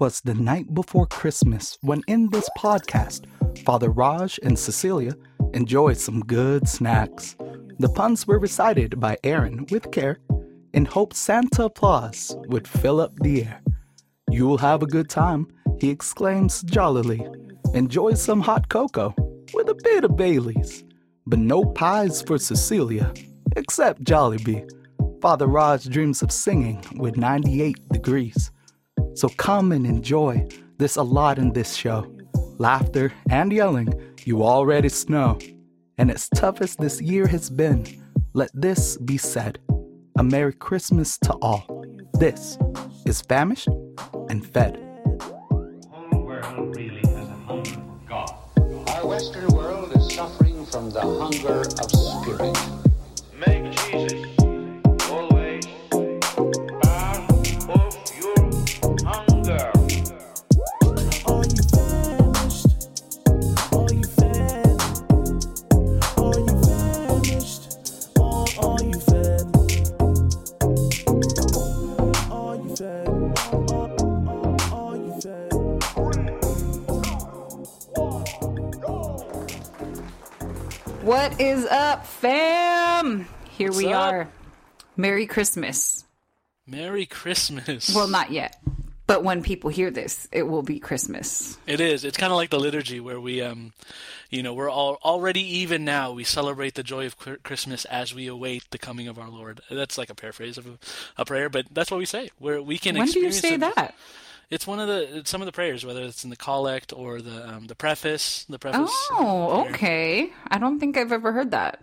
'twas 0.00 0.22
the 0.22 0.32
night 0.32 0.72
before 0.72 1.06
Christmas 1.06 1.76
when 1.82 2.00
in 2.06 2.30
this 2.30 2.48
podcast, 2.56 3.26
Father 3.66 3.90
Raj 3.90 4.40
and 4.42 4.58
Cecilia 4.58 5.12
enjoyed 5.52 5.98
some 5.98 6.20
good 6.20 6.66
snacks. 6.66 7.36
The 7.78 7.90
puns 7.90 8.26
were 8.26 8.38
recited 8.38 8.98
by 8.98 9.18
Aaron 9.24 9.66
with 9.70 9.90
care 9.90 10.18
in 10.72 10.86
hope 10.86 11.12
Santa 11.12 11.68
Claus 11.68 12.34
would 12.48 12.66
fill 12.66 12.98
up 12.98 13.12
the 13.16 13.42
air. 13.42 13.60
You'll 14.30 14.56
have 14.56 14.82
a 14.82 14.86
good 14.86 15.10
time, 15.10 15.48
he 15.78 15.90
exclaims 15.90 16.62
jollily. 16.62 17.20
Enjoy 17.74 18.14
some 18.14 18.40
hot 18.40 18.70
cocoa 18.70 19.14
with 19.52 19.68
a 19.68 19.78
bit 19.84 20.04
of 20.04 20.16
Bailey's. 20.16 20.82
But 21.26 21.40
no 21.40 21.62
pies 21.62 22.22
for 22.22 22.38
Cecilia, 22.38 23.12
except 23.54 24.04
Jollibee. 24.04 24.66
Father 25.20 25.46
Raj 25.46 25.84
dreams 25.90 26.22
of 26.22 26.32
singing 26.32 26.82
with 26.96 27.18
98 27.18 27.76
degrees. 27.92 28.50
So 29.14 29.28
come 29.28 29.72
and 29.72 29.86
enjoy. 29.86 30.46
There's 30.78 30.96
a 30.96 31.02
lot 31.02 31.38
in 31.38 31.52
this 31.52 31.74
show. 31.74 32.10
Laughter 32.58 33.12
and 33.28 33.52
yelling, 33.52 33.92
you 34.24 34.42
already 34.42 34.90
know. 35.08 35.38
And 35.98 36.10
as 36.10 36.28
tough 36.34 36.60
as 36.60 36.76
this 36.76 37.00
year 37.00 37.26
has 37.26 37.50
been, 37.50 37.86
let 38.32 38.50
this 38.54 38.96
be 38.96 39.16
said. 39.16 39.58
A 40.18 40.22
Merry 40.22 40.52
Christmas 40.52 41.18
to 41.18 41.32
all. 41.42 41.84
This 42.14 42.58
is 43.06 43.20
Famished 43.22 43.68
and 44.28 44.46
Fed. 44.46 44.89
Up, 81.90 82.06
fam? 82.06 83.26
Here 83.50 83.72
we 83.72 83.92
up? 83.92 84.12
are. 84.12 84.28
Merry 84.96 85.26
Christmas. 85.26 86.04
Merry 86.64 87.04
Christmas. 87.04 87.92
Well, 87.92 88.06
not 88.06 88.30
yet. 88.30 88.56
But 89.08 89.24
when 89.24 89.42
people 89.42 89.70
hear 89.70 89.90
this, 89.90 90.28
it 90.30 90.44
will 90.44 90.62
be 90.62 90.78
Christmas. 90.78 91.58
it 91.66 91.80
is. 91.80 92.04
It's 92.04 92.16
kind 92.16 92.32
of 92.32 92.36
like 92.36 92.50
the 92.50 92.60
liturgy 92.60 93.00
where 93.00 93.18
we, 93.18 93.42
um, 93.42 93.72
you 94.30 94.40
know, 94.44 94.54
we're 94.54 94.70
all 94.70 94.98
already 95.02 95.40
even 95.58 95.84
now. 95.84 96.12
We 96.12 96.22
celebrate 96.22 96.74
the 96.74 96.84
joy 96.84 97.06
of 97.06 97.16
Christmas 97.42 97.84
as 97.86 98.14
we 98.14 98.28
await 98.28 98.70
the 98.70 98.78
coming 98.78 99.08
of 99.08 99.18
our 99.18 99.28
Lord. 99.28 99.60
That's 99.68 99.98
like 99.98 100.10
a 100.10 100.14
paraphrase 100.14 100.58
of 100.58 100.66
a, 100.68 100.78
a 101.18 101.24
prayer, 101.24 101.48
but 101.48 101.66
that's 101.72 101.90
what 101.90 101.98
we 101.98 102.06
say. 102.06 102.30
Where 102.38 102.62
we 102.62 102.78
can. 102.78 102.96
When 102.96 103.08
do 103.08 103.18
you 103.18 103.32
say 103.32 103.56
the- 103.56 103.72
that? 103.74 103.96
It's 104.50 104.66
one 104.66 104.80
of 104.80 104.88
the 104.88 105.18
it's 105.18 105.30
some 105.30 105.40
of 105.40 105.46
the 105.46 105.52
prayers, 105.52 105.86
whether 105.86 106.02
it's 106.02 106.24
in 106.24 106.30
the 106.30 106.36
collect 106.36 106.92
or 106.92 107.22
the 107.22 107.48
um, 107.48 107.66
the 107.68 107.76
preface. 107.76 108.44
The 108.48 108.58
preface. 108.58 108.90
Oh, 109.12 109.66
okay. 109.68 110.30
I 110.48 110.58
don't 110.58 110.80
think 110.80 110.96
I've 110.96 111.12
ever 111.12 111.32
heard 111.32 111.52
that. 111.52 111.80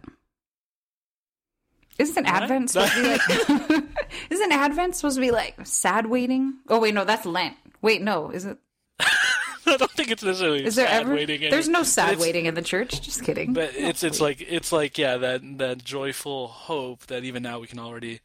Isn't 1.97 2.25
What? 2.25 2.43
Advent 2.43 2.69
supposed 2.69 2.93
to 2.93 3.01
be 3.01 3.07
like? 3.07 3.83
isn't 4.29 4.51
Advent 4.51 4.95
supposed 4.95 5.15
to 5.15 5.21
be 5.21 5.31
like 5.31 5.55
sad 5.63 6.07
waiting? 6.07 6.55
Oh 6.67 6.79
wait, 6.79 6.93
no, 6.93 7.05
that's 7.05 7.25
Lent. 7.25 7.55
Wait, 7.81 8.01
no, 8.01 8.31
is 8.31 8.45
it? 8.45 8.57
I 8.99 9.77
don't 9.77 9.91
think 9.91 10.11
it's 10.11 10.23
necessarily. 10.23 10.65
Is 10.65 10.75
there 10.75 10.87
sad 10.87 11.03
ever? 11.03 11.15
waiting 11.15 11.43
in 11.43 11.51
There's 11.51 11.69
no 11.69 11.83
sad 11.83 12.19
waiting 12.19 12.47
in 12.47 12.53
the 12.53 12.61
church. 12.61 13.01
Just 13.01 13.23
kidding. 13.23 13.53
But 13.53 13.75
it's 13.75 14.03
it's 14.03 14.19
like 14.19 14.41
it's 14.41 14.73
like 14.73 14.97
yeah 14.97 15.15
that 15.17 15.41
that 15.57 15.83
joyful 15.83 16.47
hope 16.47 17.07
that 17.07 17.23
even 17.23 17.43
now 17.43 17.59
we 17.59 17.67
can 17.67 17.79
already 17.79 18.19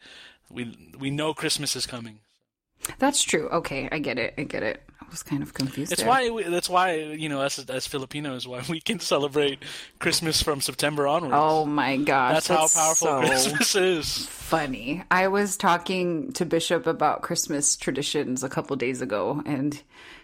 we 0.51 0.77
we 0.99 1.11
know 1.11 1.33
Christmas 1.33 1.77
is 1.77 1.87
coming. 1.87 2.19
That's 2.99 3.23
true. 3.23 3.49
Okay, 3.49 3.89
I 3.91 3.99
get 3.99 4.19
it. 4.19 4.35
I 4.39 4.45
get 4.45 4.63
it. 4.63 4.83
I 5.01 5.05
was 5.11 5.23
kind 5.23 5.43
of 5.43 5.53
confused. 5.55 5.93
It's 5.93 6.03
there. 6.03 6.09
why 6.09 6.31
we, 6.31 6.45
that's 6.45 6.69
why 6.69 6.95
you 6.95 7.29
know 7.29 7.41
us 7.41 7.59
as, 7.59 7.69
as 7.69 7.87
Filipinos 7.87 8.47
why 8.47 8.63
we 8.69 8.81
can 8.81 9.01
celebrate 9.01 9.63
Christmas 9.99 10.43
from 10.43 10.61
September 10.61 11.07
onwards. 11.07 11.35
Oh 11.37 11.65
my 11.65 11.97
gosh, 11.97 12.35
that's, 12.35 12.49
how 12.49 12.69
powerful 12.69 12.95
so 12.95 13.21
Christmas 13.21 13.75
is. 13.75 14.27
funny. 14.27 15.03
I 15.11 15.29
was 15.29 15.57
talking 15.57 16.33
to 16.33 16.47
Bishop 16.47 16.87
about 16.87 17.23
Christmas 17.23 17.77
traditions 17.77 18.43
a 18.43 18.49
couple 18.49 18.75
days 18.77 19.03
ago, 19.03 19.43
and 19.45 19.81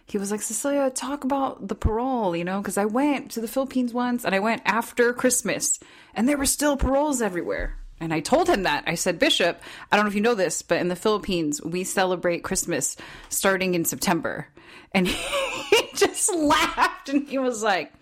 he 0.07 0.17
was 0.17 0.31
like, 0.31 0.41
Cecilia, 0.41 0.89
talk 0.91 1.25
about 1.25 1.69
the 1.69 1.75
parole, 1.75 2.35
you 2.35 2.45
know, 2.45 2.61
because 2.61 2.79
I 2.79 2.87
went 2.87 3.31
to 3.33 3.43
the 3.43 3.49
Philippines 3.49 3.93
once 3.93 4.25
and 4.25 4.35
I 4.35 4.39
went 4.39 4.63
after 4.65 5.13
Christmas, 5.13 5.79
and 6.15 6.27
there 6.27 6.39
were 6.39 6.47
still 6.47 6.77
paroles 6.77 7.21
everywhere. 7.21 7.77
And 8.01 8.15
I 8.15 8.21
told 8.21 8.49
him 8.49 8.63
that. 8.63 8.85
I 8.87 8.95
said, 8.95 9.19
Bishop, 9.19 9.61
I 9.91 9.97
don't 9.97 10.05
know 10.05 10.11
if 10.11 10.15
you 10.15 10.21
know 10.21 10.35
this, 10.35 10.63
but 10.63 10.81
in 10.81 10.89
the 10.89 10.97
Philippines, 10.97 11.63
we 11.63 11.85
celebrate 11.85 12.45
Christmas 12.45 12.97
starting 13.29 13.75
in 13.75 13.85
September. 13.85 14.49
And 14.93 15.07
he 15.71 15.89
just 15.95 16.33
laughed 16.35 17.09
and 17.09 17.29
he 17.29 17.39
was 17.39 17.63
like, 17.63 17.93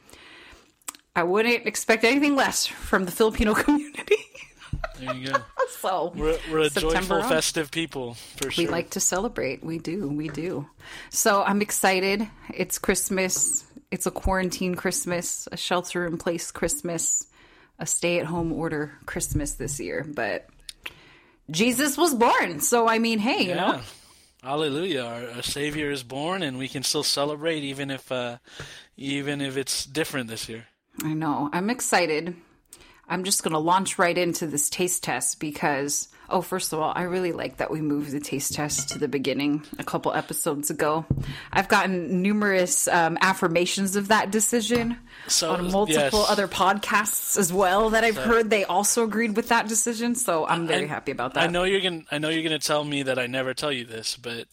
I 1.15 1.23
wouldn't 1.23 1.67
expect 1.67 2.05
anything 2.05 2.37
less 2.37 2.67
from 2.67 3.07
the 3.07 3.11
Filipino 3.11 3.55
community. 3.55 4.17
There 4.99 5.15
you 5.15 5.31
go. 5.31 5.39
so 5.81 6.13
We're, 6.15 6.39
we're 6.51 6.59
a 6.61 6.71
September 6.71 7.01
joyful, 7.01 7.23
on. 7.23 7.29
festive 7.29 7.71
people 7.71 8.15
for 8.37 8.51
sure. 8.51 8.65
We 8.65 8.71
like 8.71 8.91
to 8.91 9.01
celebrate. 9.01 9.65
We 9.65 9.79
do. 9.79 10.09
We 10.09 10.29
do. 10.29 10.67
So 11.11 11.43
I'm 11.43 11.63
excited. 11.63 12.29
It's 12.53 12.79
Christmas. 12.79 13.65
It's 13.91 14.07
a 14.07 14.11
quarantine 14.11 14.75
Christmas, 14.75 15.49
a 15.53 15.57
shelter 15.57 16.07
in 16.07 16.19
place 16.19 16.51
Christmas, 16.51 17.27
a 17.79 17.87
stay 17.87 18.19
at 18.19 18.27
home 18.27 18.53
order 18.53 18.93
Christmas 19.07 19.55
this 19.55 19.81
year. 19.81 20.05
But 20.07 20.49
Jesus 21.51 21.97
was 21.97 22.15
born. 22.15 22.61
So, 22.61 22.89
I 22.89 22.99
mean, 22.99 23.19
hey, 23.19 23.43
you 23.43 23.49
yeah. 23.51 23.55
know, 23.55 23.81
Hallelujah! 24.47 25.03
Our, 25.03 25.31
our 25.37 25.43
Savior 25.43 25.91
is 25.91 26.05
born, 26.05 26.45
and 26.45 26.57
we 26.57 26.69
can 26.69 26.85
still 26.85 27.03
celebrate 27.03 27.65
even 27.65 27.91
if 27.91 28.13
uh, 28.13 28.37
even 28.97 29.41
if 29.41 29.57
it's 29.57 29.85
different 29.85 30.29
this 30.29 30.49
year. 30.49 30.67
I 31.03 31.15
know. 31.15 31.51
I'm 31.53 31.69
excited. 31.69 32.37
I'm 33.09 33.23
just 33.25 33.43
going 33.45 33.53
to 33.53 33.59
launch 33.59 33.99
right 33.99 34.17
into 34.17 34.47
this 34.49 34.69
taste 34.69 35.05
test 35.05 35.39
because, 35.39 36.09
oh, 36.29 36.41
first 36.43 36.73
of 36.73 36.81
all, 36.81 36.93
I 36.97 37.03
really 37.03 37.31
like 37.31 37.59
that 37.59 37.71
we 37.71 37.81
moved 37.81 38.11
the 38.11 38.19
taste 38.19 38.55
test 38.55 38.89
to 38.91 38.99
the 38.99 39.07
beginning 39.07 39.63
a 39.79 39.85
couple 39.85 40.13
episodes 40.13 40.71
ago. 40.71 41.05
I've 41.53 41.69
gotten 41.69 42.21
numerous 42.21 42.89
um, 42.89 43.17
affirmations 43.21 43.95
of 43.95 44.09
that 44.09 44.33
decision 44.33 44.99
So, 45.29 45.53
on 45.53 45.71
multiple 45.71 46.21
yes. 46.23 46.31
other 46.31 46.49
podcasts 46.49 47.37
as 47.39 47.53
well 47.53 47.91
that 47.91 48.03
I've 48.03 48.17
heard 48.17 48.51
they 48.51 48.65
also 48.65 49.05
agreed 49.05 49.37
with 49.37 49.49
that 49.51 49.69
decision. 49.69 50.17
So 50.17 50.45
I'm 50.45 50.67
very 50.67 50.85
I- 50.87 50.89
happy 50.89 51.13
about 51.13 51.35
that. 51.35 51.45
I 51.45 51.47
know 51.47 51.63
you're 51.63 51.81
gonna. 51.81 52.03
I 52.11 52.19
know 52.19 52.29
you're 52.29 52.43
gonna 52.43 52.59
tell 52.59 52.85
me 52.85 53.05
that 53.05 53.21
I 53.21 53.29
never 53.29 53.55
tell 53.55 53.71
you 53.71 53.85
this, 53.85 54.17
but 54.17 54.47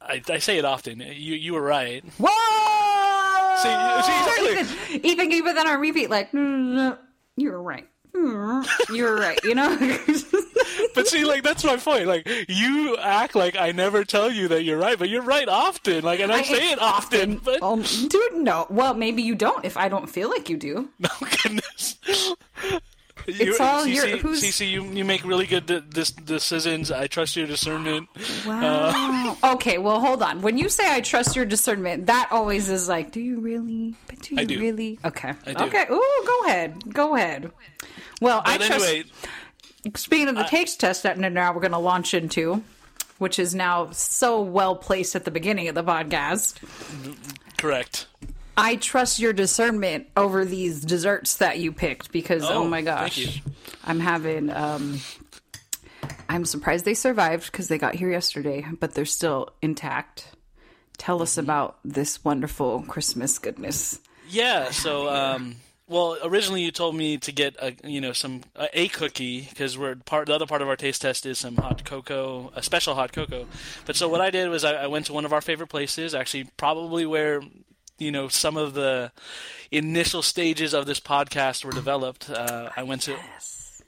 I, 0.00 0.20
I 0.28 0.38
say 0.40 0.58
it 0.58 0.66
often. 0.66 1.00
You 1.00 1.34
you 1.36 1.54
were 1.54 1.62
right. 1.62 2.04
Whoa! 2.18 3.56
See, 3.56 3.68
see, 4.02 4.58
exactly. 4.58 5.10
Ethan 5.10 5.28
gave 5.30 5.46
it 5.46 5.54
then 5.54 5.66
on 5.66 5.80
repeat, 5.80 6.10
like, 6.10 6.32
"Mm, 6.32 6.98
you 7.36 7.50
were 7.50 7.62
right. 7.62 7.88
Mm, 8.16 8.66
you're 8.94 9.16
right, 9.16 9.38
you 9.44 9.54
know? 9.54 9.76
But 10.94 11.08
see, 11.08 11.24
like 11.24 11.42
that's 11.42 11.64
my 11.64 11.76
point. 11.76 12.06
Like 12.06 12.26
you 12.48 12.96
act 12.96 13.34
like 13.34 13.56
I 13.56 13.72
never 13.72 14.04
tell 14.04 14.30
you 14.30 14.48
that 14.48 14.62
you're 14.62 14.78
right, 14.78 14.96
but 14.98 15.08
you're 15.08 15.22
right 15.22 15.48
often. 15.48 16.04
Like, 16.04 16.20
and 16.20 16.30
I, 16.32 16.42
say 16.42 16.70
it 16.70 16.78
often. 16.80 17.36
But 17.38 17.62
Um, 17.62 17.82
dude, 17.82 18.34
no. 18.34 18.66
Well, 18.70 18.94
maybe 18.94 19.22
you 19.22 19.34
don't 19.34 19.64
if 19.64 19.76
I 19.76 19.88
don't 19.88 20.08
feel 20.08 20.30
like 20.30 20.48
you 20.48 20.56
do. 20.56 20.88
oh 21.04 21.28
goodness. 21.42 21.98
You, 23.26 23.56
all 23.58 23.84
Cece, 23.86 23.94
your- 23.94 24.16
who's- 24.18 24.42
Cece, 24.42 24.68
you 24.70 24.84
you 24.84 25.04
make 25.04 25.24
really 25.24 25.46
good 25.46 25.66
de- 25.66 25.80
dis- 25.80 26.12
decisions. 26.12 26.90
I 26.92 27.06
trust 27.08 27.34
your 27.36 27.46
discernment. 27.46 28.08
Wow. 28.46 29.36
okay, 29.54 29.78
well, 29.78 29.98
hold 30.00 30.22
on. 30.22 30.42
When 30.42 30.58
you 30.58 30.68
say 30.68 30.84
I 30.94 31.00
trust 31.00 31.34
your 31.34 31.44
discernment, 31.46 32.06
that 32.06 32.28
always 32.30 32.68
is 32.68 32.88
like, 32.88 33.10
do 33.12 33.20
you 33.20 33.40
really? 33.40 33.94
But 34.06 34.20
do 34.20 34.34
you 34.36 34.40
I 34.40 34.44
do. 34.44 34.60
really? 34.60 34.98
Okay. 35.04 35.32
I 35.46 35.54
do. 35.54 35.64
Okay. 35.64 35.86
Ooh, 35.90 36.22
go 36.26 36.44
ahead. 36.46 36.92
Go 36.94 37.16
ahead. 37.16 37.50
Well, 38.20 38.42
I 38.44 38.58
But 38.58 38.66
trust. 38.66 38.94
Speaking 39.96 40.28
of 40.28 40.36
the 40.36 40.44
taste 40.44 40.80
test 40.80 41.02
that 41.02 41.18
now 41.18 41.52
we're 41.52 41.60
going 41.60 41.72
to 41.72 41.78
launch 41.78 42.14
into, 42.14 42.62
which 43.18 43.38
is 43.38 43.54
now 43.54 43.90
so 43.90 44.40
well 44.40 44.76
placed 44.76 45.14
at 45.14 45.24
the 45.24 45.30
beginning 45.30 45.68
of 45.68 45.74
the 45.74 45.84
podcast. 45.84 46.56
correct. 47.58 48.06
I 48.56 48.76
trust 48.76 49.18
your 49.18 49.32
discernment 49.32 50.06
over 50.16 50.44
these 50.44 50.80
desserts 50.80 51.36
that 51.38 51.58
you 51.58 51.72
picked 51.72 52.12
because 52.12 52.44
oh, 52.44 52.62
Oh, 52.62 52.68
my 52.68 52.82
gosh. 52.82 53.42
I'm 53.84 53.98
having 54.00 54.48
um 54.50 55.00
I'm 56.28 56.44
surprised 56.44 56.84
they 56.84 56.94
survived 56.94 57.50
because 57.52 57.68
they 57.68 57.78
got 57.78 57.94
here 57.94 58.10
yesterday, 58.10 58.64
but 58.80 58.94
they're 58.94 59.04
still 59.04 59.50
intact. 59.60 60.28
Tell 60.96 61.20
us 61.20 61.32
Mm-hmm. 61.32 61.40
about 61.40 61.78
this 61.84 62.24
wonderful 62.24 62.82
Christmas 62.82 63.38
goodness. 63.38 63.98
Yeah. 64.30 64.70
So 64.70 65.08
um, 65.10 65.56
Well, 65.86 66.16
originally 66.24 66.62
you 66.62 66.70
told 66.70 66.96
me 66.96 67.18
to 67.18 67.32
get 67.32 67.56
a 67.60 67.74
you 67.84 68.00
know 68.00 68.12
some 68.12 68.42
a, 68.56 68.68
a 68.72 68.88
cookie 68.88 69.46
because 69.50 69.76
we're 69.76 69.96
part 69.96 70.26
the 70.26 70.34
other 70.34 70.46
part 70.46 70.62
of 70.62 70.68
our 70.68 70.76
taste 70.76 71.02
test 71.02 71.26
is 71.26 71.38
some 71.38 71.56
hot 71.56 71.84
cocoa, 71.84 72.50
a 72.54 72.62
special 72.62 72.94
hot 72.94 73.12
cocoa. 73.12 73.46
But 73.84 73.96
so 73.96 74.08
what 74.08 74.22
I 74.22 74.30
did 74.30 74.48
was 74.48 74.64
I, 74.64 74.72
I 74.72 74.86
went 74.86 75.06
to 75.06 75.12
one 75.12 75.26
of 75.26 75.32
our 75.32 75.42
favorite 75.42 75.68
places, 75.68 76.14
actually 76.14 76.44
probably 76.56 77.04
where 77.04 77.42
you 77.98 78.10
know 78.10 78.28
some 78.28 78.56
of 78.56 78.72
the 78.72 79.12
initial 79.70 80.22
stages 80.22 80.72
of 80.72 80.86
this 80.86 81.00
podcast 81.00 81.64
were 81.64 81.72
developed. 81.72 82.30
Uh, 82.30 82.70
I 82.74 82.82
went 82.82 83.02
to 83.02 83.16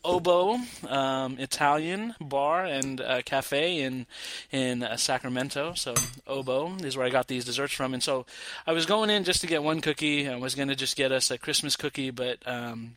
Obo 0.07 0.59
um, 0.89 1.39
Italian 1.39 2.15
bar 2.21 2.65
and 2.65 3.01
uh, 3.01 3.23
cafe 3.23 3.81
in 3.81 4.07
in 4.53 4.83
uh, 4.83 4.97
Sacramento. 4.97 5.75
So 5.75 5.95
Obo 6.27 6.77
is 6.77 6.97
where 6.97 7.07
I 7.07 7.11
got 7.11 7.27
these 7.27 7.45
desserts 7.45 7.75
from, 7.75 7.93
and 7.93 8.03
so 8.03 8.25
I 8.67 8.73
was 8.73 8.87
going 8.87 9.11
in 9.11 9.25
just 9.25 9.41
to 9.41 9.47
get 9.47 9.63
one 9.63 9.81
cookie. 9.81 10.29
I 10.29 10.37
was 10.37 10.55
going 10.55 10.69
to 10.69 10.77
just 10.77 10.97
get 10.97 11.11
us 11.13 11.31
a 11.31 11.39
Christmas 11.39 11.77
cookie, 11.77 12.11
but 12.11 12.39
um, 12.47 12.97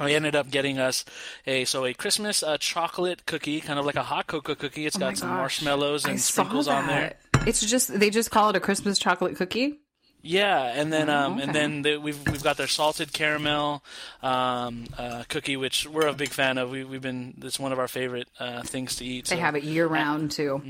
I 0.00 0.12
ended 0.12 0.34
up 0.34 0.50
getting 0.50 0.78
us 0.78 1.04
a 1.46 1.64
so 1.64 1.84
a 1.84 1.94
Christmas 1.94 2.42
uh, 2.42 2.56
chocolate 2.58 3.26
cookie, 3.26 3.60
kind 3.60 3.78
of 3.78 3.86
like 3.86 3.96
a 3.96 4.02
hot 4.02 4.26
cocoa 4.26 4.54
cookie. 4.54 4.86
It's 4.86 4.96
Oh 4.96 5.00
got 5.00 5.16
some 5.18 5.28
gosh. 5.28 5.36
marshmallows 5.38 6.04
and 6.06 6.20
saw 6.20 6.42
sprinkles 6.42 6.66
on 6.68 6.86
there. 6.86 7.14
It's 7.46 7.64
just 7.64 7.98
they 7.98 8.10
just 8.10 8.30
call 8.30 8.50
it 8.50 8.56
a 8.56 8.60
Christmas 8.60 8.98
chocolate 8.98 9.36
cookie. 9.36 9.78
Yeah, 10.22 10.64
and 10.74 10.92
then 10.92 11.10
um, 11.10 11.34
okay. 11.34 11.42
and 11.42 11.54
then 11.54 11.82
the, 11.82 11.96
we've 11.98 12.18
we've 12.30 12.42
got 12.44 12.56
their 12.56 12.68
salted 12.68 13.12
caramel 13.12 13.82
um, 14.22 14.84
uh, 14.96 15.24
cookie, 15.28 15.56
which 15.56 15.86
we're 15.88 16.06
a 16.06 16.12
big 16.12 16.28
fan 16.30 16.58
of. 16.58 16.70
We, 16.70 16.84
we've 16.84 17.02
been 17.02 17.34
it's 17.42 17.58
one 17.58 17.72
of 17.72 17.78
our 17.80 17.88
favorite 17.88 18.28
uh, 18.38 18.62
things 18.62 18.96
to 18.96 19.04
eat. 19.04 19.26
They 19.26 19.36
so- 19.36 19.40
have 19.40 19.56
it 19.56 19.64
year 19.64 19.86
round 19.86 20.30
too. 20.30 20.62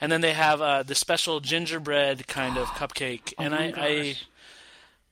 and 0.00 0.10
then 0.10 0.20
they 0.22 0.32
have 0.32 0.60
uh, 0.62 0.82
the 0.82 0.94
special 0.94 1.40
gingerbread 1.40 2.26
kind 2.26 2.56
of 2.56 2.66
cupcake. 2.78 3.34
and 3.38 3.54
I, 3.54 3.72
I 3.76 4.16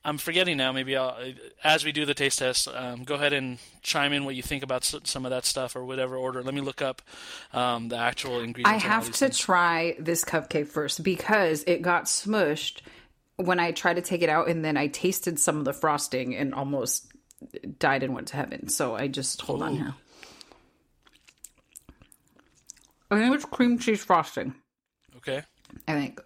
I'm 0.05 0.17
forgetting 0.17 0.57
now. 0.57 0.71
Maybe 0.71 0.97
I'll 0.97 1.15
as 1.63 1.85
we 1.85 1.91
do 1.91 2.05
the 2.05 2.13
taste 2.15 2.39
test, 2.39 2.67
um, 2.67 3.03
go 3.03 3.15
ahead 3.15 3.33
and 3.33 3.59
chime 3.83 4.13
in 4.13 4.25
what 4.25 4.33
you 4.35 4.41
think 4.41 4.63
about 4.63 4.81
s- 4.81 4.95
some 5.03 5.25
of 5.25 5.29
that 5.29 5.45
stuff 5.45 5.75
or 5.75 5.85
whatever 5.85 6.15
order. 6.17 6.41
Let 6.41 6.53
me 6.55 6.61
look 6.61 6.81
up 6.81 7.01
um, 7.53 7.87
the 7.89 7.97
actual 7.97 8.39
ingredients. 8.41 8.83
I 8.83 8.87
have 8.87 9.05
to 9.05 9.11
things. 9.13 9.37
try 9.37 9.95
this 9.99 10.25
cupcake 10.25 10.67
first 10.67 11.03
because 11.03 11.63
it 11.67 11.81
got 11.83 12.05
smushed 12.05 12.81
when 13.37 13.59
I 13.59 13.71
tried 13.71 13.95
to 13.95 14.01
take 14.01 14.21
it 14.21 14.29
out, 14.29 14.47
and 14.47 14.63
then 14.63 14.77
I 14.77 14.87
tasted 14.87 15.39
some 15.39 15.57
of 15.57 15.65
the 15.65 15.73
frosting 15.73 16.35
and 16.35 16.53
almost 16.53 17.11
died 17.79 18.03
and 18.03 18.13
went 18.13 18.27
to 18.29 18.35
heaven. 18.35 18.69
So 18.69 18.95
I 18.95 19.07
just 19.07 19.41
hold 19.41 19.61
on 19.61 19.75
here. 19.75 19.93
I 23.11 23.19
think 23.19 23.35
it's 23.35 23.45
cream 23.45 23.77
cheese 23.77 24.03
frosting. 24.03 24.55
Okay. 25.17 25.43
I 25.87 25.93
think. 25.93 26.21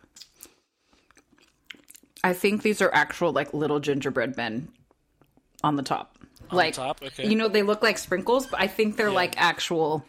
I 2.24 2.34
think 2.34 2.62
these 2.62 2.82
are 2.82 2.94
actual 2.94 3.32
like 3.32 3.54
little 3.54 3.80
gingerbread 3.80 4.38
men 4.38 4.70
on 5.64 5.76
the 5.76 5.84
top. 5.84 6.18
On 6.50 6.58
like 6.58 6.76
the 6.76 6.82
top. 6.82 7.02
Okay. 7.04 7.28
you 7.28 7.36
know 7.36 7.48
they 7.48 7.64
look 7.64 7.82
like 7.82 7.98
sprinkles, 7.98 8.48
but 8.48 8.60
I 8.60 8.68
think 8.68 8.98
they're 8.98 9.12
like 9.12 9.40
actual 9.40 10.06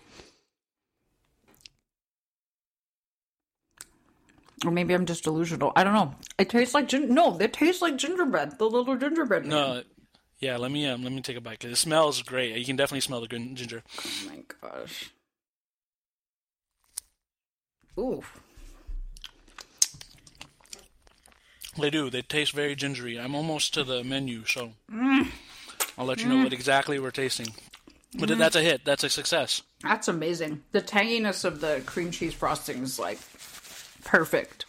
or 4.65 4.71
maybe 4.71 4.95
I'm 4.95 5.07
just 5.07 5.25
delusional. 5.25 5.73
I 5.77 5.85
don't 5.85 5.95
know. 5.95 6.15
It 6.39 6.51
tastes 6.51 6.75
like 6.75 6.89
gin- 6.89 7.15
no, 7.15 7.37
they 7.37 7.49
taste 7.49 7.83
like 7.83 7.97
gingerbread. 7.97 8.59
The 8.59 8.65
little 8.69 8.97
gingerbread. 8.97 9.43
man. 9.47 9.51
no. 9.51 9.83
Yeah. 10.41 10.57
Let 10.57 10.71
me 10.71 10.87
um, 10.87 11.03
let 11.03 11.13
me 11.13 11.21
take 11.21 11.37
a 11.37 11.41
bite 11.41 11.59
because 11.59 11.73
it 11.73 11.77
smells 11.77 12.23
great. 12.23 12.57
You 12.57 12.65
can 12.65 12.77
definitely 12.77 13.01
smell 13.01 13.21
the 13.21 13.27
ginger. 13.29 13.83
Oh 14.05 14.11
my 14.29 14.39
gosh. 14.61 15.11
Ooh. 17.99 18.23
They 21.81 21.91
do. 21.91 22.11
They 22.11 22.23
taste 22.23 22.53
very 22.53 22.75
gingery. 22.75 23.19
I'm 23.19 23.35
almost 23.35 23.75
to 23.75 23.85
the 23.85 24.03
menu, 24.03 24.45
so 24.45 24.73
Mm. 24.91 25.29
I'll 25.97 26.07
let 26.07 26.21
you 26.21 26.29
know 26.29 26.43
what 26.45 26.53
exactly 26.53 26.99
we're 26.99 27.11
tasting. 27.11 27.49
But 28.19 28.37
that's 28.39 28.57
a 28.57 28.63
hit. 28.63 28.85
That's 28.85 29.05
a 29.05 29.09
success. 29.11 29.63
That's 29.83 30.09
amazing. 30.09 30.63
The 30.73 30.81
tanginess 30.81 31.45
of 31.45 31.61
the 31.61 31.83
cream 31.87 32.11
cheese 32.11 32.35
frosting 32.35 32.83
is 32.83 32.99
like 32.99 33.19
perfect. 34.09 34.65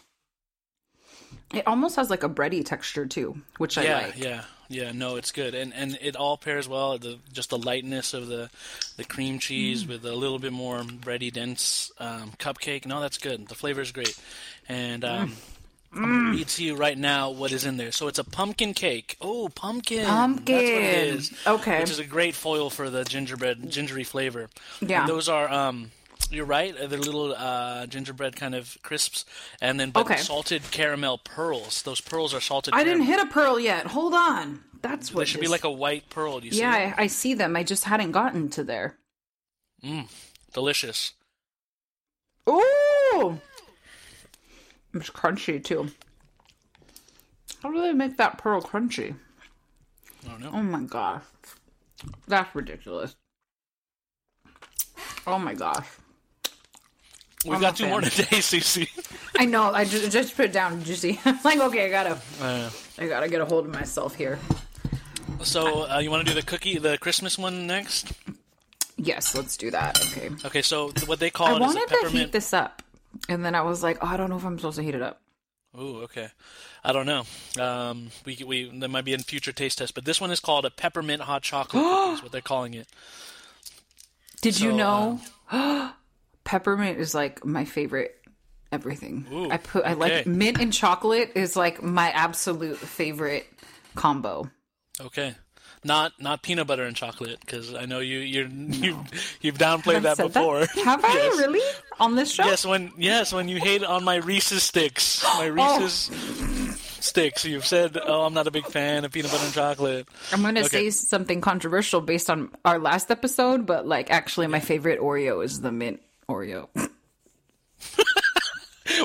It 1.53 1.65
almost 1.65 1.95
has 1.95 2.09
like 2.09 2.23
a 2.23 2.29
bready 2.29 2.63
texture 2.63 3.05
too, 3.07 3.41
which 3.57 3.77
I 3.77 3.83
yeah, 3.83 3.97
like. 3.97 4.17
yeah, 4.19 4.43
yeah. 4.67 4.91
No, 4.91 5.15
it's 5.15 5.31
good, 5.31 5.55
and 5.55 5.73
and 5.73 5.97
it 6.01 6.15
all 6.15 6.37
pairs 6.37 6.67
well. 6.67 6.97
The 6.99 7.17
just 7.33 7.49
the 7.49 7.57
lightness 7.57 8.13
of 8.13 8.27
the 8.27 8.49
the 8.97 9.03
cream 9.03 9.39
cheese 9.39 9.83
Mm. 9.83 9.87
with 9.89 10.05
a 10.05 10.13
little 10.13 10.37
bit 10.37 10.53
more 10.53 10.81
bready, 10.81 11.33
dense 11.33 11.91
um, 11.99 12.33
cupcake. 12.37 12.85
No, 12.85 13.01
that's 13.01 13.17
good. 13.17 13.47
The 13.47 13.55
flavor 13.55 13.81
is 13.81 13.91
great, 13.91 14.15
and 14.67 15.03
um, 15.03 15.29
Mm. 15.91 15.97
I'm 15.97 16.01
gonna 16.03 16.37
read 16.37 16.47
to 16.49 16.63
you 16.63 16.75
right 16.75 16.97
now 16.97 17.31
what 17.31 17.51
is 17.51 17.65
in 17.65 17.77
there. 17.77 17.91
So 17.91 18.07
it's 18.07 18.19
a 18.19 18.23
pumpkin 18.23 18.75
cake. 18.75 19.17
Oh, 19.19 19.49
pumpkin! 19.49 20.03
That's 20.03 20.11
what 20.45 20.53
it 20.61 21.19
Pumpkin. 21.19 21.37
Okay. 21.47 21.79
which 21.79 21.89
is 21.89 21.97
a 21.97 22.03
great 22.03 22.35
foil 22.35 22.69
for 22.69 22.91
the 22.91 23.03
gingerbread 23.05 23.71
gingery 23.71 24.03
flavor. 24.03 24.49
Yeah. 24.81 24.99
And 25.01 25.09
those 25.09 25.27
are 25.29 25.49
um. 25.51 25.89
You're 26.31 26.45
right. 26.45 26.75
They're 26.77 26.99
little 26.99 27.33
uh, 27.35 27.87
gingerbread 27.87 28.35
kind 28.35 28.53
of 28.53 28.77
crisps, 28.83 29.25
and 29.61 29.79
then 29.79 29.89
but 29.91 30.01
Okay. 30.05 30.17
salted 30.17 30.61
caramel 30.71 31.17
pearls. 31.17 31.81
Those 31.81 32.01
pearls 32.01 32.33
are 32.33 32.41
salted. 32.41 32.73
I 32.75 32.83
didn't 32.83 33.03
hit 33.03 33.19
a 33.19 33.25
pearl 33.25 33.59
yet. 33.59 33.87
Hold 33.87 34.13
on. 34.13 34.63
That's 34.81 35.13
what 35.13 35.21
They 35.21 35.25
should 35.25 35.41
be 35.41 35.47
like 35.47 35.63
a 35.63 35.71
white 35.71 36.09
pearl. 36.09 36.39
Do 36.39 36.45
you 36.45 36.53
see? 36.53 36.59
Yeah. 36.59 36.93
I, 36.97 37.03
I 37.03 37.07
see 37.07 37.33
them. 37.33 37.55
I 37.55 37.63
just 37.63 37.85
hadn't 37.85 38.11
gotten 38.11 38.49
to 38.49 38.63
there. 38.63 38.97
Delicious. 40.53 41.13
Ooh, 42.47 43.39
it's 44.93 45.09
crunchy 45.11 45.63
too. 45.63 45.89
How 47.61 47.71
do 47.71 47.81
they 47.81 47.93
make 47.93 48.17
that 48.17 48.37
pearl 48.37 48.61
crunchy? 48.61 49.15
I 50.25 50.29
don't 50.29 50.41
know. 50.41 50.51
Oh 50.53 50.63
my 50.63 50.81
gosh, 50.83 51.21
that's 52.27 52.53
ridiculous. 52.55 53.15
Oh 55.27 55.37
my 55.37 55.53
gosh. 55.53 55.87
We've 57.45 57.53
I'm 57.55 57.61
got 57.61 57.73
a 57.73 57.77
two 57.83 57.87
more 57.87 58.01
fan. 58.01 58.11
today, 58.11 58.37
Cece. 58.41 58.87
I 59.37 59.45
know. 59.45 59.71
I 59.73 59.85
just, 59.85 60.11
just 60.11 60.35
put 60.35 60.45
it 60.45 60.51
down. 60.53 60.79
Did 60.79 60.87
you 60.89 60.95
see? 60.95 61.19
I'm 61.25 61.39
like, 61.43 61.59
okay, 61.59 61.85
I 61.85 61.89
gotta, 61.89 62.19
Uh, 62.41 62.69
I 62.97 63.07
gotta 63.07 63.29
get 63.29 63.41
a 63.41 63.45
hold 63.45 63.65
of 63.65 63.71
myself 63.71 64.15
here. 64.15 64.39
so 65.43 65.89
uh, 65.89 65.99
you 65.99 66.11
want 66.11 66.25
to 66.27 66.33
do 66.33 66.39
the 66.39 66.45
cookie, 66.45 66.77
the 66.77 66.97
Christmas 66.97 67.37
one 67.37 67.65
next? 67.67 68.11
Yes, 68.97 69.33
let's 69.35 69.55
do 69.55 69.71
that. 69.71 69.99
Okay. 70.07 70.29
Okay, 70.43 70.61
so 70.61 70.91
what 71.05 71.19
they 71.19 71.29
call 71.29 71.47
I 71.47 71.51
it 71.51 71.55
is 71.55 71.59
a 71.61 71.63
wanted 71.79 71.87
to 72.01 72.09
heat 72.09 72.31
this 72.33 72.53
up, 72.53 72.83
and 73.29 73.45
then 73.45 73.55
I 73.55 73.61
was 73.61 73.81
like, 73.81 73.97
oh, 74.01 74.07
I 74.07 74.17
don't 74.17 74.29
know 74.29 74.35
if 74.35 74.43
I'm 74.43 74.57
supposed 74.59 74.75
to 74.77 74.83
heat 74.83 74.95
it 74.95 75.01
up. 75.01 75.21
Ooh, 75.79 76.01
okay. 76.01 76.27
I 76.83 76.91
don't 76.91 77.05
know. 77.05 77.23
Um, 77.63 78.09
we 78.25 78.37
we 78.45 78.69
there 78.77 78.89
might 78.89 79.05
be 79.05 79.13
in 79.13 79.21
future 79.21 79.53
taste 79.53 79.77
tests, 79.77 79.91
but 79.93 80.03
this 80.03 80.19
one 80.19 80.31
is 80.31 80.41
called 80.41 80.65
a 80.65 80.69
peppermint 80.69 81.21
hot 81.21 81.43
chocolate 81.43 81.81
cookie. 81.83 82.13
is 82.15 82.23
what 82.23 82.33
they're 82.33 82.41
calling 82.41 82.73
it. 82.73 82.87
Did 84.41 84.59
you 84.59 84.71
So, 84.71 84.75
know 84.75 85.21
peppermint 86.49 86.97
is 86.97 87.13
like 87.13 87.45
my 87.45 87.63
favorite 87.63 88.15
everything. 88.71 89.27
Ooh, 89.31 89.51
I 89.51 89.57
put 89.57 89.85
I 89.85 89.91
okay. 89.91 89.99
like 89.99 90.25
mint 90.25 90.59
and 90.59 90.73
chocolate 90.73 91.33
is 91.35 91.55
like 91.55 91.83
my 91.83 92.09
absolute 92.09 92.77
favorite 92.79 93.45
combo. 93.93 94.49
Okay. 94.99 95.35
Not 95.83 96.13
not 96.19 96.41
peanut 96.41 96.65
butter 96.65 96.83
and 96.83 96.95
chocolate 96.95 97.39
because 97.39 97.75
I 97.75 97.85
know 97.85 97.99
you 97.99 98.17
you're 98.17 98.47
you 98.85 98.99
you've 99.41 99.59
downplayed 99.59 100.01
that 100.01 100.17
before. 100.17 100.65
Have 100.83 101.05
I 101.05 101.13
Yes. 101.13 101.37
really 101.37 101.61
on 101.99 102.15
this 102.15 102.31
show? 102.33 102.45
Yes, 102.45 102.65
when 102.65 102.91
yes, 102.97 103.31
when 103.31 103.47
you 103.47 103.59
hate 103.59 103.83
on 103.83 104.03
my 104.03 104.15
Reese's 104.15 104.63
sticks, 104.63 105.23
my 105.23 105.47
Oh. 105.55 105.79
Reese's 105.81 106.09
sticks, 106.99 107.45
you've 107.45 107.65
said, 107.65 107.95
"Oh, 108.03 108.23
I'm 108.23 108.33
not 108.33 108.47
a 108.47 108.51
big 108.51 108.65
fan 108.65 109.05
of 109.05 109.11
peanut 109.11 109.31
butter 109.31 109.45
and 109.45 109.53
chocolate." 109.53 110.07
I'm 110.33 110.41
going 110.41 110.55
to 110.55 110.61
Okay. 110.65 110.89
say 110.89 110.89
something 110.89 111.41
controversial 111.41 112.01
based 112.01 112.29
on 112.29 112.49
our 112.65 112.79
last 112.79 113.09
episode, 113.11 113.65
but 113.67 113.87
like 113.87 114.09
actually 114.11 114.47
my 114.47 114.59
favorite 114.59 114.99
Oreo 114.99 115.45
is 115.45 115.61
the 115.61 115.71
mint 115.71 116.01
Oreo. 116.29 116.69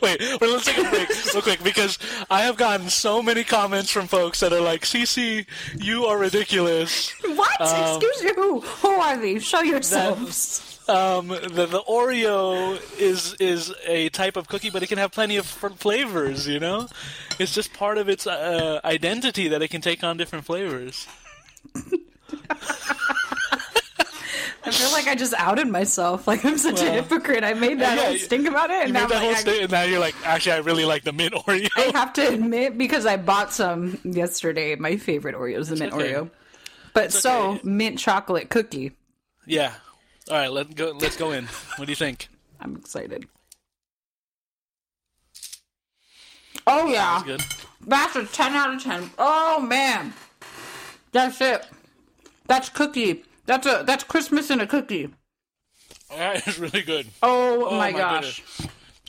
Wait, 0.02 0.19
wait, 0.21 0.40
let's 0.40 0.64
take 0.64 0.78
a 0.78 0.90
break 0.90 1.09
real 1.33 1.43
quick 1.43 1.62
because 1.62 1.99
I 2.31 2.43
have 2.43 2.57
gotten 2.57 2.88
so 2.88 3.23
many 3.23 3.45
comments 3.45 3.90
from 3.90 4.07
folks 4.07 4.40
that 4.40 4.52
are 4.52 4.61
like, 4.61 4.83
"CC, 4.83 5.47
you 5.76 6.07
are 6.07 6.19
ridiculous." 6.19 7.12
what? 7.35 7.61
Excuse 7.61 8.23
you. 8.23 8.35
Who? 8.35 8.61
Who 8.61 8.88
are 8.88 9.16
these? 9.19 9.45
Show 9.45 9.61
yourselves. 9.61 10.81
Um, 10.88 11.28
the 11.28 11.66
the 11.71 11.83
Oreo 11.88 12.78
is 12.99 13.35
is 13.35 13.73
a 13.87 14.09
type 14.09 14.37
of 14.37 14.49
cookie, 14.49 14.71
but 14.71 14.83
it 14.83 14.88
can 14.88 14.99
have 14.99 15.12
plenty 15.12 15.37
of 15.37 15.45
f- 15.62 15.78
flavors. 15.78 16.49
You 16.49 16.61
know, 16.61 16.88
it's 17.38 17.54
just 17.54 17.73
part 17.75 17.99
of 17.99 18.09
its 18.09 18.26
uh, 18.26 18.81
identity 18.85 19.49
that 19.49 19.62
it 19.62 19.69
can 19.69 19.81
take 19.83 20.02
on 20.02 20.16
different 20.16 20.45
flavors. 20.47 21.07
I 24.66 24.71
feel 24.71 24.90
like 24.92 25.06
I 25.06 25.14
just 25.14 25.35
outed 25.35 25.68
myself. 25.68 26.26
Like 26.35 26.44
I'm 26.44 26.56
such 26.59 26.80
a 26.80 26.90
hypocrite. 26.90 27.44
I 27.44 27.54
made 27.54 27.80
that 27.80 27.97
Yeah, 27.99 28.06
whole 28.06 28.16
stink 28.18 28.49
about 28.49 28.71
it, 28.71 28.85
and 28.85 28.92
now, 28.92 29.06
that 29.06 29.16
I'm 29.16 29.23
whole 29.23 29.33
like, 29.33 29.47
I- 29.49 29.62
and 29.62 29.71
now 29.71 29.83
you're 29.83 29.99
like, 30.00 30.14
actually, 30.25 30.52
I 30.52 30.59
really 30.59 30.85
like 30.85 31.04
the 31.04 31.12
mint 31.12 31.35
Oreo. 31.47 31.68
I 31.76 31.90
have 31.97 32.12
to 32.14 32.26
admit 32.28 32.78
because 32.78 33.04
I 33.06 33.16
bought 33.16 33.52
some 33.52 33.99
yesterday. 34.04 34.75
My 34.76 34.97
favorite 34.97 35.35
Oreo 35.37 35.59
is 35.59 35.68
the 35.68 35.76
mint 35.76 35.92
okay. 35.92 36.12
Oreo, 36.14 36.30
but 36.94 37.12
so 37.12 37.52
okay. 37.52 37.61
mint 37.64 37.99
chocolate 37.99 38.49
cookie. 38.50 38.92
yeah. 39.47 39.75
All 40.30 40.37
right, 40.38 40.50
let 40.50 40.75
go. 40.75 40.92
Let's 40.99 41.16
go 41.18 41.33
in. 41.33 41.44
What 41.76 41.85
do 41.85 41.92
you 41.92 41.97
think? 41.97 42.28
I'm 42.61 42.76
excited. 42.76 43.26
Oh 46.66 46.87
yeah, 46.88 47.23
Good. 47.25 47.42
that's 47.87 48.16
a 48.16 48.25
ten 48.25 48.54
out 48.54 48.75
of 48.75 48.83
ten. 48.83 49.11
Oh 49.18 49.61
man, 49.61 50.14
That's 51.12 51.40
it. 51.42 51.66
That's 52.47 52.68
cookie. 52.71 53.25
That's 53.47 53.67
a 53.67 53.83
that's 53.87 54.05
Christmas 54.05 54.51
in 54.51 54.61
a 54.61 54.67
cookie. 54.67 55.11
That 56.11 56.47
is 56.47 56.59
really 56.59 56.83
good. 56.83 57.07
Oh, 57.23 57.65
Oh, 57.65 57.69
oh 57.69 57.71
my, 57.79 57.91
my 57.93 57.99
gosh. 57.99 58.43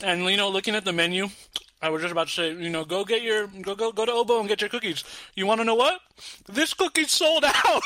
And 0.02 0.24
you 0.24 0.36
know, 0.36 0.48
looking 0.50 0.74
at 0.74 0.84
the 0.84 0.92
menu, 0.92 1.28
I 1.80 1.88
was 1.90 2.02
just 2.02 2.12
about 2.12 2.28
to 2.28 2.32
say, 2.32 2.52
you 2.52 2.68
know, 2.70 2.84
go 2.84 3.04
get 3.04 3.22
your 3.22 3.46
go 3.46 3.74
go 3.74 3.92
go 3.92 4.04
to 4.04 4.12
Obo 4.12 4.40
and 4.40 4.48
get 4.48 4.60
your 4.60 4.70
cookies. 4.70 5.04
You 5.34 5.46
want 5.46 5.60
to 5.60 5.64
know 5.64 5.74
what? 5.74 6.00
This 6.48 6.74
cookie's 6.74 7.10
sold 7.10 7.44
out. 7.46 7.82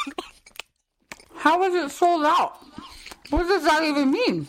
How 1.37 1.63
is 1.65 1.75
it 1.75 1.91
sold 1.95 2.25
out? 2.25 2.57
What 3.31 3.47
does 3.47 3.65
that 3.65 3.83
even 3.85 4.11
mean? 4.11 4.49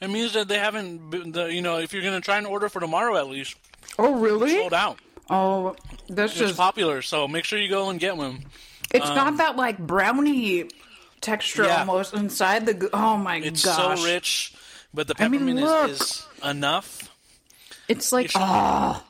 it 0.00 0.08
means 0.10 0.34
that 0.34 0.46
they 0.48 0.58
haven't, 0.58 1.08
been, 1.10 1.32
the, 1.32 1.46
you 1.46 1.62
know, 1.62 1.78
if 1.78 1.92
you're 1.92 2.02
gonna 2.02 2.20
try 2.20 2.36
and 2.38 2.46
order 2.46 2.68
for 2.68 2.80
tomorrow 2.80 3.16
at 3.16 3.28
least, 3.28 3.56
Oh, 3.98 4.14
really? 4.14 4.50
sold 4.54 4.74
out. 4.74 4.98
Oh, 5.30 5.74
this 6.08 6.32
It's 6.40 6.50
is. 6.52 6.56
popular, 6.56 7.02
so 7.02 7.26
make 7.26 7.44
sure 7.44 7.58
you 7.58 7.68
go 7.68 7.88
and 7.90 7.98
get 7.98 8.16
one. 8.16 8.44
It's 8.90 9.08
got 9.08 9.28
um, 9.28 9.36
that 9.38 9.56
like 9.56 9.78
brownie 9.78 10.68
texture 11.26 11.64
Yeah. 11.64 11.80
almost 11.80 12.14
inside 12.14 12.66
the. 12.66 12.88
Oh 12.92 13.16
my 13.16 13.40
gosh. 13.40 13.48
It's 13.48 13.64
gosh! 13.64 14.00
so 14.00 14.06
rich, 14.06 14.54
but 14.94 15.08
the 15.08 15.14
I 15.18 15.28
mean, 15.28 15.40
peppermint 15.40 15.90
is, 15.90 16.00
is 16.00 16.26
enough. 16.44 17.10
It's 17.88 18.12
like 18.12 18.32
You 18.34 18.40
oh 18.42 19.02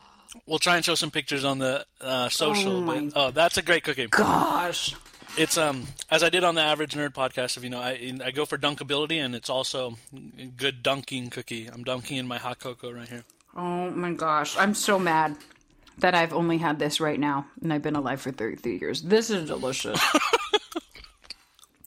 We'll 0.46 0.58
try 0.58 0.76
and 0.76 0.84
show 0.84 0.94
some 0.94 1.10
pictures 1.10 1.44
on 1.44 1.58
the 1.58 1.84
uh, 2.00 2.28
social. 2.28 2.88
Oh 2.88 3.08
but, 3.10 3.12
oh, 3.16 3.30
that's 3.30 3.56
a 3.56 3.62
great 3.62 3.84
cookie. 3.84 4.06
gosh! 4.06 4.94
It's 5.36 5.58
um 5.58 5.86
as 6.10 6.22
I 6.22 6.28
did 6.30 6.44
on 6.44 6.54
the 6.54 6.60
Average 6.62 6.94
Nerd 6.94 7.14
podcast. 7.14 7.56
If 7.56 7.64
you 7.64 7.70
know, 7.70 7.80
I 7.80 8.14
I 8.24 8.30
go 8.30 8.44
for 8.44 8.58
dunkability, 8.58 9.18
and 9.24 9.34
it's 9.34 9.50
also 9.50 9.96
good 10.56 10.82
dunking 10.82 11.30
cookie. 11.30 11.68
I'm 11.72 11.84
dunking 11.84 12.16
in 12.18 12.26
my 12.26 12.38
hot 12.38 12.58
cocoa 12.58 12.92
right 12.92 13.08
here. 13.08 13.24
Oh 13.56 13.90
my 13.90 14.12
gosh! 14.12 14.56
I'm 14.56 14.74
so 14.74 14.98
mad 14.98 15.36
that 15.98 16.14
I've 16.14 16.32
only 16.32 16.58
had 16.58 16.78
this 16.78 17.00
right 17.00 17.18
now, 17.18 17.46
and 17.62 17.72
I've 17.72 17.82
been 17.82 17.96
alive 17.96 18.20
for 18.20 18.30
33 18.30 18.78
years. 18.78 19.02
This 19.02 19.30
is 19.30 19.48
delicious. 19.48 20.00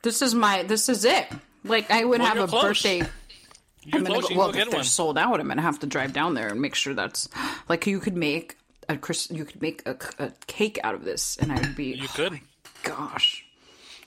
this 0.02 0.22
is 0.22 0.34
my. 0.36 0.64
This 0.64 0.90
is 0.90 1.06
it. 1.06 1.28
Like 1.64 1.90
I 1.92 2.04
would 2.06 2.20
Well, 2.22 2.28
have 2.30 2.38
a 2.38 2.48
close. 2.48 2.62
birthday. 2.64 2.98
You're 2.98 3.98
I'm 4.00 4.04
gonna 4.04 4.20
close. 4.20 4.30
go, 4.30 4.36
well, 4.36 4.48
go 4.48 4.50
if 4.52 4.56
get 4.66 4.72
they're 4.72 4.80
one. 4.80 4.86
sold 4.86 5.18
out, 5.18 5.40
I'm 5.40 5.48
gonna 5.48 5.62
have 5.62 5.80
to 5.80 5.88
drive 5.88 6.14
down 6.14 6.34
there 6.34 6.48
and 6.50 6.62
make 6.62 6.76
sure 6.76 6.94
that's 6.94 7.28
like 7.68 7.88
you 7.88 8.00
could 8.00 8.16
make 8.16 8.58
a 8.88 8.98
Chris. 8.98 9.30
You 9.32 9.46
could 9.46 9.62
make 9.62 9.82
a, 9.88 9.98
a 10.20 10.32
cake 10.48 10.80
out 10.84 10.96
of 10.96 11.04
this, 11.06 11.38
and 11.38 11.52
I 11.52 11.60
would 11.60 11.76
be. 11.76 11.86
You 11.96 12.08
could, 12.08 12.34
oh 12.34 12.70
Gosh. 12.84 13.46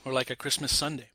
or 0.04 0.12
like 0.12 0.30
a 0.30 0.36
Christmas 0.36 0.74
Sunday 0.74 1.08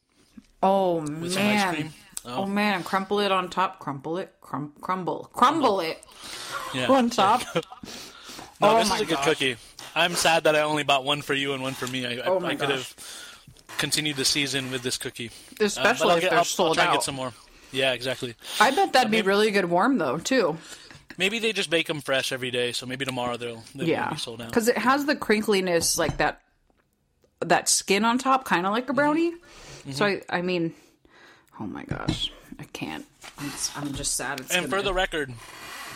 Oh 0.64 0.98
with 1.02 1.34
some 1.34 1.44
man. 1.44 1.68
ice 1.70 1.76
cream. 1.76 1.94
Oh, 2.26 2.44
oh. 2.44 2.46
man, 2.46 2.84
crumple 2.84 3.20
it 3.20 3.32
on 3.32 3.50
top, 3.50 3.80
crumple 3.80 4.18
it, 4.18 4.34
crum- 4.42 4.74
crumble, 4.82 5.30
crumble 5.34 5.80
it 5.80 6.04
Yeah. 6.74 6.88
on 6.92 7.10
top. 7.10 7.42
No, 8.60 8.70
Oh 8.72 8.78
this 8.80 8.90
my 8.90 8.96
is 8.96 9.02
a 9.02 9.06
good 9.06 9.16
gosh. 9.18 9.26
cookie. 9.26 9.56
I'm 9.94 10.14
sad 10.16 10.46
that 10.46 10.56
I 10.56 10.62
only 10.62 10.82
bought 10.82 11.04
one 11.04 11.22
for 11.22 11.36
you 11.36 11.54
and 11.54 11.62
one 11.62 11.74
for 11.76 11.86
me. 11.86 12.08
I, 12.08 12.14
I, 12.14 12.26
Oh 12.26 12.40
my 12.40 12.50
I 12.50 12.56
could 12.56 12.70
gosh. 12.70 12.78
have 12.96 12.96
continued 13.78 14.16
the 14.18 14.26
season 14.26 14.72
with 14.72 14.82
this 14.84 14.98
cookie. 14.98 15.32
Uh, 15.62 15.66
Especially 15.66 16.10
I'll 16.12 16.16
if 16.18 16.22
get- 16.22 16.30
they're 16.32 16.40
I'll, 16.40 16.46
sold 16.46 16.80
I'll 16.80 16.88
out. 16.88 16.94
get 16.94 17.04
some 17.04 17.16
more. 17.16 17.34
Yeah, 17.72 17.94
exactly. 17.94 18.36
I 18.62 18.72
bet 18.72 18.94
that'd 18.94 19.12
be 19.12 19.22
really 19.22 19.52
good 19.52 19.66
warm 19.66 19.98
though 19.98 20.18
too. 20.18 20.58
Maybe 21.18 21.40
they 21.40 21.52
just 21.52 21.70
bake 21.70 21.88
them 21.88 22.02
fresh 22.02 22.32
every 22.32 22.52
day, 22.52 22.72
so 22.72 22.86
maybe 22.86 23.04
tomorrow 23.04 23.38
they'll 23.38 23.64
they 23.76 23.86
Yeah, 23.86 24.12
be 24.12 24.18
sold 24.18 24.42
out. 24.42 24.50
because 24.50 24.68
it 24.68 24.78
has 24.78 25.06
the 25.06 25.16
crinkliness 25.16 25.98
like 25.98 26.18
that, 26.18 26.42
that 27.42 27.68
skin 27.68 28.06
on 28.06 28.18
top, 28.20 28.46
kind 28.46 28.66
of 28.66 28.72
like 28.72 28.88
a 28.90 28.94
brownie. 28.94 29.32
Mm-hmm. 29.32 29.92
So 29.94 30.06
I, 30.06 30.22
I 30.30 30.42
mean, 30.42 30.74
oh 31.60 31.66
my 31.66 31.84
gosh, 31.86 32.32
I 32.60 32.64
can't. 32.66 33.06
It's, 33.42 33.76
I'm 33.76 33.94
just 33.94 34.16
sad. 34.16 34.40
It's 34.42 34.52
And 34.54 34.70
gonna- 34.70 34.78
for 34.78 34.84
the 34.84 34.94
record, 34.94 35.34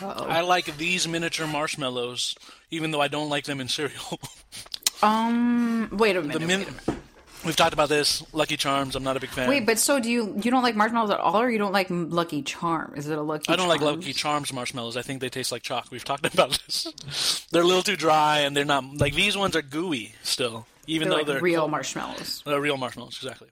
Uh-oh. 0.02 0.24
I 0.26 0.40
like 0.42 0.76
these 0.76 1.06
miniature 1.08 1.46
marshmallows, 1.46 2.34
even 2.70 2.90
though 2.90 3.00
I 3.00 3.08
don't 3.08 3.28
like 3.28 3.44
them 3.44 3.60
in 3.60 3.68
cereal. 3.68 4.18
um, 5.02 5.88
wait 5.92 6.16
a 6.16 6.22
minute. 6.22 6.40
the 6.40 6.46
wait, 6.46 6.54
a 6.54 6.58
minute. 6.58 7.01
We've 7.44 7.56
talked 7.56 7.72
about 7.72 7.88
this. 7.88 8.22
Lucky 8.32 8.56
Charms. 8.56 8.94
I'm 8.94 9.02
not 9.02 9.16
a 9.16 9.20
big 9.20 9.30
fan. 9.30 9.48
Wait, 9.48 9.66
but 9.66 9.78
so 9.78 9.98
do 9.98 10.10
you? 10.10 10.34
You 10.42 10.50
don't 10.50 10.62
like 10.62 10.76
marshmallows 10.76 11.10
at 11.10 11.18
all, 11.18 11.40
or 11.40 11.50
you 11.50 11.58
don't 11.58 11.72
like 11.72 11.88
Lucky 11.90 12.42
Charm? 12.42 12.94
Is 12.96 13.08
it 13.08 13.18
a 13.18 13.22
Lucky? 13.22 13.48
I 13.48 13.56
don't 13.56 13.68
like 13.68 13.80
Lucky 13.80 14.12
Charms 14.12 14.52
marshmallows. 14.52 14.96
I 14.96 15.02
think 15.02 15.20
they 15.20 15.28
taste 15.28 15.50
like 15.50 15.62
chalk. 15.62 15.88
We've 15.90 16.04
talked 16.04 16.24
about 16.34 16.50
this. 16.66 17.46
they're 17.50 17.62
a 17.62 17.66
little 17.66 17.82
too 17.82 17.96
dry, 17.96 18.40
and 18.40 18.56
they're 18.56 18.64
not 18.64 18.84
like 18.98 19.14
these 19.14 19.36
ones 19.36 19.56
are 19.56 19.62
gooey 19.62 20.14
still, 20.22 20.66
even 20.86 21.08
They're 21.08 21.16
though 21.16 21.18
like 21.18 21.26
they're 21.26 21.40
real 21.40 21.68
marshmallows. 21.68 22.42
They're 22.46 22.60
real 22.60 22.76
marshmallows, 22.76 23.18
exactly. 23.20 23.48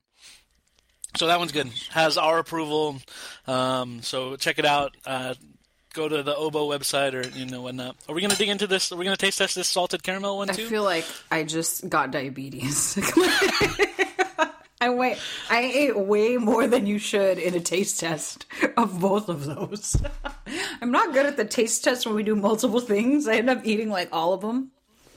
So 1.16 1.26
that 1.26 1.40
one's 1.40 1.50
good. 1.50 1.68
Has 1.90 2.16
our 2.16 2.38
approval. 2.38 2.98
Um, 3.48 4.02
so 4.02 4.36
check 4.36 4.60
it 4.60 4.64
out. 4.64 4.96
Uh, 5.04 5.34
go 5.92 6.08
to 6.08 6.22
the 6.22 6.34
Obo 6.36 6.68
website 6.70 7.14
or 7.14 7.28
you 7.36 7.46
know 7.46 7.62
whatnot. 7.62 7.96
Are 8.08 8.14
we 8.14 8.20
gonna 8.22 8.34
dig 8.36 8.48
into 8.48 8.66
this? 8.66 8.92
Are 8.92 8.96
we 8.96 9.04
gonna 9.04 9.16
taste 9.16 9.38
test 9.38 9.54
this 9.54 9.68
salted 9.68 10.02
caramel 10.02 10.38
one 10.38 10.48
too? 10.48 10.64
I 10.64 10.68
feel 10.68 10.84
like 10.84 11.04
I 11.30 11.42
just 11.44 11.88
got 11.88 12.10
diabetes. 12.10 12.98
I 14.82 14.88
wait. 14.88 15.18
I 15.50 15.60
ate 15.60 15.98
way 15.98 16.38
more 16.38 16.66
than 16.66 16.86
you 16.86 16.98
should 16.98 17.38
in 17.38 17.54
a 17.54 17.60
taste 17.60 18.00
test 18.00 18.46
of 18.78 18.98
both 18.98 19.28
of 19.28 19.44
those. 19.44 20.00
I'm 20.80 20.90
not 20.90 21.12
good 21.12 21.26
at 21.26 21.36
the 21.36 21.44
taste 21.44 21.84
test 21.84 22.06
when 22.06 22.14
we 22.14 22.22
do 22.22 22.34
multiple 22.34 22.80
things. 22.80 23.28
I 23.28 23.34
end 23.34 23.50
up 23.50 23.60
eating 23.64 23.90
like 23.90 24.08
all 24.10 24.32
of 24.32 24.40
them. 24.40 24.70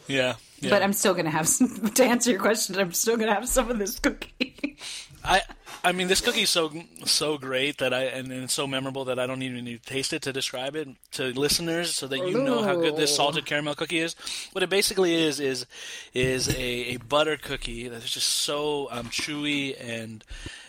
yeah, 0.07 0.35
yeah. 0.59 0.69
But 0.69 0.83
I'm 0.83 0.91
still 0.91 1.13
gonna 1.13 1.29
have 1.29 1.47
some. 1.47 1.69
To 1.93 2.03
answer 2.03 2.31
your 2.31 2.41
question, 2.41 2.77
I'm 2.77 2.91
still 2.91 3.15
gonna 3.15 3.33
have 3.33 3.47
some 3.47 3.71
of 3.71 3.79
this 3.79 3.99
cookie. 3.99 4.77
I 5.23 5.41
I 5.85 5.91
mean 5.91 6.07
this 6.07 6.21
cookie's 6.21 6.49
so 6.49 6.71
so 7.05 7.37
great 7.37 7.79
that 7.79 7.93
I 7.93 8.03
and, 8.03 8.31
and 8.31 8.43
it's 8.45 8.53
so 8.53 8.65
memorable 8.65 9.03
that 9.05 9.19
I 9.19 9.27
don't 9.27 9.41
even 9.41 9.65
need 9.65 9.83
to 9.83 9.89
taste 9.89 10.13
it 10.13 10.21
to 10.21 10.31
describe 10.31 10.75
it 10.77 10.87
to 11.13 11.33
listeners 11.33 11.93
so 11.93 12.07
that 12.07 12.19
you 12.19 12.41
know 12.41 12.63
how 12.63 12.75
good 12.75 12.95
this 12.95 13.13
salted 13.15 13.45
caramel 13.45 13.75
cookie 13.75 13.99
is. 13.99 14.15
What 14.53 14.63
it 14.63 14.69
basically 14.69 15.13
is 15.13 15.41
is 15.41 15.65
is 16.13 16.47
a, 16.49 16.93
a 16.93 16.97
butter 16.97 17.35
cookie 17.35 17.89
that's 17.89 18.09
just 18.09 18.27
so 18.29 18.87
um, 18.91 19.07
chewy 19.07 19.75
and 19.79 20.23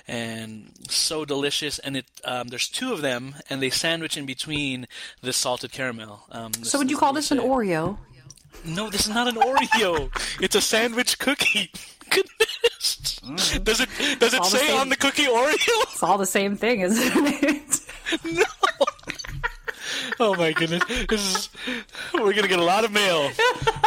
and 0.08 0.72
so 0.88 1.24
delicious 1.24 1.78
and 1.78 1.96
it 1.96 2.06
um, 2.24 2.48
there's 2.48 2.68
two 2.68 2.92
of 2.92 3.00
them 3.00 3.36
and 3.48 3.62
they 3.62 3.70
sandwich 3.70 4.16
in 4.16 4.26
between 4.26 4.86
this 5.22 5.36
salted 5.36 5.70
caramel. 5.70 6.24
Um, 6.32 6.52
So 6.54 6.76
would 6.78 6.90
you 6.90 6.98
call 6.98 7.12
this 7.12 7.30
an 7.30 7.38
Oreo? 7.38 7.98
No, 8.64 8.90
this 8.90 9.06
is 9.06 9.14
not 9.14 9.28
an 9.28 9.36
Oreo. 9.36 10.10
it's 10.40 10.56
a 10.56 10.60
sandwich 10.60 11.18
cookie. 11.20 11.70
Goodness. 12.10 13.13
Does 13.62 13.80
it 13.80 13.88
does 14.18 14.34
it 14.34 14.44
say 14.44 14.76
on 14.76 14.88
the 14.88 14.96
cookie 14.96 15.24
Oreo? 15.24 15.54
It's 15.54 16.02
all 16.02 16.18
the 16.18 16.26
same 16.26 16.56
thing, 16.56 16.80
isn't 16.80 17.12
it? 17.42 17.80
no. 18.24 18.44
Oh 20.20 20.34
my 20.36 20.52
goodness. 20.52 20.82
This 21.08 21.20
is 21.20 21.50
we're 22.12 22.32
gonna 22.34 22.48
get 22.48 22.58
a 22.58 22.64
lot 22.64 22.84
of 22.84 22.92
mail. 22.92 23.30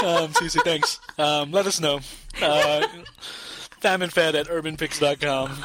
Um 0.04 0.34
Susie, 0.34 0.60
thanks. 0.64 1.00
Um 1.18 1.52
let 1.52 1.66
us 1.68 1.80
know. 1.80 2.00
Uh 2.42 2.88
famandfed 3.82 4.34
at 4.34 4.48
urbanpix.com. 4.48 5.64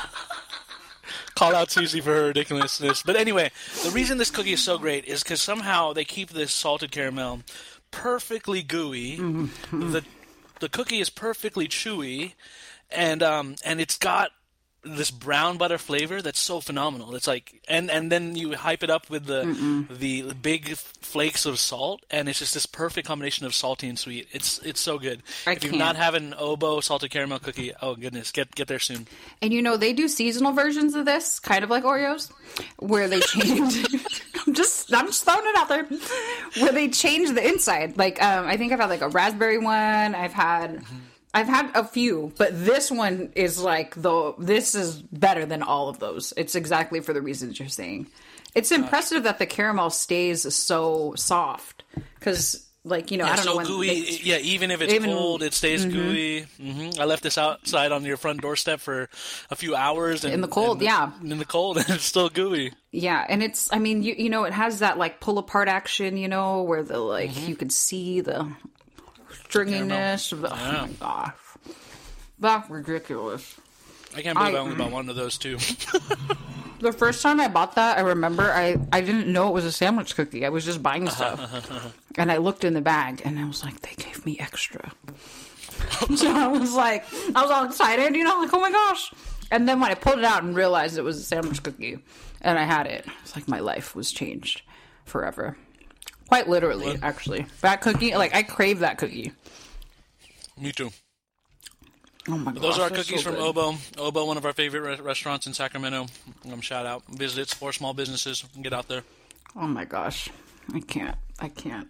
Call 1.34 1.54
out 1.54 1.70
Susie 1.70 2.00
for 2.00 2.14
her 2.14 2.26
ridiculousness. 2.26 3.02
But 3.02 3.16
anyway, 3.16 3.50
the 3.82 3.90
reason 3.90 4.18
this 4.18 4.30
cookie 4.30 4.52
is 4.52 4.62
so 4.62 4.78
great 4.78 5.06
is 5.06 5.22
because 5.22 5.40
somehow 5.40 5.92
they 5.92 6.04
keep 6.04 6.30
this 6.30 6.52
salted 6.52 6.90
caramel 6.92 7.40
perfectly 7.90 8.62
gooey. 8.62 9.16
The 9.16 10.04
the 10.60 10.68
cookie 10.68 11.00
is 11.00 11.10
perfectly 11.10 11.66
chewy, 11.66 12.34
and 12.94 13.22
um 13.22 13.56
and 13.64 13.80
it's 13.80 13.98
got 13.98 14.30
this 14.84 15.12
brown 15.12 15.58
butter 15.58 15.78
flavor 15.78 16.20
that's 16.20 16.40
so 16.40 16.60
phenomenal. 16.60 17.14
It's 17.14 17.28
like 17.28 17.62
and 17.68 17.88
and 17.88 18.10
then 18.10 18.34
you 18.34 18.54
hype 18.54 18.82
it 18.82 18.90
up 18.90 19.08
with 19.08 19.26
the 19.26 19.86
the 19.88 20.34
big 20.34 20.76
flakes 20.76 21.46
of 21.46 21.60
salt, 21.60 22.04
and 22.10 22.28
it's 22.28 22.40
just 22.40 22.54
this 22.54 22.66
perfect 22.66 23.06
combination 23.06 23.46
of 23.46 23.54
salty 23.54 23.88
and 23.88 23.96
sweet. 23.96 24.28
It's 24.32 24.58
it's 24.58 24.80
so 24.80 24.98
good. 24.98 25.22
I 25.46 25.52
if 25.52 25.62
you've 25.62 25.72
can't. 25.72 25.78
not 25.78 25.96
had 25.96 26.16
an 26.16 26.34
Obo 26.36 26.80
salted 26.80 27.12
caramel 27.12 27.38
cookie, 27.38 27.72
oh 27.80 27.94
goodness, 27.94 28.32
get 28.32 28.52
get 28.56 28.66
there 28.66 28.80
soon. 28.80 29.06
And 29.40 29.52
you 29.52 29.62
know, 29.62 29.76
they 29.76 29.92
do 29.92 30.08
seasonal 30.08 30.52
versions 30.52 30.94
of 30.96 31.04
this, 31.04 31.38
kind 31.38 31.62
of 31.62 31.70
like 31.70 31.84
Oreos, 31.84 32.32
where 32.78 33.08
they 33.08 33.20
change. 33.20 33.86
I'm 34.46 34.54
just, 34.54 34.92
I'm 34.92 35.06
just 35.06 35.22
throwing 35.22 35.46
it 35.46 35.56
out 35.56 35.68
there, 35.68 35.84
where 36.60 36.72
they 36.72 36.88
change 36.88 37.30
the 37.32 37.46
inside. 37.46 37.96
Like, 37.96 38.20
um, 38.20 38.46
I 38.46 38.56
think 38.56 38.72
I've 38.72 38.80
had 38.80 38.90
like 38.90 39.00
a 39.00 39.08
raspberry 39.08 39.58
one. 39.58 40.16
I've 40.16 40.32
had, 40.32 40.82
I've 41.34 41.48
had 41.48 41.70
a 41.74 41.82
few, 41.84 42.32
but 42.36 42.50
this 42.64 42.90
one 42.90 43.32
is 43.34 43.58
like 43.60 43.94
the. 44.00 44.34
This 44.38 44.74
is 44.74 44.96
better 45.00 45.46
than 45.46 45.62
all 45.62 45.88
of 45.88 45.98
those. 45.98 46.32
It's 46.36 46.54
exactly 46.54 47.00
for 47.00 47.12
the 47.12 47.22
reasons 47.22 47.58
you're 47.58 47.68
saying. 47.68 48.06
It's 48.54 48.70
impressive 48.70 49.22
that 49.22 49.38
the 49.38 49.46
caramel 49.46 49.88
stays 49.88 50.54
so 50.54 51.14
soft 51.16 51.84
because, 52.18 52.68
like, 52.84 53.10
you 53.10 53.16
know, 53.16 53.24
I 53.24 53.36
don't 53.36 53.44
so 53.44 53.50
know 53.52 53.56
when. 53.56 53.66
gooey. 53.66 53.86
they- 54.02 54.20
yeah, 54.24 54.36
even 54.38 54.70
if 54.70 54.82
it's 54.82 54.92
even- 54.92 55.08
cold, 55.08 55.42
it 55.42 55.54
stays 55.54 55.86
gooey. 55.86 56.42
hmm 56.60 56.90
I 57.00 57.06
left 57.06 57.22
this 57.22 57.38
outside 57.38 57.92
on 57.92 58.04
your 58.04 58.18
front 58.18 58.42
doorstep 58.42 58.80
for 58.80 59.08
a 59.50 59.56
few 59.56 59.74
hours 59.74 60.24
and, 60.24 60.34
In 60.34 60.42
the 60.42 60.48
cold, 60.48 60.78
and- 60.78 60.82
yeah. 60.82 61.12
in 61.22 61.38
the 61.38 61.46
cold, 61.46 61.76
and 61.78 61.88
it's 61.88 62.04
still 62.04 62.28
gooey. 62.28 62.72
Yeah, 62.90 63.24
and 63.26 63.42
it's 63.42 63.70
I 63.72 63.78
mean, 63.78 64.02
you 64.02 64.14
you 64.18 64.28
know, 64.28 64.44
it 64.44 64.52
has 64.52 64.80
that 64.80 64.98
like 64.98 65.18
pull 65.20 65.38
apart 65.38 65.68
action, 65.68 66.18
you 66.18 66.28
know, 66.28 66.62
where 66.62 66.82
the 66.82 66.98
like 66.98 67.30
Mm-hmm. 67.30 67.48
you 67.48 67.56
could 67.56 67.72
see 67.72 68.20
the 68.20 68.46
stringiness 69.52 70.32
of 70.32 70.40
the 70.42 70.48
Yeah. 70.48 70.78
oh 70.78 70.86
my 70.86 70.92
gosh. 71.00 71.34
That's 72.38 72.68
ridiculous. 72.70 73.56
I 74.16 74.22
can't 74.22 74.36
believe 74.36 74.54
I, 74.54 74.58
I- 74.58 74.60
only 74.60 74.76
bought 74.76 74.90
one 74.92 75.08
of 75.08 75.16
those 75.16 75.38
too. 75.38 75.58
The 76.80 76.92
first 76.92 77.22
time 77.22 77.38
I 77.40 77.46
bought 77.46 77.76
that, 77.76 77.96
I 77.96 78.00
remember 78.00 78.42
I, 78.42 78.76
I 78.92 79.02
didn't 79.02 79.32
know 79.32 79.46
it 79.46 79.52
was 79.52 79.64
a 79.64 79.70
sandwich 79.70 80.16
cookie. 80.16 80.44
I 80.44 80.48
was 80.48 80.64
just 80.64 80.82
buying 80.82 81.08
stuff. 81.10 81.96
and 82.18 82.32
I 82.32 82.38
looked 82.38 82.64
in 82.64 82.74
the 82.74 82.80
bag 82.80 83.22
and 83.24 83.38
I 83.38 83.44
was 83.44 83.62
like, 83.62 83.80
they 83.82 83.94
gave 84.02 84.26
me 84.26 84.36
extra. 84.40 84.90
so 86.16 86.34
I 86.34 86.48
was 86.48 86.74
like, 86.74 87.04
I 87.36 87.40
was 87.42 87.52
all 87.52 87.64
excited, 87.66 88.16
you 88.16 88.24
know, 88.24 88.36
like, 88.40 88.52
oh 88.52 88.60
my 88.60 88.72
gosh. 88.72 89.14
And 89.52 89.68
then 89.68 89.78
when 89.78 89.92
I 89.92 89.94
pulled 89.94 90.18
it 90.18 90.24
out 90.24 90.42
and 90.42 90.56
realized 90.56 90.98
it 90.98 91.02
was 91.02 91.18
a 91.18 91.22
sandwich 91.22 91.62
cookie 91.62 92.00
and 92.40 92.58
I 92.58 92.64
had 92.64 92.88
it, 92.88 93.06
it's 93.22 93.36
like 93.36 93.46
my 93.46 93.60
life 93.60 93.94
was 93.94 94.10
changed 94.10 94.62
forever. 95.04 95.56
Quite 96.32 96.48
literally, 96.48 96.98
actually. 97.02 97.44
That 97.60 97.82
cookie, 97.82 98.14
like, 98.14 98.34
I 98.34 98.42
crave 98.42 98.78
that 98.78 98.96
cookie. 98.96 99.32
Me 100.58 100.72
too. 100.72 100.90
Oh 102.26 102.38
my 102.38 102.52
gosh. 102.52 102.62
Those 102.62 102.78
are 102.78 102.82
our 102.84 102.88
cookies 102.88 103.22
so 103.22 103.30
from 103.30 103.34
good. 103.34 103.44
Obo. 103.44 103.74
Obo, 103.98 104.24
one 104.24 104.38
of 104.38 104.46
our 104.46 104.54
favorite 104.54 104.80
re- 104.80 105.04
restaurants 105.04 105.46
in 105.46 105.52
Sacramento. 105.52 106.06
Um, 106.50 106.62
shout 106.62 106.86
out, 106.86 107.02
visit 107.06 107.42
it, 107.42 107.48
support 107.50 107.74
small 107.74 107.92
businesses. 107.92 108.44
Get 108.62 108.72
out 108.72 108.88
there. 108.88 109.02
Oh 109.56 109.66
my 109.66 109.84
gosh. 109.84 110.30
I 110.72 110.80
can't. 110.80 111.18
I 111.38 111.48
can't. 111.48 111.88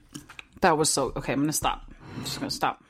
That 0.60 0.76
was 0.76 0.90
so. 0.90 1.12
Okay, 1.14 1.34
I'm 1.34 1.38
going 1.38 1.48
to 1.48 1.52
stop. 1.52 1.88
I'm 2.16 2.24
just 2.24 2.40
going 2.40 2.50
to 2.50 2.56
stop. 2.56 2.82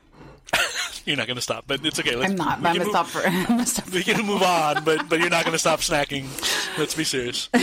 You're 1.07 1.17
not 1.17 1.27
gonna 1.27 1.41
stop, 1.41 1.65
but 1.67 1.85
it's 1.85 1.99
okay. 1.99 2.15
Let's, 2.17 2.31
I'm 2.31 2.37
not. 2.37 2.63
but 2.63 2.69
I'm 2.71 2.77
going 2.77 2.87
to 2.87 2.91
stop 2.91 3.07
for. 3.07 3.21
I'm 3.27 3.45
gonna 3.47 3.67
stop 3.67 3.87
for 3.87 3.95
We 3.95 4.03
can 4.03 4.25
move 4.25 4.43
on, 4.43 4.85
but 4.85 5.09
but 5.09 5.19
you're 5.21 5.31
not 5.31 5.45
gonna 5.45 5.59
stop 5.59 5.81
snacking. 5.81 6.27
Let's 6.79 6.95
be 6.95 7.05
serious. 7.05 7.49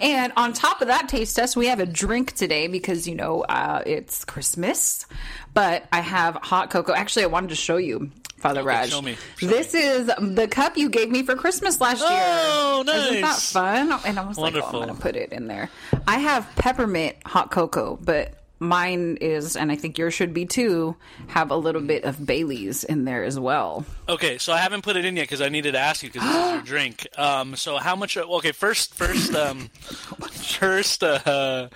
And 0.00 0.32
on 0.36 0.52
top 0.52 0.80
of 0.82 0.88
that 0.88 1.08
taste 1.08 1.36
test, 1.36 1.56
we 1.56 1.66
have 1.66 1.78
a 1.78 1.86
drink 1.86 2.32
today 2.32 2.66
because, 2.66 3.06
you 3.06 3.14
know, 3.14 3.42
uh, 3.42 3.82
it's 3.86 4.24
Christmas. 4.24 5.06
But 5.54 5.86
I 5.92 6.00
have 6.00 6.34
hot 6.36 6.70
cocoa. 6.70 6.92
Actually, 6.92 7.24
I 7.24 7.26
wanted 7.26 7.50
to 7.50 7.54
show 7.56 7.76
you, 7.76 8.10
Father 8.38 8.62
Raj. 8.64 8.90
show 8.90 9.00
me. 9.02 9.16
Show 9.36 9.46
this 9.46 9.74
is 9.74 10.10
the 10.18 10.48
cup 10.48 10.76
you 10.76 10.88
gave 10.88 11.08
me 11.10 11.22
for 11.22 11.36
Christmas 11.36 11.80
last 11.80 12.00
year. 12.00 12.08
Oh, 12.10 12.82
nice. 12.84 13.10
Isn't 13.10 13.20
that 13.20 13.36
fun? 13.36 13.92
And 14.04 14.18
I 14.18 14.26
was 14.26 14.38
like, 14.38 14.54
oh, 14.56 14.62
I'm 14.64 14.72
going 14.72 14.88
to 14.88 14.94
put 14.94 15.14
it 15.14 15.32
in 15.32 15.46
there. 15.46 15.70
I 16.08 16.18
have 16.18 16.48
peppermint 16.56 17.16
hot 17.24 17.50
cocoa, 17.52 17.96
but 18.02 18.34
mine 18.62 19.18
is, 19.20 19.56
and 19.56 19.70
I 19.70 19.76
think 19.76 19.98
yours 19.98 20.14
should 20.14 20.32
be 20.32 20.46
too, 20.46 20.96
have 21.28 21.50
a 21.50 21.56
little 21.56 21.82
bit 21.82 22.04
of 22.04 22.24
Bailey's 22.24 22.84
in 22.84 23.04
there 23.04 23.24
as 23.24 23.38
well. 23.38 23.84
Okay, 24.08 24.38
so 24.38 24.52
I 24.52 24.58
haven't 24.58 24.82
put 24.82 24.96
it 24.96 25.04
in 25.04 25.16
yet 25.16 25.24
because 25.24 25.40
I 25.42 25.48
needed 25.48 25.72
to 25.72 25.78
ask 25.78 26.02
you 26.02 26.10
because 26.10 26.26
this 26.26 26.36
is 26.46 26.52
your 26.52 26.62
drink. 26.64 27.06
Um, 27.18 27.56
so 27.56 27.76
how 27.78 27.96
much? 27.96 28.16
Okay, 28.16 28.52
first, 28.52 28.94
first, 28.94 29.34
um, 29.34 29.68
first, 30.30 31.02
uh, 31.04 31.68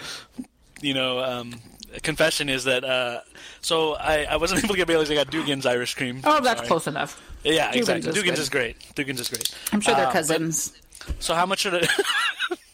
you 0.80 0.94
know, 0.94 1.18
um, 1.18 1.54
confession 2.02 2.48
is 2.48 2.64
that 2.64 2.84
uh, 2.84 3.20
so 3.60 3.94
I, 3.94 4.24
I 4.24 4.36
wasn't 4.36 4.60
able 4.64 4.74
to 4.74 4.78
get 4.78 4.86
Bailey's. 4.86 5.10
I 5.10 5.14
got 5.14 5.30
Dugan's 5.30 5.66
Irish 5.66 5.94
cream. 5.94 6.20
Oh, 6.24 6.40
that's 6.40 6.58
Sorry. 6.60 6.68
close 6.68 6.86
enough. 6.86 7.20
Yeah, 7.44 7.70
Dugan's 7.72 7.76
exactly. 7.88 8.08
is 8.10 8.14
Dugan's 8.14 8.36
good. 8.38 8.42
is 8.42 8.48
great. 8.50 8.94
Dugan's 8.94 9.20
is 9.20 9.28
great. 9.28 9.54
I'm 9.72 9.80
sure 9.80 9.94
they're 9.94 10.04
Uh, 10.04 10.08
but- 10.08 10.12
cousins. 10.12 10.72
So 11.20 11.34
how 11.34 11.46
much 11.46 11.60
should 11.60 11.74
it? 11.74 11.88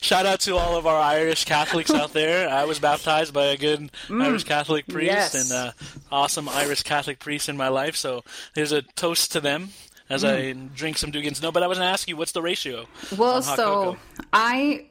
Shout 0.00 0.26
out 0.26 0.40
to 0.40 0.56
all 0.56 0.76
of 0.76 0.86
our 0.86 1.00
Irish 1.00 1.44
Catholics 1.44 1.90
out 1.90 2.12
there. 2.12 2.48
I 2.48 2.64
was 2.64 2.78
baptized 2.78 3.32
by 3.32 3.46
a 3.46 3.56
good 3.56 3.90
Irish 4.10 4.44
Catholic 4.44 4.86
priest 4.86 5.06
yes. 5.12 5.34
and 5.34 5.52
uh, 5.52 5.72
awesome 6.10 6.48
Irish 6.48 6.82
Catholic 6.82 7.18
priest 7.18 7.48
in 7.48 7.56
my 7.56 7.68
life. 7.68 7.96
So 7.96 8.24
there's 8.54 8.72
a 8.72 8.82
toast 8.82 9.32
to 9.32 9.40
them 9.40 9.70
as 10.08 10.24
I 10.24 10.52
drink 10.52 10.98
some 10.98 11.10
Dugan's. 11.10 11.40
No, 11.42 11.52
but 11.52 11.62
I 11.62 11.66
was 11.66 11.78
going 11.78 11.86
to 11.86 11.92
ask 11.92 12.08
you, 12.08 12.16
what's 12.16 12.32
the 12.32 12.42
ratio? 12.42 12.86
Well, 13.16 13.42
so 13.42 13.56
cocoa? 13.56 13.98
I 14.32 14.86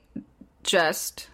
just 0.64 1.28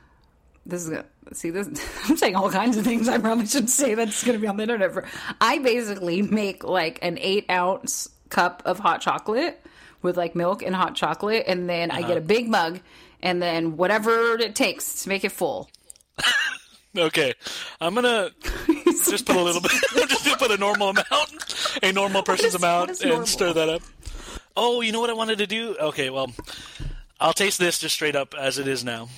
this 0.66 0.84
is 0.84 0.90
gonna 0.90 1.06
see 1.34 1.50
this. 1.52 1.68
I'm 2.10 2.18
saying 2.18 2.36
all 2.36 2.50
kinds 2.52 2.78
of 2.78 2.84
things. 2.84 3.08
I 3.08 3.18
probably 3.20 3.46
shouldn't 3.46 3.70
say 3.70 3.94
that's 3.96 4.24
going 4.24 4.38
to 4.38 4.42
be 4.42 4.48
on 4.48 4.58
the 4.58 4.64
internet. 4.64 4.94
For 4.94 5.06
I 5.40 5.60
basically 5.60 6.22
make 6.22 6.64
like 6.64 7.00
an 7.02 7.18
eight 7.20 7.46
ounce 7.50 8.10
cup 8.30 8.64
of 8.66 8.80
hot 8.80 9.02
chocolate 9.02 9.64
with 10.02 10.18
like 10.18 10.36
milk 10.36 10.62
and 10.64 10.76
hot 10.76 10.96
chocolate, 10.96 11.46
and 11.48 11.70
then 11.70 11.92
I 11.92 12.00
Uh-huh. 12.00 12.08
get 12.10 12.18
a 12.18 12.22
big 12.22 12.48
mug, 12.50 12.80
and 13.26 13.42
then 13.42 13.76
whatever 13.76 14.40
it 14.40 14.56
takes 14.56 15.04
to 15.04 15.10
make 15.10 15.26
it 15.26 15.32
full. 15.32 15.70
Okay, 16.98 17.34
I'm 17.82 17.94
gonna 17.94 18.30
just 18.86 19.26
put 19.26 19.36
a 19.36 19.42
little 19.42 19.60
bit. 19.62 19.72
I'm 19.98 20.08
just 20.08 20.24
gonna 20.24 20.38
put 20.38 20.52
a 20.52 20.58
normal 20.58 20.90
amount, 20.90 21.80
a 21.84 21.92
normal 21.92 22.24
person's 22.24 22.54
is- 22.54 22.56
amount, 22.56 23.02
and 23.04 23.28
stir 23.28 23.52
that 23.52 23.68
up. 23.68 23.82
Oh, 24.56 24.80
you 24.80 24.94
know 24.94 25.02
what 25.02 25.10
I 25.10 25.14
wanted 25.14 25.40
to 25.40 25.48
do? 25.48 25.76
Okay, 25.78 26.10
well, 26.10 26.32
I'll 27.20 27.34
taste 27.34 27.60
this 27.60 27.80
just 27.80 27.94
straight 27.96 28.16
up 28.16 28.34
as 28.34 28.60
it 28.60 28.68
is 28.70 28.86
now. 28.86 29.10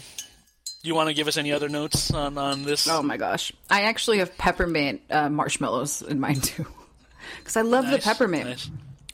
You 0.81 0.95
want 0.95 1.09
to 1.09 1.13
give 1.13 1.27
us 1.27 1.37
any 1.37 1.51
other 1.51 1.69
notes 1.69 2.11
on 2.11 2.37
on 2.39 2.63
this? 2.63 2.87
Oh 2.87 3.03
my 3.03 3.17
gosh! 3.17 3.51
I 3.69 3.81
actually 3.83 4.19
have 4.19 4.35
peppermint 4.39 5.01
uh, 5.11 5.29
marshmallows 5.29 6.01
in 6.01 6.19
mine 6.19 6.41
too, 6.41 6.65
because 7.37 7.57
I 7.57 7.61
love 7.61 7.91
the 7.91 7.99
peppermint. 7.99 8.45
nice. 8.45 8.69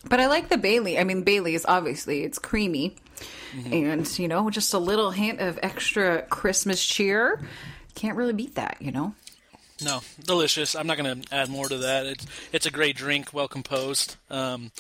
But 0.07 0.21
I 0.21 0.27
like 0.27 0.47
the 0.47 0.57
Bailey. 0.57 0.97
I 0.99 1.03
mean, 1.03 1.23
Bailey 1.23 1.55
is 1.55 1.65
obviously 1.67 2.23
it's 2.23 2.39
creamy, 2.39 2.95
Mm-hmm. 3.55 3.73
and 3.73 4.19
you 4.19 4.27
know, 4.27 4.49
just 4.49 4.73
a 4.73 4.79
little 4.79 5.11
hint 5.11 5.39
of 5.39 5.59
extra 5.61 6.21
Christmas 6.23 6.83
cheer. 6.85 7.39
Can't 7.95 8.17
really 8.17 8.33
beat 8.33 8.55
that, 8.55 8.77
you 8.79 8.91
know. 8.91 9.13
No, 9.83 10.01
delicious. 10.23 10.75
I'm 10.75 10.87
not 10.87 10.97
going 10.97 11.21
to 11.21 11.33
add 11.35 11.49
more 11.49 11.67
to 11.67 11.77
that. 11.79 12.05
It's 12.05 12.25
it's 12.53 12.65
a 12.65 12.71
great 12.71 12.95
drink, 12.95 13.33
well 13.33 13.47
composed. 13.47 14.15
Um, 14.29 14.71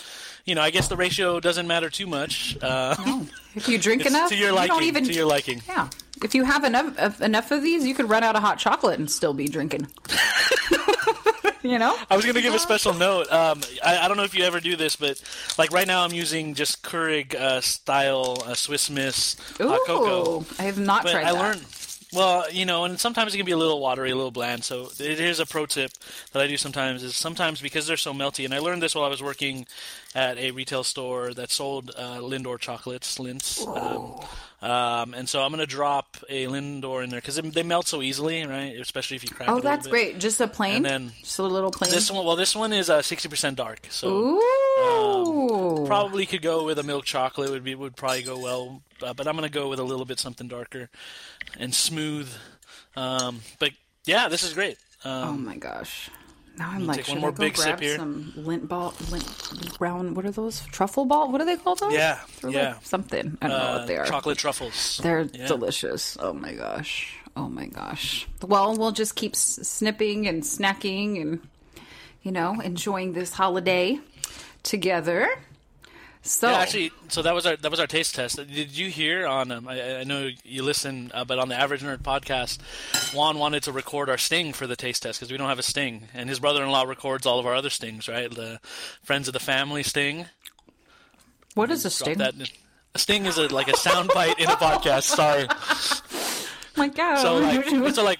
you 0.45 0.55
know, 0.55 0.61
I 0.61 0.69
guess 0.69 0.87
the 0.87 0.95
ratio 0.95 1.39
doesn't 1.39 1.67
matter 1.67 1.89
too 1.89 2.07
much. 2.07 2.57
Uh, 2.61 2.95
If 3.55 3.67
you 3.67 3.77
drink 3.77 4.05
enough, 4.07 4.29
to 4.29 4.35
your 4.35 4.49
you 4.49 4.55
liking. 4.55 4.75
don't 4.75 4.83
even. 4.83 5.03
to 5.05 5.13
your 5.13 5.25
liking. 5.25 5.61
yeah, 5.67 5.89
if 6.23 6.33
you 6.35 6.43
have 6.45 6.63
enough 6.63 6.97
of, 6.97 7.21
enough 7.21 7.51
of 7.51 7.61
these, 7.63 7.85
you 7.85 7.93
could 7.95 8.07
run 8.09 8.23
out 8.23 8.35
of 8.35 8.41
hot 8.43 8.59
chocolate 8.59 8.97
and 8.99 9.09
still 9.11 9.33
be 9.33 9.47
drinking. 9.47 9.87
you 11.71 11.79
know. 11.79 11.97
I 12.09 12.15
was 12.15 12.25
going 12.25 12.35
to 12.35 12.41
give 12.41 12.53
a 12.53 12.59
special 12.59 12.93
note. 12.93 13.31
Um, 13.31 13.61
I, 13.83 13.99
I 13.99 14.07
don't 14.07 14.17
know 14.17 14.23
if 14.23 14.35
you 14.35 14.43
ever 14.43 14.59
do 14.59 14.75
this, 14.75 14.95
but 14.95 15.21
like 15.57 15.71
right 15.71 15.87
now, 15.87 16.03
I'm 16.03 16.13
using 16.13 16.53
just 16.53 16.83
Keurig 16.83 17.33
uh, 17.35 17.61
style 17.61 18.43
uh, 18.45 18.53
Swiss 18.53 18.89
Miss 18.89 19.35
hot 19.57 19.79
cocoa. 19.87 20.45
I 20.59 20.63
have 20.63 20.77
not 20.79 21.03
But 21.03 21.11
tried 21.13 21.25
I 21.25 21.33
that. 21.33 21.39
learned. 21.39 21.65
Well, 22.13 22.51
you 22.51 22.65
know, 22.65 22.85
and 22.85 22.99
sometimes 22.99 23.33
it 23.33 23.37
can 23.37 23.45
be 23.47 23.53
a 23.53 23.57
little 23.57 23.79
watery, 23.79 24.11
a 24.11 24.15
little 24.15 24.29
bland. 24.29 24.63
So 24.63 24.89
it 24.99 25.19
is 25.19 25.39
a 25.39 25.47
pro 25.47 25.65
tip 25.65 25.91
that 26.31 26.43
I 26.43 26.47
do 26.47 26.57
sometimes. 26.57 27.01
Is 27.01 27.15
sometimes 27.15 27.59
because 27.59 27.87
they're 27.87 27.97
so 27.97 28.13
melty, 28.13 28.45
and 28.45 28.53
I 28.53 28.59
learned 28.59 28.83
this 28.83 28.93
while 28.93 29.03
I 29.05 29.07
was 29.09 29.23
working 29.23 29.65
at 30.15 30.37
a 30.37 30.51
retail 30.51 30.83
store 30.83 31.33
that 31.33 31.49
sold 31.51 31.91
uh, 31.97 32.17
Lindor 32.19 32.59
chocolates, 32.59 33.17
Lindts. 33.17 33.65
Um, 33.67 34.19
um, 34.61 35.13
and 35.13 35.27
so 35.27 35.41
I'm 35.41 35.51
gonna 35.51 35.65
drop 35.65 36.17
a 36.29 36.45
Lindor 36.47 37.03
in 37.03 37.09
there 37.09 37.19
because 37.19 37.35
they 37.35 37.63
melt 37.63 37.87
so 37.87 38.01
easily, 38.01 38.45
right? 38.45 38.77
Especially 38.79 39.17
if 39.17 39.23
you 39.23 39.29
crack. 39.29 39.49
Oh, 39.49 39.59
that's 39.59 39.87
great. 39.87 40.19
Just 40.19 40.39
a 40.39 40.47
plain, 40.47 40.77
And 40.77 40.85
then 40.85 41.11
just 41.21 41.39
a 41.39 41.43
little 41.43 41.71
plain. 41.71 41.91
This 41.91 42.09
one, 42.09 42.25
well, 42.25 42.35
this 42.37 42.55
one 42.55 42.71
is 42.71 42.89
uh, 42.89 42.99
60% 42.99 43.55
dark, 43.55 43.87
so 43.89 44.39
Ooh. 44.77 45.85
probably 45.85 46.25
could 46.25 46.41
go 46.41 46.63
with 46.63 46.79
a 46.79 46.83
milk 46.83 47.03
chocolate. 47.05 47.49
Would 47.49 47.63
be 47.63 47.75
would 47.75 47.95
probably 47.95 48.23
go 48.23 48.37
well, 48.39 48.81
uh, 49.01 49.13
but 49.13 49.27
I'm 49.27 49.35
gonna 49.35 49.49
go 49.49 49.67
with 49.67 49.79
a 49.79 49.83
little 49.83 50.05
bit 50.05 50.19
something 50.19 50.47
darker 50.47 50.89
and 51.59 51.73
smooth. 51.73 52.29
Um, 52.95 53.41
but 53.59 53.71
yeah, 54.05 54.29
this 54.29 54.43
is 54.43 54.53
great. 54.53 54.77
Oh 55.03 55.23
Um, 55.29 55.43
my 55.45 55.57
gosh. 55.57 56.09
Now 56.57 56.69
I'm 56.71 56.85
like, 56.85 56.97
take 56.97 57.07
one 57.07 57.15
should 57.17 57.21
more 57.21 57.29
I 57.29 57.33
go 57.33 57.37
big 57.43 57.57
sip 57.57 57.65
grab 57.65 57.79
here? 57.79 57.95
some 57.97 58.33
Lindt 58.37 58.67
ball, 58.67 58.93
lint 59.09 59.77
brown? 59.79 60.13
What 60.13 60.25
are 60.25 60.31
those? 60.31 60.61
Truffle 60.67 61.05
ball? 61.05 61.31
What 61.31 61.41
are 61.41 61.45
they 61.45 61.57
called? 61.57 61.79
Those? 61.79 61.93
Yeah, 61.93 62.19
They're 62.41 62.51
like 62.51 62.55
yeah. 62.61 62.75
something. 62.83 63.37
I 63.41 63.47
don't 63.47 63.57
know 63.57 63.63
uh, 63.63 63.77
what 63.79 63.87
they 63.87 63.97
are. 63.97 64.05
chocolate 64.05 64.37
truffles. 64.37 64.99
They're 65.01 65.27
Yeah. 65.33 65.47
delicious. 65.47 66.15
Oh 66.19 66.31
my 66.33 66.53
gosh. 66.53 67.17
Oh 67.35 67.49
my 67.49 67.65
gosh. 67.65 68.27
Well, 68.43 68.75
we'll 68.75 68.91
just 68.91 69.15
keep 69.15 69.33
s- 69.33 69.59
snipping 69.63 70.27
and 70.27 70.43
snacking 70.43 71.19
and 71.19 71.39
you 72.21 72.31
know 72.31 72.59
enjoying 72.61 73.13
this 73.13 73.33
holiday 73.33 73.99
together. 74.61 75.27
So 76.25 76.49
Yeah, 76.49 76.59
actually, 76.59 76.91
so 77.09 77.21
that 77.21 77.35
was 77.35 77.45
our 77.45 77.57
that 77.57 77.69
was 77.69 77.81
our 77.81 77.87
taste 77.87 78.15
test. 78.15 78.37
Did 78.37 78.77
you 78.77 78.89
hear 78.89 79.27
on? 79.27 79.51
Um, 79.51 79.67
I, 79.67 79.97
I 79.97 80.03
know 80.05 80.29
you 80.45 80.63
listen, 80.63 81.11
uh, 81.13 81.25
but 81.25 81.37
on 81.37 81.49
the 81.49 81.55
Average 81.55 81.81
Nerd 81.81 81.97
podcast, 81.97 82.61
Juan 83.13 83.37
wanted 83.37 83.63
to 83.63 83.73
record 83.73 84.09
our 84.09 84.17
sting 84.17 84.53
for 84.53 84.65
the 84.65 84.77
taste 84.77 85.03
test 85.03 85.19
because 85.19 85.31
we 85.31 85.37
don't 85.37 85.49
have 85.49 85.59
a 85.59 85.63
sting, 85.63 86.07
and 86.13 86.29
his 86.29 86.39
brother-in-law 86.39 86.83
records 86.83 87.25
all 87.25 87.39
of 87.39 87.45
our 87.45 87.53
other 87.53 87.69
stings, 87.69 88.07
right? 88.07 88.33
The 88.33 88.61
friends 89.03 89.27
of 89.27 89.33
the 89.33 89.41
family 89.41 89.83
sting. 89.83 90.27
what 91.55 91.69
is 91.69 91.83
a 91.83 91.89
sting? 91.89 92.19
that. 92.19 92.35
A 92.95 92.99
sting 92.99 93.25
is 93.25 93.37
a, 93.37 93.47
like 93.47 93.67
a 93.67 93.75
sound 93.75 94.11
bite 94.13 94.39
in 94.39 94.47
a 94.47 94.55
podcast. 94.55 95.03
Sorry. 95.03 95.47
my 96.77 96.87
God. 96.87 97.17
So 97.17 97.37
like, 97.37 97.93
so 97.95 98.03
like, 98.03 98.19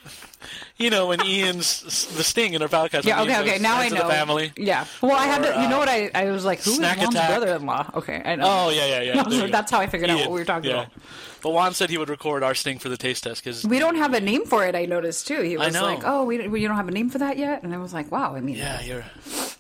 you 0.78 0.90
know, 0.90 1.08
when 1.08 1.24
Ian's 1.26 2.08
the 2.16 2.24
sting 2.24 2.54
in 2.54 2.62
our 2.62 2.68
podcast. 2.68 3.06
yeah. 3.06 3.22
Okay. 3.22 3.40
Okay. 3.42 3.60
Now 3.60 3.78
I 3.78 3.90
know. 3.90 4.08
The 4.08 4.14
family. 4.14 4.52
Yeah. 4.58 4.86
Well, 5.02 5.16
I 5.16 5.26
had 5.26 5.44
to. 5.44 5.62
You 5.62 5.70
know 5.70 5.76
uh, 5.76 5.80
what? 5.80 5.90
I 5.90 6.10
I 6.14 6.32
was 6.32 6.46
like, 6.46 6.62
who 6.64 6.72
is 6.72 6.80
Juan's 6.80 7.14
brother-in-law? 7.14 7.92
Okay. 7.96 8.22
I 8.24 8.36
know. 8.36 8.46
Oh 8.46 8.70
yeah, 8.70 8.88
yeah, 8.88 9.02
yeah. 9.02 9.12
I 9.22 9.24
was 9.24 9.34
there 9.34 9.42
like, 9.42 9.48
you 9.48 9.52
that's 9.52 9.72
how 9.72 9.80
I 9.80 9.88
figured 9.88 10.10
out 10.10 10.20
what 10.20 10.32
we 10.32 10.40
were 10.40 10.46
talking 10.46 10.72
yeah. 10.72 10.84
about. 10.84 10.94
But 11.44 11.52
Juan 11.52 11.74
said 11.74 11.90
he 11.90 11.98
would 11.98 12.10
record 12.10 12.42
our 12.42 12.56
sting 12.56 12.80
for 12.80 12.88
the 12.90 12.98
taste 12.98 13.26
test 13.26 13.44
because 13.44 13.66
We 13.66 13.78
don't 13.78 13.98
have 13.98 14.14
a 14.14 14.22
name 14.22 14.46
for 14.46 14.66
it. 14.66 14.76
I 14.76 14.86
noticed 14.86 15.28
too. 15.28 15.42
He 15.42 15.58
I 15.58 15.66
was 15.66 15.82
like, 15.82 16.02
"Oh, 16.06 16.24
we 16.24 16.48
we 16.48 16.64
don't 16.66 16.78
have 16.78 16.88
a 16.88 16.92
name 16.92 17.10
for 17.10 17.18
that 17.20 17.38
yet," 17.38 17.64
and 17.64 17.74
I 17.74 17.78
was 17.78 17.94
like, 17.94 18.12
"Wow." 18.12 18.34
I 18.36 18.40
mean, 18.42 18.56
yeah, 18.56 18.82
you're. 18.82 19.06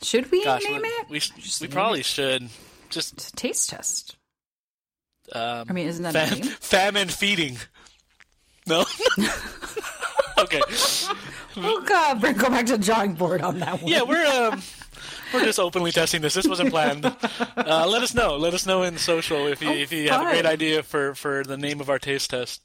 should 0.01 0.31
we 0.31 0.43
Gosh, 0.43 0.63
name 0.63 0.81
it? 0.83 1.09
we, 1.09 1.21
we 1.61 1.67
probably 1.67 1.99
it. 1.99 2.05
should. 2.05 2.49
Just 2.89 3.13
It's 3.13 3.29
a 3.29 3.35
taste 3.35 3.69
test. 3.69 4.15
um, 5.33 5.65
I 5.69 5.73
mean, 5.73 5.87
isn't 5.87 6.03
that 6.03 6.15
a 6.15 6.27
fam- 6.27 6.39
name? 6.39 6.55
famine 6.59 7.07
feeding. 7.09 7.57
No. 8.65 8.85
okay. 10.37 10.61
Oh 11.57 11.83
God, 11.85 12.21
bring 12.21 12.35
go 12.35 12.49
back 12.49 12.65
to 12.67 12.77
the 12.77 12.83
drawing 12.83 13.13
board 13.13 13.41
on 13.41 13.59
that 13.59 13.81
one. 13.81 13.91
Yeah, 13.91 14.03
we're 14.03 14.25
um. 14.25 14.61
We're 15.33 15.45
just 15.45 15.59
openly 15.59 15.91
testing 15.91 16.21
this. 16.21 16.35
This 16.35 16.47
wasn't 16.47 16.69
planned. 16.69 17.05
Uh, 17.05 17.87
let 17.87 18.03
us 18.03 18.13
know. 18.13 18.35
Let 18.37 18.53
us 18.53 18.65
know 18.65 18.83
in 18.83 18.97
social 18.97 19.47
if 19.47 19.61
you 19.61 19.69
if 19.69 19.91
you 19.91 20.09
have 20.09 20.21
a 20.21 20.25
great 20.25 20.45
idea 20.45 20.83
for 20.83 21.15
for 21.15 21.43
the 21.43 21.57
name 21.57 21.81
of 21.81 21.89
our 21.89 21.97
taste 21.97 22.29
test. 22.29 22.61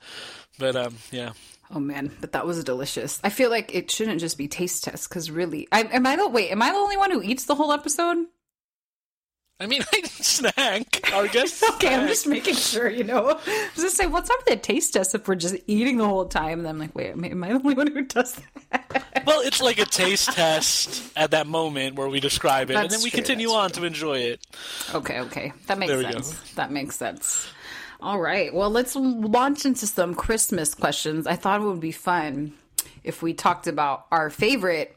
But 0.58 0.76
um, 0.76 0.96
yeah. 1.10 1.32
Oh 1.70 1.80
man, 1.80 2.10
but 2.20 2.32
that 2.32 2.46
was 2.46 2.62
delicious. 2.64 3.20
I 3.22 3.30
feel 3.30 3.50
like 3.50 3.74
it 3.74 3.90
shouldn't 3.90 4.20
just 4.20 4.38
be 4.38 4.48
taste 4.48 4.84
test 4.84 5.08
because 5.08 5.30
really, 5.30 5.68
I, 5.70 5.82
am 5.82 6.06
I 6.06 6.16
the 6.16 6.28
wait? 6.28 6.50
Am 6.50 6.62
I 6.62 6.70
the 6.70 6.78
only 6.78 6.96
one 6.96 7.10
who 7.10 7.22
eats 7.22 7.44
the 7.44 7.54
whole 7.54 7.72
episode? 7.72 8.26
I 9.60 9.66
mean, 9.66 9.82
I 9.92 10.02
snack. 10.02 11.12
Our 11.12 11.28
guests. 11.28 11.62
Okay, 11.78 11.94
I'm 11.94 12.08
just 12.08 12.26
making 12.26 12.54
sure, 12.54 12.88
you 12.88 13.04
know. 13.04 13.28
I 13.46 13.68
was 13.74 13.84
just 13.84 13.96
say, 13.96 14.06
what's 14.06 14.30
up 14.30 14.36
with 14.38 14.46
the 14.46 14.56
taste 14.56 14.92
test 14.94 15.14
if 15.14 15.28
we're 15.28 15.36
just 15.36 15.54
eating 15.68 15.98
the 15.98 16.06
whole 16.06 16.26
time? 16.26 16.58
And 16.60 16.68
I'm 16.68 16.78
like, 16.78 16.94
wait, 16.94 17.10
am 17.12 17.44
I 17.44 17.48
the 17.48 17.54
only 17.54 17.74
one 17.74 17.86
who 17.86 18.02
does 18.02 18.40
that? 18.70 19.24
Well, 19.26 19.40
it's 19.42 19.62
like 19.62 19.78
a 19.78 19.84
taste 19.84 20.32
test 20.32 21.12
at 21.16 21.30
that 21.32 21.46
moment 21.46 21.94
where 21.96 22.08
we 22.08 22.18
describe 22.18 22.70
it, 22.70 22.76
and 22.76 22.90
then 22.90 23.00
we 23.02 23.10
true, 23.10 23.18
continue 23.18 23.48
that's 23.48 23.56
on 23.56 23.70
to 23.72 23.84
enjoy 23.84 24.18
it. 24.18 24.40
Okay, 24.94 25.20
okay, 25.20 25.52
that 25.66 25.78
makes 25.78 25.90
There 25.90 25.98
we 25.98 26.04
go. 26.04 26.10
sense. 26.12 26.52
That 26.54 26.72
makes 26.72 26.96
sense. 26.96 27.48
All 28.00 28.18
right, 28.18 28.52
well, 28.52 28.70
let's 28.70 28.96
launch 28.96 29.64
into 29.64 29.86
some 29.86 30.14
Christmas 30.14 30.74
questions. 30.74 31.26
I 31.26 31.36
thought 31.36 31.60
it 31.60 31.64
would 31.64 31.80
be 31.80 31.92
fun 31.92 32.54
if 33.04 33.22
we 33.22 33.34
talked 33.34 33.66
about 33.66 34.06
our 34.10 34.30
favorite 34.30 34.96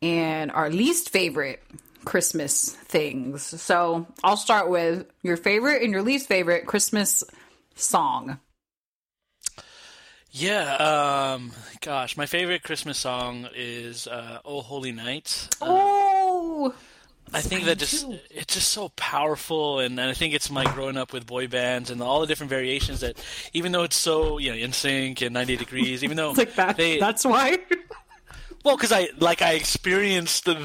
and 0.00 0.50
our 0.52 0.70
least 0.70 1.10
favorite 1.10 1.62
Christmas 2.04 2.70
things. 2.70 3.42
So 3.42 4.06
I'll 4.22 4.36
start 4.36 4.68
with 4.68 5.06
your 5.22 5.36
favorite 5.36 5.82
and 5.82 5.92
your 5.92 6.02
least 6.02 6.28
favorite 6.28 6.66
Christmas 6.66 7.24
song. 7.74 8.38
Yeah. 10.30 10.76
Um. 11.34 11.52
Gosh, 11.80 12.16
my 12.16 12.26
favorite 12.26 12.62
Christmas 12.62 12.98
song 12.98 13.48
is 13.54 14.06
uh, 14.06 14.38
"Oh 14.44 14.62
Holy 14.62 14.92
Night." 14.92 15.48
Oh, 15.60 16.74
I 17.34 17.40
think 17.42 17.64
that 17.64 17.78
just 17.78 18.06
it's 18.30 18.54
just 18.54 18.70
so 18.70 18.90
powerful, 18.90 19.80
and, 19.80 19.98
and 19.98 20.08
I 20.08 20.14
think 20.14 20.32
it's 20.34 20.50
my 20.50 20.64
growing 20.72 20.96
up 20.96 21.12
with 21.12 21.26
boy 21.26 21.48
bands 21.48 21.90
and 21.90 22.02
all 22.02 22.20
the 22.20 22.26
different 22.26 22.50
variations 22.50 23.00
that, 23.00 23.22
even 23.52 23.72
though 23.72 23.82
it's 23.82 23.96
so 23.96 24.38
you 24.38 24.50
know 24.50 24.56
NSYNC 24.56 25.22
and 25.22 25.34
90 25.34 25.56
degrees, 25.56 26.02
even 26.02 26.16
though 26.16 26.30
it's 26.36 26.38
like 26.38 26.54
that. 26.56 26.76
they 26.76 26.98
That's 26.98 27.24
why. 27.24 27.58
well 28.64 28.76
because 28.76 28.92
I 28.92 29.08
like 29.18 29.42
I 29.42 29.52
experienced 29.52 30.46
the 30.46 30.56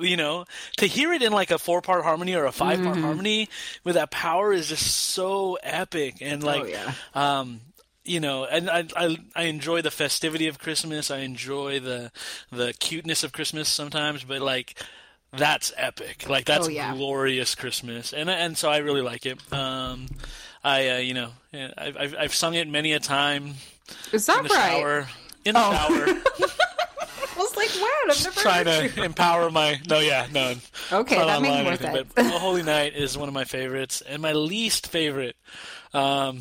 you 0.00 0.16
know 0.16 0.44
to 0.78 0.86
hear 0.86 1.12
it 1.12 1.22
in 1.22 1.32
like 1.32 1.50
a 1.50 1.58
four 1.58 1.80
part 1.82 2.04
harmony 2.04 2.34
or 2.34 2.44
a 2.46 2.52
five 2.52 2.82
part 2.82 2.96
Mm-hmm. 2.96 3.04
harmony 3.04 3.48
with 3.84 3.94
that 3.94 4.10
power 4.10 4.52
is 4.52 4.68
just 4.68 4.86
so 4.86 5.56
epic 5.62 6.16
and 6.20 6.42
like 6.42 6.62
Oh, 6.62 6.66
yeah. 6.66 6.92
um 7.14 7.60
you 8.04 8.20
know 8.20 8.44
and 8.44 8.68
I, 8.70 8.84
I 8.96 9.16
I 9.34 9.42
enjoy 9.44 9.82
the 9.82 9.90
festivity 9.90 10.46
of 10.48 10.58
Christmas 10.58 11.10
I 11.10 11.18
enjoy 11.18 11.80
the 11.80 12.12
the 12.52 12.72
cuteness 12.74 13.24
of 13.24 13.32
Christmas 13.32 13.68
sometimes 13.68 14.24
but 14.24 14.40
like 14.42 14.74
that's 15.36 15.72
epic 15.76 16.28
like 16.28 16.44
that's 16.44 16.66
Oh, 16.66 16.68
yeah. 16.68 16.94
glorious 16.94 17.54
Christmas 17.54 18.12
and 18.12 18.28
and 18.30 18.56
so 18.58 18.70
I 18.70 18.78
really 18.78 19.02
like 19.02 19.26
it 19.26 19.38
um 19.52 20.06
I 20.62 20.88
uh, 20.90 20.98
you 20.98 21.14
know 21.14 21.30
I've, 21.52 21.96
I've 21.96 22.14
I've 22.18 22.34
sung 22.34 22.54
it 22.54 22.68
many 22.68 22.92
a 22.92 23.00
time 23.00 23.54
Is 24.12 24.26
that 24.26 24.38
in 24.38 24.42
the 24.44 24.48
right? 24.50 24.70
shower 24.70 25.08
in 25.44 25.54
the 25.54 25.60
Oh. 25.60 25.72
shower 25.72 26.22
like, 27.66 27.82
wow, 27.82 27.88
I've 28.10 28.24
never 28.24 28.40
trying 28.40 28.66
heard 28.66 28.84
you. 28.84 28.90
to 28.90 29.02
empower 29.10 29.50
my 29.50 29.80
no 29.88 29.98
yeah 30.00 30.26
no 30.32 30.54
Okay, 30.92 31.16
that 31.16 31.42
makes 31.42 31.54
more 31.62 31.66
anything, 31.68 31.94
sense. 31.94 32.12
but 32.14 32.26
holy 32.26 32.62
night 32.62 32.94
is 32.94 33.16
one 33.18 33.28
of 33.28 33.34
my 33.34 33.44
favorites 33.44 34.02
and 34.06 34.20
my 34.22 34.32
least 34.32 34.86
favorite 34.88 35.36
um 35.92 36.40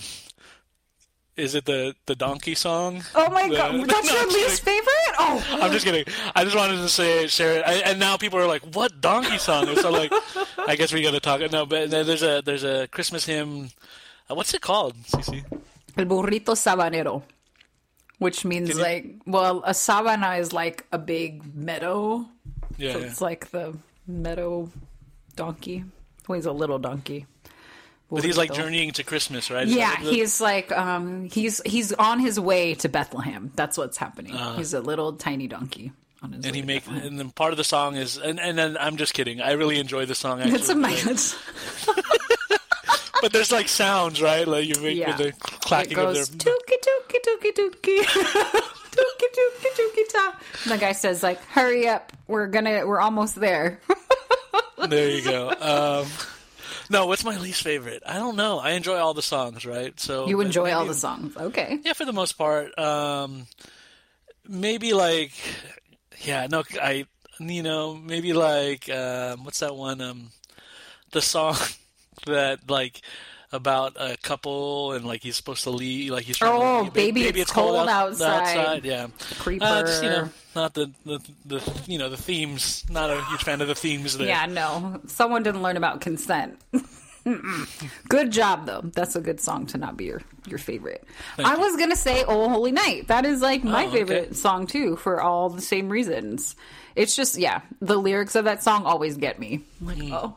is 1.35 1.55
it 1.55 1.65
the 1.65 1.95
the 2.05 2.15
donkey 2.15 2.53
song 2.55 3.01
Oh 3.15 3.29
my 3.31 3.47
The- 3.49 3.55
god, 3.55 3.71
that's 3.89 4.09
I'm 4.09 4.15
your 4.15 4.25
kidding. 4.27 4.33
least 4.43 4.63
favorite? 4.63 5.13
Oh, 5.19 5.59
i'm 5.61 5.71
just 5.71 5.85
kidding 5.85 6.05
i 6.35 6.43
just 6.43 6.55
wanted 6.55 6.77
to 6.77 6.89
say 6.89 7.27
share 7.27 7.59
it 7.59 7.63
I, 7.65 7.73
and 7.89 7.99
now 7.99 8.17
people 8.17 8.39
are 8.39 8.47
like 8.47 8.61
what 8.75 8.99
donkey 9.01 9.37
song 9.37 9.67
and 9.69 9.77
so 9.77 9.89
like 9.91 10.11
i 10.67 10.75
guess 10.75 10.91
we 10.93 11.01
gotta 11.03 11.19
talk 11.19 11.39
no 11.51 11.65
but 11.65 11.89
there's 11.91 12.23
a 12.23 12.41
there's 12.43 12.63
a 12.63 12.87
christmas 12.87 13.25
hymn 13.25 13.69
uh, 14.29 14.35
what's 14.35 14.53
it 14.53 14.61
called 14.61 14.95
Cece? 15.03 15.43
El 15.97 16.05
burrito 16.05 16.55
sabanero, 16.55 17.21
which 18.23 18.43
means 18.45 18.69
you- 18.69 18.75
like, 18.81 19.05
well, 19.27 19.61
a 19.65 19.71
sabana 19.71 20.39
is 20.39 20.51
like 20.53 20.85
a 20.91 20.97
big 20.97 21.55
meadow. 21.55 22.25
yeah, 22.77 22.93
So 22.93 22.99
yeah. 22.99 23.05
it's 23.05 23.21
like 23.21 23.51
the 23.51 23.77
meadow 24.07 24.69
donkey. 25.35 25.83
Well, 26.27 26.35
he's 26.37 26.45
a 26.45 26.51
little 26.51 26.79
donkey. 26.79 27.25
but 28.09 28.23
he's 28.23 28.37
like 28.37 28.53
journeying 28.53 28.91
to 28.93 29.03
christmas 29.03 29.49
right 29.51 29.67
Is 29.67 29.73
Yeah, 29.75 29.95
he's 29.97 30.39
like 30.39 30.71
um 30.71 31.25
he's 31.29 31.61
he's 31.65 31.91
on 31.93 32.19
his 32.19 32.39
way 32.39 32.75
to 32.75 32.87
Bethlehem. 32.89 33.51
That's 33.55 33.77
what's 33.77 33.97
happening. 33.97 34.35
he's 34.55 34.73
a 34.73 34.81
little 34.81 35.13
tiny 35.13 35.47
donkey 35.47 35.91
on 36.21 36.31
his 36.33 36.45
Uh. 36.45 36.47
and 36.47 36.55
way 36.55 36.61
he 36.61 36.65
make 36.65 36.83
and 36.87 37.17
then 37.19 37.31
part 37.31 37.51
of 37.53 37.57
the 37.57 37.63
song 37.63 37.95
is 37.97 38.17
and 38.17 38.39
and 38.39 38.57
then 38.57 38.77
i'm 38.79 38.95
just 38.97 39.13
kidding 39.13 39.41
i 39.41 39.51
really 39.53 39.77
enjoy 39.79 40.05
the 40.05 40.15
song 40.15 40.39
actually 40.39 40.55
It's 40.59 40.69
a 40.69 40.75
but 43.23 43.31
there's 43.33 43.51
like 43.51 43.67
sounds, 43.69 44.21
right? 44.21 44.45
Like 44.47 44.65
you 44.67 44.75
make 44.83 44.97
Yeah. 44.97 45.07
with 45.09 45.17
the 45.17 45.27
it 45.29 45.39
clacking 45.39 45.97
of 45.97 46.13
goes 46.13 46.29
their. 46.29 46.53
tookie 46.53 46.77
tookie 46.85 47.19
tookie 47.25 47.53
tookie 47.55 48.03
tookie 48.03 49.29
tookie 49.33 49.73
tookie 49.79 50.07
ta. 50.11 50.39
And 50.63 50.71
the 50.73 50.77
guy 50.77 50.91
says 50.91 51.23
like, 51.23 51.43
"Hurry 51.45 51.87
up, 51.87 52.11
we're 52.27 52.47
gonna 52.47 52.85
we're 52.85 52.99
almost 53.01 53.35
there." 53.35 53.79
There 54.89 55.09
you 55.09 55.23
go. 55.23 55.49
Um, 55.49 56.07
no, 56.89 57.05
what's 57.07 57.23
my 57.23 57.37
least 57.37 57.63
favorite? 57.63 58.03
I 58.05 58.15
don't 58.15 58.35
know. 58.35 58.59
I 58.59 58.71
enjoy 58.71 58.97
all 58.97 59.13
the 59.13 59.21
songs, 59.21 59.65
right? 59.65 59.97
So 59.97 60.27
you 60.27 60.41
enjoy 60.41 60.73
all 60.73 60.85
the 60.85 60.93
songs, 60.93 61.37
okay? 61.37 61.79
Yeah, 61.85 61.93
for 61.93 62.03
the 62.03 62.11
most 62.11 62.33
part. 62.37 62.77
Um, 62.77 63.47
maybe 64.45 64.91
like, 64.93 65.31
yeah, 66.23 66.47
no, 66.51 66.63
I, 66.81 67.05
you 67.39 67.63
know, 67.63 67.95
maybe 67.95 68.33
like, 68.33 68.89
um, 68.89 69.45
what's 69.45 69.59
that 69.59 69.73
one? 69.75 70.01
Um, 70.01 70.31
the 71.11 71.21
song 71.21 71.55
that 72.25 72.69
like 72.69 73.01
about 73.51 73.95
a 73.99 74.17
couple 74.17 74.93
and 74.93 75.05
like 75.05 75.21
he's 75.21 75.35
supposed 75.35 75.63
to 75.63 75.69
leave, 75.69 76.11
like 76.11 76.23
he's 76.25 76.37
trying 76.37 76.59
Oh, 76.61 76.85
to, 76.85 76.91
baby, 76.91 77.23
it's 77.23 77.51
cold 77.51 77.87
outside. 77.87 78.83
Yeah, 78.83 79.07
Creeper. 79.39 79.63
Uh, 79.65 79.81
just, 79.81 80.03
you 80.03 80.09
know, 80.09 80.29
not 80.55 80.73
the, 80.73 80.91
the 81.05 81.19
the 81.45 81.81
you 81.87 81.97
know 81.99 82.09
the 82.09 82.17
themes. 82.17 82.83
Not 82.89 83.09
a 83.09 83.23
huge 83.25 83.43
fan 83.43 83.61
of 83.61 83.67
the 83.67 83.75
themes 83.75 84.17
there. 84.17 84.27
Yeah, 84.27 84.45
no. 84.47 84.99
Someone 85.07 85.43
didn't 85.43 85.61
learn 85.61 85.77
about 85.77 86.01
consent. 86.01 86.59
Mm-mm. 87.25 87.89
good 88.09 88.31
job 88.31 88.65
though. 88.65 88.81
That's 88.83 89.15
a 89.15 89.21
good 89.21 89.39
song 89.39 89.65
to 89.67 89.77
not 89.77 89.95
be 89.97 90.05
your 90.05 90.21
your 90.47 90.57
favorite. 90.57 91.03
I 91.37 91.55
was 91.55 91.77
gonna 91.77 91.95
say 91.95 92.23
"Oh 92.27 92.49
Holy 92.49 92.71
Night." 92.71 93.07
That 93.07 93.25
is 93.25 93.41
like 93.41 93.63
my 93.63 93.85
Oh, 93.85 93.87
okay. 93.87 93.97
favorite 93.99 94.35
song 94.35 94.67
too, 94.67 94.97
for 94.97 95.21
all 95.21 95.49
the 95.49 95.61
same 95.61 95.87
reasons. 95.89 96.55
It's 96.95 97.15
just 97.15 97.37
yeah, 97.37 97.61
the 97.81 97.95
lyrics 97.97 98.35
of 98.35 98.45
that 98.45 98.61
song 98.61 98.85
always 98.85 99.17
get 99.17 99.39
me. 99.39 99.61
Like 99.81 99.97
Hmm. 99.99 100.13
oh, 100.13 100.35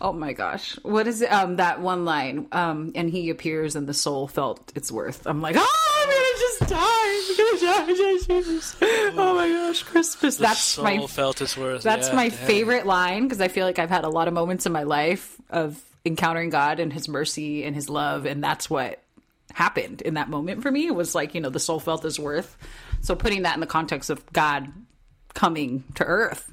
oh 0.00 0.12
my 0.12 0.32
gosh, 0.32 0.72
what 0.82 1.06
is 1.06 1.20
it? 1.22 1.30
Um, 1.32 1.56
that 1.56 1.80
one 1.80 2.04
line. 2.04 2.46
Um, 2.50 2.92
and 2.94 3.08
he 3.10 3.28
appears, 3.30 3.76
and 3.76 3.86
the 3.86 3.94
soul 3.94 4.26
felt 4.26 4.72
its 4.74 4.90
worth. 4.90 5.26
I'm 5.26 5.40
like, 5.42 5.54
oh, 5.58 5.98
I'm 6.00 6.08
gonna 6.08 6.38
just 6.38 6.70
die. 6.70 7.78
I'm 7.78 7.86
gonna 7.86 8.18
die, 8.18 8.40
Jesus. 8.42 8.76
Oh 8.82 9.34
my 9.34 9.48
gosh, 9.48 9.82
Christmas. 9.82 10.36
The 10.38 10.42
That's 10.44 10.60
soul 10.60 10.84
my 10.84 11.06
felt 11.06 11.40
its 11.42 11.56
worth. 11.58 11.82
that's 11.82 12.08
Yeah, 12.08 12.14
my 12.16 12.30
favorite 12.30 12.86
line 12.86 13.24
because 13.24 13.40
I 13.42 13.48
feel 13.48 13.66
like 13.66 13.78
I've 13.78 13.90
had 13.90 14.04
a 14.04 14.08
lot 14.10 14.26
of 14.28 14.34
moments 14.34 14.64
in 14.66 14.72
my 14.72 14.82
life 14.84 15.36
of 15.50 15.80
encountering 16.04 16.50
God 16.50 16.80
and 16.80 16.92
His 16.92 17.08
mercy 17.08 17.64
and 17.64 17.74
His 17.74 17.88
love, 17.88 18.26
and 18.26 18.42
that's 18.42 18.68
what 18.68 19.02
happened 19.52 20.00
in 20.02 20.14
that 20.14 20.30
moment 20.30 20.62
for 20.62 20.70
me. 20.70 20.86
It 20.86 20.94
was 20.94 21.14
like 21.14 21.34
you 21.34 21.40
know 21.40 21.50
the 21.50 21.60
soul 21.60 21.80
felt 21.80 22.02
His 22.02 22.18
worth. 22.18 22.56
So 23.00 23.14
putting 23.14 23.42
that 23.42 23.54
in 23.54 23.60
the 23.60 23.66
context 23.66 24.10
of 24.10 24.24
God 24.32 24.72
coming 25.34 25.84
to 25.96 26.04
Earth, 26.04 26.52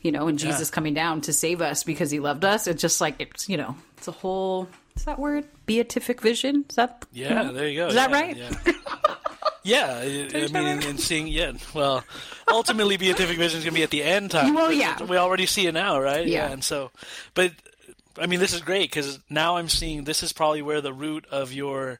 you 0.00 0.12
know, 0.12 0.28
and 0.28 0.38
Jesus 0.38 0.70
coming 0.70 0.94
down 0.94 1.20
to 1.22 1.32
save 1.32 1.60
us 1.60 1.84
because 1.84 2.10
He 2.10 2.20
loved 2.20 2.44
us, 2.44 2.66
it's 2.66 2.82
just 2.82 3.00
like 3.00 3.16
it's 3.18 3.48
you 3.48 3.56
know 3.56 3.76
it's 3.96 4.08
a 4.08 4.12
whole. 4.12 4.68
Is 4.96 5.04
that 5.06 5.18
word 5.18 5.46
beatific 5.64 6.20
vision? 6.20 6.66
Is 6.68 6.76
that 6.76 7.06
Yeah, 7.12 7.50
there 7.50 7.68
you 7.68 7.80
go. 7.80 7.86
Is 7.88 7.94
that 7.94 8.10
right? 8.10 8.36
Yeah. 8.36 8.50
Yeah, 9.64 10.00
I, 10.02 10.04
mean, 10.04 10.56
and, 10.56 10.84
and 10.84 11.00
seeing, 11.00 11.28
yeah, 11.28 11.52
well, 11.72 12.02
ultimately, 12.48 12.96
beatific 12.96 13.38
vision 13.38 13.58
is 13.58 13.64
going 13.64 13.74
to 13.74 13.78
be 13.78 13.84
at 13.84 13.90
the 13.90 14.02
end 14.02 14.32
time. 14.32 14.54
Well, 14.54 14.72
yeah. 14.72 15.00
we 15.04 15.16
already 15.16 15.46
see 15.46 15.66
it 15.68 15.72
now, 15.72 16.00
right? 16.00 16.26
Yeah. 16.26 16.50
and 16.50 16.64
so, 16.64 16.90
but 17.34 17.52
I 18.18 18.26
mean, 18.26 18.40
this 18.40 18.52
is 18.52 18.60
great 18.60 18.90
because 18.90 19.18
now 19.30 19.56
I'm 19.56 19.68
seeing 19.68 20.04
this 20.04 20.22
is 20.22 20.32
probably 20.32 20.62
where 20.62 20.80
the 20.80 20.92
root 20.92 21.26
of 21.30 21.52
your 21.52 21.98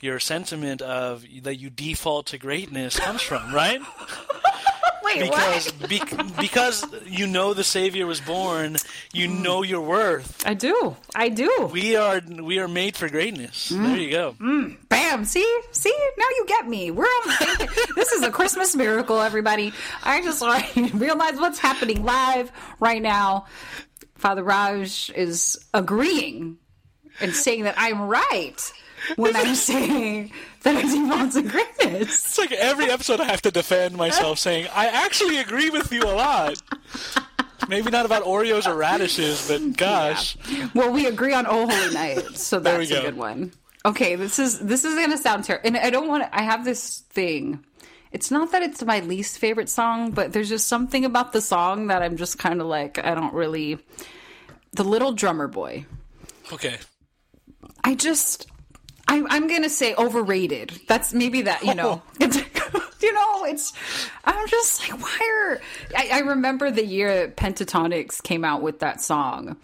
your 0.00 0.20
sentiment 0.20 0.80
of 0.82 1.24
that 1.42 1.56
you 1.56 1.70
default 1.70 2.26
to 2.26 2.38
greatness 2.38 2.98
comes 2.98 3.22
from, 3.22 3.52
right? 3.54 3.80
Wait, 5.04 5.20
Because 5.20 5.72
what? 5.72 5.88
bec 5.88 6.36
because 6.38 6.84
you 7.06 7.26
know 7.26 7.54
the 7.54 7.64
Savior 7.64 8.04
was 8.06 8.20
born, 8.20 8.76
you 9.12 9.26
Mm. 9.28 9.42
know 9.42 9.62
your 9.62 9.80
worth. 9.80 10.46
I 10.46 10.52
do, 10.52 10.96
I 11.14 11.30
do. 11.30 11.70
We 11.72 11.96
are 11.96 12.20
we 12.28 12.58
are 12.58 12.68
made 12.68 12.94
for 12.94 13.08
greatness. 13.08 13.72
Mm. 13.72 13.82
There 13.84 13.96
you 13.96 14.10
go. 14.10 14.76
Bam! 14.90 15.24
See, 15.24 15.60
see, 15.72 15.94
now 16.18 16.26
you 16.36 16.44
get 16.46 16.68
me. 16.68 16.90
We're 16.90 17.04
on. 17.06 17.36
this 17.96 18.12
is 18.12 18.22
a 18.22 18.30
Christmas 18.30 18.76
miracle, 18.76 19.20
everybody. 19.20 19.72
I 20.04 20.20
just 20.22 20.42
like 20.42 20.74
realize 20.92 21.36
what's 21.38 21.58
happening 21.58 22.04
live 22.04 22.52
right 22.78 23.00
now. 23.00 23.46
Father 24.18 24.42
Raj 24.42 25.10
is 25.14 25.58
agreeing 25.72 26.58
and 27.20 27.34
saying 27.34 27.64
that 27.64 27.74
I'm 27.78 28.02
right 28.02 28.72
when 29.16 29.34
I'm 29.36 29.54
saying 29.54 30.32
that 30.62 30.76
I 30.76 30.82
default 30.82 31.32
to 31.32 31.42
greatness. 31.42 32.24
It's 32.26 32.38
like 32.38 32.52
every 32.52 32.86
episode 32.90 33.20
I 33.20 33.24
have 33.24 33.42
to 33.42 33.50
defend 33.50 33.96
myself 33.96 34.38
saying, 34.46 34.66
I 34.74 34.86
actually 34.86 35.38
agree 35.38 35.70
with 35.70 35.92
you 35.92 36.02
a 36.02 36.12
lot. 36.14 36.60
Maybe 37.68 37.90
not 37.90 38.06
about 38.06 38.24
Oreos 38.24 38.66
or 38.66 38.74
radishes, 38.74 39.48
but 39.48 39.76
gosh. 39.76 40.36
Well, 40.74 40.90
we 40.90 41.06
agree 41.06 41.34
on 41.34 41.46
Oh 41.46 41.68
Holy 41.68 41.94
Night, 41.94 42.36
so 42.36 42.58
that's 42.58 42.90
a 42.90 43.00
good 43.00 43.16
one. 43.16 43.52
Okay, 43.84 44.16
this 44.16 44.38
is 44.38 44.58
this 44.58 44.84
is 44.84 44.94
gonna 44.94 45.16
sound 45.18 45.44
terrible, 45.44 45.66
and 45.66 45.76
I 45.76 45.90
don't 45.90 46.08
want. 46.08 46.24
to 46.24 46.36
I 46.36 46.42
have 46.42 46.64
this 46.64 47.00
thing. 47.10 47.64
It's 48.12 48.30
not 48.30 48.52
that 48.52 48.62
it's 48.62 48.82
my 48.84 49.00
least 49.00 49.38
favorite 49.38 49.68
song, 49.68 50.10
but 50.12 50.32
there's 50.32 50.48
just 50.48 50.66
something 50.66 51.04
about 51.04 51.32
the 51.32 51.40
song 51.40 51.88
that 51.88 52.02
I'm 52.02 52.16
just 52.16 52.38
kind 52.38 52.60
of 52.60 52.66
like 52.66 52.98
I 53.04 53.14
don't 53.14 53.34
really. 53.34 53.78
The 54.72 54.84
Little 54.84 55.12
Drummer 55.12 55.48
Boy. 55.48 55.86
Okay. 56.52 56.76
I 57.84 57.94
just, 57.94 58.46
I, 59.08 59.22
I'm 59.28 59.48
gonna 59.48 59.68
say 59.70 59.94
overrated. 59.94 60.72
That's 60.88 61.12
maybe 61.14 61.42
that 61.42 61.64
you 61.64 61.74
know, 61.74 62.02
it's, 62.20 62.36
you 63.02 63.12
know, 63.12 63.44
it's. 63.44 63.72
I'm 64.24 64.46
just 64.48 64.88
like, 64.90 65.00
why 65.00 65.18
are? 65.50 65.60
I, 65.96 66.10
I 66.14 66.18
remember 66.20 66.70
the 66.70 66.84
year 66.84 67.28
Pentatonix 67.36 68.22
came 68.22 68.44
out 68.44 68.60
with 68.62 68.80
that 68.80 69.00
song, 69.00 69.56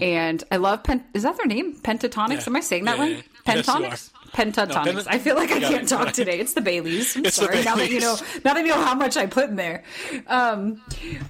and 0.00 0.42
I 0.50 0.56
love 0.56 0.84
Pen. 0.84 1.04
Is 1.14 1.24
that 1.24 1.36
their 1.36 1.46
name? 1.46 1.74
Pentatonix? 1.76 2.10
Mm-hmm. 2.10 2.32
Yeah. 2.32 2.42
Am 2.46 2.56
I 2.56 2.60
saying 2.60 2.84
that 2.84 2.98
Yeah, 2.98 3.02
right? 3.04 3.24
yeah, 3.46 3.54
yeah. 3.56 3.78
Yes, 3.80 4.11
Pentatonix. 4.34 4.94
No, 4.94 5.02
I 5.06 5.18
feel 5.18 5.36
like 5.36 5.50
I 5.52 5.60
can't 5.60 5.84
it, 5.84 5.88
talk 5.88 6.06
right. 6.06 6.14
today. 6.14 6.38
It's 6.38 6.54
the 6.54 6.60
Baileys. 6.62 7.16
I'm 7.16 7.26
It's 7.26 7.36
sorry. 7.36 7.62
Now 7.62 7.76
that 7.76 7.90
you 7.90 8.00
know, 8.00 8.16
now 8.44 8.54
that 8.54 8.60
you 8.60 8.68
know 8.68 8.82
how 8.82 8.94
much 8.94 9.16
I 9.16 9.26
put 9.26 9.50
in 9.50 9.56
there. 9.56 9.84
Um, 10.26 10.80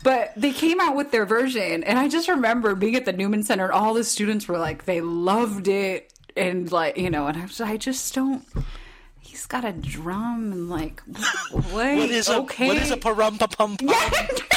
but 0.05 0.33
they 0.37 0.53
came 0.53 0.81
out 0.81 0.95
with 0.97 1.11
their 1.11 1.27
version, 1.27 1.83
and 1.85 1.99
I 1.99 2.09
just 2.09 2.29
remember 2.29 2.75
being 2.75 2.95
at 2.95 3.05
the 3.05 3.13
Newman 3.13 3.43
Center, 3.43 3.65
and 3.65 3.73
all 3.73 3.95
the 3.95 4.05
students 4.05 4.47
were 4.47 4.59
like, 4.59 4.85
they 4.85 5.01
loved 5.01 5.67
it, 5.69 6.13
and 6.37 6.71
like 6.71 6.97
you 6.97 7.11
know, 7.11 7.27
and 7.27 7.37
I, 7.39 7.43
was, 7.43 7.61
I 7.61 7.77
just 7.77 8.15
don't. 8.15 8.45
He's 9.21 9.47
got 9.47 9.65
a 9.65 9.73
drum 9.73 10.53
and 10.53 10.69
like, 10.71 11.01
what, 11.51 11.65
What 11.73 12.11
is 12.11 12.29
a 12.29 12.39
okay, 12.41 12.69
what 12.69 12.77
is 12.77 12.91
a 12.91 12.97
parum 12.97 13.39
pa 13.39 13.47
pum 13.49 13.77
pum? 13.77 13.89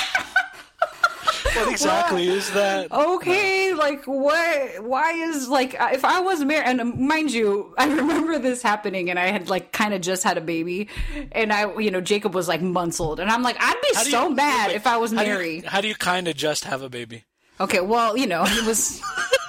What 1.56 1.72
exactly 1.72 2.28
is 2.28 2.52
that? 2.52 2.92
okay, 2.92 3.74
like 3.74 4.06
what? 4.06 4.84
Why 4.84 5.12
is 5.12 5.48
like 5.48 5.76
if 5.80 6.04
I 6.06 6.20
was 6.22 6.44
married? 6.44 6.66
And 6.68 6.82
um, 6.82 7.08
mind 7.08 7.32
you, 7.32 7.74
I 7.78 7.88
remember 7.88 8.38
this 8.40 8.62
happening, 8.62 9.10
and 9.10 9.18
I 9.20 9.28
had 9.28 9.50
like 9.50 9.72
kind 9.72 9.94
of 9.94 10.02
just 10.02 10.24
had 10.24 10.38
a 10.38 10.42
baby, 10.42 10.90
and 11.32 11.52
I, 11.54 11.74
you 11.80 11.92
know, 11.92 12.02
Jacob 12.02 12.34
was 12.34 12.48
like 12.48 12.62
months 12.62 13.00
old, 13.00 13.20
and 13.20 13.30
I'm 13.30 13.44
like, 13.44 13.58
I'd 13.60 13.80
be 13.82 13.94
so 14.10 14.30
you- 14.30 14.36
mad 14.36 14.68
wait, 14.68 14.76
if 14.76 14.88
I 14.88 14.98
was 14.98 15.12
you- 15.12 15.18
married. 15.18 15.66
How 15.66 15.82
do 15.82 15.88
you 15.88 15.96
kind 15.96 16.28
of 16.28 16.36
just 16.36 16.66
have 16.66 16.82
a 16.82 16.90
baby? 16.90 17.24
Okay, 17.60 17.80
well, 17.80 18.18
you 18.18 18.28
know, 18.28 18.44
he 18.44 18.62
was 18.68 19.02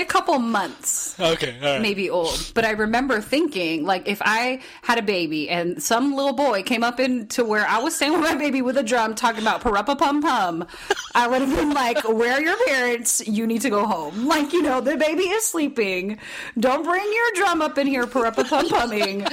a 0.00 0.04
couple 0.04 0.38
months 0.38 1.18
Okay, 1.20 1.56
right. 1.62 1.80
maybe 1.80 2.10
old. 2.10 2.50
But 2.54 2.64
I 2.64 2.70
remember 2.72 3.20
thinking, 3.20 3.84
like, 3.84 4.08
if 4.08 4.20
I 4.24 4.60
had 4.82 4.98
a 4.98 5.02
baby 5.02 5.48
and 5.48 5.82
some 5.82 6.14
little 6.14 6.32
boy 6.32 6.62
came 6.62 6.82
up 6.82 6.98
into 6.98 7.44
where 7.44 7.66
I 7.66 7.78
was 7.78 7.94
staying 7.94 8.12
with 8.12 8.22
my 8.22 8.34
baby 8.34 8.62
with 8.62 8.76
a 8.76 8.82
drum 8.82 9.14
talking 9.14 9.42
about 9.42 9.60
parappa 9.60 9.96
pum 9.96 10.20
pum, 10.22 10.66
I 11.14 11.28
would 11.28 11.40
have 11.42 11.54
been 11.54 11.70
like, 11.72 12.06
Where 12.08 12.32
are 12.32 12.40
your 12.40 12.56
parents? 12.66 13.26
You 13.26 13.46
need 13.46 13.60
to 13.62 13.70
go 13.70 13.86
home. 13.86 14.26
Like, 14.26 14.52
you 14.52 14.62
know, 14.62 14.80
the 14.80 14.96
baby 14.96 15.24
is 15.24 15.44
sleeping. 15.44 16.18
Don't 16.58 16.82
bring 16.84 17.04
your 17.04 17.30
drum 17.44 17.62
up 17.62 17.78
in 17.78 17.86
here, 17.86 18.06
parappa 18.06 18.48
pum 18.48 18.68
pumming. 18.68 19.26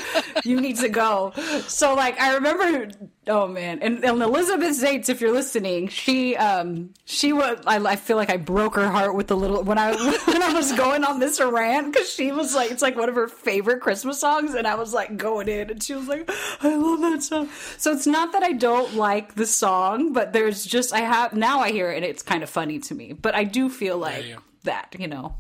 You 0.45 0.61
need 0.61 0.77
to 0.77 0.89
go. 0.89 1.33
So, 1.67 1.93
like, 1.95 2.19
I 2.19 2.35
remember. 2.35 2.91
Oh 3.27 3.47
man, 3.47 3.79
and, 3.83 4.03
and 4.03 4.19
Elizabeth 4.19 4.81
Zates, 4.81 5.07
if 5.07 5.21
you're 5.21 5.31
listening, 5.31 5.89
she 5.89 6.35
um 6.35 6.89
she 7.05 7.33
was 7.33 7.59
I, 7.67 7.77
I 7.77 7.95
feel 7.95 8.17
like 8.17 8.31
I 8.31 8.37
broke 8.37 8.73
her 8.73 8.89
heart 8.89 9.13
with 9.13 9.27
the 9.27 9.37
little 9.37 9.63
when 9.63 9.77
I 9.77 9.91
when 10.25 10.41
I 10.41 10.53
was 10.53 10.71
going 10.71 11.03
on 11.03 11.19
this 11.19 11.39
rant 11.39 11.93
because 11.93 12.11
she 12.11 12.31
was 12.31 12.55
like 12.55 12.71
it's 12.71 12.81
like 12.81 12.95
one 12.95 13.09
of 13.09 13.15
her 13.15 13.27
favorite 13.27 13.79
Christmas 13.79 14.19
songs, 14.19 14.55
and 14.55 14.65
I 14.65 14.73
was 14.73 14.91
like 14.91 15.17
going 15.17 15.49
in, 15.49 15.69
and 15.69 15.83
she 15.83 15.93
was 15.93 16.07
like 16.07 16.31
I 16.61 16.75
love 16.75 17.01
that 17.01 17.21
song. 17.21 17.49
So 17.77 17.91
it's 17.91 18.07
not 18.07 18.31
that 18.31 18.41
I 18.41 18.53
don't 18.53 18.95
like 18.95 19.35
the 19.35 19.45
song, 19.45 20.13
but 20.13 20.33
there's 20.33 20.65
just 20.65 20.91
I 20.91 21.01
have 21.01 21.33
now 21.33 21.59
I 21.59 21.71
hear 21.71 21.91
it 21.91 21.97
and 21.97 22.05
it's 22.05 22.23
kind 22.23 22.41
of 22.41 22.49
funny 22.49 22.79
to 22.79 22.95
me, 22.95 23.13
but 23.13 23.35
I 23.35 23.43
do 23.43 23.69
feel 23.69 23.99
like 23.99 24.25
that 24.63 24.95
you 24.97 25.07
know. 25.07 25.35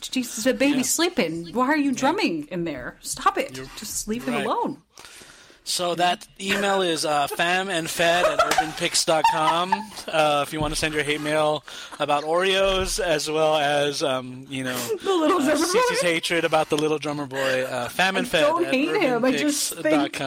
Jesus, 0.00 0.42
the 0.42 0.52
baby's 0.52 0.90
sleeping. 0.90 1.52
Why 1.52 1.66
are 1.66 1.76
you 1.76 1.92
drumming 1.92 2.48
in 2.50 2.64
there? 2.64 2.96
Stop 3.02 3.38
it. 3.38 3.52
Just 3.76 4.08
leave 4.08 4.24
him 4.24 4.34
right. 4.34 4.44
alone. 4.44 4.82
So 5.64 5.94
that 5.94 6.26
email 6.40 6.82
is 6.82 7.04
uh, 7.04 7.28
famandfed 7.28 8.00
at 8.24 8.38
urbanpix.com 8.40 9.72
uh, 10.08 10.44
if 10.46 10.52
you 10.52 10.60
want 10.60 10.72
to 10.74 10.78
send 10.78 10.92
your 10.92 11.04
hate 11.04 11.20
mail 11.20 11.64
about 12.00 12.24
Oreos 12.24 12.98
as 12.98 13.30
well 13.30 13.56
as, 13.56 14.02
um, 14.02 14.44
you 14.50 14.64
know, 14.64 14.76
The 15.02 15.14
little 15.14 15.38
uh, 15.38 15.44
drummer 15.44 15.64
Cece's 15.66 16.00
boy. 16.02 16.08
hatred 16.08 16.44
about 16.44 16.68
the 16.68 16.76
little 16.76 16.98
drummer 16.98 17.26
boy. 17.26 17.62
Uh, 17.62 17.88
famandfed 17.88 18.40
don't 18.40 18.64
at 18.64 18.74
hate 18.74 19.00
him. 19.00 19.24
I 19.24 19.30
just 19.32 19.74
think 19.74 20.20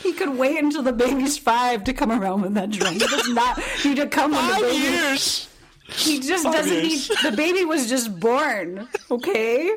he 0.00 0.12
could 0.12 0.36
wait 0.38 0.62
until 0.62 0.82
the 0.84 0.92
baby's 0.92 1.36
five 1.38 1.82
to 1.84 1.92
come 1.92 2.12
around 2.12 2.42
with 2.42 2.54
that 2.54 2.70
drum. 2.70 2.92
He 2.94 3.00
does 3.00 3.28
not 3.30 3.60
need 3.84 3.96
to 3.96 4.06
come 4.06 4.30
when 4.30 4.46
the 4.46 4.52
Five 4.52 4.62
baby. 4.62 4.76
years! 4.76 5.48
He 5.90 6.20
just 6.20 6.44
Five 6.44 6.52
doesn't 6.52 6.82
need. 6.82 7.00
The 7.24 7.32
baby 7.36 7.64
was 7.64 7.88
just 7.88 8.20
born. 8.20 8.86
Okay, 9.10 9.74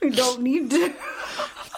we 0.00 0.10
don't 0.10 0.42
need 0.42 0.70
to. 0.70 0.92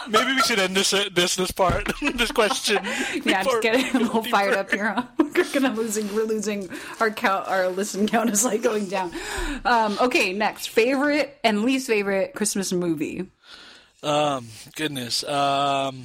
Maybe 0.09 0.33
we 0.33 0.40
should 0.43 0.59
end 0.59 0.77
this 0.77 0.93
uh, 0.93 1.09
this 1.12 1.37
this 1.37 1.51
part, 1.51 1.90
this 2.14 2.31
question. 2.33 2.79
Yeah, 3.25 3.43
before 3.43 3.61
just 3.61 3.62
getting 3.62 3.97
a 3.97 4.05
little 4.05 4.23
fired 4.25 4.51
deeper. 4.51 4.61
up 4.61 4.71
here. 4.71 5.09
We're 5.35 5.53
gonna 5.53 5.75
losing. 5.75 6.12
We're 6.14 6.25
losing 6.25 6.69
our 7.01 7.11
count. 7.11 7.49
Our 7.49 7.69
listen 7.69 8.07
count 8.07 8.31
is 8.31 8.45
like 8.45 8.62
going 8.62 8.87
down. 8.87 9.12
Um, 9.64 9.97
okay, 10.01 10.33
next 10.33 10.69
favorite 10.69 11.38
and 11.45 11.62
least 11.64 11.87
favorite 11.87 12.35
Christmas 12.35 12.73
movie. 12.73 13.27
Um, 14.03 14.49
goodness. 14.77 15.25
Um, 15.25 16.05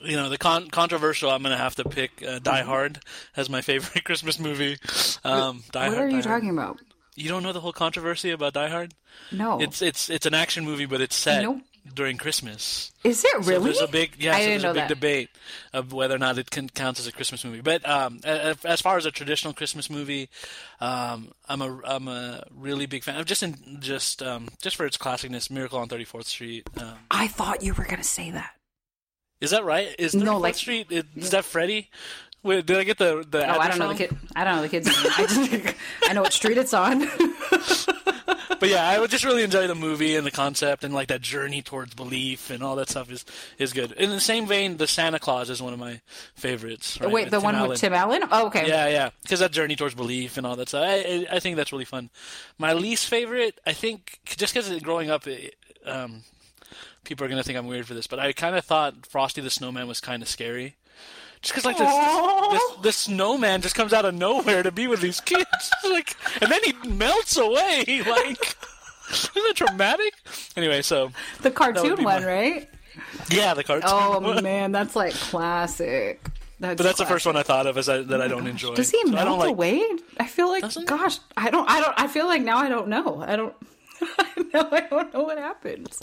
you 0.00 0.16
know 0.16 0.28
the 0.28 0.38
con- 0.38 0.68
controversial. 0.68 1.30
I'm 1.30 1.42
gonna 1.42 1.56
have 1.56 1.76
to 1.76 1.84
pick 1.84 2.22
uh, 2.26 2.38
Die 2.40 2.62
Hard 2.62 3.00
as 3.36 3.48
my 3.48 3.60
favorite 3.62 4.04
Christmas 4.04 4.38
movie. 4.38 4.76
Um, 5.24 5.62
Die 5.72 5.88
What 5.88 5.96
Hard, 5.96 6.08
are 6.12 6.16
you 6.16 6.22
Die 6.22 6.28
Hard. 6.28 6.42
talking 6.42 6.50
about? 6.50 6.78
You 7.14 7.28
don't 7.28 7.42
know 7.42 7.52
the 7.52 7.60
whole 7.60 7.72
controversy 7.72 8.30
about 8.30 8.52
Die 8.54 8.68
Hard? 8.68 8.94
No, 9.30 9.60
It's 9.60 9.80
it's 9.82 10.10
it's 10.10 10.26
an 10.26 10.34
action 10.34 10.64
movie, 10.64 10.86
but 10.86 11.00
it's 11.00 11.16
set 11.16 11.42
Nope. 11.42 11.58
During 11.94 12.16
Christmas. 12.16 12.92
is 13.04 13.24
it 13.24 13.30
So 13.32 13.38
really? 13.50 13.64
there's 13.64 13.80
a 13.80 13.86
big 13.88 14.12
yeah. 14.18 14.36
So 14.38 14.44
there's 14.44 14.64
a 14.64 14.66
big 14.68 14.74
that. 14.76 14.88
debate 14.88 15.30
of 15.72 15.92
whether 15.92 16.14
or 16.14 16.18
not 16.18 16.38
it 16.38 16.50
can 16.50 16.68
counts 16.68 17.00
as 17.00 17.06
a 17.06 17.12
Christmas 17.12 17.44
movie. 17.44 17.60
But 17.60 17.88
um, 17.88 18.20
as 18.24 18.80
far 18.80 18.96
as 18.96 19.04
a 19.06 19.10
traditional 19.10 19.52
Christmas 19.52 19.90
movie, 19.90 20.28
um, 20.80 21.32
I'm 21.48 21.60
a 21.62 21.80
I'm 21.84 22.08
a 22.08 22.44
really 22.54 22.86
big 22.86 23.02
fan 23.04 23.16
of 23.18 23.26
just 23.26 23.42
in 23.42 23.78
just 23.80 24.22
um, 24.22 24.48
just 24.62 24.76
for 24.76 24.86
its 24.86 24.96
classicness. 24.96 25.50
Miracle 25.50 25.78
on 25.78 25.88
34th 25.88 26.24
Street. 26.26 26.68
Um, 26.80 26.94
I 27.10 27.26
thought 27.28 27.62
you 27.62 27.74
were 27.74 27.84
gonna 27.84 28.04
say 28.04 28.30
that. 28.30 28.50
is 29.40 29.50
that 29.50 29.64
right? 29.64 29.94
Is 29.98 30.14
34th 30.14 30.22
No, 30.24 30.38
like- 30.38 30.54
Street? 30.54 30.86
Is, 30.90 31.04
is 31.16 31.30
that 31.30 31.44
Freddy? 31.44 31.90
Wait, 32.44 32.66
did 32.66 32.76
I 32.76 32.84
get 32.84 32.98
the 32.98 33.24
the? 33.28 33.44
Oh, 33.44 33.58
I 33.58 33.68
don't 33.68 33.78
know 33.78 33.88
the 33.88 33.94
kid. 33.94 34.16
I 34.34 34.42
don't 34.44 34.56
know 34.56 34.62
the 34.62 34.68
kid's 34.68 34.86
name. 34.86 35.12
I 35.16 35.26
just 35.26 35.74
I 36.08 36.12
know 36.12 36.22
what 36.22 36.32
street 36.32 36.58
it's 36.58 36.74
on. 36.74 37.08
But 38.62 38.70
yeah, 38.70 38.88
I 38.88 39.00
would 39.00 39.10
just 39.10 39.24
really 39.24 39.42
enjoy 39.42 39.66
the 39.66 39.74
movie 39.74 40.14
and 40.14 40.24
the 40.24 40.30
concept 40.30 40.84
and 40.84 40.94
like 40.94 41.08
that 41.08 41.20
journey 41.20 41.62
towards 41.62 41.94
belief 41.94 42.48
and 42.48 42.62
all 42.62 42.76
that 42.76 42.88
stuff 42.88 43.10
is 43.10 43.24
is 43.58 43.72
good. 43.72 43.90
In 43.90 44.10
the 44.10 44.20
same 44.20 44.46
vein, 44.46 44.76
the 44.76 44.86
Santa 44.86 45.18
Claus 45.18 45.50
is 45.50 45.60
one 45.60 45.72
of 45.72 45.80
my 45.80 46.00
favorites. 46.36 47.00
Right? 47.00 47.10
Wait, 47.10 47.30
the 47.32 47.40
one 47.40 47.56
Allen. 47.56 47.70
with 47.70 47.80
Tim 47.80 47.92
Allen? 47.92 48.22
Oh, 48.30 48.46
okay. 48.46 48.68
Yeah, 48.68 48.86
yeah, 48.86 49.10
because 49.24 49.40
that 49.40 49.50
journey 49.50 49.74
towards 49.74 49.96
belief 49.96 50.36
and 50.36 50.46
all 50.46 50.54
that 50.54 50.68
stuff. 50.68 50.84
I, 50.86 50.94
I, 50.94 51.26
I 51.32 51.40
think 51.40 51.56
that's 51.56 51.72
really 51.72 51.84
fun. 51.84 52.08
My 52.56 52.72
least 52.72 53.08
favorite, 53.08 53.58
I 53.66 53.72
think, 53.72 54.20
just 54.26 54.54
because 54.54 54.80
growing 54.80 55.10
up, 55.10 55.26
it, 55.26 55.56
um, 55.84 56.22
people 57.02 57.26
are 57.26 57.28
gonna 57.28 57.42
think 57.42 57.58
I'm 57.58 57.66
weird 57.66 57.88
for 57.88 57.94
this, 57.94 58.06
but 58.06 58.20
I 58.20 58.32
kind 58.32 58.54
of 58.54 58.64
thought 58.64 59.06
Frosty 59.06 59.40
the 59.40 59.50
Snowman 59.50 59.88
was 59.88 60.00
kind 60.00 60.22
of 60.22 60.28
scary. 60.28 60.76
Just 61.42 61.54
because 61.54 61.64
like 61.64 61.76
this, 61.76 61.92
this, 62.52 62.76
this 62.82 62.96
snowman 62.96 63.60
just 63.62 63.74
comes 63.74 63.92
out 63.92 64.04
of 64.04 64.14
nowhere 64.14 64.62
to 64.62 64.70
be 64.70 64.86
with 64.86 65.00
these 65.00 65.20
kids, 65.20 65.70
like, 65.90 66.14
and 66.40 66.50
then 66.50 66.60
he 66.64 66.72
melts 66.88 67.36
away. 67.36 67.84
Like, 68.06 68.56
isn't 69.10 69.34
that 69.34 69.54
traumatic? 69.56 70.14
Anyway, 70.56 70.82
so 70.82 71.10
The 71.42 71.50
cartoon 71.50 72.02
one, 72.02 72.22
my- 72.22 72.24
right? 72.24 72.70
yeah, 73.30 73.54
the 73.54 73.64
cartoon. 73.64 73.90
Oh 73.92 74.40
man, 74.40 74.70
that's 74.72 74.94
like 74.96 75.14
classic. 75.14 76.24
That's 76.60 76.76
but 76.76 76.84
that's 76.84 76.98
the 76.98 77.06
first 77.06 77.26
one 77.26 77.36
I 77.36 77.42
thought 77.42 77.66
of 77.66 77.76
as 77.76 77.88
I, 77.88 78.02
that 78.02 78.22
I 78.22 78.26
oh 78.26 78.28
don't 78.28 78.46
enjoy. 78.46 78.74
Does 78.76 78.90
he 78.90 79.00
So 79.02 79.08
melt 79.10 79.26
don't 79.26 79.38
like, 79.40 79.48
away? 79.50 79.82
I 80.20 80.26
feel 80.28 80.48
like, 80.48 80.62
Doesn't 80.62 80.86
gosh, 80.86 81.18
I 81.36 81.50
don't, 81.50 81.68
I 81.68 81.80
don't, 81.80 81.94
I 82.00 82.06
feel 82.06 82.26
like 82.26 82.42
now 82.42 82.58
I 82.58 82.68
don't 82.68 82.86
know. 82.86 83.20
I 83.26 83.34
don't, 83.34 83.54
I 84.00 84.28
know, 84.54 84.68
I 84.70 84.80
don't 84.88 85.12
know 85.12 85.22
what 85.24 85.38
happens. 85.38 86.00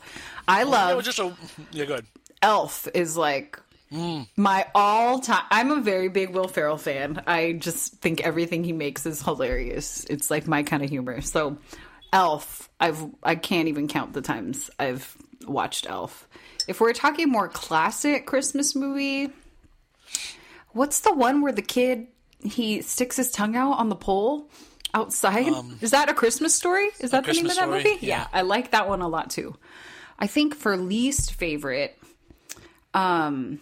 I 0.50 0.64
It 0.64 0.68
love 0.68 0.98
was 0.98 1.06
just 1.06 1.20
a 1.20 1.34
yeah. 1.72 1.86
Good. 1.86 2.06
Elf 2.42 2.88
is 2.94 3.16
like 3.16 3.58
Mm. 3.92 4.28
my 4.38 4.68
all 4.76 5.20
time. 5.20 5.44
I'm 5.50 5.72
a 5.72 5.82
very 5.82 6.10
big 6.10 6.30
Will 6.30 6.48
Ferrell 6.48 6.78
fan. 6.78 7.24
I 7.26 7.54
just 7.54 7.94
think 7.96 8.22
everything 8.22 8.64
he 8.64 8.72
makes 8.72 9.06
is 9.08 9.22
hilarious. 9.24 10.06
It's 10.10 10.30
like 10.30 10.48
my 10.48 10.62
kind 10.64 10.84
of 10.84 10.90
humor. 10.90 11.22
So, 11.22 11.58
Elf, 12.14 12.70
I've 12.80 13.04
I 13.24 13.36
can't 13.36 13.68
even 13.68 13.88
count 13.88 14.14
the 14.14 14.22
times 14.22 14.70
I've 14.78 15.16
watched 15.48 15.90
Elf. 15.90 16.28
If 16.68 16.80
we're 16.80 16.94
talking 16.94 17.30
more 17.30 17.48
classic 17.48 18.28
Christmas 18.28 18.76
movie, 18.76 19.32
what's 20.74 21.00
the 21.00 21.14
one 21.14 21.42
where 21.42 21.52
the 21.52 21.62
kid 21.64 22.08
he 22.44 22.82
sticks 22.84 23.16
his 23.18 23.32
tongue 23.32 23.56
out 23.56 23.74
on 23.74 23.90
the 23.90 23.96
pole? 23.96 24.50
Outside 24.94 25.52
is 25.82 25.92
that 25.92 26.10
a 26.10 26.14
Christmas 26.14 26.54
story? 26.56 26.90
Is 27.00 27.12
that 27.12 27.24
the 27.26 27.34
name 27.34 27.46
of 27.46 27.52
Um, 27.52 27.56
that 27.72 27.82
Story, 27.82 27.94
movie? 27.94 28.06
yeah. 28.06 28.28
I 28.34 28.42
like 28.42 28.72
that 28.72 28.88
one 28.88 29.02
a 29.02 29.08
lot 29.08 29.30
too. 29.30 29.56
I 30.18 30.26
think 30.28 30.56
for 30.56 30.76
least 30.78 31.34
favorite, 31.34 31.96
um, 32.94 33.60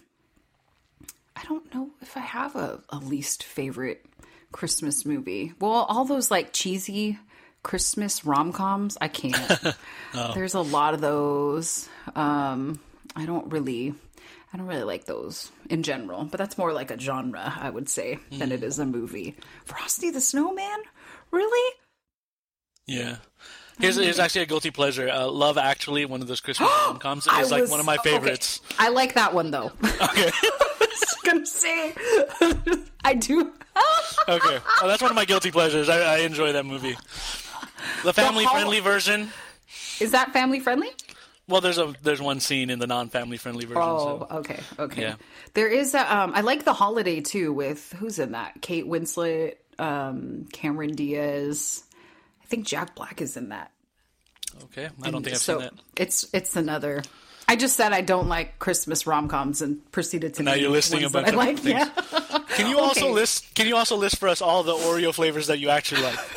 I 1.38 1.44
don't 1.48 1.72
know 1.72 1.90
if 2.00 2.16
I 2.16 2.20
have 2.20 2.56
a, 2.56 2.80
a 2.88 2.98
least 2.98 3.44
favorite 3.44 4.04
Christmas 4.50 5.04
movie. 5.04 5.52
Well, 5.60 5.70
all 5.88 6.04
those 6.04 6.30
like 6.30 6.52
cheesy 6.52 7.18
Christmas 7.62 8.24
rom 8.24 8.52
coms, 8.52 8.98
I 9.00 9.08
can't. 9.08 9.76
There's 10.34 10.54
a 10.54 10.60
lot 10.60 10.94
of 10.94 11.00
those. 11.00 11.88
Um, 12.16 12.80
I 13.14 13.24
don't 13.24 13.52
really, 13.52 13.94
I 14.52 14.56
don't 14.56 14.66
really 14.66 14.82
like 14.82 15.04
those 15.04 15.52
in 15.70 15.84
general. 15.84 16.24
But 16.24 16.38
that's 16.38 16.58
more 16.58 16.72
like 16.72 16.90
a 16.90 16.98
genre, 16.98 17.52
I 17.56 17.70
would 17.70 17.88
say, 17.88 18.18
than 18.32 18.50
it 18.50 18.64
is 18.64 18.80
a 18.80 18.86
movie. 18.86 19.36
Frosty 19.64 20.10
the 20.10 20.20
Snowman, 20.20 20.80
really? 21.30 21.74
Yeah. 22.86 23.16
Here's, 23.78 23.94
here's 23.94 24.18
actually 24.18 24.42
a 24.42 24.46
guilty 24.46 24.72
pleasure. 24.72 25.08
Uh, 25.08 25.30
Love 25.30 25.56
Actually, 25.56 26.04
one 26.04 26.20
of 26.20 26.26
those 26.26 26.40
Christmas 26.40 26.68
rom 26.86 26.98
coms, 26.98 27.28
is 27.28 27.50
like 27.52 27.60
was- 27.60 27.70
one 27.70 27.78
of 27.78 27.86
my 27.86 27.96
okay. 27.96 28.10
favorites. 28.10 28.60
I 28.76 28.88
like 28.88 29.14
that 29.14 29.34
one 29.34 29.52
though. 29.52 29.70
Okay. 30.02 30.30
I 31.28 31.32
gonna 31.32 31.46
say, 31.46 31.94
I 33.04 33.14
do. 33.14 33.40
okay. 34.28 34.58
Oh, 34.82 34.88
that's 34.88 35.02
one 35.02 35.10
of 35.10 35.14
my 35.14 35.24
guilty 35.24 35.50
pleasures. 35.50 35.88
I, 35.88 36.16
I 36.16 36.18
enjoy 36.18 36.52
that 36.52 36.66
movie. 36.66 36.96
The 38.04 38.12
family 38.12 38.46
friendly 38.46 38.80
version. 38.80 39.30
Is 40.00 40.12
that 40.12 40.32
family 40.32 40.60
friendly? 40.60 40.88
Well, 41.48 41.60
there's 41.60 41.78
a 41.78 41.94
there's 42.02 42.20
one 42.20 42.40
scene 42.40 42.70
in 42.70 42.78
the 42.78 42.86
non 42.86 43.08
family 43.08 43.36
friendly 43.36 43.64
version. 43.64 43.82
Oh, 43.82 44.26
so. 44.30 44.36
okay, 44.38 44.60
okay. 44.78 45.02
Yeah. 45.02 45.14
There 45.54 45.68
is 45.68 45.94
a, 45.94 46.16
um 46.16 46.32
I 46.34 46.40
like 46.42 46.64
the 46.64 46.74
holiday 46.74 47.20
too 47.20 47.52
with 47.52 47.92
who's 47.98 48.18
in 48.18 48.32
that? 48.32 48.60
Kate 48.60 48.86
Winslet, 48.86 49.56
um, 49.78 50.46
Cameron 50.52 50.94
Diaz. 50.94 51.84
I 52.42 52.46
think 52.46 52.66
Jack 52.66 52.94
Black 52.94 53.20
is 53.20 53.36
in 53.36 53.50
that. 53.50 53.72
Okay. 54.64 54.88
I 55.02 55.10
don't 55.10 55.22
think 55.22 55.34
I've 55.36 55.42
so 55.42 55.60
seen 55.60 55.70
that. 55.70 55.74
it's 55.96 56.26
it's 56.32 56.56
another. 56.56 57.02
I 57.50 57.56
just 57.56 57.76
said 57.76 57.92
I 57.92 58.02
don't 58.02 58.28
like 58.28 58.58
Christmas 58.58 59.06
rom 59.06 59.26
coms 59.28 59.62
and 59.62 59.80
proceeded 59.90 60.34
to 60.34 60.42
Now 60.42 60.52
you're 60.54 60.68
listing 60.70 61.02
a 61.04 61.08
bunch 61.10 61.28
I 61.28 61.30
of 61.30 61.36
like. 61.36 61.58
things. 61.58 61.80
Yeah. 62.12 62.38
Can 62.56 62.68
you 62.68 62.78
also 62.78 63.06
Okay. 63.06 63.12
list 63.14 63.54
Can 63.54 63.66
you 63.66 63.76
also 63.76 63.96
list 63.96 64.18
for 64.18 64.28
us 64.28 64.42
all 64.42 64.62
the 64.62 64.74
Oreo 64.74 65.14
flavors 65.14 65.46
that 65.46 65.58
you 65.58 65.70
actually 65.70 66.02
like? 66.02 66.18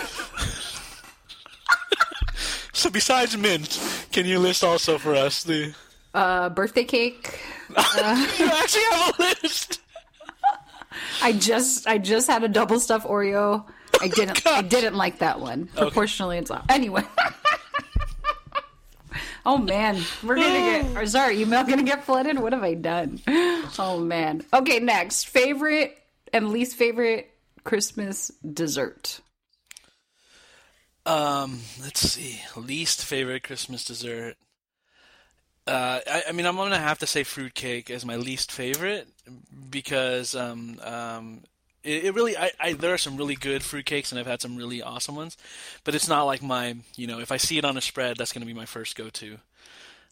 so 2.74 2.90
besides 2.90 3.36
mint, 3.38 3.80
can 4.12 4.26
you 4.26 4.40
list 4.40 4.64
also 4.64 4.98
for 4.98 5.14
us 5.16 5.44
the? 5.44 5.74
Uh, 6.14 6.50
birthday 6.50 6.84
cake. 6.84 7.40
You 7.70 7.78
actually 8.48 8.84
have 8.92 9.16
a 9.20 9.24
list. 9.44 9.80
I 11.22 11.32
just 11.34 11.88
I 11.88 11.98
just 11.98 12.28
had 12.30 12.44
a 12.44 12.48
double 12.50 12.80
stuffed 12.80 13.08
Oreo. 13.08 13.66
I 14.02 14.08
didn't 14.10 14.46
I 14.46 14.62
didn't 14.62 14.96
like 14.96 15.20
that 15.20 15.40
one. 15.40 15.68
Proportionally, 15.68 16.38
it's 16.38 16.52
off. 16.52 16.66
Anyway. 16.70 17.04
Oh 19.46 19.58
man, 19.58 20.02
we're 20.24 20.36
gonna 20.36 20.48
get. 20.48 20.98
Or 20.98 21.06
sorry, 21.06 21.42
email 21.42 21.64
gonna 21.64 21.84
get 21.84 22.04
flooded. 22.04 22.40
What 22.40 22.54
have 22.54 22.64
I 22.64 22.74
done? 22.74 23.20
Oh 23.78 24.00
man. 24.00 24.44
Okay, 24.54 24.80
next 24.80 25.28
favorite 25.28 25.98
and 26.34 26.50
least 26.50 26.76
favorite 26.76 27.32
Christmas 27.64 28.32
dessert. 28.54 29.22
Um, 31.06 31.62
let's 31.82 32.02
see. 32.02 32.42
Least 32.56 33.04
favorite 33.06 33.44
Christmas 33.44 33.84
dessert. 33.84 34.36
Uh, 35.68 36.00
I, 36.06 36.24
I 36.30 36.32
mean, 36.32 36.46
I'm 36.46 36.56
gonna 36.56 36.78
have 36.78 37.00
to 37.00 37.08
say 37.08 37.24
fruitcake 37.24 37.90
as 37.90 38.06
my 38.06 38.16
least 38.16 38.52
favorite 38.52 39.08
because 39.70 40.36
um, 40.36 40.80
um, 40.84 41.44
it, 41.84 42.06
it 42.06 42.14
really 42.16 42.38
I, 42.38 42.52
I 42.60 42.74
there 42.74 42.94
are 42.94 42.98
some 42.98 43.18
really 43.18 43.36
good 43.36 43.62
fruitcakes 43.62 44.12
and 44.12 44.20
I've 44.20 44.28
had 44.28 44.42
some 44.42 44.56
really 44.56 44.82
awesome 44.82 45.16
ones, 45.16 45.38
but 45.84 45.96
it's 45.96 46.08
not 46.08 46.24
like 46.24 46.42
my 46.42 46.76
you 46.96 47.08
know 47.08 47.20
if 47.20 47.32
I 47.32 47.38
see 47.38 47.58
it 47.58 47.66
on 47.66 47.78
a 47.78 47.82
spread 47.82 48.18
that's 48.18 48.34
gonna 48.34 48.46
be 48.46 48.54
my 48.54 48.66
first 48.66 48.96
go 48.96 49.10
to. 49.10 49.38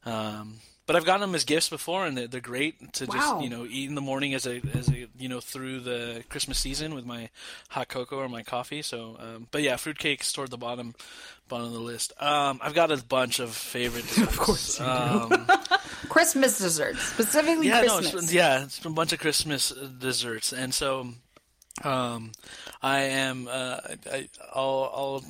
Um, 0.06 0.56
but 0.86 0.96
I've 0.96 1.06
gotten 1.06 1.22
them 1.22 1.36
as 1.36 1.44
gifts 1.44 1.70
before, 1.70 2.08
and 2.08 2.18
they're, 2.18 2.28
they're 2.28 2.42
great 2.42 2.94
to 2.94 3.06
Wow. 3.06 3.14
just 3.14 3.44
you 3.44 3.50
know 3.50 3.66
eat 3.70 3.90
in 3.90 3.94
the 3.96 4.02
morning 4.02 4.34
as 4.34 4.48
a 4.48 4.60
as 4.74 4.90
a 4.90 5.08
you 5.20 5.30
know 5.30 5.40
through 5.40 5.82
the 5.82 6.24
Christmas 6.30 6.58
season 6.58 6.96
with 6.96 7.06
my 7.06 7.30
hot 7.70 7.90
cocoa 7.90 8.18
or 8.18 8.28
my 8.30 8.42
coffee. 8.42 8.82
So, 8.82 9.16
um, 9.20 9.48
but 9.52 9.62
yeah, 9.62 9.76
fruitcake's 9.76 10.34
toward 10.34 10.50
the 10.50 10.58
bottom 10.58 10.96
bottom 11.48 11.68
of 11.68 11.74
the 11.74 11.80
list. 11.80 12.14
Um, 12.20 12.60
I've 12.64 12.74
got 12.74 12.92
a 12.92 12.98
bunch 12.98 13.38
of 13.40 13.52
favorite. 13.52 14.08
Desserts. 14.08 14.32
Of 14.32 14.38
course, 14.40 14.82
um, 14.82 15.48
Christmas 16.10 16.58
desserts, 16.58 17.02
specifically 17.04 17.68
yeah, 17.68 17.82
no, 17.82 17.98
Christmas. 18.00 18.24
it's, 18.24 18.34
yeah, 18.34 18.64
it's 18.64 18.84
a 18.84 18.90
bunch 18.90 19.14
of 19.14 19.20
Christmas 19.20 19.70
desserts, 20.00 20.54
and 20.54 20.74
so 20.74 21.10
um, 21.84 22.32
I 22.82 23.02
am 23.02 23.48
uh, 23.50 23.80
I, 24.12 24.30
I'll 24.54 24.92
I'll 24.94 25.24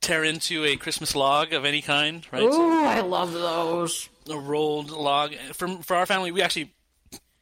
tear 0.00 0.24
into 0.24 0.64
a 0.64 0.76
Christmas 0.76 1.14
log 1.14 1.52
of 1.52 1.64
any 1.64 1.82
kind, 1.82 2.26
right? 2.32 2.42
So- 2.52 2.62
Ooh, 2.62 2.84
I 2.84 3.00
love 3.00 3.32
those. 3.32 4.08
a 4.30 4.36
rolled 4.36 4.90
log. 4.90 5.34
For 5.54 5.68
for 5.82 5.96
our 5.96 6.06
family, 6.06 6.32
we 6.32 6.42
actually. 6.42 6.72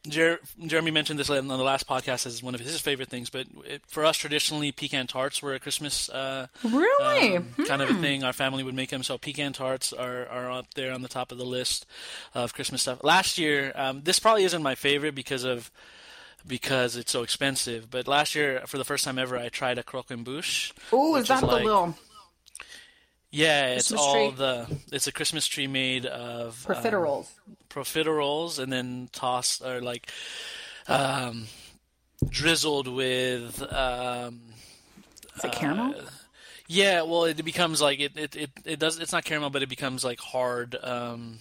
Jer- 0.07 0.39
Jeremy 0.65 0.91
mentioned 0.91 1.19
this 1.19 1.29
on 1.29 1.47
the 1.49 1.57
last 1.57 1.85
podcast 1.85 2.25
as 2.25 2.41
one 2.41 2.55
of 2.55 2.61
his 2.61 2.79
favorite 2.79 3.09
things, 3.09 3.29
but 3.29 3.45
it, 3.65 3.81
for 3.87 4.05
us, 4.05 4.15
traditionally, 4.15 4.71
pecan 4.71 5.05
tarts 5.05 5.41
were 5.41 5.53
a 5.53 5.59
Christmas 5.59 6.07
uh, 6.07 6.47
Really? 6.63 7.35
um, 7.35 7.53
kind 7.67 7.81
of 7.81 7.89
a 7.89 7.93
thing. 7.95 8.23
Our 8.23 8.31
family 8.31 8.63
would 8.63 8.73
make 8.75 8.89
them, 8.89 9.03
so 9.03 9.17
pecan 9.17 9.51
tarts 9.51 9.91
are, 9.91 10.25
are 10.27 10.49
up 10.49 10.75
there 10.75 10.93
on 10.93 11.01
the 11.01 11.09
top 11.09 11.33
of 11.33 11.37
the 11.37 11.45
list 11.45 11.85
of 12.33 12.53
Christmas 12.53 12.83
stuff. 12.83 13.03
Last 13.03 13.37
year, 13.37 13.73
um, 13.75 14.01
this 14.01 14.17
probably 14.17 14.45
isn't 14.45 14.63
my 14.63 14.75
favorite 14.75 15.13
because 15.13 15.43
of 15.43 15.71
because 16.47 16.95
it's 16.95 17.11
so 17.11 17.23
expensive. 17.23 17.89
But 17.91 18.07
last 18.07 18.35
year, 18.35 18.61
for 18.67 18.77
the 18.77 18.85
first 18.85 19.03
time 19.03 19.17
ever, 19.19 19.37
I 19.37 19.49
tried 19.49 19.77
a 19.77 19.83
croquembouche. 19.83 20.71
Which 20.91 21.21
is 21.23 21.27
that 21.27 21.41
the 21.41 21.45
like- 21.47 21.63
little 21.65 21.95
Yeah, 23.29 23.67
it's 23.75 23.89
Christmas 23.89 24.01
all 24.01 24.13
tree? 24.31 24.37
the. 24.37 24.77
It's 24.91 25.07
a 25.07 25.11
Christmas 25.11 25.47
tree 25.47 25.67
made 25.67 26.05
of 26.05 26.65
um, 26.69 26.75
profiteroles? 26.75 27.27
profiteroles 27.69 28.59
and 28.59 28.71
then 28.71 29.09
tossed 29.11 29.61
or 29.63 29.81
like 29.81 30.09
um, 30.87 31.47
drizzled 32.29 32.87
with 32.87 33.61
um, 33.73 34.39
Is 35.35 35.43
it 35.43 35.51
caramel? 35.51 35.93
yeah 36.69 37.01
well 37.03 37.25
it 37.25 37.43
becomes 37.45 37.81
like 37.81 37.99
it, 37.99 38.17
it, 38.17 38.35
it, 38.35 38.49
it 38.65 38.79
does 38.79 38.97
it's 38.99 39.11
not 39.13 39.23
caramel 39.23 39.49
but 39.49 39.61
it 39.63 39.69
becomes 39.69 40.03
like 40.03 40.19
hard 40.19 40.75
um, 40.81 41.37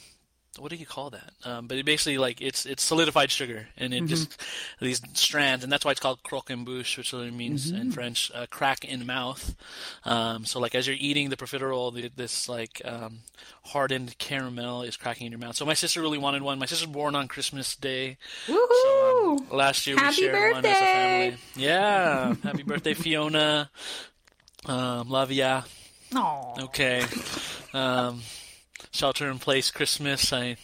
what 0.59 0.71
do 0.71 0.77
you 0.77 0.87
call 0.87 1.11
that? 1.11 1.31
Um, 1.45 1.67
but 1.67 1.79
it 1.79 1.85
basically 1.85 2.19
like 2.19 2.41
it's 2.41 2.67
it's 2.67 2.83
solidified 2.83 3.31
sugar 3.31 3.69
and 3.77 3.93
it 3.93 4.07
just 4.07 4.41
these 4.81 5.01
strands 5.15 5.63
and 5.65 5.73
that's 5.73 5.85
why 5.85 5.91
it's 5.91 6.01
called 6.01 6.23
croquembouche 6.23 6.97
which 6.97 7.13
literally 7.13 7.37
means 7.37 7.71
in 7.71 7.93
French 7.93 8.31
uh, 8.35 8.47
crack 8.51 8.85
in 8.85 9.07
mouth. 9.07 9.55
Um, 10.05 10.45
so 10.45 10.61
like 10.61 10.75
as 10.75 10.87
you're 10.87 10.97
eating 10.99 11.31
the 11.31 11.37
profiterole 11.37 11.95
the, 11.95 12.11
this 12.15 12.49
like 12.49 12.81
um, 12.85 13.21
hardened 13.65 14.17
caramel 14.19 14.83
is 14.83 14.97
cracking 14.97 15.27
in 15.27 15.33
your 15.33 15.41
mouth. 15.41 15.57
So 15.57 15.65
my 15.65 15.75
sister 15.75 16.01
really 16.01 16.19
wanted 16.19 16.43
one. 16.43 16.59
My 16.59 16.67
sister's 16.67 16.89
born 16.89 17.15
on 17.15 17.29
Christmas 17.29 17.77
Day. 17.77 18.17
Woohoo! 18.47 19.39
um, 19.41 19.47
last 19.51 19.87
year 19.87 19.97
Happy 19.97 20.23
we 20.23 20.29
shared 20.29 20.53
one 20.55 20.65
as 20.67 20.77
a 20.77 20.81
family. 20.81 21.37
Yeah 21.57 22.35
happy 22.43 22.63
birthday 22.67 22.95
Fiona. 22.95 23.71
Um, 24.65 25.09
love 25.09 25.31
ya. 25.31 25.63
Aw. 26.15 26.63
Okay. 26.65 27.03
Shelter 28.93 29.31
in 29.31 29.39
place 29.39 29.71
Christmas. 29.71 30.33
I, 30.33 30.57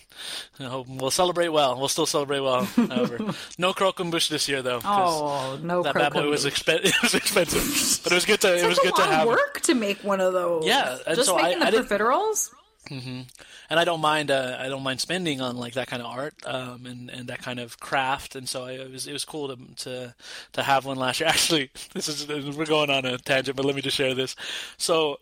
I 0.58 0.64
hope 0.64 0.87
we'll 0.88 1.11
celebrate 1.11 1.48
well. 1.48 1.78
We'll 1.78 1.88
still 1.88 2.06
celebrate 2.06 2.40
well. 2.40 2.64
However, 2.76 3.18
no 3.58 3.72
croquembouche 3.72 4.28
this 4.28 4.48
year 4.48 4.62
though. 4.62 4.80
Oh, 4.85 5.58
no 5.62 5.82
that 5.82 5.94
bad 5.94 6.12
boy 6.12 6.28
was 6.28 6.44
expen- 6.46 6.80
it 6.85 6.94
was 7.02 7.14
expensive, 7.14 8.00
but 8.04 8.12
it 8.12 8.14
was 8.14 8.24
good 8.24 8.40
to 8.42 8.56
it 8.56 8.66
was 8.66 8.78
a 8.78 8.82
good 8.82 8.94
to 8.94 9.00
lot 9.02 9.11
have. 9.11 9.22
of 9.22 9.28
work 9.28 9.61
to 9.62 9.74
make 9.74 10.02
one 10.04 10.20
of 10.20 10.32
those. 10.32 10.66
Yeah, 10.66 10.98
and 11.06 11.16
just 11.16 11.28
so 11.28 11.38
I- 11.38 11.42
making 11.42 11.62
I 11.62 11.70
the 11.70 11.76
didn't- 11.82 11.88
profiteroles. 11.88 12.50
And 12.90 13.80
I 13.80 13.85
don't 13.85 14.00
mind. 14.02 14.30
Uh, 14.30 14.56
I 14.61 14.68
don't 14.68 14.82
mind 14.82 15.00
spending 15.00 15.40
on 15.40 15.56
like 15.56 15.74
that 15.74 15.87
kind 15.87 16.02
of 16.02 16.08
art 16.08 16.35
um, 16.44 16.85
and 16.85 17.08
and 17.08 17.28
that 17.28 17.38
kind 17.40 17.58
of 17.58 17.78
craft. 17.80 18.37
And 18.37 18.46
so 18.46 18.64
I, 18.64 18.72
it 18.72 18.90
was 18.90 19.06
it 19.06 19.12
was 19.14 19.24
cool 19.24 19.48
to 19.56 19.74
to 19.85 20.14
to 20.54 20.62
have 20.62 20.85
one 20.85 20.98
last 20.98 21.20
year. 21.20 21.28
Actually, 21.30 21.70
this 21.94 22.08
is 22.08 22.26
we're 22.28 22.66
going 22.66 22.90
on 22.90 23.06
a 23.06 23.16
tangent, 23.18 23.56
but 23.56 23.64
let 23.64 23.74
me 23.74 23.80
just 23.82 23.96
share 23.96 24.14
this. 24.14 24.37
So. 24.76 25.18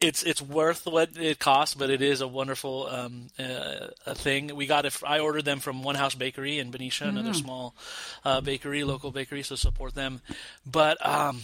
It 0.00 0.06
It's 0.06 0.22
it's 0.22 0.42
worth 0.42 0.86
what 0.86 1.10
it 1.16 1.38
costs, 1.38 1.74
but 1.74 1.90
it 1.90 2.02
is 2.02 2.20
a 2.20 2.28
wonderful 2.28 2.86
um, 2.88 3.28
uh, 3.38 3.88
a 4.06 4.14
thing. 4.14 4.54
We 4.54 4.66
got 4.66 4.84
it. 4.84 4.98
I 5.06 5.20
ordered 5.20 5.44
them 5.44 5.60
from 5.60 5.82
One 5.82 5.94
House 5.94 6.14
Bakery 6.14 6.58
in 6.58 6.70
Benicia, 6.70 7.04
another 7.04 7.34
small 7.34 7.74
uh, 8.24 8.40
bakery, 8.40 8.84
local 8.84 9.10
bakery, 9.10 9.42
so 9.42 9.54
support 9.56 9.94
them. 9.94 10.20
But 10.66 11.04
um, 11.06 11.40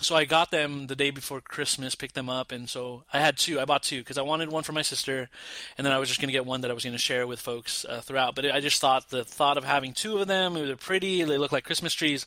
so 0.00 0.16
I 0.16 0.24
got 0.24 0.50
them 0.50 0.86
the 0.86 0.96
day 0.96 1.10
before 1.10 1.40
Christmas, 1.40 1.94
picked 1.94 2.14
them 2.14 2.28
up, 2.28 2.52
and 2.52 2.68
so 2.68 3.04
I 3.12 3.20
had 3.20 3.38
two. 3.38 3.60
I 3.60 3.64
bought 3.64 3.82
two 3.82 4.00
because 4.00 4.18
I 4.18 4.22
wanted 4.22 4.50
one 4.50 4.64
for 4.64 4.72
my 4.72 4.82
sister, 4.82 5.28
and 5.78 5.86
then 5.86 5.92
I 5.92 5.98
was 5.98 6.08
just 6.08 6.20
going 6.20 6.28
to 6.28 6.32
get 6.32 6.44
one 6.44 6.60
that 6.62 6.70
I 6.70 6.74
was 6.74 6.84
going 6.84 6.92
to 6.92 6.98
share 6.98 7.26
with 7.26 7.40
folks 7.40 7.84
uh, 7.88 8.00
throughout. 8.00 8.34
But 8.34 8.46
I 8.52 8.60
just 8.60 8.80
thought 8.80 9.10
the 9.10 9.24
thought 9.24 9.56
of 9.56 9.64
having 9.64 9.92
two 9.94 10.18
of 10.18 10.28
them, 10.28 10.54
they're 10.54 10.76
pretty, 10.76 11.22
they 11.24 11.38
look 11.38 11.52
like 11.52 11.64
Christmas 11.64 11.94
trees. 11.94 12.26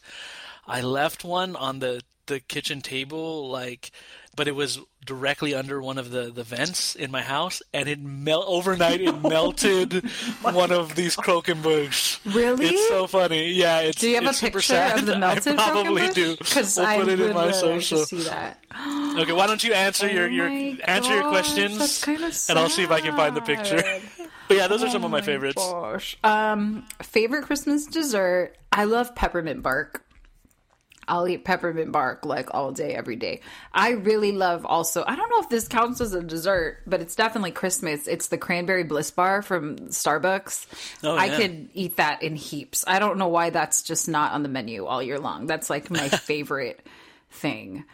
I 0.65 0.81
left 0.81 1.23
one 1.23 1.55
on 1.55 1.79
the 1.79 2.01
the 2.27 2.39
kitchen 2.39 2.81
table, 2.81 3.49
like, 3.49 3.91
but 4.35 4.47
it 4.47 4.55
was 4.55 4.79
directly 5.05 5.55
under 5.55 5.81
one 5.81 5.97
of 5.97 6.11
the 6.11 6.29
the 6.31 6.43
vents 6.43 6.93
in 6.95 7.09
my 7.11 7.21
house, 7.21 7.61
and 7.73 7.87
it 7.89 7.99
melt 7.99 8.45
overnight. 8.47 9.01
It 9.01 9.21
melted 9.23 9.93
one 10.41 10.71
of 10.71 10.95
these 10.95 11.15
croquembouche. 11.15 12.19
Really? 12.35 12.67
It's 12.67 12.87
so 12.89 13.07
funny. 13.07 13.53
Yeah. 13.53 13.79
It's, 13.79 13.99
Do 14.01 14.09
you 14.09 14.15
have 14.15 14.25
a 14.25 14.33
super 14.33 14.59
picture 14.59 14.73
sad. 14.73 14.99
of 14.99 15.05
the 15.05 15.17
melted 15.19 15.57
I 15.57 15.71
probably 15.71 16.09
do. 16.09 16.35
Because 16.37 16.77
We'll 16.77 16.85
I 16.85 16.97
put 16.99 17.07
it 17.07 17.19
in 17.19 17.33
my 17.33 17.51
social. 17.51 17.99
see 18.05 18.21
that. 18.23 18.63
Okay, 19.17 19.33
why 19.33 19.47
don't 19.47 19.63
you 19.63 19.73
answer 19.73 20.07
your, 20.07 20.25
Oh 20.25 20.27
your 20.27 20.49
my 20.49 20.77
answer 20.83 21.11
your 21.15 21.27
questions, 21.29 22.05
and 22.49 22.59
I'll 22.59 22.69
see 22.69 22.83
if 22.83 22.91
I 22.91 23.01
can 23.01 23.15
find 23.15 23.35
the 23.35 23.41
picture. 23.41 23.81
but 24.47 24.57
yeah, 24.57 24.67
those 24.67 24.83
are 24.83 24.89
some 24.91 25.01
Oh 25.01 25.05
of 25.05 25.11
my 25.11 25.21
favorites. 25.21 25.55
Gosh. 25.55 26.15
Um, 26.23 26.85
favorite 27.01 27.45
Christmas 27.45 27.87
dessert. 27.87 28.55
I 28.71 28.83
love 28.83 29.15
peppermint 29.15 29.63
bark. 29.63 30.03
I'll 31.07 31.27
eat 31.27 31.45
peppermint 31.45 31.91
bark 31.91 32.25
like 32.25 32.53
all 32.53 32.71
day, 32.71 32.93
every 32.93 33.15
day. 33.15 33.41
I 33.73 33.91
really 33.91 34.31
love 34.31 34.65
also, 34.65 35.03
I 35.05 35.15
don't 35.15 35.29
know 35.29 35.39
if 35.39 35.49
this 35.49 35.67
counts 35.67 36.01
as 36.01 36.13
a 36.13 36.21
dessert, 36.21 36.79
but 36.85 37.01
it's 37.01 37.15
definitely 37.15 37.51
Christmas. 37.51 38.07
It's 38.07 38.27
the 38.27 38.37
cranberry 38.37 38.83
bliss 38.83 39.11
bar 39.11 39.41
from 39.41 39.77
Starbucks. 39.77 40.67
Oh, 41.03 41.17
I 41.17 41.29
could 41.29 41.69
eat 41.73 41.97
that 41.97 42.23
in 42.23 42.35
heaps. 42.35 42.83
I 42.87 42.99
don't 42.99 43.17
know 43.17 43.29
why 43.29 43.49
that's 43.49 43.83
just 43.83 44.09
not 44.09 44.33
on 44.33 44.43
the 44.43 44.49
menu 44.49 44.85
all 44.85 45.01
year 45.01 45.19
long. 45.19 45.47
That's 45.47 45.69
like 45.69 45.89
my 45.89 46.09
favorite 46.09 46.85
thing. 47.31 47.85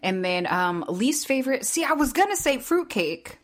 And 0.00 0.24
then 0.24 0.46
um 0.46 0.84
least 0.88 1.26
favorite, 1.26 1.64
see, 1.64 1.84
I 1.84 1.92
was 1.92 2.12
gonna 2.12 2.36
say 2.36 2.58
fruitcake. 2.58 3.38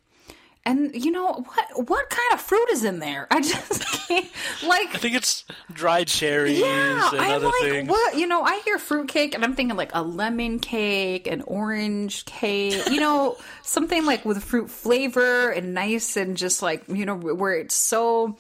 And 0.69 0.95
you 0.95 1.11
know 1.11 1.33
what? 1.33 1.89
What 1.89 2.11
kind 2.11 2.35
of 2.35 2.43
fruit 2.43 2.69
is 2.71 2.85
in 2.85 2.99
there? 2.99 3.27
I 3.31 3.41
just 3.41 3.87
can't. 4.07 4.27
Like, 4.63 4.95
I 4.95 4.99
think 4.99 5.17
it's 5.17 5.47
dried 5.73 6.09
cherries 6.09 6.59
yeah, 6.59 7.09
and 7.11 7.21
I'm 7.23 7.37
other 7.37 7.47
like, 7.47 7.63
things. 7.63 7.89
what? 7.89 8.19
You 8.19 8.27
know, 8.27 8.43
I 8.43 8.61
hear 8.67 8.79
fruit 8.79 9.09
cake, 9.09 9.35
and 9.35 9.43
I'm 9.43 9.55
thinking 9.55 9.79
like 9.79 9.93
a 9.95 10.03
lemon 10.03 10.59
cake, 10.59 11.27
an 11.27 11.41
orange 11.41 12.27
cake. 12.27 12.87
You 12.91 13.01
know, 13.01 13.39
something 13.63 14.05
like 14.05 14.27
with 14.27 14.45
fruit 14.45 14.69
flavor 14.69 15.49
and 15.49 15.73
nice, 15.73 16.19
and 16.19 16.37
just 16.37 16.61
like 16.61 16.85
you 16.87 17.07
know, 17.07 17.17
where 17.17 17.55
it's 17.55 17.75
so, 17.75 18.37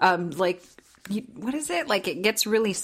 um, 0.00 0.32
like, 0.32 0.62
what 1.34 1.54
is 1.54 1.70
it? 1.70 1.88
Like 1.88 2.08
it 2.08 2.20
gets 2.20 2.46
really. 2.46 2.76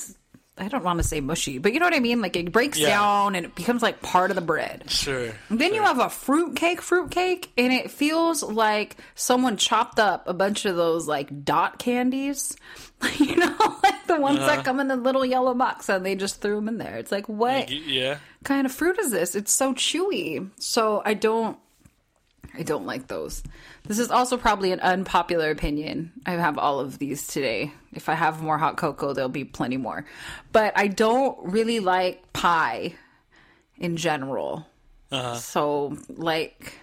I 0.59 0.69
don't 0.69 0.83
want 0.85 0.99
to 0.99 1.03
say 1.05 1.21
mushy, 1.21 1.59
but 1.59 1.75
you 1.75 1.81
know 1.81 1.87
what 1.87 1.95
I 1.95 2.01
mean. 2.01 2.23
Like 2.23 2.35
it 2.35 2.51
breaks 2.51 2.79
Yeah. 2.79 2.89
down 2.89 3.35
and 3.35 3.45
it 3.45 3.55
becomes 3.55 3.83
like 3.83 4.01
part 4.01 4.31
of 4.31 4.37
the 4.37 4.41
bread. 4.41 4.85
Sure. 4.91 5.33
Then 5.51 5.75
you 5.75 5.83
have 5.83 5.99
a 5.99 6.09
fruit 6.09 6.57
cake, 6.57 6.81
fruit 6.81 7.11
cake, 7.11 7.53
and 7.59 7.73
it 7.75 7.91
feels 7.91 8.43
like 8.43 8.97
someone 9.15 9.59
chopped 9.59 10.01
up 10.01 10.27
a 10.27 10.33
bunch 10.33 10.65
of 10.65 10.75
those 10.77 11.07
like 11.07 11.45
dot 11.45 11.79
candies, 11.79 12.57
you 13.19 13.37
know, 13.37 13.55
like 13.83 14.07
the 14.07 14.19
ones 14.19 14.39
Uh-huh. 14.39 14.47
that 14.57 14.65
come 14.65 14.81
in 14.81 14.89
the 14.89 14.97
little 14.97 15.27
yellow 15.27 15.53
box, 15.53 15.91
and 15.91 16.07
they 16.07 16.15
just 16.15 16.41
threw 16.41 16.57
them 16.57 16.69
in 16.69 16.79
there. 16.79 16.97
It's 16.97 17.13
like, 17.13 17.29
what 17.29 17.71
Yeah. 17.71 18.17
kind 18.45 18.65
of 18.67 18.73
fruit 18.73 18.99
is 18.99 19.11
this? 19.11 19.35
It's 19.35 19.53
so 19.53 19.75
chewy. 19.75 20.49
So 20.59 21.03
I 21.05 21.13
don't, 21.13 21.59
I 22.57 22.63
don't 22.63 22.87
like 22.87 23.07
those. 23.09 23.43
This 23.85 23.99
is 23.99 24.11
also 24.11 24.37
probably 24.37 24.73
an 24.73 24.81
unpopular 24.81 25.51
opinion. 25.51 26.13
I 26.25 26.33
have 26.33 26.57
all 26.59 26.81
of 26.81 26.99
these 26.99 27.27
today. 27.27 27.73
If 27.93 28.09
I 28.09 28.15
have 28.15 28.43
more 28.43 28.57
hot 28.59 28.77
cocoa, 28.77 29.13
there'll 29.13 29.29
be 29.29 29.45
plenty 29.45 29.77
more. 29.77 30.07
But 30.53 30.73
I 30.77 30.89
don't 30.89 31.39
really 31.53 31.81
like 31.81 32.33
pie 32.33 32.95
in 33.77 33.97
general. 33.97 34.67
Uh-huh. 35.13 35.35
So 35.37 35.99
like 36.09 36.81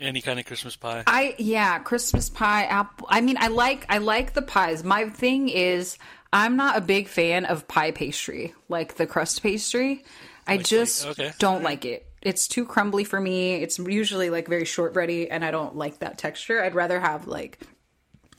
Any 0.00 0.20
kind 0.22 0.40
of 0.40 0.46
Christmas 0.46 0.74
pie. 0.74 1.04
I 1.06 1.34
yeah, 1.38 1.78
Christmas 1.80 2.30
pie, 2.30 2.64
apple. 2.64 3.06
I 3.10 3.20
mean, 3.20 3.36
I 3.38 3.48
like 3.48 3.84
I 3.88 3.98
like 3.98 4.32
the 4.32 4.42
pies. 4.42 4.82
My 4.82 5.08
thing 5.10 5.48
is 5.48 5.98
I'm 6.32 6.56
not 6.56 6.76
a 6.76 6.80
big 6.80 7.08
fan 7.08 7.44
of 7.44 7.68
pie 7.68 7.90
pastry, 7.90 8.54
like 8.68 8.96
the 8.96 9.06
crust 9.06 9.42
pastry. 9.42 10.04
I 10.46 10.56
just 10.56 11.06
okay. 11.06 11.32
don't 11.38 11.62
like 11.62 11.84
it. 11.84 12.07
It's 12.22 12.48
too 12.48 12.64
crumbly 12.64 13.04
for 13.04 13.20
me. 13.20 13.54
It's 13.56 13.78
usually 13.78 14.30
like 14.30 14.48
very 14.48 14.64
shortbready 14.64 15.30
and 15.30 15.44
I 15.44 15.50
don't 15.50 15.76
like 15.76 16.00
that 16.00 16.18
texture. 16.18 16.62
I'd 16.62 16.74
rather 16.74 16.98
have 17.00 17.26
like 17.26 17.60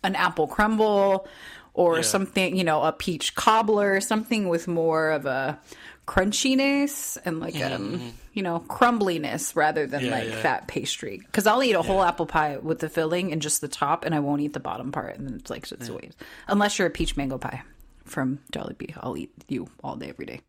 an 0.04 0.16
apple 0.16 0.48
crumble 0.48 1.28
or 1.74 1.98
Yeah. 1.98 2.02
something, 2.04 2.56
you 2.58 2.64
know, 2.64 2.84
a 2.84 2.92
peach 2.92 3.36
cobbler, 3.36 4.02
something 4.02 4.50
with 4.50 4.68
more 4.68 5.12
of 5.12 5.26
a 5.26 5.60
crunchiness 6.08 7.18
and 7.24 7.40
like 7.40 7.56
um, 7.62 8.02
you 8.34 8.42
know, 8.42 8.60
crumbliness 8.68 9.56
rather 9.56 9.86
than 9.88 10.02
Mm-hmm. 10.02 10.10
Yeah, 10.10 10.18
like 10.20 10.30
yeah. 10.30 10.42
that 10.44 10.68
pastry. 10.68 11.18
Because 11.20 11.46
I'll 11.48 11.62
eat 11.64 11.74
a 11.74 11.82
whole 11.82 12.02
apple 12.04 12.26
pie 12.26 12.58
with 12.58 12.80
the 12.80 12.90
filling 12.90 13.32
and 13.32 13.42
just 13.42 13.62
the 13.62 13.68
top, 13.68 14.06
and 14.06 14.14
I 14.16 14.20
won't 14.20 14.42
eat 14.42 14.54
the 14.54 14.60
bottom 14.60 14.92
part, 14.92 15.18
and 15.18 15.28
then 15.28 15.36
it's 15.36 15.50
like 15.50 15.72
it's 15.72 15.90
a 15.90 15.94
waste. 15.94 16.18
Unless 16.48 16.80
you're 16.80 16.88
a 16.88 16.92
peach 16.92 17.16
mango 17.16 17.38
pie 17.38 17.62
from 18.06 18.40
Jollibee, 18.52 18.96
I'll 19.00 19.18
eat 19.18 19.32
you 19.48 19.70
all 19.84 19.96
day, 19.96 20.10
every 20.10 20.26
day. 20.26 20.42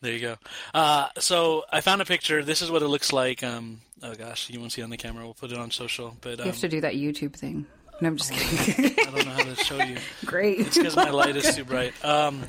There 0.00 0.12
you 0.12 0.20
go. 0.20 0.36
Uh, 0.72 1.08
so 1.18 1.64
I 1.72 1.80
found 1.80 2.00
a 2.00 2.04
picture. 2.04 2.44
This 2.44 2.62
is 2.62 2.70
what 2.70 2.82
it 2.82 2.88
looks 2.88 3.12
like. 3.12 3.42
Um, 3.42 3.80
oh 4.02 4.14
gosh, 4.14 4.48
you 4.48 4.60
won't 4.60 4.72
see 4.72 4.80
it 4.80 4.84
on 4.84 4.90
the 4.90 4.96
camera. 4.96 5.24
We'll 5.24 5.34
put 5.34 5.50
it 5.50 5.58
on 5.58 5.70
social. 5.70 6.16
But 6.20 6.38
You 6.38 6.44
um, 6.44 6.50
have 6.50 6.58
to 6.60 6.68
do 6.68 6.80
that 6.82 6.94
YouTube 6.94 7.34
thing. 7.34 7.66
No, 8.00 8.08
I'm 8.08 8.16
just 8.16 8.30
kidding. 8.30 8.94
I 9.00 9.10
don't 9.10 9.24
know 9.26 9.32
how 9.32 9.42
to 9.42 9.56
show 9.56 9.82
you. 9.82 9.96
Great. 10.24 10.60
It's 10.60 10.78
because 10.78 10.94
my 10.94 11.10
light 11.10 11.34
is 11.34 11.56
too 11.56 11.64
bright. 11.64 11.92
Um, 12.04 12.42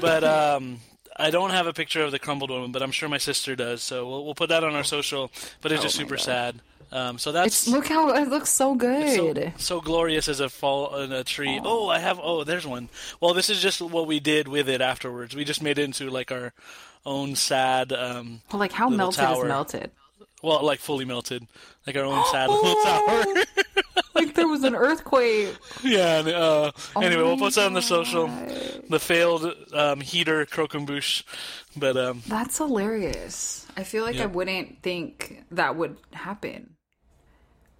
but 0.00 0.24
um, 0.24 0.80
I 1.14 1.30
don't 1.30 1.50
have 1.50 1.66
a 1.66 1.74
picture 1.74 2.02
of 2.02 2.10
the 2.10 2.18
crumbled 2.18 2.50
one, 2.50 2.72
but 2.72 2.82
I'm 2.82 2.90
sure 2.90 3.10
my 3.10 3.18
sister 3.18 3.54
does. 3.54 3.82
So 3.82 4.08
we'll, 4.08 4.24
we'll 4.24 4.34
put 4.34 4.48
that 4.48 4.64
on 4.64 4.74
our 4.74 4.82
social. 4.84 5.30
But 5.60 5.72
it's 5.72 5.82
just 5.82 5.96
Oh 5.98 6.00
my 6.00 6.04
super 6.04 6.16
God. 6.16 6.22
sad. 6.24 6.60
Um, 6.90 7.18
so 7.18 7.32
that's 7.32 7.66
It's 7.66 7.68
look 7.68 7.88
how 7.88 8.14
it 8.14 8.28
looks 8.28 8.48
so 8.50 8.74
good. 8.74 9.52
so, 9.58 9.76
so 9.76 9.80
glorious 9.82 10.28
as 10.28 10.40
a 10.40 10.48
fall 10.48 10.96
in 11.00 11.12
a 11.12 11.22
tree. 11.24 11.60
Oh, 11.62 11.88
I 11.88 11.98
have. 11.98 12.18
Oh, 12.22 12.44
there's 12.44 12.66
one. 12.66 12.88
Well, 13.20 13.34
this 13.34 13.50
is 13.50 13.60
just 13.60 13.82
what 13.82 14.06
we 14.06 14.20
did 14.20 14.48
with 14.48 14.68
it 14.70 14.80
afterwards. 14.80 15.34
We 15.36 15.44
just 15.44 15.60
made 15.62 15.78
it 15.78 15.82
into 15.82 16.08
like 16.08 16.30
our 16.32 16.52
own 17.06 17.34
sad. 17.36 17.92
Um, 17.92 18.40
Well, 18.50 18.60
like 18.60 18.72
how 18.72 18.88
melted 18.88 19.20
tower. 19.20 19.44
is 19.44 19.48
melted. 19.48 19.90
well, 20.42 20.62
like 20.64 20.80
fully 20.80 21.04
melted, 21.04 21.46
like 21.86 21.96
our 21.96 22.04
own 22.04 22.24
sad 22.30 22.48
little 22.50 22.74
tower. 22.82 23.24
Like 24.16 24.34
there 24.36 24.46
was 24.46 24.62
an 24.62 24.76
earthquake. 24.76 25.56
yeah. 25.82 26.20
And, 26.20 26.28
uh, 26.28 26.70
anyway, 26.96 27.20
Oh 27.22 27.26
we'll 27.26 27.36
my 27.36 27.46
post 27.46 27.56
that 27.56 27.66
on 27.66 27.72
the 27.72 27.82
social. 27.82 28.28
The 28.88 29.00
failed 29.00 29.52
um, 29.72 30.00
heater 30.00 30.46
croquembouche, 30.46 31.24
but 31.76 31.96
um, 31.96 32.22
That's 32.28 32.58
hilarious. 32.58 33.66
I 33.76 33.82
feel 33.82 34.04
like 34.04 34.18
I 34.20 34.26
wouldn't 34.26 34.82
think 34.82 35.42
that 35.50 35.74
would 35.74 35.96
happen. 36.12 36.76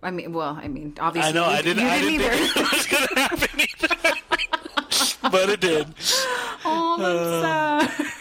I 0.02 0.10
mean, 0.10 0.32
well, 0.32 0.58
I 0.60 0.66
mean, 0.66 0.96
obviously, 0.98 1.30
I 1.30 1.32
know 1.32 1.44
you, 1.48 1.56
I 1.56 1.62
didn't. 1.62 1.82
You 1.84 1.88
I 1.88 2.00
didn't 2.00 2.18
didn't 2.18 2.32
either. 2.32 2.46
think 2.46 2.56
it 2.56 2.72
was 2.72 2.86
gonna 2.86 3.20
happen 3.20 3.60
either. 5.22 5.30
but 5.30 5.48
it 5.50 5.60
did. 5.60 5.86
Oh, 6.64 6.96
that's 6.98 7.96
sad. 7.96 8.12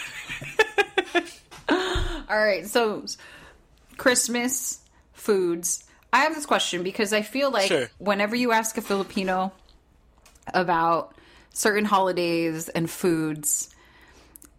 All 2.34 2.39
right, 2.43 2.65
so 2.65 3.05
Christmas 3.97 4.79
foods. 5.13 5.84
I 6.11 6.21
have 6.21 6.34
this 6.34 6.47
question 6.47 6.81
because 6.81 7.13
I 7.13 7.21
feel 7.21 7.51
like 7.51 7.67
Sure. 7.67 7.89
whenever 7.99 8.36
you 8.36 8.51
ask 8.51 8.75
a 8.77 8.81
Filipino 8.81 9.51
about 10.51 11.13
certain 11.53 11.86
holidays 11.86 12.69
and 12.69 12.89
foods, 12.89 13.69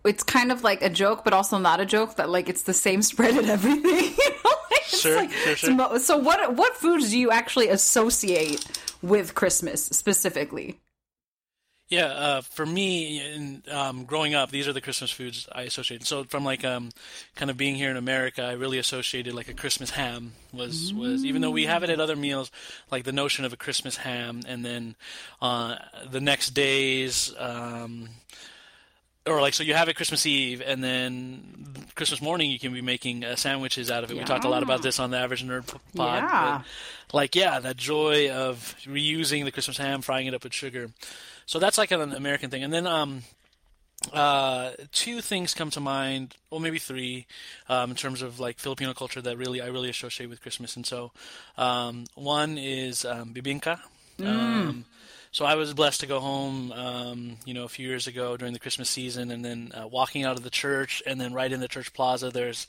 it's 0.05 0.23
kind 0.23 0.53
of 0.53 0.63
like 0.63 0.83
a 0.83 0.89
joke, 0.89 1.25
but 1.25 1.33
also 1.33 1.59
not 1.59 1.81
a 1.81 1.85
joke. 1.87 2.15
That 2.17 2.31
like 2.31 2.49
it's 2.49 2.63
the 2.63 2.73
same 2.75 3.03
spread 3.11 3.37
and 3.37 3.51
everything. 3.51 3.83
you 4.19 4.31
know? 4.31 4.51
It's 4.71 5.01
Sure, 5.01 5.17
like- 5.17 5.33
sure, 5.33 5.57
sure. 5.57 5.77
So, 5.77 5.99
so 5.99 6.17
what 6.19 6.55
what 6.55 6.77
foods 6.77 7.11
do 7.11 7.19
you 7.19 7.33
actually 7.33 7.69
associate 7.71 8.65
with 9.03 9.35
Christmas 9.35 9.85
specifically? 9.87 10.79
Yeah, 11.95 12.07
uh, 12.07 12.41
for 12.41 12.67
me, 12.67 13.21
in, 13.21 13.63
um, 13.71 14.05
growing 14.05 14.35
up, 14.35 14.51
these 14.51 14.67
are 14.67 14.73
the 14.73 14.81
Christmas 14.81 15.13
foods 15.13 15.49
I 15.53 15.63
associated. 15.63 16.07
So 16.09 16.25
from 16.25 16.45
like 16.45 16.65
um, 16.65 16.91
kind 17.37 17.51
of 17.53 17.57
being 17.57 17.77
here 17.77 17.91
in 17.91 17.97
America, 17.97 18.43
I 18.43 18.53
really 18.53 18.79
associated 18.79 19.33
like 19.33 19.49
a 19.49 19.55
Christmas 19.55 19.91
ham 19.91 20.33
was 20.53 20.93
was 20.93 21.25
even 21.25 21.41
though 21.41 21.53
we 21.53 21.67
have 21.67 21.85
it 21.85 21.91
at 21.91 22.01
other 22.01 22.17
meals, 22.17 22.51
like 22.91 23.05
the 23.05 23.13
notion 23.13 23.45
of 23.45 23.53
a 23.53 23.57
Christmas 23.57 23.97
ham, 23.99 24.41
and 24.47 24.65
then 24.65 24.97
uh, 25.41 25.77
the 26.11 26.21
next 26.21 26.51
days. 26.51 27.33
Um, 27.39 28.09
or 29.27 29.41
like 29.41 29.55
so 29.55 29.63
you 29.63 29.75
have 29.75 29.89
it 29.89 29.95
Christmas 29.95 30.27
Eve 30.27 30.63
and 30.65 30.85
then 30.85 31.87
Christmas 31.95 32.21
morning 32.21 32.51
you 32.51 32.59
can 32.59 32.75
be 32.75 32.83
making 32.83 33.25
uh, 33.25 33.37
sandwiches 33.37 33.91
out 33.91 34.05
of 34.05 34.11
it. 34.11 34.19
We 34.19 34.25
talked 34.25 34.45
a 34.45 34.51
lot 34.51 34.63
about 34.63 34.83
this 34.83 34.99
on 35.01 35.11
the 35.11 35.17
Average 35.17 35.45
Nerd 35.47 35.67
pod. 35.97 36.23
Yeah. 36.23 36.63
like 37.13 37.35
yeah, 37.35 37.59
that 37.61 37.77
joy 37.77 38.31
of 38.31 38.75
reusing 38.85 39.45
the 39.45 39.51
Christmas 39.53 39.79
ham, 39.79 40.03
frying 40.03 40.27
it 40.27 40.35
up 40.35 40.45
with 40.45 40.53
sugar. 40.53 40.91
So 41.47 41.59
that's 41.59 41.79
like 41.79 41.91
an 41.91 42.13
American 42.13 42.51
thing. 42.51 42.63
And 42.63 42.73
then 42.73 42.87
um 42.87 43.23
uh 44.13 44.73
two 44.93 45.21
things 45.21 45.55
come 45.55 45.71
to 45.71 45.81
mind, 45.81 46.37
well 46.51 46.61
maybe 46.61 46.79
three, 46.79 47.27
um, 47.69 47.91
in 47.91 47.97
terms 47.97 48.23
of 48.23 48.41
like 48.41 48.59
Filipino 48.59 48.93
culture 48.93 49.23
that 49.23 49.39
really 49.39 49.61
I 49.61 49.67
really 49.67 49.91
associate 49.91 50.29
with 50.29 50.43
Christmas. 50.43 50.77
And 50.77 50.87
so 50.87 51.13
um 51.57 52.05
one 52.15 52.59
is 52.59 53.05
um 53.05 53.33
bibingka. 53.35 53.81
Um 54.21 54.85
so 55.35 55.45
I 55.45 55.57
was 55.57 55.75
blessed 55.75 55.99
to 56.01 56.07
go 56.07 56.21
home, 56.21 56.71
um, 56.71 57.39
you 57.45 57.55
know, 57.55 57.65
a 57.65 57.69
few 57.69 57.89
years 57.89 58.07
ago 58.07 58.37
during 58.37 58.53
the 58.53 58.61
Christmas 58.61 58.89
season, 58.89 59.33
and 59.33 59.45
then 59.45 59.73
uh, 59.75 59.89
walking 59.89 60.25
out 60.25 60.37
of 60.37 60.45
the 60.45 60.51
church, 60.51 61.03
and 61.09 61.21
then 61.21 61.33
right 61.33 61.51
in 61.51 61.59
the 61.59 61.67
church 61.67 61.93
plaza, 61.93 62.31
there's 62.31 62.69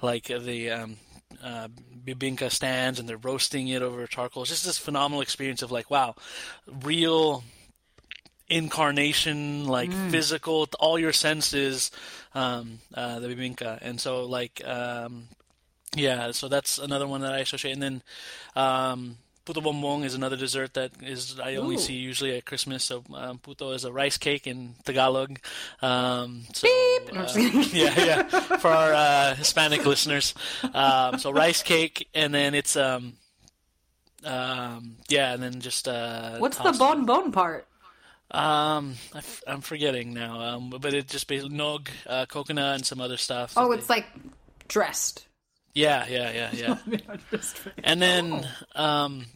like 0.00 0.24
the 0.24 0.70
um, 0.70 0.96
uh, 1.44 1.68
bibingka 2.06 2.50
stands, 2.50 2.98
and 2.98 3.06
they're 3.06 3.18
roasting 3.18 3.68
it 3.68 3.82
over 3.82 4.06
charcoal. 4.06 4.44
It's 4.44 4.50
just 4.50 4.64
this 4.64 4.78
phenomenal 4.78 5.20
experience 5.20 5.60
of 5.60 5.70
like, 5.70 5.90
wow, 5.90 6.14
real 6.82 7.44
incarnation, 8.48 9.66
like 9.66 9.92
physical, 10.10 10.68
all 10.78 10.98
your 10.98 11.12
senses, 11.12 11.90
um, 12.34 12.78
uh, 12.94 13.18
the 13.20 13.28
bibingka, 13.28 13.78
and 13.82 14.00
so 14.00 14.24
like, 14.24 14.62
um, 14.66 15.28
yeah, 15.94 16.30
so 16.32 16.48
that's 16.48 16.78
another 16.78 17.06
one 17.06 17.20
that 17.22 17.32
I 17.32 17.38
associate, 17.38 17.72
and 17.72 17.82
then. 17.82 18.02
Um, 18.54 19.18
Puto 19.46 19.60
bumbong 19.60 20.04
is 20.04 20.16
another 20.16 20.36
dessert 20.36 20.74
that 20.74 20.90
is 21.00 21.38
I 21.38 21.54
only 21.54 21.76
Ooh. 21.76 21.78
see 21.78 21.94
usually 21.94 22.36
at 22.36 22.44
Christmas. 22.44 22.82
So 22.82 23.04
um, 23.14 23.38
puto 23.38 23.70
is 23.70 23.84
a 23.84 23.92
rice 23.92 24.18
cake 24.18 24.48
in 24.48 24.74
Tagalog. 24.84 25.38
Um, 25.80 26.42
so, 26.52 26.66
uh, 27.14 27.32
yeah, 27.72 27.94
yeah, 28.04 28.22
for 28.58 28.66
our 28.66 28.92
uh, 28.92 29.36
Hispanic 29.36 29.86
listeners. 29.86 30.34
Um, 30.74 31.20
so 31.20 31.30
rice 31.30 31.62
cake, 31.62 32.08
and 32.12 32.34
then 32.34 32.56
it's 32.56 32.74
um, 32.74 33.12
um, 34.24 34.96
yeah, 35.08 35.32
and 35.32 35.40
then 35.40 35.60
just 35.60 35.86
uh, 35.86 36.38
What's 36.38 36.58
the 36.58 36.74
bon 36.76 37.06
bon 37.06 37.30
part? 37.30 37.68
Um, 38.30 38.94
I 39.14 39.18
f- 39.18 39.42
I'm 39.46 39.60
forgetting 39.60 40.12
now. 40.12 40.40
Um, 40.40 40.70
but 40.70 40.92
it 40.94 41.08
just 41.08 41.28
basically 41.28 41.56
nog, 41.56 41.88
uh, 42.06 42.26
coconut, 42.26 42.74
and 42.76 42.86
some 42.86 43.00
other 43.00 43.16
stuff. 43.16 43.54
Oh, 43.56 43.72
it's 43.72 43.86
they- 43.86 43.94
like 43.94 44.06
dressed. 44.68 45.26
yeah, 45.74 46.06
yeah, 46.08 46.32
yeah, 46.52 46.78
yeah. 46.90 47.38
and 47.84 48.02
then, 48.02 48.46
um, 48.74 49.26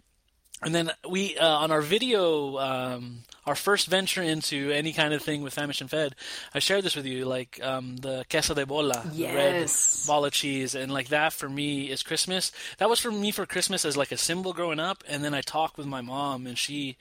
and 0.62 0.74
then 0.74 0.90
we 1.08 1.36
uh, 1.38 1.46
on 1.48 1.70
our 1.70 1.82
video, 1.82 2.58
um, 2.58 3.22
our 3.46 3.54
first 3.54 3.86
venture 3.88 4.22
into 4.22 4.70
any 4.70 4.92
kind 4.92 5.12
of 5.14 5.22
thing 5.22 5.42
with 5.42 5.54
Famished 5.54 5.80
and 5.80 5.90
Fed, 5.90 6.14
I 6.54 6.58
shared 6.58 6.84
this 6.84 6.96
with 6.96 7.06
you, 7.06 7.24
like 7.24 7.58
um, 7.62 7.96
the 7.98 8.24
queso 8.30 8.54
de 8.54 8.66
bola, 8.66 9.10
the 9.16 9.28
red 9.28 9.62
Yes. 9.62 10.04
ball 10.04 10.24
of 10.24 10.32
cheese, 10.32 10.74
and 10.74 10.92
like 10.92 11.08
that 11.08 11.32
for 11.32 11.48
me 11.48 11.90
is 11.90 12.02
Christmas. 12.02 12.52
That 12.78 12.88
was 12.90 13.00
for 13.00 13.10
me 13.10 13.30
for 13.30 13.46
Christmas 13.46 13.84
as 13.84 13.96
like 13.96 14.12
a 14.12 14.16
symbol 14.16 14.52
growing 14.52 14.80
up, 14.80 15.02
and 15.08 15.22
then 15.24 15.34
I 15.34 15.40
talked 15.40 15.76
with 15.78 15.86
my 15.86 16.00
mom, 16.00 16.46
and 16.46 16.56
she 16.58 16.96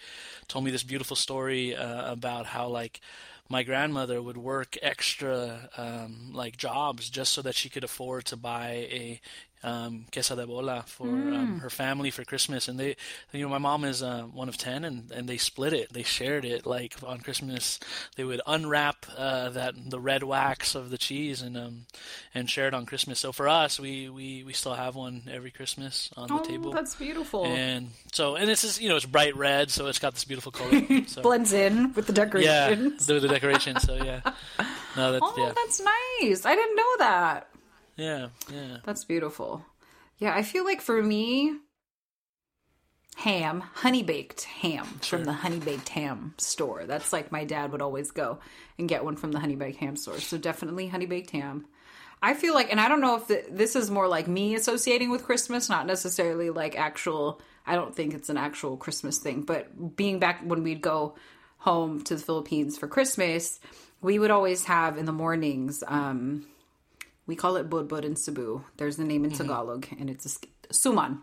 told 0.48 0.66
me 0.66 0.72
this 0.72 0.84
beautiful 0.84 1.16
story 1.16 1.76
uh, 1.76 2.12
about 2.12 2.48
how 2.48 2.68
like 2.68 3.00
my 3.50 3.64
grandmother 3.64 4.22
would 4.22 4.38
work 4.38 4.78
extra 4.82 5.70
um, 5.78 6.32
like 6.34 6.56
jobs 6.58 7.10
just 7.10 7.32
so 7.34 7.42
that 7.42 7.56
she 7.56 7.70
could 7.70 7.84
afford 7.84 8.26
to 8.26 8.38
buy 8.38 8.70
a 8.92 9.22
um, 9.64 10.06
queso 10.12 10.36
de 10.36 10.46
bola 10.48 10.84
for 10.88 11.08
um, 11.08 11.60
her 11.60 11.70
family 11.70 12.12
for 12.12 12.24
Christmas. 12.24 12.68
And 12.68 12.80
they, 12.80 12.96
you 13.34 13.42
know, 13.44 13.50
my 13.50 13.58
mom 13.58 13.84
is 13.84 14.02
uh, 14.02 14.24
one 14.24 14.48
of 14.50 14.58
ten, 14.58 14.84
and, 14.86 15.12
and 15.12 15.28
they 15.28 15.38
split 15.38 15.74
it. 15.74 15.92
They 15.94 16.04
shared 16.04 16.46
it. 16.46 16.66
Like 16.66 16.96
on 17.06 17.20
Christmas, 17.20 17.80
they 18.16 18.24
would 18.24 18.42
unwrap 18.48 19.06
uh, 19.18 19.50
that 19.50 19.74
the 19.90 20.00
red 20.00 20.24
wax 20.24 20.76
of 20.76 20.90
the 20.90 20.98
cheese 20.98 21.42
and 21.42 21.58
um, 21.58 21.86
and 22.34 22.50
share 22.50 22.68
it 22.68 22.74
on 22.74 22.86
Christmas. 22.86 23.20
So 23.20 23.32
for 23.32 23.48
us, 23.50 23.80
we, 23.80 24.08
we, 24.10 24.44
we 24.44 24.54
still 24.54 24.76
have 24.76 24.96
one 24.96 25.24
every 25.30 25.52
Christmas 25.52 26.10
on 26.16 26.28
the 26.28 26.34
Oh, 26.36 26.44
table. 26.44 26.72
that's 26.72 26.96
beautiful. 26.96 27.46
And 27.46 27.90
so, 28.14 28.36
and 28.36 28.48
this 28.48 28.64
is 28.64 28.80
you 28.82 28.88
know 28.90 28.96
it's 28.96 29.06
bright 29.06 29.36
red, 29.36 29.70
so 29.72 29.88
it's 29.88 30.00
got 30.00 30.14
this 30.14 30.24
beautiful 30.26 30.52
color. 30.52 30.70
So. 31.10 31.22
Blends 31.22 31.54
in 31.54 31.94
with 31.94 32.08
the 32.08 32.14
decorations. 32.14 32.46
Yeah, 33.08 33.14
the, 33.14 33.20
the 33.20 33.28
decoration. 33.28 33.80
So 33.80 33.96
yeah, 33.96 34.22
no, 34.96 35.12
that's 35.12 35.24
Oh, 35.26 35.34
yeah, 35.38 35.52
that's 35.56 35.82
nice. 35.82 36.46
I 36.46 36.56
didn't 36.56 36.76
know 36.76 36.98
that. 37.00 37.49
Yeah, 38.00 38.30
yeah. 38.52 38.78
That's 38.84 39.04
beautiful. 39.04 39.66
Yeah, 40.18 40.36
I 40.36 40.44
feel 40.44 40.66
like 40.66 40.82
for 40.82 41.02
me, 41.02 41.56
ham, 43.18 43.62
honey 43.74 44.04
baked 44.04 44.44
ham 44.44 44.86
from 45.02 45.26
the 45.26 45.34
honey 45.34 45.60
baked 45.60 45.90
ham 45.90 46.34
store. 46.38 46.86
That's 46.86 47.12
like 47.12 47.32
my 47.32 47.44
dad 47.44 47.72
would 47.72 47.82
always 47.82 48.12
go 48.12 48.40
and 48.78 48.88
get 48.88 49.04
one 49.04 49.18
from 49.18 49.32
the 49.32 49.40
honey 49.40 49.56
baked 49.56 49.80
ham 49.80 49.96
store. 49.96 50.20
So 50.20 50.38
definitely 50.38 50.88
honey 50.88 51.06
baked 51.06 51.32
ham. 51.32 51.66
I 52.22 52.34
feel 52.34 52.54
like, 52.54 52.70
and 52.70 52.82
I 52.82 52.90
don't 52.90 53.02
know 53.02 53.16
if 53.16 53.28
the, 53.28 53.46
this 53.50 53.76
is 53.76 53.90
more 53.90 54.08
like 54.08 54.28
me 54.28 54.56
associating 54.56 55.10
with 55.10 55.24
Christmas, 55.24 55.70
not 55.70 55.86
necessarily 55.86 56.50
like 56.50 56.78
actual. 56.78 57.42
I 57.66 57.76
don't 57.76 57.96
think 57.96 58.14
it's 58.14 58.30
an 58.30 58.38
actual 58.38 58.78
Christmas 58.78 59.20
thing, 59.20 59.44
but 59.44 59.96
being 59.96 60.20
back 60.20 60.42
when 60.44 60.64
we'd 60.64 60.82
go 60.82 61.16
home 61.60 62.02
to 62.04 62.16
the 62.16 62.22
Philippines 62.22 62.78
for 62.78 62.88
Christmas, 62.88 63.60
we 64.02 64.20
would 64.20 64.32
always 64.32 64.66
have 64.66 64.98
in 64.98 65.06
the 65.06 65.12
mornings. 65.14 65.84
um 65.88 66.46
we 67.30 67.36
call 67.36 67.58
it 67.58 67.70
budbud 67.70 68.04
in 68.04 68.16
Cebu. 68.16 68.64
There's 68.78 68.98
the 68.98 69.04
name 69.04 69.24
in 69.24 69.30
Tagalog, 69.30 69.86
and 70.00 70.10
it's 70.10 70.26
a 70.26 70.74
suman. 70.74 71.20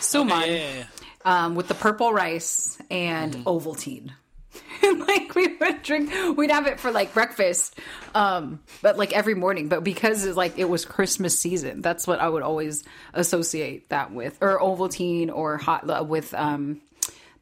Suman 0.00 0.46
Yeah, 0.46 0.46
yeah, 0.46 0.72
yeah. 0.78 0.84
um, 1.26 1.54
with 1.54 1.68
the 1.68 1.74
purple 1.74 2.10
rice 2.10 2.78
and 2.90 3.34
Ovaltine. 3.44 4.12
and 4.82 5.00
like 5.00 5.34
we 5.34 5.54
would 5.58 5.82
drink, 5.82 6.10
we'd 6.38 6.50
have 6.50 6.66
it 6.66 6.80
for 6.80 6.90
like 6.90 7.12
breakfast, 7.12 7.78
um, 8.14 8.60
but 8.80 8.96
like 8.96 9.12
every 9.12 9.34
morning. 9.34 9.68
But 9.68 9.84
because 9.84 10.24
it's 10.24 10.38
like 10.38 10.58
it 10.58 10.70
was 10.70 10.86
Christmas 10.86 11.38
season, 11.38 11.82
that's 11.82 12.06
what 12.06 12.18
I 12.18 12.30
would 12.30 12.42
always 12.42 12.82
associate 13.12 13.90
that 13.90 14.10
with, 14.10 14.38
or 14.40 14.58
Ovaltine, 14.58 15.30
or 15.30 15.58
hot 15.58 15.88
uh, 15.88 16.02
with 16.02 16.32
um, 16.32 16.80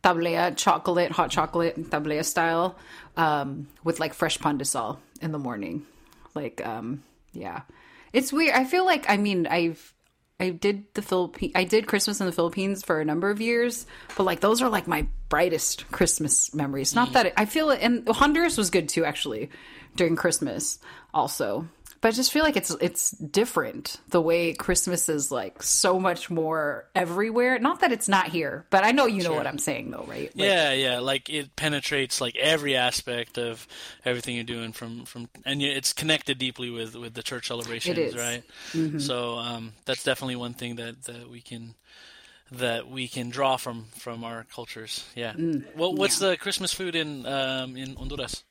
tablea 0.02 0.56
chocolate, 0.56 1.12
hot 1.12 1.30
chocolate, 1.30 1.76
tablea 1.90 2.24
style, 2.24 2.76
um, 3.16 3.68
with 3.84 4.00
like 4.00 4.14
fresh 4.14 4.36
pandesal 4.40 4.98
in 5.20 5.30
the 5.30 5.38
morning. 5.38 5.86
Like, 6.34 6.64
um, 6.66 7.02
yeah, 7.32 7.62
it's 8.12 8.32
weird. 8.32 8.54
I 8.54 8.64
feel 8.64 8.84
like 8.84 9.06
I 9.08 9.16
mean 9.16 9.46
I've 9.46 9.94
I 10.38 10.50
did 10.50 10.84
the 10.94 11.02
Philippine 11.02 11.52
I 11.54 11.64
did 11.64 11.86
Christmas 11.86 12.20
in 12.20 12.26
the 12.26 12.32
Philippines 12.32 12.82
for 12.82 13.00
a 13.00 13.04
number 13.04 13.30
of 13.30 13.40
years, 13.40 13.86
but 14.16 14.24
like 14.24 14.40
those 14.40 14.62
are 14.62 14.68
like 14.68 14.86
my 14.86 15.06
brightest 15.28 15.90
Christmas 15.90 16.54
memories. 16.54 16.94
Not 16.94 17.10
mm. 17.10 17.12
that 17.14 17.26
it, 17.26 17.34
I 17.36 17.44
feel 17.44 17.70
it, 17.70 17.80
and 17.82 18.08
Honduras 18.08 18.56
was 18.56 18.70
good 18.70 18.88
too 18.88 19.04
actually 19.04 19.50
during 19.96 20.16
Christmas 20.16 20.78
also. 21.12 21.68
But 22.00 22.08
I 22.08 22.10
just 22.12 22.32
feel 22.32 22.42
like 22.42 22.56
it's 22.56 22.70
it's 22.80 23.10
different 23.10 23.98
the 24.08 24.22
way 24.22 24.54
Christmas 24.54 25.08
is 25.10 25.30
like 25.30 25.62
so 25.62 26.00
much 26.00 26.30
more 26.30 26.88
everywhere. 26.94 27.58
Not 27.58 27.80
that 27.80 27.92
it's 27.92 28.08
not 28.08 28.28
here, 28.28 28.64
but 28.70 28.84
I 28.84 28.92
know 28.92 29.04
you 29.04 29.22
know 29.22 29.34
what 29.34 29.46
I'm 29.46 29.58
saying 29.58 29.90
though, 29.90 30.04
right? 30.08 30.34
Like, 30.34 30.46
yeah, 30.46 30.72
yeah. 30.72 31.00
Like 31.00 31.28
it 31.28 31.54
penetrates 31.56 32.18
like 32.20 32.36
every 32.36 32.74
aspect 32.74 33.36
of 33.36 33.68
everything 34.04 34.34
you're 34.34 34.44
doing 34.44 34.72
from 34.72 35.04
from, 35.04 35.28
and 35.44 35.60
it's 35.62 35.92
connected 35.92 36.38
deeply 36.38 36.70
with 36.70 36.96
with 36.96 37.12
the 37.12 37.22
church 37.22 37.48
celebrations, 37.48 38.16
right? 38.16 38.42
So 39.00 39.36
um, 39.36 39.72
that's 39.84 40.02
definitely 40.02 40.36
one 40.36 40.54
thing 40.54 40.76
that 40.76 41.04
that 41.04 41.28
we 41.28 41.42
can 41.42 41.74
that 42.52 42.88
we 42.88 43.08
can 43.08 43.30
draw 43.30 43.56
from 43.56 43.86
from 43.98 44.24
our 44.24 44.44
cultures. 44.44 45.04
Yeah. 45.14 45.34
well, 45.76 45.94
what's 45.94 46.18
the 46.18 46.36
Christmas 46.36 46.72
food 46.72 46.94
in 46.94 47.26
um, 47.26 47.76
in 47.76 47.94
Honduras? 47.96 48.42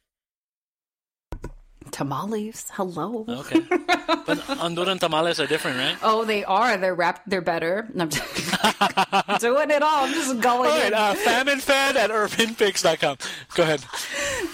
Tamales. 1.92 2.68
Hello. 2.74 3.26
Okay, 3.28 3.62
but 3.70 4.38
Honduran 4.60 5.00
tamales 5.00 5.40
are 5.40 5.48
different, 5.48 5.78
right? 5.78 5.98
Oh, 6.04 6.26
they 6.26 6.44
are. 6.44 6.78
They're 6.78 6.96
wrapped. 6.96 7.30
They're 7.30 7.42
better. 7.42 7.88
I'm 7.98 8.10
just 8.10 9.40
doing 9.42 9.70
it 9.70 9.82
all. 9.82 10.06
I'm 10.06 10.14
just 10.14 10.40
going. 10.40 10.72
All 10.72 10.78
right, 10.78 10.94
uh, 10.94 11.14
famine 11.16 11.60
fed 11.60 11.98
at 11.98 12.10
urbanpix.com. 12.10 13.18
Go 13.56 13.64
ahead. 13.64 13.84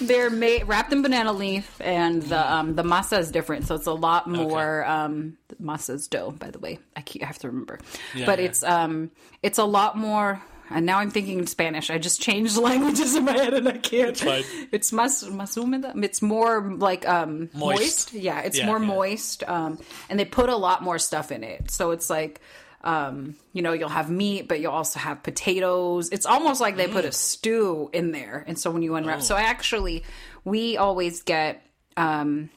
They're 0.00 0.30
made 0.30 0.64
wrapped 0.64 0.92
in 0.92 1.02
banana 1.02 1.32
leaf, 1.32 1.80
and 1.80 2.22
the 2.22 2.52
um, 2.52 2.74
the 2.74 2.82
masa 2.82 3.18
is 3.18 3.30
different. 3.30 3.66
So 3.66 3.74
it's 3.74 3.86
a 3.86 3.92
lot 3.92 4.28
more. 4.28 4.84
Um, 4.84 5.38
masa 5.62 6.08
dough, 6.10 6.32
by 6.32 6.50
the 6.50 6.58
way. 6.58 6.78
I 6.96 7.00
keep 7.00 7.22
I 7.22 7.26
have 7.26 7.38
to 7.38 7.48
remember, 7.48 7.78
but 8.24 8.38
yeah. 8.38 8.44
it's 8.46 8.62
um 8.62 9.10
it's 9.42 9.58
a 9.58 9.64
lot 9.64 9.96
more. 9.96 10.42
And 10.70 10.84
now 10.86 10.98
I'm 10.98 11.10
thinking 11.10 11.38
in 11.38 11.46
Spanish. 11.46 11.90
I 11.90 11.98
just 11.98 12.20
changed 12.20 12.56
languages 12.70 13.14
in 13.14 13.24
my 13.24 13.32
head, 13.32 13.54
and 13.54 13.68
I 13.68 13.78
can't. 13.78 14.10
It's 14.10 14.20
fine. 14.22 14.44
It's 14.72 14.92
mas. 14.92 15.24
It's 15.26 16.22
more 16.22 16.60
like 16.76 17.08
um 17.08 17.50
Moist. 17.54 17.80
moist. 17.80 18.12
Yeah, 18.14 18.40
it's 18.40 18.58
Yeah, 18.58 18.66
more 18.66 18.78
yeah. 18.80 18.86
moist. 18.86 19.44
Um, 19.48 19.78
and 20.10 20.18
they 20.18 20.24
put 20.24 20.48
a 20.48 20.56
lot 20.56 20.82
more 20.82 20.98
stuff 20.98 21.30
in 21.32 21.44
it. 21.44 21.70
So 21.70 21.90
it's 21.92 22.10
like. 22.10 22.40
Um, 22.84 23.34
you 23.52 23.62
know, 23.62 23.72
you'll 23.72 23.88
have 23.88 24.08
meat, 24.10 24.46
but 24.46 24.60
you'll 24.60 24.70
also 24.70 25.00
have 25.00 25.20
potatoes. 25.24 26.08
It's 26.10 26.24
almost 26.24 26.60
like 26.60 26.76
they 26.76 26.86
put 26.86 27.04
Mm. 27.04 27.08
a 27.08 27.12
stew 27.12 27.90
in 27.92 28.12
there. 28.12 28.44
And 28.46 28.56
so 28.56 28.70
when 28.70 28.82
you 28.82 28.92
Oh. 28.92 28.96
unwrap, 28.96 29.22
so 29.22 29.34
I 29.34 29.40
actually, 29.40 30.04
we 30.44 30.76
always 30.76 31.22
get 31.24 31.66
um, 31.96 32.48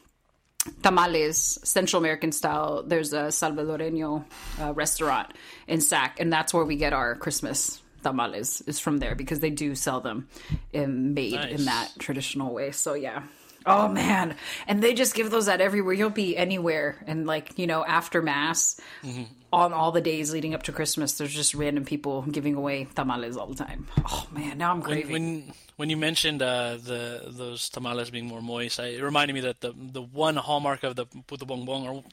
tamales, 0.83 1.57
Central 1.63 1.99
American 1.99 2.31
style. 2.31 2.83
There's 2.85 3.11
a 3.13 3.27
Salvadoreño 3.31 4.23
uh, 4.61 4.73
restaurant 4.73 5.31
in 5.67 5.81
Sac, 5.81 6.19
and 6.19 6.31
that's 6.31 6.53
where 6.53 6.65
we 6.65 6.75
get 6.75 6.93
our 6.93 7.15
Christmas 7.15 7.81
tamales. 8.03 8.61
Is 8.61 8.79
from 8.79 8.97
there 8.99 9.15
because 9.15 9.39
they 9.39 9.49
do 9.49 9.75
sell 9.75 10.01
them 10.01 10.27
in, 10.73 11.13
made 11.13 11.33
Nice. 11.33 11.59
in 11.59 11.65
that 11.65 11.91
traditional 11.99 12.53
way. 12.53 12.71
So 12.71 12.93
yeah. 12.93 13.23
Oh 13.65 13.87
man, 13.89 14.35
and 14.67 14.81
they 14.81 14.93
just 14.93 15.13
give 15.15 15.31
those 15.31 15.47
out 15.49 15.61
everywhere. 15.61 15.93
You'll 15.93 16.09
be 16.09 16.35
anywhere, 16.37 16.95
and 17.07 17.25
like 17.27 17.59
you 17.59 17.67
know, 17.67 17.83
after 17.85 18.21
mass, 18.21 18.79
Mm-hmm. 19.03 19.23
on 19.51 19.73
all 19.73 19.91
the 19.91 20.01
days 20.01 20.31
leading 20.31 20.53
up 20.53 20.63
to 20.63 20.71
Christmas, 20.71 21.17
there's 21.17 21.33
just 21.33 21.53
random 21.55 21.83
people 21.85 22.21
giving 22.23 22.55
away 22.55 22.87
tamales 22.95 23.35
all 23.37 23.47
the 23.47 23.55
time. 23.55 23.87
Oh 24.07 24.27
man, 24.31 24.57
now 24.57 24.71
I'm 24.71 24.81
craving. 24.81 25.11
when 25.11 25.53
when 25.75 25.89
you 25.89 25.97
mentioned 25.97 26.41
uh, 26.41 26.77
the 26.81 27.23
those 27.27 27.69
tamales 27.69 28.09
being 28.09 28.27
more 28.27 28.41
moist, 28.41 28.79
I, 28.79 28.87
it 28.87 29.03
reminded 29.03 29.33
me 29.33 29.41
that 29.41 29.59
the 29.61 29.73
the 29.75 30.01
one 30.01 30.35
hallmark 30.35 30.83
of 30.83 30.95
the 30.95 31.05
puto 31.05 31.45
bumbong 31.45 31.83
or 31.85 32.03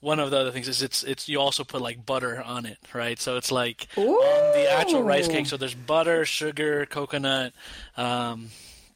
one 0.00 0.18
of 0.20 0.30
the 0.30 0.38
other 0.38 0.50
things 0.50 0.68
is 0.68 0.82
it's 0.82 1.02
it's 1.04 1.28
you 1.28 1.38
also 1.40 1.62
put 1.64 1.80
like 1.80 2.04
butter 2.04 2.42
on 2.42 2.66
it, 2.66 2.78
right? 2.92 3.18
So 3.20 3.36
it's 3.36 3.52
like 3.52 3.86
on 3.96 4.52
the 4.54 4.70
actual 4.72 5.02
rice 5.02 5.28
cake. 5.28 5.46
So 5.46 5.56
there's 5.56 5.74
butter, 5.74 6.24
sugar, 6.24 6.86
coconut. 6.86 7.52
Um, 7.96 8.48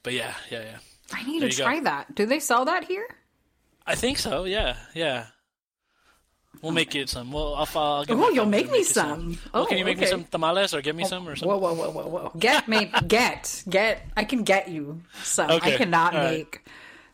but 0.03 0.13
yeah, 0.13 0.35
yeah, 0.51 0.63
yeah. 0.63 0.79
I 1.13 1.23
need 1.25 1.43
there 1.43 1.49
to 1.49 1.55
you 1.55 1.59
go. 1.59 1.65
try 1.65 1.81
that. 1.81 2.15
Do 2.15 2.27
they 2.27 2.41
sell 2.41 2.65
that 2.65 2.85
here? 2.85 3.07
I 3.87 3.95
think 3.95 4.19
so. 4.19 4.45
Yeah, 4.45 4.77
yeah. 4.95 5.27
We'll 6.63 6.73
make 6.73 6.95
it 6.95 7.11
some. 7.11 7.31
Well, 7.31 7.55
I'll, 7.55 7.69
I'll 7.77 8.05
Oh, 8.09 8.31
you'll 8.31 8.47
make 8.47 8.71
me 8.71 8.79
you 8.79 8.85
some. 8.85 9.39
Well, 9.53 9.65
Oh, 9.65 9.67
can 9.67 9.77
you 9.77 9.85
make 9.85 9.99
me 9.99 10.07
oh, 10.07 10.11
some 10.11 10.25
tamales 10.25 10.73
or 10.73 10.81
give 10.81 10.97
me 10.97 11.05
some 11.05 11.29
or 11.29 11.37
something? 11.37 11.49
Whoa, 11.49 11.59
whoa, 11.59 11.75
whoa, 11.75 11.91
whoa, 11.91 12.07
whoa! 12.09 12.33
Get 12.39 12.69
me, 12.69 12.91
get, 13.07 13.63
get. 13.69 14.07
I 14.17 14.25
can 14.25 14.45
get 14.45 14.69
you 14.69 15.03
some. 15.23 15.51
Okay, 15.51 15.75
I 15.75 15.77
cannot 15.77 16.15
all 16.15 16.21
right. 16.21 16.31
make 16.39 16.65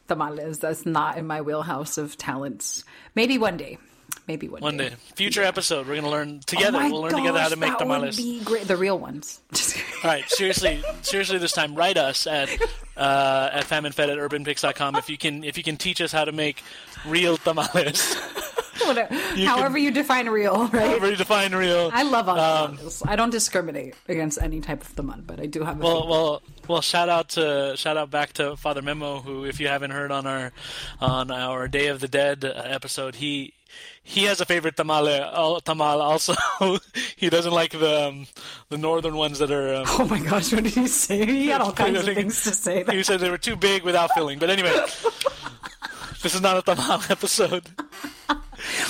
tamales. 0.07 0.61
That's 0.61 0.87
not 0.87 1.19
in 1.19 1.27
my 1.27 1.41
wheelhouse 1.41 1.99
of 1.99 2.17
talents. 2.17 2.85
Maybe 3.17 3.39
one 3.39 3.57
day. 3.57 3.79
Maybe 4.31 4.49
one, 4.49 4.61
One 4.63 4.77
day, 4.77 4.91
future 5.17 5.43
episode, 5.43 5.89
we're 5.89 5.97
gonna 5.97 6.09
learn 6.09 6.39
together. 6.47 6.79
Oh 6.81 6.89
we'll 6.89 7.01
learn 7.01 7.17
together 7.17 7.41
how 7.41 7.49
to 7.49 7.57
make 7.57 7.71
that 7.71 7.79
tamales. 7.81 8.17
Would 8.17 8.23
be 8.23 8.41
great. 8.45 8.69
The 8.69 8.77
real 8.77 8.97
ones. 8.97 9.41
All 10.05 10.11
right, 10.11 10.23
seriously, 10.31 10.81
seriously, 11.03 11.39
this 11.39 11.51
time, 11.51 11.75
write 11.75 11.97
us 11.97 12.29
at 12.29 12.49
uh, 12.97 13.51
at 13.53 13.65
famandfed 13.65 14.09
at 14.09 14.19
urbanpix.com 14.19 14.95
if 14.95 15.11
you 15.11 15.19
can 15.19 15.43
if 15.43 15.57
you 15.59 15.65
can 15.65 15.77
teach 15.77 16.01
us 16.01 16.13
how 16.13 16.25
to 16.25 16.31
make 16.31 16.63
real 17.05 17.37
tamales. 17.39 18.17
You 19.37 19.47
however 19.47 19.75
can- 19.77 19.85
you 19.85 19.91
define 19.93 20.29
real, 20.31 20.67
right? 20.69 20.99
Very 21.01 21.15
define 21.15 21.55
real. 21.55 21.91
I 21.93 22.03
love 22.03 22.29
Um, 22.29 22.73
tamales. 22.77 23.03
I 23.07 23.15
don't 23.15 23.31
discriminate 23.31 23.95
against 24.09 24.41
any 24.43 24.61
type 24.61 24.83
of 24.83 24.97
tamal, 24.97 25.25
but 25.25 25.39
I 25.39 25.47
do 25.47 25.63
have 25.63 25.79
a 25.79 25.85
Well, 25.85 26.01
favorite. 26.01 26.11
well, 26.11 26.43
well. 26.67 26.81
Shout 26.81 27.09
out 27.09 27.29
to 27.31 27.75
shout 27.77 27.97
out 27.97 28.11
back 28.11 28.33
to 28.35 28.57
Father 28.57 28.83
Memo, 28.83 29.21
who, 29.21 29.45
if 29.45 29.61
you 29.61 29.69
haven't 29.69 29.93
heard 29.93 30.11
on 30.11 30.27
our 30.27 30.51
on 31.01 31.31
our 31.31 31.69
Day 31.69 31.87
of 31.89 32.01
the 32.01 32.09
Dead 32.09 32.45
uh, 32.45 32.49
episode, 32.65 33.15
he 33.17 33.53
he 34.03 34.25
has 34.25 34.41
a 34.41 34.45
favorite 34.45 34.77
tamale 34.77 35.21
uh, 35.21 35.61
tamal. 35.61 36.01
Also, 36.01 36.35
he 37.17 37.31
doesn't 37.31 37.53
like 37.53 37.73
the 37.73 38.09
um, 38.09 38.27
the 38.69 38.79
northern 38.79 39.17
ones 39.17 39.39
that 39.39 39.51
are. 39.51 39.75
Um, 39.75 39.85
Oh 39.89 40.07
my 40.07 40.19
gosh, 40.21 40.53
what 40.53 40.65
did 40.65 40.75
he 40.75 40.87
say? 40.87 41.25
He 41.27 41.49
had 41.49 41.61
all 41.65 41.73
kinds 41.73 41.99
of 42.01 42.15
things 42.15 42.43
to 42.45 42.51
say. 42.53 42.85
he 42.91 43.03
said 43.03 43.21
they 43.21 43.31
were 43.31 43.39
too 43.39 43.57
big 43.57 43.83
without 43.83 44.11
filling. 44.15 44.39
But 44.39 44.51
anyway, 44.51 44.73
this 46.23 46.35
is 46.35 46.41
not 46.41 46.57
a 46.57 46.63
tamal 46.63 47.11
episode. 47.11 47.69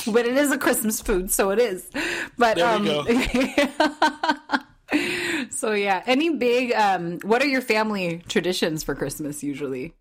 but 0.06 0.26
it 0.26 0.36
is 0.36 0.50
a 0.50 0.58
Christmas 0.58 1.00
food, 1.00 1.30
so 1.30 1.50
it 1.50 1.58
is. 1.58 1.90
But 2.38 2.56
There 2.56 2.66
um, 2.66 2.84
we 2.84 3.56
so 5.50 5.72
yeah, 5.72 6.02
any 6.06 6.30
big? 6.30 6.72
Um, 6.72 7.18
what 7.20 7.42
are 7.42 7.46
your 7.46 7.62
family 7.62 8.22
traditions 8.28 8.82
for 8.82 8.94
Christmas 8.94 9.42
usually? 9.42 9.94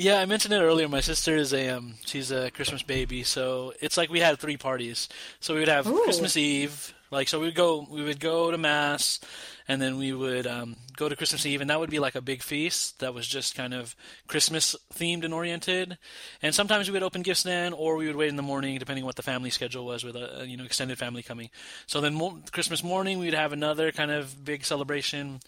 Yeah, 0.00 0.18
I 0.18 0.24
mentioned 0.24 0.54
it 0.54 0.62
earlier. 0.62 0.88
My 0.88 1.02
sister 1.02 1.36
is 1.36 1.52
a 1.52 1.68
um, 1.68 1.92
she's 2.06 2.30
a 2.30 2.50
Christmas 2.52 2.82
baby, 2.82 3.22
so 3.22 3.74
it's 3.82 3.98
like 3.98 4.08
we 4.08 4.20
had 4.20 4.38
three 4.38 4.56
parties. 4.56 5.10
So 5.40 5.52
we 5.52 5.60
would 5.60 5.68
have 5.68 5.86
Ooh. 5.86 6.04
Christmas 6.04 6.38
Eve, 6.38 6.94
like 7.10 7.28
so 7.28 7.38
we 7.38 7.44
would 7.44 7.54
go 7.54 7.86
we 7.90 8.02
would 8.02 8.18
go 8.18 8.50
to 8.50 8.56
mass, 8.56 9.20
and 9.68 9.78
then 9.78 9.98
we 9.98 10.14
would 10.14 10.46
um, 10.46 10.76
go 10.96 11.10
to 11.10 11.16
Christmas 11.16 11.44
Eve, 11.44 11.60
and 11.60 11.68
that 11.68 11.78
would 11.78 11.90
be 11.90 11.98
like 11.98 12.14
a 12.14 12.22
big 12.22 12.42
feast 12.42 13.00
that 13.00 13.12
was 13.12 13.26
just 13.26 13.54
kind 13.54 13.74
of 13.74 13.94
Christmas 14.26 14.74
themed 14.94 15.22
and 15.22 15.34
oriented. 15.34 15.98
And 16.40 16.54
sometimes 16.54 16.88
we 16.88 16.94
would 16.94 17.02
open 17.02 17.20
gifts 17.20 17.42
then, 17.42 17.74
or 17.74 17.96
we 17.96 18.06
would 18.06 18.16
wait 18.16 18.30
in 18.30 18.36
the 18.36 18.42
morning, 18.42 18.78
depending 18.78 19.04
on 19.04 19.06
what 19.06 19.16
the 19.16 19.22
family 19.22 19.50
schedule 19.50 19.84
was 19.84 20.02
with 20.02 20.16
a, 20.16 20.40
a, 20.40 20.44
you 20.46 20.56
know 20.56 20.64
extended 20.64 20.96
family 20.96 21.22
coming. 21.22 21.50
So 21.86 22.00
then 22.00 22.14
mo- 22.14 22.40
Christmas 22.52 22.82
morning 22.82 23.18
we'd 23.18 23.34
have 23.34 23.52
another 23.52 23.92
kind 23.92 24.10
of 24.10 24.46
big 24.46 24.64
celebration, 24.64 25.40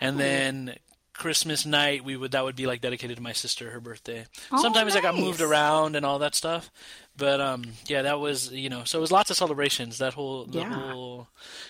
and 0.00 0.18
then. 0.18 0.74
Christmas 1.20 1.64
night, 1.66 2.02
we 2.02 2.16
would 2.16 2.32
that 2.32 2.42
would 2.42 2.56
be 2.56 2.66
like 2.66 2.80
dedicated 2.80 3.16
to 3.18 3.22
my 3.22 3.32
sister, 3.32 3.70
her 3.70 3.78
birthday. 3.80 4.24
Oh, 4.50 4.60
Sometimes 4.60 4.96
I 4.96 5.00
got 5.00 5.14
moved 5.14 5.40
around 5.40 5.94
and 5.94 6.04
all 6.04 6.18
that 6.20 6.34
stuff, 6.34 6.70
but 7.16 7.40
um, 7.40 7.64
yeah, 7.86 8.02
that 8.02 8.18
was 8.18 8.50
you 8.50 8.68
know, 8.70 8.82
so 8.84 8.98
it 8.98 9.02
was 9.02 9.12
lots 9.12 9.30
of 9.30 9.36
celebrations 9.36 9.98
that 9.98 10.14
whole 10.14 10.46
the 10.46 10.60
Yeah. 10.60 10.72
whole, 10.72 11.28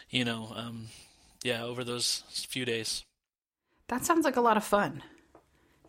you 0.09 0.25
know, 0.25 0.53
um, 0.57 0.87
yeah, 1.43 1.65
over 1.65 1.85
those 1.85 2.23
few 2.49 2.65
days. 2.65 3.05
That 3.89 4.05
sounds 4.05 4.25
like 4.25 4.37
a 4.37 4.41
lot 4.41 4.57
of 4.57 4.65
fun. 4.65 5.03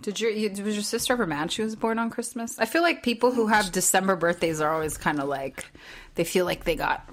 Did 0.01 0.19
your 0.19 0.31
you- 0.31 0.49
was 0.63 0.73
your 0.75 0.81
sister 0.83 1.13
ever 1.13 1.27
mad 1.27 1.51
she 1.51 1.61
was 1.61 1.75
born 1.75 1.99
on 1.99 2.09
Christmas? 2.09 2.57
I 2.57 2.65
feel 2.65 2.81
like 2.81 3.03
people 3.03 3.31
who 3.31 3.45
have 3.47 3.71
December 3.71 4.15
birthdays 4.15 4.59
are 4.59 4.73
always 4.73 4.97
kind 4.97 5.19
of 5.19 5.29
like 5.29 5.65
they 6.15 6.23
feel 6.23 6.45
like 6.45 6.63
they 6.63 6.75
got 6.75 7.07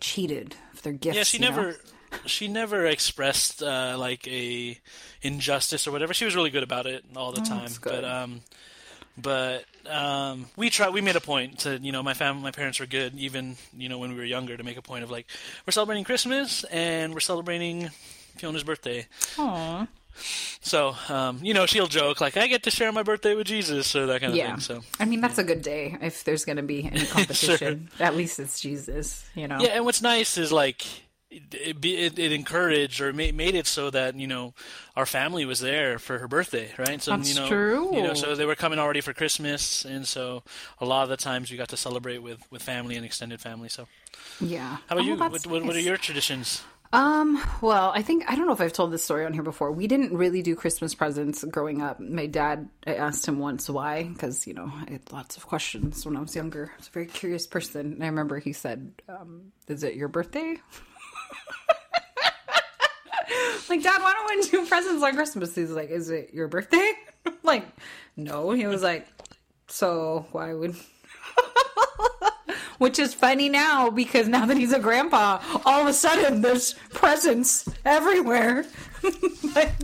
cheated 0.00 0.54
of 0.74 0.82
their 0.82 0.92
gifts. 0.92 1.16
Yeah, 1.16 1.24
she 1.24 1.38
never. 1.38 1.70
know? 1.72 1.76
She 2.26 2.48
never 2.48 2.86
expressed 2.86 3.62
uh, 3.62 3.96
like 3.98 4.26
a 4.28 4.78
injustice 5.22 5.86
or 5.86 5.92
whatever. 5.92 6.14
She 6.14 6.24
was 6.24 6.34
really 6.36 6.50
good 6.50 6.62
about 6.62 6.86
it 6.86 7.04
all 7.16 7.32
the 7.32 7.40
time. 7.40 7.70
Oh, 7.72 7.78
good. 7.80 8.02
But 8.02 8.04
um, 8.04 8.40
but 9.16 9.64
um, 9.88 10.46
we 10.56 10.70
try. 10.70 10.88
We 10.88 11.00
made 11.00 11.16
a 11.16 11.20
point 11.20 11.60
to 11.60 11.78
you 11.78 11.92
know 11.92 12.02
my 12.02 12.14
family, 12.14 12.42
my 12.42 12.50
parents 12.50 12.80
were 12.80 12.86
good 12.86 13.14
even 13.16 13.56
you 13.76 13.88
know 13.88 13.98
when 13.98 14.10
we 14.10 14.16
were 14.16 14.24
younger 14.24 14.56
to 14.56 14.62
make 14.64 14.76
a 14.76 14.82
point 14.82 15.04
of 15.04 15.10
like 15.10 15.26
we're 15.66 15.72
celebrating 15.72 16.04
Christmas 16.04 16.64
and 16.64 17.14
we're 17.14 17.20
celebrating 17.20 17.90
Fiona's 18.36 18.64
birthday. 18.64 19.06
Aw. 19.38 19.86
So 20.60 20.94
um, 21.08 21.40
you 21.42 21.54
know 21.54 21.66
she'll 21.66 21.86
joke 21.86 22.20
like 22.20 22.36
I 22.36 22.46
get 22.46 22.62
to 22.64 22.70
share 22.70 22.90
my 22.92 23.02
birthday 23.02 23.34
with 23.34 23.46
Jesus 23.46 23.94
or 23.96 24.06
that 24.06 24.20
kind 24.20 24.32
of 24.32 24.36
Yeah. 24.38 24.52
thing. 24.52 24.60
So 24.60 24.80
I 24.98 25.04
mean, 25.04 25.20
that's 25.20 25.38
a 25.38 25.44
good 25.44 25.62
day 25.62 25.96
if 26.00 26.24
there's 26.24 26.44
going 26.44 26.56
to 26.56 26.62
be 26.62 26.84
any 26.84 27.04
competition. 27.06 27.90
At 28.00 28.16
least 28.16 28.38
it's 28.40 28.60
Jesus, 28.60 29.24
you 29.34 29.48
know. 29.48 29.58
Yeah, 29.60 29.70
and 29.70 29.84
what's 29.84 30.02
nice 30.02 30.38
is 30.38 30.50
like 30.52 30.84
it, 31.36 31.54
it, 31.54 31.80
be- 31.80 31.96
it, 31.96 32.18
it 32.18 32.32
encouraged 32.32 33.00
or 33.00 33.12
made, 33.12 33.34
made 33.34 33.54
it 33.54 33.66
so 33.66 33.90
that 33.90 34.16
you 34.16 34.26
know 34.26 34.54
our 34.96 35.06
family 35.06 35.44
was 35.44 35.60
there 35.60 35.98
for 35.98 36.18
her 36.18 36.28
birthday, 36.28 36.70
right? 36.78 37.02
So 37.02 37.16
That's 37.16 37.28
you 37.28 37.40
know, 37.40 37.48
true. 37.48 37.96
You 37.96 38.02
know, 38.02 38.14
so 38.14 38.34
they 38.34 38.46
were 38.46 38.54
coming 38.54 38.78
already 38.78 39.00
for 39.00 39.12
Christmas, 39.12 39.84
and 39.84 40.06
so 40.06 40.42
a 40.80 40.86
lot 40.86 41.02
of 41.04 41.08
the 41.08 41.16
times 41.16 41.50
we 41.50 41.56
got 41.56 41.68
to 41.68 41.76
celebrate 41.76 42.18
with 42.18 42.40
with 42.50 42.62
family 42.62 42.96
and 42.96 43.04
extended 43.04 43.40
family. 43.40 43.68
So 43.68 43.86
Yeah. 44.40 44.76
how 44.86 44.96
about 44.96 45.00
Oh, 45.04 45.06
you? 45.08 45.16
What, 45.16 45.46
what, 45.46 45.64
what 45.64 45.76
are 45.76 45.80
your 45.80 45.96
traditions? 45.96 46.62
Um, 46.92 47.42
well, 47.60 47.90
I 47.92 48.02
think 48.02 48.22
I 48.30 48.36
don't 48.36 48.46
know 48.46 48.52
if 48.52 48.60
I've 48.60 48.72
told 48.72 48.92
this 48.92 49.02
story 49.02 49.26
on 49.26 49.32
here 49.32 49.42
before. 49.42 49.72
We 49.72 49.88
didn't 49.88 50.16
really 50.16 50.42
do 50.42 50.54
Christmas 50.54 50.94
presents 50.94 51.42
growing 51.42 51.82
up. 51.82 51.98
My 51.98 52.26
dad, 52.26 52.68
I 52.86 52.94
asked 52.94 53.26
him 53.26 53.40
once 53.40 53.68
why, 53.68 54.04
because 54.04 54.46
you 54.46 54.54
know 54.54 54.70
I 54.86 54.92
had 54.92 55.10
lots 55.12 55.36
of 55.36 55.44
questions 55.44 56.06
when 56.06 56.16
I 56.16 56.20
was 56.20 56.36
younger. 56.36 56.70
I 56.72 56.76
was 56.78 56.86
a 56.86 56.92
very 56.92 57.06
curious 57.06 57.48
person, 57.48 57.94
and 57.94 58.04
I 58.04 58.06
remember 58.06 58.38
he 58.38 58.52
said, 58.52 58.92
um, 59.08 59.50
"Is 59.66 59.82
it 59.82 59.96
your 59.96 60.06
birthday?" 60.06 60.54
Like, 63.68 63.82
Dad, 63.82 64.00
why 64.02 64.12
don't 64.12 64.36
we 64.36 64.48
do 64.48 64.66
presents 64.66 65.02
on 65.02 65.14
Christmas? 65.14 65.54
He's 65.54 65.70
like, 65.70 65.90
"Is 65.90 66.10
it 66.10 66.30
your 66.32 66.48
birthday?" 66.48 66.92
like, 67.42 67.66
no. 68.16 68.50
He 68.50 68.66
was 68.66 68.82
like, 68.82 69.06
"So 69.68 70.26
why 70.32 70.54
would?" 70.54 70.76
Which 72.78 72.98
is 72.98 73.14
funny 73.14 73.48
now 73.48 73.88
because 73.90 74.26
now 74.28 74.46
that 74.46 74.56
he's 74.56 74.72
a 74.72 74.80
grandpa, 74.80 75.40
all 75.64 75.82
of 75.82 75.86
a 75.86 75.92
sudden 75.92 76.40
there's 76.42 76.74
presents 76.92 77.68
everywhere. 77.84 78.64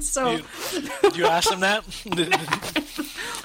So, 0.00 0.38
Do 0.38 1.18
you 1.18 1.26
ask 1.26 1.50
them 1.50 1.60
that? 1.60 1.84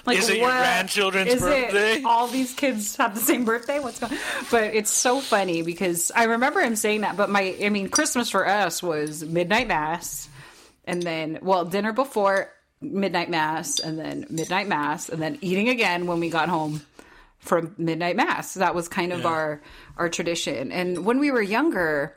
Like, 0.05 0.17
is 0.19 0.29
it 0.29 0.37
your 0.37 0.49
grandchildren's 0.49 1.33
is 1.33 1.43
it 1.43 1.71
birthday? 1.71 2.03
all 2.03 2.27
these 2.27 2.53
kids 2.53 2.95
have 2.97 3.15
the 3.15 3.21
same 3.21 3.45
birthday? 3.45 3.79
What's 3.79 3.99
going? 3.99 4.17
But 4.51 4.75
it's 4.75 4.91
so 4.91 5.19
funny 5.19 5.61
because 5.61 6.11
I 6.15 6.25
remember 6.25 6.61
him 6.61 6.75
saying 6.75 7.01
that. 7.01 7.17
But 7.17 7.29
my, 7.29 7.55
I 7.61 7.69
mean, 7.69 7.89
Christmas 7.89 8.29
for 8.29 8.47
us 8.47 8.83
was 8.83 9.23
midnight 9.23 9.67
mass, 9.67 10.29
and 10.85 11.01
then 11.01 11.39
well, 11.41 11.65
dinner 11.65 11.93
before 11.93 12.51
midnight 12.81 13.29
mass, 13.29 13.79
and 13.79 13.97
then 13.97 14.27
midnight 14.29 14.67
mass, 14.67 15.09
and 15.09 15.21
then 15.21 15.37
eating 15.41 15.69
again 15.69 16.05
when 16.07 16.19
we 16.19 16.29
got 16.29 16.49
home 16.49 16.81
from 17.39 17.73
midnight 17.77 18.15
mass. 18.15 18.55
That 18.55 18.75
was 18.75 18.87
kind 18.87 19.11
of 19.13 19.21
Yeah. 19.21 19.27
our 19.27 19.61
our 19.97 20.09
tradition. 20.09 20.71
And 20.71 21.05
when 21.05 21.19
we 21.19 21.31
were 21.31 21.41
younger, 21.41 22.15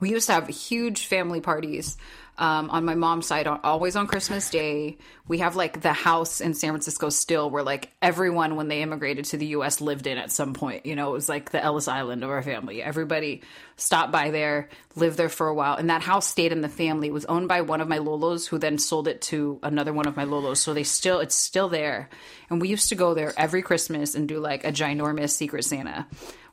we 0.00 0.10
used 0.10 0.26
to 0.26 0.32
have 0.32 0.48
huge 0.48 1.06
family 1.06 1.40
parties 1.40 1.96
um, 2.38 2.70
on 2.70 2.84
my 2.84 2.94
mom's 2.94 3.26
side 3.26 3.46
always 3.46 3.96
on 3.96 4.06
christmas 4.06 4.50
day 4.50 4.96
we 5.28 5.38
have 5.38 5.56
like 5.56 5.80
the 5.80 5.92
house 5.92 6.40
in 6.40 6.54
san 6.54 6.70
francisco 6.70 7.08
still 7.08 7.48
where 7.48 7.62
like 7.62 7.90
everyone 8.02 8.56
when 8.56 8.68
they 8.68 8.82
immigrated 8.82 9.24
to 9.24 9.36
the 9.36 9.46
us 9.46 9.80
lived 9.80 10.06
in 10.06 10.18
at 10.18 10.30
some 10.30 10.54
point. 10.54 10.86
You 10.86 10.96
know 10.96 11.10
it 11.10 11.12
was 11.12 11.28
like 11.28 11.50
the 11.50 11.62
ellis 11.62 11.88
island 11.88 12.22
of 12.24 12.30
our 12.30 12.42
family. 12.42 12.82
Everybody 12.82 13.42
stopped 13.76 14.12
by 14.12 14.30
there 14.30 14.68
lived 14.94 15.16
there 15.16 15.28
for 15.28 15.48
a 15.48 15.54
while 15.54 15.76
and 15.76 15.90
that 15.90 16.02
house 16.02 16.26
stayed 16.26 16.52
in 16.52 16.60
the 16.60 16.68
family. 16.68 17.08
It 17.08 17.12
was 17.14 17.24
owned 17.24 17.48
by 17.48 17.62
one 17.62 17.80
of 17.80 17.88
my 17.88 17.98
lolos 17.98 18.46
who 18.46 18.58
then 18.58 18.78
sold 18.78 19.08
it 19.08 19.22
to 19.22 19.58
another 19.62 19.92
one 19.92 20.06
of 20.06 20.16
my 20.16 20.24
lolos. 20.24 20.58
So 20.58 20.74
they 20.74 20.84
still 20.84 21.20
it's 21.20 21.34
still 21.34 21.68
there. 21.68 22.08
And 22.50 22.60
we 22.60 22.68
used 22.68 22.88
to 22.90 22.94
go 22.94 23.14
there 23.14 23.32
every 23.36 23.62
christmas 23.62 24.14
and 24.14 24.28
do 24.28 24.38
like 24.38 24.64
a 24.64 24.72
ginormous 24.72 25.30
secret 25.30 25.64
santa 25.64 26.06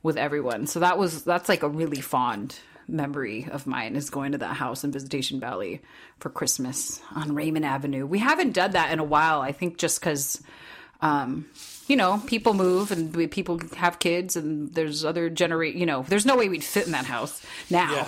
with 0.04 0.18
everyone. 0.18 0.68
So 0.68 0.80
that 0.80 0.98
was 0.98 1.24
that's 1.24 1.50
like 1.50 1.64
a 1.64 1.70
really 1.70 2.02
fond 2.02 2.56
memory 2.88 3.48
of 3.52 3.68
mine 3.68 3.96
is 3.96 4.10
going 4.10 4.34
to 4.34 4.38
that 4.40 4.56
house 4.56 4.84
in 4.84 4.92
Visitation 4.92 5.40
Valley 5.40 5.82
for 6.20 6.30
Christmas 6.30 7.02
on 7.16 7.36
Raymond 7.36 7.66
Avenue. 7.66 8.06
We 8.06 8.20
haven't 8.20 8.54
done 8.54 8.72
that 8.72 8.92
in 8.92 9.00
a 9.00 9.04
while. 9.04 9.42
I 9.42 9.52
think 9.52 9.78
just 9.78 10.00
because, 10.00 10.42
um, 11.02 11.46
you 11.88 11.96
know, 11.96 12.22
people 12.26 12.54
move 12.54 12.92
and 12.92 13.16
we, 13.16 13.28
people 13.28 13.60
have 13.76 14.00
kids 14.00 14.36
and 14.36 14.74
there's 14.74 15.04
other 15.04 15.30
generate. 15.30 15.76
You 15.76 15.86
know, 15.86 16.06
there's 16.08 16.26
no 16.26 16.36
way 16.36 16.50
we'd 16.50 16.64
fit 16.64 16.86
in 16.86 16.92
that 16.92 17.06
house 17.06 17.46
now. 17.70 18.08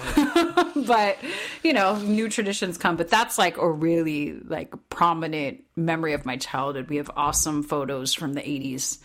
but 0.86 1.18
you 1.64 1.74
know, 1.74 1.98
new 2.00 2.30
traditions 2.30 2.78
come. 2.78 2.96
But 2.96 3.10
that's 3.10 3.38
like 3.38 3.58
a 3.58 3.70
really 3.70 4.34
like 4.34 4.74
prominent 4.90 5.64
memory 5.76 6.14
of 6.14 6.26
my 6.26 6.38
childhood. 6.38 6.90
We 6.90 6.98
have 6.98 7.12
awesome 7.16 7.64
photos 7.64 8.14
from 8.14 8.34
the 8.34 8.42
'80s 8.42 9.00
in 9.00 9.02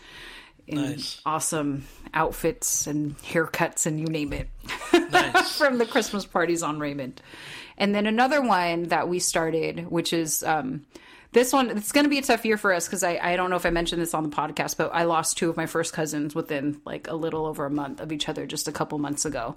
Nice. 0.75 1.21
awesome 1.25 1.85
outfits 2.13 2.87
and 2.87 3.17
haircuts 3.19 3.85
and 3.85 3.99
you 3.99 4.07
name 4.07 4.33
it 4.33 4.49
Nice. 5.11 5.55
from 5.57 5.77
the 5.77 5.85
Christmas 5.85 6.25
parties 6.25 6.63
on 6.63 6.79
Raymond. 6.79 7.21
And 7.77 7.93
then 7.95 8.05
another 8.07 8.41
one 8.41 8.83
that 8.89 9.07
we 9.07 9.19
started, 9.19 9.89
which 9.89 10.11
is 10.11 10.43
um, 10.43 10.85
this 11.31 11.53
one, 11.53 11.69
it's 11.69 11.91
going 11.91 12.03
to 12.05 12.09
be 12.09 12.17
a 12.17 12.21
tough 12.23 12.43
year 12.43 12.57
for 12.57 12.73
us 12.73 12.87
because 12.87 13.03
I, 13.03 13.19
I 13.21 13.35
don't 13.35 13.49
know 13.49 13.55
if 13.55 13.65
I 13.65 13.69
mentioned 13.69 14.01
this 14.01 14.13
on 14.13 14.23
the 14.23 14.35
podcast, 14.35 14.75
but 14.77 14.89
I 14.93 15.03
lost 15.03 15.37
two 15.37 15.49
of 15.49 15.55
my 15.55 15.65
first 15.67 15.93
cousins 15.93 16.33
within 16.35 16.81
like 16.85 17.07
a 17.07 17.15
little 17.15 17.45
over 17.45 17.65
a 17.65 17.69
month 17.69 18.01
of 18.01 18.11
each 18.11 18.27
other 18.27 18.45
just 18.45 18.67
a 18.67 18.71
couple 18.71 18.97
months 18.97 19.25
ago. 19.25 19.55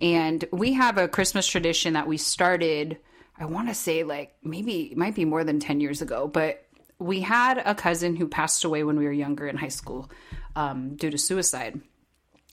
And 0.00 0.44
we 0.52 0.74
have 0.74 0.98
a 0.98 1.08
Christmas 1.08 1.46
tradition 1.46 1.94
that 1.94 2.06
we 2.06 2.18
started, 2.18 2.98
I 3.38 3.46
want 3.46 3.68
to 3.68 3.74
say 3.74 4.04
like 4.04 4.34
maybe 4.44 4.82
it 4.92 4.96
might 4.96 5.14
be 5.14 5.24
more 5.24 5.42
than 5.42 5.58
10 5.58 5.80
years 5.80 6.02
ago, 6.02 6.28
but 6.28 6.65
we 6.98 7.20
had 7.20 7.58
a 7.58 7.74
cousin 7.74 8.16
who 8.16 8.28
passed 8.28 8.64
away 8.64 8.84
when 8.84 8.98
we 8.98 9.04
were 9.04 9.12
younger 9.12 9.46
in 9.46 9.56
high 9.56 9.68
school 9.68 10.10
um, 10.54 10.96
due 10.96 11.10
to 11.10 11.18
suicide. 11.18 11.80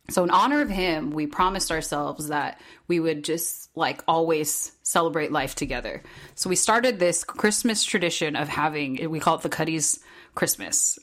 So 0.09 0.23
in 0.23 0.31
honor 0.31 0.61
of 0.61 0.69
him, 0.69 1.11
we 1.11 1.27
promised 1.27 1.71
ourselves 1.71 2.27
that 2.27 2.59
we 2.87 2.99
would 2.99 3.23
just 3.23 3.69
like 3.75 4.03
always 4.05 4.73
celebrate 4.83 5.31
life 5.31 5.55
together. 5.55 6.03
So 6.35 6.49
we 6.49 6.57
started 6.57 6.99
this 6.99 7.23
Christmas 7.23 7.85
tradition 7.85 8.35
of 8.35 8.49
having 8.49 9.09
we 9.09 9.21
call 9.21 9.35
it 9.35 9.41
the 9.41 9.49
Cuddies 9.49 9.99
Christmas. 10.35 10.99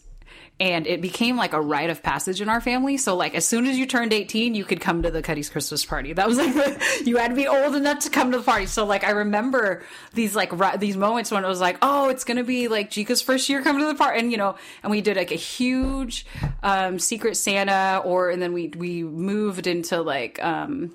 And 0.60 0.86
it 0.86 1.00
became 1.00 1.36
like 1.38 1.54
a 1.54 1.60
rite 1.60 1.88
of 1.88 2.02
passage 2.02 2.42
in 2.42 2.50
our 2.50 2.60
family. 2.60 2.98
So 2.98 3.16
like 3.16 3.34
as 3.34 3.46
soon 3.46 3.66
as 3.66 3.78
you 3.78 3.86
turned 3.86 4.12
18, 4.12 4.54
you 4.54 4.64
could 4.64 4.80
come 4.80 5.02
to 5.02 5.10
the 5.10 5.22
Cuddy's 5.22 5.48
Christmas 5.48 5.86
party. 5.86 6.12
That 6.12 6.28
was 6.28 6.36
like 6.36 6.54
you 7.06 7.16
had 7.16 7.28
to 7.28 7.34
be 7.34 7.48
old 7.48 7.74
enough 7.74 8.00
to 8.00 8.10
come 8.10 8.30
to 8.32 8.38
the 8.38 8.44
party. 8.44 8.66
So 8.66 8.84
like 8.84 9.02
I 9.02 9.10
remember 9.10 9.82
these 10.12 10.36
like 10.36 10.52
ri- 10.52 10.76
these 10.76 10.98
moments 10.98 11.30
when 11.30 11.42
it 11.44 11.48
was 11.48 11.60
like, 11.60 11.78
oh, 11.80 12.10
it's 12.10 12.24
gonna 12.24 12.44
be 12.44 12.68
like 12.68 12.90
Chica's 12.90 13.22
first 13.22 13.48
year 13.48 13.62
coming 13.62 13.80
to 13.80 13.88
the 13.88 13.94
party, 13.94 14.20
and 14.20 14.30
you 14.30 14.36
know, 14.36 14.56
and 14.82 14.90
we 14.90 15.00
did 15.00 15.16
like 15.16 15.32
a 15.32 15.36
huge 15.36 16.26
um, 16.62 16.98
Secret 16.98 17.36
Santa, 17.36 18.02
or 18.04 18.28
and 18.28 18.42
then 18.42 18.52
we 18.52 18.68
we 18.68 19.02
moved 19.02 19.66
into 19.66 20.02
like. 20.02 20.42
um 20.44 20.94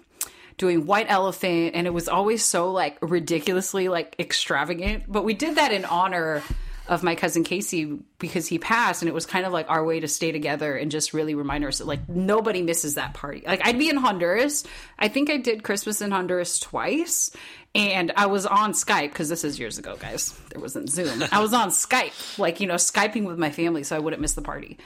doing 0.58 0.86
white 0.86 1.08
elephant 1.10 1.76
and 1.76 1.86
it 1.86 1.90
was 1.90 2.08
always 2.08 2.42
so 2.42 2.72
like 2.72 2.98
ridiculously 3.02 3.90
like 3.90 4.16
extravagant 4.18 5.04
but 5.06 5.26
we 5.26 5.34
did 5.34 5.56
that 5.56 5.74
in 5.74 5.84
honor 5.84 6.42
of 6.88 7.04
my 7.04 7.16
cousin 7.16 7.44
Casey 7.44 8.00
because 8.20 8.48
he 8.48 8.60
passed 8.60 9.02
and 9.02 9.10
it 9.10 9.14
was 9.14 9.26
kind 9.26 9.46
of 9.46 9.52
like 9.52 9.70
our 9.70 9.84
way 9.84 10.00
to 10.00 10.08
stay 10.08 10.32
together 10.32 10.76
and 10.76 10.92
just 10.92 11.14
really 11.14 11.36
remind 11.36 11.64
that 11.64 11.88
like 11.88 12.08
nobody 12.08 12.62
misses 12.62 12.96
that 12.96 13.14
party. 13.14 13.44
Like 13.46 13.66
I'd 13.66 13.80
be 13.80 13.90
in 13.90 13.98
Honduras. 13.98 14.66
I 15.00 15.08
think 15.08 15.30
I 15.30 15.38
did 15.38 15.64
Christmas 15.64 16.02
in 16.02 16.12
Honduras 16.12 16.60
twice 16.60 17.32
and 17.74 18.14
I 18.16 18.28
was 18.28 18.46
on 18.46 18.72
Skype 18.72 19.10
because 19.10 19.30
this 19.30 19.44
is 19.44 19.60
years 19.60 19.78
ago, 19.78 19.98
guys. 19.98 20.32
There 20.52 20.62
wasn't 20.62 20.90
Zoom. 20.90 21.24
I 21.32 21.42
was 21.42 21.54
on 21.54 21.70
Skype, 21.70 22.40
like, 22.40 22.60
you 22.60 22.68
know, 22.68 22.76
Skyping 22.76 23.26
with 23.26 23.38
my 23.38 23.52
family 23.52 23.84
so 23.84 23.96
I 23.96 24.00
wouldn't 24.00 24.22
miss 24.22 24.34
the 24.34 24.42
party. 24.42 24.78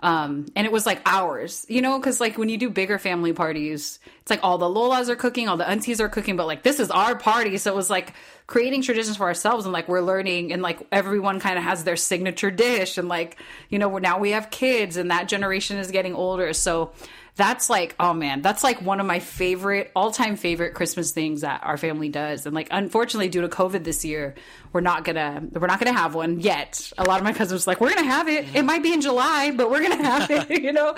Um, 0.00 0.46
and 0.54 0.64
it 0.64 0.72
was 0.72 0.86
like 0.86 1.00
hours, 1.06 1.66
you 1.68 1.82
know, 1.82 1.98
because 1.98 2.20
like 2.20 2.38
when 2.38 2.48
you 2.48 2.56
do 2.56 2.70
bigger 2.70 2.98
family 2.98 3.32
parties, 3.32 3.98
it's 4.20 4.30
like 4.30 4.40
all 4.42 4.56
the 4.56 4.66
Lolas 4.66 5.08
are 5.08 5.16
cooking, 5.16 5.48
all 5.48 5.56
the 5.56 5.68
aunties 5.68 6.00
are 6.00 6.08
cooking, 6.08 6.36
but 6.36 6.46
like 6.46 6.62
this 6.62 6.78
is 6.78 6.90
our 6.90 7.16
party. 7.16 7.58
So 7.58 7.72
it 7.72 7.76
was 7.76 7.90
like 7.90 8.14
creating 8.46 8.82
traditions 8.82 9.16
for 9.16 9.26
ourselves 9.26 9.64
and 9.66 9.72
like 9.72 9.88
we're 9.88 10.00
learning 10.00 10.52
and 10.52 10.62
like 10.62 10.86
everyone 10.92 11.40
kind 11.40 11.58
of 11.58 11.64
has 11.64 11.82
their 11.82 11.96
signature 11.96 12.50
dish 12.50 12.96
and 12.96 13.08
like, 13.08 13.38
you 13.70 13.78
know, 13.78 13.98
now 13.98 14.18
we 14.18 14.30
have 14.30 14.50
kids 14.50 14.96
and 14.96 15.10
that 15.10 15.26
generation 15.28 15.78
is 15.78 15.90
getting 15.90 16.14
older. 16.14 16.52
So 16.52 16.92
that's 17.38 17.70
like 17.70 17.94
oh 17.98 18.12
man 18.12 18.42
that's 18.42 18.62
like 18.64 18.82
one 18.82 18.98
of 19.00 19.06
my 19.06 19.20
favorite 19.20 19.90
all-time 19.96 20.36
favorite 20.36 20.74
christmas 20.74 21.12
things 21.12 21.40
that 21.42 21.62
our 21.64 21.78
family 21.78 22.08
does. 22.10 22.44
And 22.44 22.54
like 22.54 22.68
unfortunately 22.70 23.28
due 23.30 23.40
to 23.42 23.48
covid 23.48 23.84
this 23.84 24.04
year 24.04 24.34
we're 24.72 24.82
not 24.82 25.04
gonna 25.04 25.42
we're 25.52 25.66
not 25.68 25.78
gonna 25.80 25.96
have 25.96 26.14
one 26.14 26.40
yet. 26.40 26.92
A 26.98 27.04
lot 27.04 27.18
of 27.20 27.24
my 27.24 27.32
cousins 27.32 27.66
like 27.66 27.80
we're 27.80 27.94
gonna 27.94 28.04
have 28.10 28.28
it. 28.28 28.54
It 28.54 28.64
might 28.64 28.82
be 28.82 28.92
in 28.92 29.00
july 29.00 29.52
but 29.52 29.70
we're 29.70 29.80
gonna 29.80 30.04
have 30.04 30.30
it 30.30 30.50
you 30.62 30.72
know? 30.72 30.92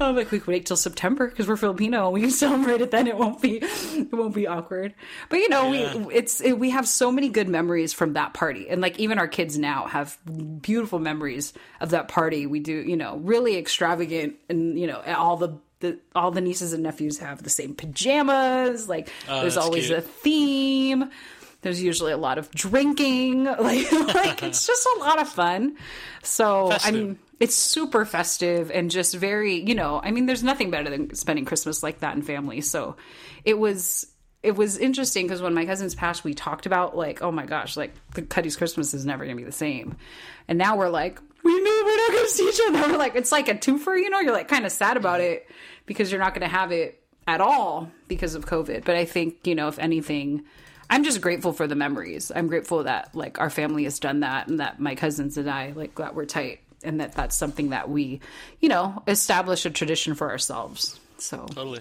I'm 0.00 0.16
like 0.16 0.32
we 0.32 0.40
can 0.40 0.52
wait 0.52 0.66
till 0.66 0.76
september 0.76 1.28
because 1.28 1.46
we're 1.46 1.56
filipino. 1.56 2.06
And 2.06 2.14
we 2.14 2.22
can 2.22 2.30
celebrate 2.30 2.80
it 2.80 2.90
then. 2.90 3.06
It 3.06 3.16
won't 3.16 3.40
be 3.40 3.58
it 3.62 4.12
won't 4.12 4.34
be 4.34 4.46
awkward. 4.46 4.94
But 5.28 5.36
you 5.36 5.48
know 5.50 5.70
Yeah. 5.72 5.96
we 5.96 6.14
it's 6.14 6.40
it, 6.40 6.54
we 6.58 6.70
have 6.70 6.88
so 6.88 7.12
many 7.12 7.28
good 7.28 7.48
memories 7.48 7.92
from 7.92 8.14
that 8.14 8.32
party. 8.34 8.68
And 8.70 8.80
like 8.80 8.98
even 8.98 9.18
our 9.18 9.28
kids 9.28 9.58
now 9.58 9.86
have 9.86 10.18
beautiful 10.62 10.98
memories 10.98 11.52
of 11.80 11.90
that 11.90 12.08
party. 12.08 12.46
We 12.46 12.58
do 12.60 12.72
you 12.72 12.96
know 12.96 13.18
really 13.18 13.56
extravagant 13.58 14.36
and 14.48 14.78
you 14.78 14.86
know 14.86 15.00
all 15.02 15.36
the 15.36 15.58
the, 15.84 15.98
all 16.14 16.30
the 16.30 16.40
nieces 16.40 16.72
and 16.72 16.82
nephews 16.82 17.18
have 17.18 17.42
the 17.42 17.50
same 17.50 17.74
pajamas. 17.74 18.88
Like, 18.88 19.10
oh, 19.28 19.42
there's 19.42 19.56
always 19.56 19.86
cute. 19.86 19.98
a 19.98 20.02
theme. 20.02 21.10
There's 21.62 21.82
usually 21.82 22.12
a 22.12 22.16
lot 22.16 22.38
of 22.38 22.50
drinking. 22.50 23.44
Like, 23.58 23.92
like 23.92 24.42
it's 24.42 24.66
just 24.66 24.86
a 24.96 25.00
lot 25.00 25.20
of 25.20 25.28
fun. 25.28 25.76
So, 26.22 26.72
I 26.72 26.90
mean, 26.90 27.18
it's 27.40 27.54
super 27.54 28.04
festive 28.04 28.70
and 28.70 28.90
just 28.90 29.14
very, 29.14 29.54
you 29.54 29.74
know, 29.74 30.00
I 30.02 30.10
mean, 30.10 30.26
there's 30.26 30.42
nothing 30.42 30.70
better 30.70 30.90
than 30.90 31.14
spending 31.14 31.44
Christmas 31.44 31.82
like 31.82 32.00
that 32.00 32.16
in 32.16 32.22
family. 32.22 32.60
So, 32.60 32.96
it 33.44 33.58
was 33.58 34.06
it 34.42 34.56
was 34.56 34.76
interesting 34.76 35.26
because 35.26 35.40
when 35.40 35.54
my 35.54 35.64
cousins 35.64 35.94
passed, 35.94 36.22
we 36.22 36.34
talked 36.34 36.66
about 36.66 36.94
like, 36.94 37.22
oh 37.22 37.32
my 37.32 37.46
gosh, 37.46 37.78
like 37.78 37.92
the 38.14 38.22
Cuddy's 38.22 38.56
Christmas 38.56 38.92
is 38.92 39.06
never 39.06 39.24
gonna 39.24 39.36
be 39.36 39.44
the 39.44 39.52
same. 39.52 39.96
And 40.48 40.58
now 40.58 40.76
we're 40.76 40.90
like, 40.90 41.18
we 41.44 41.60
knew 41.60 41.82
we're 41.84 41.96
not 41.96 42.12
gonna 42.12 42.28
see 42.28 42.48
each 42.48 42.60
other. 42.66 42.92
We're 42.92 42.98
like, 42.98 43.14
it's 43.14 43.30
like 43.30 43.48
a 43.48 43.54
twofer, 43.54 43.96
you 43.96 44.10
know. 44.10 44.20
You're 44.20 44.32
like 44.32 44.48
kind 44.48 44.66
of 44.66 44.72
sad 44.72 44.96
about 44.96 45.20
it 45.20 45.48
because 45.86 46.10
you're 46.10 46.20
not 46.20 46.34
gonna 46.34 46.48
have 46.48 46.72
it 46.72 47.00
at 47.26 47.40
all 47.40 47.90
because 48.08 48.34
of 48.34 48.46
COVID. 48.46 48.84
But 48.84 48.96
I 48.96 49.04
think 49.04 49.46
you 49.46 49.54
know, 49.54 49.68
if 49.68 49.78
anything, 49.78 50.44
I'm 50.90 51.04
just 51.04 51.20
grateful 51.20 51.52
for 51.52 51.66
the 51.66 51.74
memories. 51.74 52.32
I'm 52.34 52.48
grateful 52.48 52.84
that 52.84 53.14
like 53.14 53.38
our 53.38 53.50
family 53.50 53.84
has 53.84 53.98
done 53.98 54.20
that 54.20 54.48
and 54.48 54.60
that 54.60 54.80
my 54.80 54.94
cousins 54.94 55.36
and 55.36 55.48
I 55.48 55.72
like 55.72 55.96
that 55.96 56.14
we're 56.14 56.24
tight 56.24 56.60
and 56.82 57.00
that 57.00 57.12
that's 57.12 57.36
something 57.36 57.70
that 57.70 57.88
we, 57.88 58.20
you 58.60 58.68
know, 58.68 59.02
establish 59.06 59.64
a 59.66 59.70
tradition 59.70 60.14
for 60.14 60.30
ourselves. 60.30 60.98
So 61.18 61.46
Totally. 61.46 61.80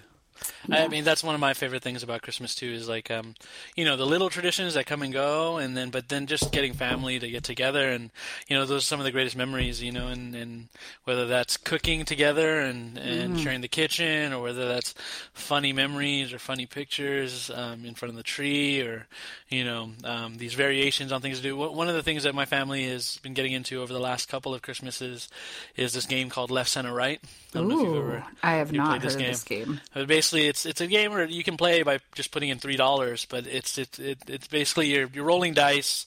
I 0.71 0.87
mean, 0.87 1.03
that's 1.03 1.23
one 1.23 1.35
of 1.35 1.41
my 1.41 1.53
favorite 1.53 1.83
things 1.83 2.03
about 2.03 2.21
Christmas 2.21 2.55
too. 2.55 2.71
Is 2.71 2.87
like, 2.89 3.11
um, 3.11 3.35
you 3.75 3.85
know, 3.85 3.95
the 3.95 4.05
little 4.05 4.29
traditions 4.29 4.73
that 4.73 4.85
come 4.85 5.01
and 5.01 5.13
go, 5.13 5.57
and 5.57 5.75
then 5.75 5.89
but 5.89 6.09
then 6.09 6.27
just 6.27 6.51
getting 6.51 6.73
family 6.73 7.19
to 7.19 7.29
get 7.29 7.43
together, 7.43 7.89
and 7.89 8.11
you 8.47 8.55
know, 8.55 8.65
those 8.65 8.83
are 8.83 8.85
some 8.85 8.99
of 8.99 9.05
the 9.05 9.11
greatest 9.11 9.35
memories. 9.35 9.81
You 9.81 9.91
know, 9.91 10.07
and, 10.07 10.35
and 10.35 10.67
whether 11.03 11.27
that's 11.27 11.57
cooking 11.57 12.05
together 12.05 12.59
and 12.59 12.97
and 12.97 13.39
sharing 13.39 13.61
the 13.61 13.67
kitchen, 13.67 14.33
or 14.33 14.41
whether 14.41 14.67
that's 14.67 14.93
funny 15.33 15.73
memories 15.73 16.33
or 16.33 16.39
funny 16.39 16.65
pictures 16.65 17.51
um, 17.53 17.85
in 17.85 17.93
front 17.93 18.11
of 18.11 18.17
the 18.17 18.23
tree, 18.23 18.81
or 18.81 19.07
you 19.49 19.63
know, 19.63 19.91
um, 20.03 20.35
these 20.35 20.53
variations 20.53 21.11
on 21.11 21.21
things 21.21 21.37
to 21.37 21.43
do. 21.43 21.57
One 21.57 21.89
of 21.89 21.95
the 21.95 22.03
things 22.03 22.23
that 22.23 22.35
my 22.35 22.45
family 22.45 22.87
has 22.89 23.19
been 23.23 23.33
getting 23.33 23.51
into 23.51 23.81
over 23.81 23.93
the 23.93 23.99
last 23.99 24.29
couple 24.29 24.53
of 24.53 24.61
Christmases 24.61 25.29
is 25.75 25.93
this 25.93 26.05
game 26.05 26.29
called 26.29 26.51
Left 26.51 26.69
Center 26.69 26.93
Right. 26.93 27.21
I 27.55 27.59
don't 27.59 27.67
know 27.67 27.75
if 27.75 27.81
you've 27.83 27.93
Ooh, 27.93 27.95
ever 27.95 28.25
I 28.41 28.55
have 28.55 28.71
not 28.71 28.87
played 28.89 29.01
heard 29.01 29.13
this 29.13 29.15
game. 29.15 29.27
this 29.27 29.43
game. 29.43 29.81
Uh, 29.95 30.05
Basically, 30.05 30.47
it's 30.47 30.65
it's 30.65 30.81
a 30.81 30.87
game 30.87 31.11
where 31.11 31.25
you 31.25 31.43
can 31.43 31.57
play 31.57 31.83
by 31.83 31.99
just 32.15 32.31
putting 32.31 32.49
in 32.49 32.59
three 32.59 32.77
dollars, 32.77 33.25
but 33.25 33.47
it's 33.47 33.77
it's 33.77 33.99
it, 33.99 34.19
it's 34.27 34.47
basically 34.47 34.87
you're 34.87 35.09
you're 35.13 35.25
rolling 35.25 35.53
dice, 35.53 36.05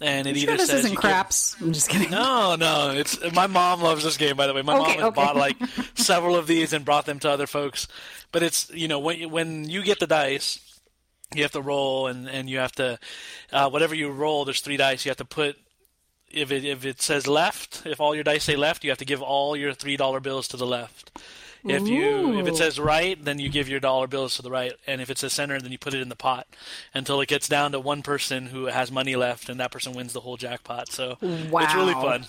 and 0.00 0.26
it 0.26 0.36
You 0.36 0.42
either 0.42 0.56
sure 0.56 0.58
this 0.58 0.70
says 0.70 0.84
isn't 0.84 0.96
craps? 0.96 1.56
I'm 1.60 1.72
just 1.72 1.88
kidding. 1.88 2.10
no, 2.10 2.56
no, 2.56 2.90
it's 2.92 3.18
my 3.32 3.46
mom 3.46 3.80
loves 3.82 4.04
this 4.04 4.16
game. 4.16 4.36
By 4.36 4.46
the 4.46 4.54
way, 4.54 4.62
my 4.62 4.74
Okay, 4.74 4.96
mom 4.96 4.98
has 4.98 5.08
okay. 5.08 5.14
bought 5.14 5.36
like 5.36 5.56
several 5.94 6.36
of 6.36 6.46
these 6.46 6.72
and 6.72 6.84
brought 6.84 7.06
them 7.06 7.18
to 7.20 7.30
other 7.30 7.46
folks. 7.46 7.88
But 8.32 8.42
it's 8.42 8.70
you 8.70 8.88
know 8.88 8.98
when 8.98 9.18
you, 9.18 9.28
when 9.28 9.68
you 9.68 9.82
get 9.82 10.00
the 10.00 10.06
dice, 10.06 10.60
you 11.34 11.42
have 11.42 11.52
to 11.52 11.62
roll 11.62 12.06
and 12.08 12.28
and 12.28 12.48
you 12.50 12.58
have 12.58 12.72
to 12.72 12.98
uh, 13.52 13.70
whatever 13.70 13.94
you 13.94 14.10
roll. 14.10 14.44
There's 14.44 14.60
three 14.60 14.76
dice. 14.76 15.04
You 15.04 15.10
have 15.10 15.18
to 15.18 15.24
put 15.24 15.56
if 16.34 16.50
it 16.52 16.64
if 16.64 16.84
it 16.84 17.00
says 17.00 17.26
left, 17.26 17.86
if 17.86 18.00
all 18.00 18.14
your 18.14 18.24
dice 18.24 18.44
say 18.44 18.56
left, 18.56 18.84
you 18.84 18.90
have 18.90 18.98
to 18.98 19.04
give 19.04 19.22
all 19.22 19.56
your 19.56 19.72
three 19.72 19.96
dollar 19.96 20.20
bills 20.20 20.48
to 20.48 20.56
the 20.56 20.66
left. 20.66 21.18
If 21.66 21.88
you 21.88 22.38
if 22.38 22.46
it 22.46 22.56
says 22.56 22.78
right, 22.78 23.22
then 23.22 23.38
you 23.38 23.48
give 23.48 23.70
your 23.70 23.80
dollar 23.80 24.06
bills 24.06 24.36
to 24.36 24.42
the 24.42 24.50
right, 24.50 24.72
and 24.86 25.00
if 25.00 25.08
it 25.08 25.16
says 25.16 25.32
center, 25.32 25.58
then 25.58 25.72
you 25.72 25.78
put 25.78 25.94
it 25.94 26.02
in 26.02 26.10
the 26.10 26.16
pot 26.16 26.46
until 26.92 27.20
it 27.22 27.28
gets 27.28 27.48
down 27.48 27.72
to 27.72 27.80
one 27.80 28.02
person 28.02 28.46
who 28.46 28.66
has 28.66 28.92
money 28.92 29.16
left, 29.16 29.48
and 29.48 29.60
that 29.60 29.70
person 29.70 29.94
wins 29.94 30.12
the 30.12 30.20
whole 30.20 30.36
jackpot. 30.36 30.92
So 30.92 31.16
it's 31.22 31.74
really 31.74 31.94
fun. 31.94 32.26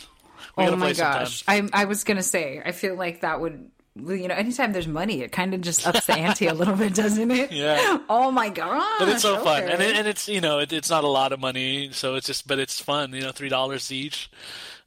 We 0.57 0.65
oh 0.65 0.75
my 0.77 0.85
play 0.85 0.93
sometime. 0.93 1.23
gosh! 1.23 1.43
I 1.47 1.67
I 1.73 1.85
was 1.85 2.05
gonna 2.05 2.23
say 2.23 2.61
I 2.63 2.71
feel 2.71 2.95
like 2.95 3.21
that 3.21 3.41
would 3.41 3.71
you 3.95 4.27
know 4.27 4.35
anytime 4.35 4.73
there's 4.73 4.87
money 4.87 5.21
it 5.21 5.31
kind 5.31 5.53
of 5.53 5.61
just 5.61 5.87
ups 5.87 6.05
the 6.05 6.13
ante 6.13 6.47
a 6.47 6.53
little 6.53 6.75
bit, 6.75 6.93
doesn't 6.93 7.31
it? 7.31 7.51
Yeah. 7.55 7.99
Oh 8.09 8.31
my 8.31 8.49
gosh! 8.49 8.99
But 8.99 9.09
it's 9.09 9.21
so 9.21 9.37
fun, 9.43 9.63
and 9.63 9.81
it, 9.81 9.95
and 9.95 10.07
it's 10.07 10.27
you 10.27 10.41
know 10.41 10.59
it, 10.59 10.73
it's 10.73 10.89
not 10.89 11.03
a 11.03 11.07
lot 11.07 11.31
of 11.31 11.39
money, 11.39 11.89
so 11.91 12.15
it's 12.15 12.27
just 12.27 12.47
but 12.47 12.59
it's 12.59 12.79
fun. 12.79 13.13
You 13.13 13.21
know, 13.21 13.31
three 13.31 13.49
dollars 13.49 13.91
each. 13.91 14.29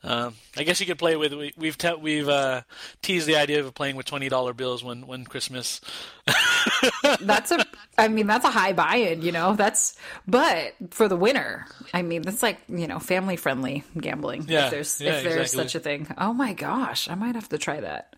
Um, 0.04 0.34
I 0.56 0.62
guess 0.62 0.78
you 0.78 0.86
could 0.86 0.98
play 0.98 1.16
with. 1.16 1.32
We, 1.32 1.52
we've 1.56 1.76
te- 1.76 1.94
we've 1.94 2.28
uh, 2.28 2.62
teased 3.02 3.26
the 3.26 3.36
idea 3.36 3.64
of 3.64 3.74
playing 3.74 3.96
with 3.96 4.06
twenty 4.06 4.28
dollar 4.28 4.52
bills 4.52 4.84
when 4.84 5.06
when 5.06 5.24
Christmas. 5.24 5.80
that's 7.20 7.50
a 7.50 7.64
I 7.96 8.06
mean 8.08 8.26
that's 8.26 8.44
a 8.44 8.50
high 8.50 8.72
buy-in, 8.72 9.22
you 9.22 9.32
know. 9.32 9.56
That's 9.56 9.96
but 10.26 10.74
for 10.90 11.08
the 11.08 11.16
winner, 11.16 11.66
I 11.92 12.02
mean 12.02 12.22
that's 12.22 12.42
like 12.42 12.60
you 12.68 12.86
know 12.86 13.00
family 13.00 13.36
friendly 13.36 13.82
gambling. 13.98 14.44
Yeah, 14.48 14.66
if 14.66 14.70
there's 14.70 15.00
yeah, 15.00 15.14
if 15.14 15.24
there's 15.24 15.52
exactly. 15.52 15.64
such 15.64 15.74
a 15.74 15.80
thing. 15.80 16.14
Oh 16.16 16.32
my 16.32 16.52
gosh, 16.52 17.08
I 17.08 17.14
might 17.14 17.34
have 17.34 17.48
to 17.48 17.58
try 17.58 17.80
that. 17.80 18.14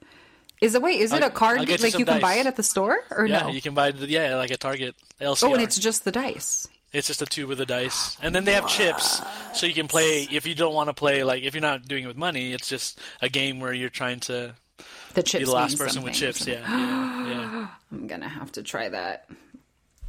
Is 0.60 0.74
it 0.74 0.82
wait? 0.82 1.00
Is 1.00 1.12
it 1.12 1.22
I'll- 1.22 1.28
a 1.28 1.32
card 1.32 1.60
you 1.68 1.76
like 1.76 1.98
you 1.98 2.04
can 2.04 2.20
buy 2.20 2.34
it 2.34 2.46
at 2.46 2.56
the 2.56 2.62
store 2.62 2.98
or 3.10 3.26
Yeah, 3.26 3.40
no? 3.44 3.48
you 3.50 3.62
can 3.62 3.74
buy 3.74 3.92
the 3.92 4.06
yeah 4.08 4.36
like 4.36 4.50
a 4.50 4.56
Target 4.56 4.94
LCR. 5.20 5.48
oh, 5.48 5.54
and 5.54 5.62
it's 5.62 5.78
just 5.78 6.04
the 6.04 6.12
dice. 6.12 6.68
It's 6.92 7.06
just 7.06 7.22
a 7.22 7.26
tube 7.26 7.48
with 7.48 7.58
the 7.58 7.66
dice, 7.66 8.16
and 8.20 8.34
then 8.34 8.44
they 8.44 8.52
have 8.54 8.66
chips, 8.66 9.22
so 9.54 9.64
you 9.64 9.74
can 9.74 9.86
play 9.86 10.26
if 10.30 10.44
you 10.44 10.56
don't 10.56 10.74
want 10.74 10.88
to 10.88 10.92
play 10.92 11.22
like 11.22 11.44
if 11.44 11.54
you're 11.54 11.60
not 11.62 11.86
doing 11.86 12.02
it 12.04 12.08
with 12.08 12.16
money. 12.16 12.52
It's 12.52 12.68
just 12.68 12.98
a 13.22 13.28
game 13.28 13.60
where 13.60 13.72
you're 13.72 13.90
trying 13.90 14.18
to 14.20 14.54
The 15.14 15.22
chips 15.22 15.42
be 15.42 15.44
the 15.44 15.52
last 15.52 15.78
person 15.78 16.02
with 16.02 16.14
chips. 16.14 16.46
Yeah, 16.46 16.60
yeah, 16.68 17.26
yeah. 17.28 17.68
I'm 17.92 18.06
gonna 18.08 18.28
have 18.28 18.50
to 18.52 18.62
try 18.64 18.88
that. 18.88 19.28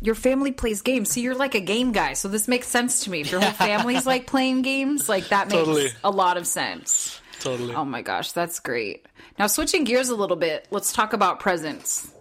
Your 0.03 0.15
family 0.15 0.51
plays 0.51 0.81
games, 0.81 1.11
so 1.13 1.19
you're 1.19 1.35
like 1.35 1.53
a 1.53 1.59
game 1.59 1.91
guy. 1.91 2.13
So 2.13 2.27
this 2.27 2.47
makes 2.47 2.67
sense 2.67 3.03
to 3.03 3.11
me. 3.11 3.21
If 3.21 3.31
your 3.31 3.41
whole 3.41 3.51
family's 3.67 4.07
like 4.07 4.25
playing 4.25 4.63
games, 4.63 5.07
like 5.07 5.27
that 5.27 5.49
makes 5.49 5.59
Totally. 5.59 5.89
a 6.03 6.09
lot 6.09 6.37
of 6.37 6.47
sense. 6.47 7.21
totally. 7.41 7.75
Oh 7.75 7.85
my 7.85 8.01
gosh, 8.01 8.31
that's 8.31 8.59
great. 8.59 9.05
Now 9.41 9.47
switching 9.47 9.85
gears 9.85 10.09
a 10.09 10.15
little 10.15 10.35
bit, 10.35 10.67
let's 10.69 10.93
talk 10.93 11.13
about 11.13 11.39
presents. 11.39 12.13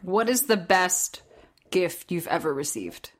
What 0.00 0.30
is 0.30 0.46
the 0.46 0.56
best 0.56 1.20
gift 1.70 2.10
you've 2.10 2.26
ever 2.28 2.50
received? 2.50 3.10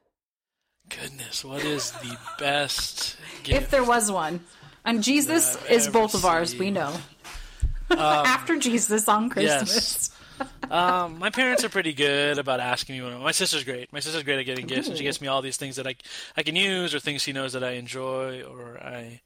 Goodness, 0.88 1.44
what 1.44 1.62
is 1.62 1.90
the 1.90 2.16
best 2.38 3.18
gift? 3.42 3.64
If 3.64 3.70
there 3.70 3.84
was 3.84 4.10
one. 4.10 4.40
And 4.86 5.02
Jesus 5.02 5.62
is 5.66 5.86
both 5.88 6.14
of 6.14 6.24
ours, 6.24 6.56
we 6.56 6.70
know. 6.70 6.94
After 7.90 8.58
Jesus 8.58 9.06
on 9.06 9.28
Christmas. 9.28 10.16
Yes. 10.40 10.70
um, 10.70 11.18
my 11.18 11.28
parents 11.28 11.62
are 11.62 11.68
pretty 11.68 11.92
good 11.92 12.38
about 12.38 12.58
asking 12.58 12.96
me. 12.96 13.02
What, 13.02 13.20
my 13.20 13.32
sister's 13.32 13.64
great. 13.64 13.92
My 13.92 14.00
sister's 14.00 14.22
great 14.22 14.38
at 14.38 14.46
getting 14.46 14.66
gifts, 14.66 14.88
and 14.88 14.96
she 14.96 15.04
gets 15.04 15.20
me 15.20 15.28
all 15.28 15.42
these 15.42 15.58
things 15.58 15.76
that 15.76 15.86
I 15.86 15.94
I 16.38 16.42
can 16.42 16.56
use, 16.56 16.94
or 16.94 17.00
things 17.00 17.20
she 17.20 17.34
knows 17.34 17.52
that 17.52 17.62
I 17.62 17.72
enjoy, 17.72 18.44
or 18.44 18.78
I 18.82 19.20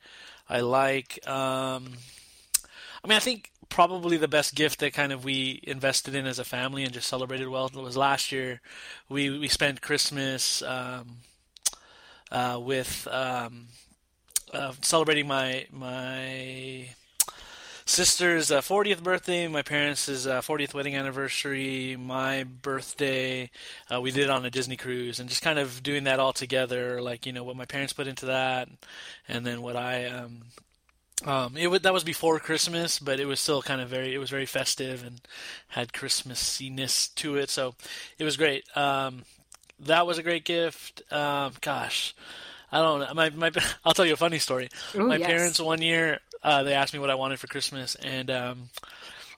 I 0.49 0.63
like. 0.63 1.21
Um, 1.29 1.93
I 3.05 3.09
mean, 3.09 3.17
I 3.17 3.21
think 3.21 3.53
probably 3.69 4.17
the 4.17 4.29
best 4.29 4.55
gift 4.55 4.81
that 4.81 4.93
kind 4.93 5.13
of 5.13 5.25
we 5.25 5.61
invested 5.65 6.15
in 6.15 6.27
as 6.27 6.39
a 6.39 6.45
family 6.45 6.85
and 6.85 6.93
just 6.93 7.09
celebrated 7.09 7.49
well 7.49 7.71
was 7.75 7.97
last 7.97 8.33
year. 8.33 8.61
We 9.09 9.39
we 9.39 9.49
spent 9.49 9.83
Christmas 9.83 10.63
um, 10.63 11.19
uh, 12.31 12.59
with 12.63 13.07
um, 13.11 13.69
uh, 14.53 14.73
celebrating 14.83 15.27
my 15.27 15.67
my 15.71 16.89
sister's 17.87 18.51
uh, 18.51 18.61
40th 18.61 19.03
birthday, 19.03 19.47
my 19.47 19.63
parents' 19.63 20.27
uh, 20.27 20.41
40th 20.41 20.75
wedding 20.75 20.97
anniversary, 20.97 21.97
my 21.97 22.45
birthday. 22.45 23.49
Uh, 23.93 24.01
we 24.01 24.11
did 24.11 24.25
it 24.25 24.31
on 24.31 24.45
a 24.45 24.51
Disney 24.51 24.77
cruise, 24.77 25.21
and 25.21 25.29
just 25.29 25.43
kind 25.43 25.59
of 25.59 25.83
doing 25.83 26.05
that 26.05 26.19
all 26.19 26.33
together, 26.33 27.01
like 27.01 27.27
you 27.27 27.33
know 27.33 27.45
what 27.45 27.57
my 27.57 27.65
parents 27.65 27.93
put 27.93 28.07
into 28.07 28.27
that, 28.27 28.69
and 29.29 29.47
then 29.47 29.63
what 29.63 29.77
I. 29.77 30.07
Um, 30.07 30.43
um, 31.25 31.57
it 31.57 31.69
was, 31.69 31.81
that 31.83 31.93
was 31.93 32.05
before 32.05 32.39
Christmas, 32.39 32.99
but 32.99 33.19
it 33.19 33.27
was 33.27 33.41
still 33.41 33.63
kind 33.63 33.81
of 33.81 33.89
very. 33.89 34.15
It 34.15 34.19
was 34.19 34.31
very 34.31 34.47
festive 34.47 35.05
and 35.05 35.21
had 35.69 35.93
Christmassiness 35.93 37.15
to 37.17 37.37
it, 37.37 37.51
so 37.51 37.75
it 38.19 38.25
was 38.25 38.37
great. 38.37 38.65
Um, 38.77 39.23
that 39.81 40.07
was 40.07 40.19
a 40.19 40.23
great 40.23 40.45
gift. 40.45 41.03
Um, 41.13 41.53
gosh, 41.61 42.15
I 42.71 42.81
don't 42.81 43.01
know. 43.01 43.15
My, 43.15 43.31
my, 43.31 43.51
I'll 43.85 43.95
tell 43.95 44.07
you 44.07 44.13
a 44.15 44.19
funny 44.19 44.39
story. 44.39 44.69
Ooh, 44.95 45.09
my 45.09 45.17
yes. 45.17 45.27
parents 45.27 45.61
one 45.61 45.83
year 45.83 46.21
uh, 46.43 46.63
they 46.63 46.75
asked 46.75 46.93
me 46.93 47.01
what 47.01 47.11
I 47.11 47.15
wanted 47.17 47.41
for 47.41 47.49
Christmas, 47.49 47.97
and 47.97 48.31
um, 48.31 48.69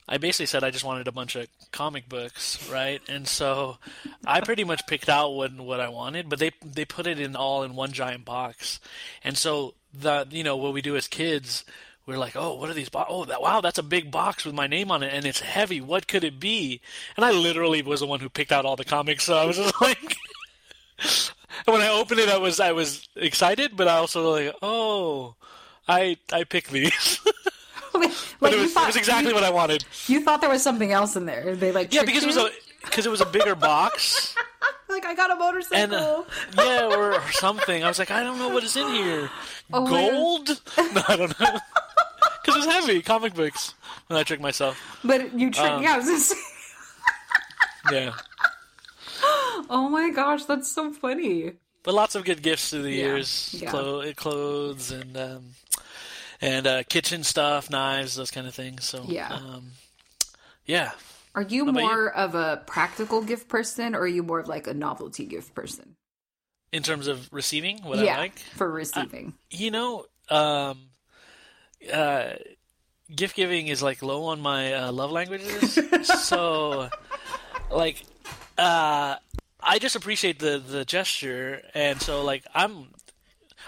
I 0.07 0.17
basically 0.17 0.45
said 0.45 0.63
I 0.63 0.69
just 0.69 0.85
wanted 0.85 1.07
a 1.07 1.11
bunch 1.11 1.35
of 1.35 1.47
comic 1.71 2.07
books, 2.07 2.69
right? 2.69 3.01
And 3.09 3.27
so 3.27 3.77
I 4.25 4.41
pretty 4.41 4.63
much 4.63 4.85
picked 4.85 5.09
out 5.09 5.31
what 5.31 5.51
what 5.59 5.79
I 5.79 5.89
wanted, 5.89 6.29
but 6.29 6.39
they 6.39 6.51
they 6.63 6.85
put 6.85 7.07
it 7.07 7.19
in 7.19 7.35
all 7.35 7.63
in 7.63 7.75
one 7.75 7.93
giant 7.93 8.25
box, 8.25 8.79
and 9.23 9.37
so 9.37 9.73
the 9.93 10.27
you 10.29 10.43
know 10.43 10.55
what 10.57 10.73
we 10.73 10.81
do 10.81 10.95
as 10.95 11.07
kids. 11.07 11.65
We're 12.05 12.17
like, 12.17 12.35
oh, 12.35 12.55
what 12.55 12.69
are 12.71 12.73
these? 12.73 12.89
Bo- 12.89 13.05
oh, 13.07 13.25
that, 13.25 13.39
wow, 13.39 13.61
that's 13.61 13.77
a 13.77 13.83
big 13.83 14.09
box 14.09 14.43
with 14.43 14.55
my 14.55 14.65
name 14.65 14.89
on 14.89 15.03
it, 15.03 15.13
and 15.13 15.27
it's 15.27 15.41
heavy. 15.41 15.79
What 15.79 16.07
could 16.07 16.23
it 16.23 16.39
be? 16.39 16.81
And 17.15 17.23
I 17.23 17.29
literally 17.31 17.83
was 17.83 17.99
the 17.99 18.07
one 18.07 18.19
who 18.19 18.29
picked 18.29 18.51
out 18.51 18.65
all 18.65 18.75
the 18.75 18.83
comics, 18.83 19.25
so 19.25 19.37
I 19.37 19.45
was 19.45 19.57
just 19.57 19.79
like, 19.81 20.15
when 21.65 21.81
I 21.81 21.89
opened 21.89 22.19
it, 22.19 22.29
I 22.29 22.37
was 22.37 22.59
I 22.59 22.71
was 22.71 23.07
excited, 23.15 23.77
but 23.77 23.87
I 23.87 23.97
also 23.97 24.31
like, 24.31 24.55
oh, 24.63 25.35
I 25.87 26.17
I 26.33 26.45
picked 26.45 26.71
these. 26.71 27.19
but 27.93 28.53
it 28.53 28.59
was, 28.59 28.73
thought 28.73 28.83
it 28.83 28.87
was 28.87 28.95
exactly 28.95 29.29
you, 29.29 29.35
what 29.35 29.43
I 29.43 29.49
wanted. 29.51 29.85
you 30.07 30.21
thought 30.23 30.41
there 30.41 30.49
was 30.49 30.63
something 30.63 30.91
else 30.91 31.15
in 31.15 31.25
there. 31.25 31.55
They 31.55 31.71
like 31.71 31.93
Yeah, 31.93 32.03
because 32.03 32.23
it 32.23 32.27
was 32.27 32.37
a 32.37 32.49
because 32.83 33.05
it 33.05 33.09
was 33.09 33.21
a 33.21 33.25
bigger 33.25 33.55
box, 33.55 34.33
like 34.89 35.05
I 35.05 35.13
got 35.15 35.31
a 35.31 35.35
motorcycle. 35.35 35.83
and 35.83 35.93
uh, 35.93 36.23
yeah, 36.57 36.85
or, 36.85 37.13
or 37.15 37.21
something. 37.31 37.83
I 37.83 37.87
was 37.87 37.99
like, 37.99 38.11
I 38.11 38.23
don't 38.23 38.39
know 38.39 38.49
what 38.49 38.63
is 38.63 38.75
in 38.75 38.87
here. 38.93 39.29
Oh. 39.73 39.85
Gold? 39.87 40.61
No, 40.93 41.01
I 41.07 41.15
don't 41.15 41.39
know. 41.39 41.59
Because 42.43 42.63
it's 42.63 42.73
heavy, 42.73 43.01
comic 43.01 43.33
books. 43.35 43.73
And 44.09 44.17
I 44.17 44.23
tricked 44.23 44.41
myself. 44.41 44.79
but 45.03 45.37
you 45.37 45.51
tricked. 45.51 45.69
um, 45.69 45.83
yeah, 45.83 45.93
I 45.95 45.97
was 45.99 46.07
gonna. 46.29 46.41
Yeah, 47.91 48.13
Oh 49.69 49.87
my 49.89 50.09
gosh, 50.11 50.45
that's 50.45 50.71
so 50.71 50.91
funny. 50.93 51.53
but 51.83 51.93
lots 51.93 52.15
of 52.15 52.23
good 52.25 52.41
gifts 52.41 52.69
through 52.69 52.83
the 52.83 52.91
Yeah, 52.91 52.95
years. 53.05 53.55
yeah. 53.57 53.69
Clo- 53.69 54.13
clothes 54.13 54.91
and 54.91 55.15
um, 55.17 55.43
and 56.41 56.67
uh, 56.67 56.83
kitchen 56.83 57.23
stuff, 57.23 57.69
knives, 57.69 58.15
those 58.15 58.31
kind 58.31 58.47
of 58.47 58.53
things. 58.55 58.83
So 58.85 59.03
Yeah. 59.07 59.29
um, 59.33 59.71
yeah. 60.65 60.91
Are 61.35 61.41
you 61.41 61.69
about 61.69 61.79
you? 61.79 61.87
more 61.87 62.09
of 62.13 62.35
a 62.35 62.63
practical 62.65 63.21
gift 63.21 63.47
person, 63.47 63.95
or 63.95 63.99
are 64.01 64.07
you 64.07 64.23
more 64.23 64.39
of 64.39 64.47
like 64.47 64.67
a 64.67 64.73
novelty 64.73 65.25
gift 65.25 65.53
person? 65.53 65.95
In 66.71 66.83
terms 66.83 67.07
of 67.07 67.31
receiving, 67.31 67.79
what 67.83 67.99
yeah, 67.99 68.15
I 68.15 68.17
like. 68.17 68.39
for 68.39 68.69
receiving. 68.69 69.33
you 69.49 69.71
know, 69.71 70.05
um, 70.29 70.89
uh, 71.91 72.33
gift 73.15 73.35
giving 73.35 73.67
is 73.67 73.81
like 73.81 74.01
low 74.01 74.25
on 74.25 74.39
my 74.39 74.73
uh, 74.73 74.91
love 74.91 75.11
languages. 75.11 75.79
so, 76.03 76.89
like, 77.71 78.03
uh, 78.57 79.15
I 79.61 79.79
just 79.79 79.95
appreciate 79.95 80.39
the 80.39 80.59
the 80.59 80.85
gesture, 80.85 81.61
and 81.73 82.01
so 82.01 82.23
like 82.23 82.43
I'm. 82.53 82.89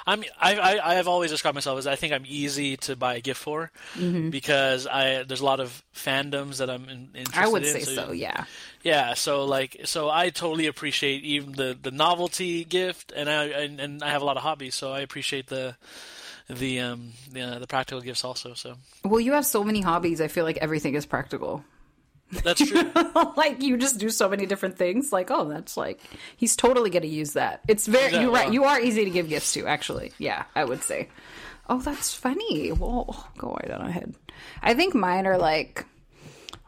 I'm 0.07 0.23
I, 0.39 0.55
I 0.55 0.91
I 0.91 0.93
have 0.95 1.07
always 1.07 1.31
described 1.31 1.55
myself 1.55 1.77
as 1.79 1.87
I 1.87 1.95
think 1.95 2.13
I'm 2.13 2.25
easy 2.27 2.77
to 2.77 2.95
buy 2.95 3.15
a 3.15 3.21
gift 3.21 3.39
for 3.41 3.71
Mm-hmm. 3.95 4.29
because 4.29 4.87
I 4.87 5.23
there's 5.23 5.41
a 5.41 5.45
lot 5.45 5.59
of 5.59 5.83
fandoms 5.95 6.57
that 6.57 6.69
I'm 6.69 6.87
in, 6.89 7.09
interested 7.13 7.43
I 7.43 7.47
would 7.47 7.63
in. 7.63 7.73
say 7.73 7.83
so. 7.83 8.11
Yeah. 8.11 8.45
Yeah, 8.83 9.13
so 9.13 9.45
like, 9.45 9.81
so 9.85 10.09
I 10.09 10.29
totally 10.31 10.65
appreciate 10.67 11.23
even 11.23 11.51
the 11.53 11.77
the 11.79 11.91
novelty 11.91 12.63
gift, 12.65 13.11
and 13.15 13.29
I 13.29 13.45
and, 13.45 13.79
and 13.79 14.03
I 14.03 14.09
have 14.09 14.21
a 14.23 14.25
lot 14.25 14.37
of 14.37 14.43
hobbies, 14.43 14.73
so 14.75 14.91
I 14.91 15.01
appreciate 15.01 15.47
the 15.47 15.75
the 16.49 16.79
um 16.79 17.13
the, 17.31 17.57
the 17.59 17.67
practical 17.67 18.01
gifts 18.01 18.23
also. 18.25 18.53
So 18.55 18.75
Well, 19.05 19.19
you 19.19 19.33
have 19.33 19.45
so 19.45 19.63
many 19.63 19.81
hobbies. 19.81 20.19
I 20.19 20.27
feel 20.29 20.43
like 20.45 20.57
everything 20.57 20.95
is 20.95 21.05
practical. 21.05 21.63
That's 22.43 22.65
true. 22.65 22.91
like 23.37 23.61
you 23.61 23.77
just 23.77 23.99
do 23.99 24.09
so 24.09 24.29
many 24.29 24.45
different 24.45 24.77
things. 24.77 25.11
Like, 25.11 25.29
oh, 25.31 25.47
that's 25.47 25.77
like 25.77 25.99
he's 26.37 26.55
totally 26.55 26.89
gonna 26.89 27.05
use 27.05 27.33
that. 27.33 27.61
It's 27.67 27.87
very 27.87 28.13
Yeah, 28.13 28.21
you're 28.21 28.31
right. 28.31 28.51
You 28.51 28.63
are 28.65 28.79
easy 28.79 29.05
to 29.05 29.11
give 29.11 29.29
gifts 29.29 29.53
to, 29.53 29.67
actually. 29.67 30.11
Yeah, 30.17 30.43
I 30.55 30.65
would 30.65 30.83
say. 30.83 31.09
Oh, 31.69 31.79
that's 31.79 32.13
funny. 32.13 32.71
Well, 32.71 33.29
go 33.37 33.53
right 33.61 33.71
on 33.71 33.87
ahead. 33.87 34.15
I 34.61 34.73
think 34.73 34.93
mine 34.93 35.25
are 35.25 35.37
like 35.37 35.85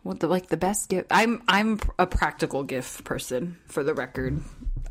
what 0.03 0.20
the 0.20 0.28
like 0.28 0.47
the 0.47 0.57
best 0.57 0.89
gift. 0.89 1.07
I'm 1.11 1.41
I'm 1.47 1.80
a 1.97 2.05
practical 2.05 2.64
gift 2.64 3.03
person 3.03 3.57
for 3.68 3.84
the 3.84 3.93
record. 3.93 4.41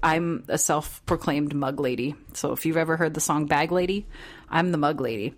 I'm 0.02 0.44
a 0.48 0.58
self-proclaimed 0.58 1.54
mug 1.54 1.78
lady. 1.78 2.16
So 2.32 2.52
if 2.52 2.66
you've 2.66 2.76
ever 2.76 2.96
heard 2.96 3.14
the 3.14 3.20
song 3.20 3.46
Bag 3.46 3.70
Lady, 3.70 4.08
I'm 4.53 4.70
the 4.70 4.78
mug 4.78 5.00
lady. 5.00 5.34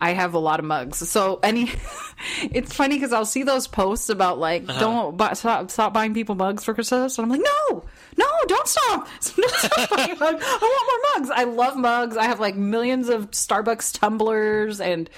I 0.00 0.12
have 0.12 0.34
a 0.34 0.38
lot 0.38 0.60
of 0.60 0.66
mugs. 0.66 1.08
So 1.08 1.40
any 1.42 1.70
it's 2.42 2.72
funny 2.74 2.96
because 2.96 3.12
I'll 3.12 3.24
see 3.24 3.42
those 3.42 3.66
posts 3.66 4.08
about 4.10 4.38
like 4.38 4.68
uh-huh. 4.68 4.80
don't 4.80 5.16
buy, 5.16 5.32
stop 5.32 5.70
stop 5.70 5.92
buying 5.92 6.14
people 6.14 6.34
mugs 6.34 6.64
for 6.64 6.74
Christmas, 6.74 7.18
and 7.18 7.24
I'm 7.24 7.30
like, 7.30 7.40
no, 7.40 7.84
no, 8.16 8.26
don't 8.46 8.68
stop, 8.68 9.08
don't 9.36 9.50
stop 9.54 9.90
buying 9.90 10.18
mugs. 10.18 10.44
I 10.44 10.58
want 10.60 11.02
more 11.16 11.20
mugs. 11.20 11.30
I 11.30 11.44
love 11.44 11.76
mugs. 11.76 12.16
I 12.16 12.24
have 12.24 12.40
like 12.40 12.56
millions 12.56 13.08
of 13.08 13.30
Starbucks 13.30 13.98
tumblers, 13.98 14.80
and 14.80 15.08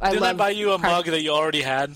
I 0.00 0.10
Didn't 0.10 0.24
I 0.24 0.32
buy 0.34 0.50
you 0.50 0.72
a 0.72 0.78
mug 0.78 1.06
that 1.06 1.22
you 1.22 1.30
already 1.30 1.62
had? 1.62 1.94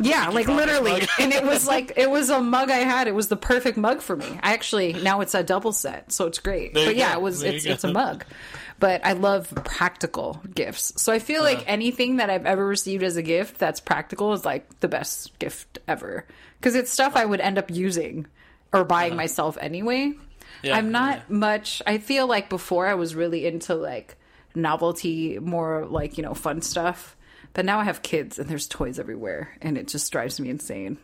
yeah, 0.00 0.28
like 0.28 0.48
literally. 0.48 1.02
and 1.18 1.32
it 1.32 1.44
was 1.44 1.66
like 1.74 1.94
it 1.96 2.10
was 2.10 2.30
a 2.30 2.40
mug 2.40 2.70
I 2.70 2.78
had. 2.78 3.08
It 3.08 3.14
was 3.14 3.28
the 3.28 3.36
perfect 3.36 3.76
mug 3.76 4.02
for 4.02 4.16
me. 4.16 4.26
I 4.42 4.54
actually 4.54 4.92
now 4.92 5.20
it's 5.20 5.34
a 5.34 5.42
double 5.42 5.72
set, 5.72 6.12
so 6.12 6.26
it's 6.26 6.38
great. 6.38 6.74
There 6.74 6.86
But 6.86 6.96
yeah, 6.96 7.12
go. 7.14 7.20
it 7.20 7.22
was 7.22 7.40
There 7.40 7.52
it's 7.52 7.64
it's 7.64 7.84
a 7.84 7.92
mug. 7.92 8.24
But 8.82 9.06
I 9.06 9.12
love 9.12 9.52
practical 9.64 10.40
gifts. 10.52 11.00
So 11.00 11.12
I 11.12 11.20
feel 11.20 11.42
Uh-huh. 11.42 11.54
like 11.54 11.64
anything 11.68 12.16
that 12.16 12.30
I've 12.30 12.46
ever 12.46 12.66
received 12.66 13.04
as 13.04 13.16
a 13.16 13.22
gift 13.22 13.58
that's 13.60 13.78
practical 13.78 14.32
is 14.32 14.44
like 14.44 14.80
the 14.80 14.88
best 14.88 15.38
gift 15.38 15.78
ever. 15.86 16.26
Cuz 16.60 16.74
it's 16.74 16.90
stuff 16.90 17.14
I 17.14 17.24
would 17.24 17.40
end 17.40 17.58
up 17.58 17.70
using 17.70 18.26
or 18.72 18.82
buying 18.82 19.14
myself 19.14 19.56
anyway. 19.60 20.14
Yeah, 20.64 20.76
I'm 20.76 20.90
not 20.90 21.30
much 21.30 21.80
I 21.86 21.98
feel 21.98 22.26
like 22.26 22.48
before 22.48 22.88
I 22.88 22.94
was 22.94 23.14
really 23.14 23.46
into 23.46 23.74
like 23.76 24.16
novelty, 24.56 25.38
more 25.38 25.86
like, 25.88 26.16
you 26.18 26.24
know, 26.24 26.34
fun 26.34 26.60
stuff. 26.60 27.16
But 27.54 27.64
now 27.64 27.78
I 27.78 27.84
have 27.84 28.02
kids 28.02 28.38
and 28.40 28.48
there's 28.50 28.66
toys 28.66 28.98
everywhere 28.98 29.56
and 29.62 29.78
it 29.78 29.86
just 29.86 30.10
drives 30.10 30.40
me 30.40 30.48
insane. 30.50 30.98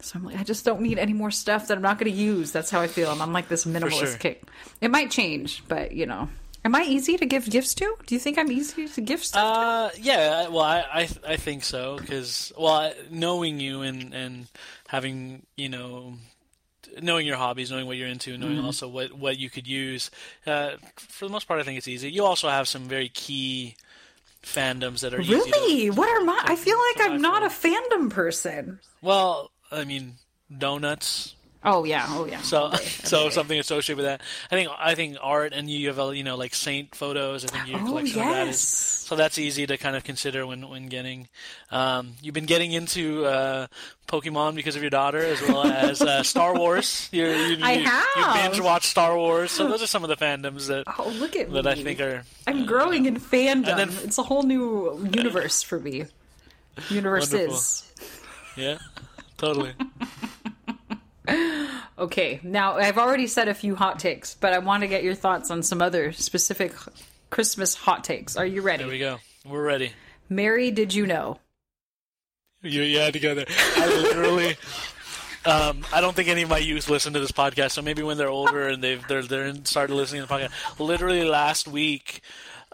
So 0.00 0.18
I'm 0.18 0.24
like, 0.24 0.40
I 0.40 0.42
just 0.42 0.64
don't 0.64 0.80
need 0.80 0.98
any 0.98 1.12
more 1.12 1.30
stuff 1.30 1.68
that 1.68 1.76
I'm 1.76 1.82
not 1.82 1.98
going 1.98 2.10
to 2.10 2.18
use. 2.18 2.50
That's 2.50 2.70
how 2.70 2.80
I 2.80 2.88
feel. 2.88 3.08
I'm 3.10 3.20
on 3.22 3.32
like 3.32 3.48
this 3.48 3.64
minimalist 3.64 3.98
sure. 3.98 4.16
kick. 4.18 4.42
It 4.80 4.90
might 4.90 5.10
change, 5.10 5.62
but 5.68 5.92
you 5.92 6.06
know. 6.06 6.28
Am 6.64 6.74
I 6.76 6.82
easy 6.84 7.16
to 7.16 7.26
give 7.26 7.50
gifts 7.50 7.74
to? 7.74 7.96
Do 8.06 8.14
you 8.14 8.20
think 8.20 8.38
I'm 8.38 8.50
easy 8.52 8.86
to 8.88 9.00
give 9.00 9.24
stuff 9.24 9.42
Uh, 9.44 9.90
yeah. 10.00 10.48
Well, 10.48 10.60
I 10.62 10.84
I, 10.92 11.08
I 11.26 11.36
think 11.36 11.64
so 11.64 11.96
because 11.98 12.52
well, 12.56 12.74
I- 12.74 12.94
knowing 13.10 13.58
you 13.60 13.82
and 13.82 14.14
and 14.14 14.46
having 14.88 15.42
you 15.56 15.68
know 15.68 16.14
knowing 17.00 17.26
your 17.26 17.36
hobbies, 17.36 17.70
knowing 17.70 17.86
what 17.86 17.96
you're 17.96 18.08
into, 18.08 18.36
knowing 18.38 18.56
Mm-hmm. 18.56 18.66
also 18.66 18.86
what 18.88 19.12
what 19.12 19.38
you 19.38 19.50
could 19.50 19.66
use. 19.66 20.10
Uh, 20.46 20.72
for 20.96 21.24
the 21.26 21.32
most 21.32 21.48
part, 21.48 21.58
I 21.58 21.62
think 21.64 21.78
it's 21.78 21.88
easy. 21.88 22.10
You 22.12 22.24
also 22.24 22.48
have 22.48 22.68
some 22.68 22.82
very 22.88 23.08
key 23.08 23.74
fandoms 24.42 25.00
that 25.00 25.14
are 25.14 25.18
to? 25.18 25.22
easy. 25.22 25.34
To, 25.50 25.58
Really? 25.58 25.90
What 25.90 26.08
are 26.08 26.24
my 26.24 26.40
I 26.44 26.56
feel 26.56 26.76
like 26.78 27.10
I'm 27.10 27.20
not 27.22 27.42
a 27.42 27.46
fandom 27.48 28.10
person. 28.10 28.78
well, 29.00 29.50
I 29.70 29.84
mean, 29.84 30.14
donuts. 30.56 31.34
Oh 31.64 31.84
yeah, 31.84 32.06
oh 32.08 32.26
yeah. 32.26 32.40
So, 32.40 32.72
so 33.04 33.30
something 33.30 33.58
associated 33.58 33.96
with 33.98 34.06
that. 34.06 34.20
I 34.50 34.54
think 34.56 34.70
I 34.76 34.94
think 34.96 35.16
art 35.22 35.52
and 35.52 35.70
you 35.70 35.88
have 35.88 35.98
a, 35.98 36.16
you 36.16 36.24
know 36.24 36.36
like 36.36 36.54
saint 36.54 36.94
photos. 36.94 37.44
I 37.44 37.48
think 37.48 37.68
your 37.68 37.80
Oh, 37.80 37.84
collection 37.86 38.18
of 38.20 38.26
that 38.26 38.42
is 38.48 38.56
yes. 38.56 38.60
so 38.60 39.14
that's 39.16 39.38
easy 39.38 39.66
to 39.66 39.76
kind 39.78 39.94
of 39.94 40.02
consider 40.04 40.46
when 40.46 40.68
when 40.68 40.86
getting. 40.86 41.28
Um, 41.70 42.14
you've 42.20 42.34
been 42.34 42.46
getting 42.46 42.72
into 42.72 43.24
uh, 43.26 43.68
Pokemon 44.08 44.56
because 44.56 44.74
of 44.76 44.82
your 44.82 44.90
daughter, 44.90 45.18
as 45.18 45.40
well 45.40 45.64
as 45.66 46.02
uh, 46.02 46.22
Star 46.22 46.54
Wars. 46.54 47.08
You're, 47.12 47.34
you, 47.34 47.58
I 47.62 47.72
you, 47.74 47.80
You 47.82 47.86
have. 47.88 48.52
binge 48.52 48.60
watch 48.60 48.86
Star 48.88 49.16
Wars, 49.16 49.50
so 49.52 49.68
those 49.68 49.82
are 49.82 49.86
some 49.86 50.02
of 50.04 50.08
the 50.10 50.16
fandoms 50.16 50.66
that 50.68 50.84
Oh, 50.98 51.08
look 51.18 51.36
at 51.36 51.50
that 51.52 51.64
me. 51.64 51.70
I 51.70 51.74
think 51.76 52.00
are. 52.00 52.24
I'm 52.46 52.66
growing 52.66 53.06
in 53.06 53.16
fandom. 53.20 53.68
And 53.68 53.78
then- 53.78 53.90
it's 54.02 54.18
a 54.18 54.22
whole 54.22 54.42
new 54.42 55.08
universe 55.14 55.62
for 55.62 55.78
me. 55.78 56.06
Universes. 56.90 57.90
Yeah, 58.56 58.78
totally. 59.38 59.72
Okay, 62.02 62.40
now 62.42 62.78
I've 62.78 62.98
already 62.98 63.28
said 63.28 63.46
a 63.46 63.54
few 63.54 63.76
hot 63.76 64.00
takes, 64.00 64.34
but 64.34 64.52
I 64.52 64.58
want 64.58 64.80
to 64.80 64.88
get 64.88 65.04
your 65.04 65.14
thoughts 65.14 65.52
on 65.52 65.62
some 65.62 65.80
other 65.80 66.10
specific 66.10 66.74
Christmas 67.30 67.76
hot 67.76 68.02
takes. 68.02 68.36
Are 68.36 68.44
you 68.44 68.60
ready? 68.60 68.82
There 68.82 68.92
we 68.92 68.98
go. 68.98 69.18
We're 69.46 69.62
ready. 69.62 69.92
Mary, 70.28 70.72
did 70.72 70.92
you 70.92 71.06
know? 71.06 71.38
You, 72.60 72.82
you 72.82 72.98
had 72.98 73.12
to 73.12 73.20
go 73.20 73.36
there. 73.36 73.46
I 73.76 73.86
literally. 73.86 74.56
Um, 75.44 75.84
I 75.92 76.00
don't 76.00 76.16
think 76.16 76.28
any 76.28 76.42
of 76.42 76.48
my 76.48 76.58
youth 76.58 76.90
listen 76.90 77.12
to 77.12 77.20
this 77.20 77.30
podcast, 77.30 77.70
so 77.70 77.82
maybe 77.82 78.02
when 78.02 78.16
they're 78.16 78.28
older 78.28 78.66
and 78.66 78.82
they've 78.82 79.06
they're 79.06 79.22
they're 79.22 79.46
in, 79.46 79.64
started 79.64 79.94
listening 79.94 80.22
to 80.22 80.26
the 80.26 80.34
podcast. 80.34 80.80
Literally 80.80 81.22
last 81.22 81.68
week, 81.68 82.20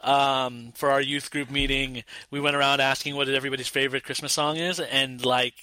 um, 0.02 0.72
for 0.74 0.90
our 0.90 1.02
youth 1.02 1.30
group 1.30 1.50
meeting, 1.50 2.02
we 2.30 2.40
went 2.40 2.56
around 2.56 2.80
asking 2.80 3.14
what 3.14 3.28
everybody's 3.28 3.68
favorite 3.68 4.04
Christmas 4.04 4.32
song 4.32 4.56
is, 4.56 4.80
and 4.80 5.22
like 5.22 5.54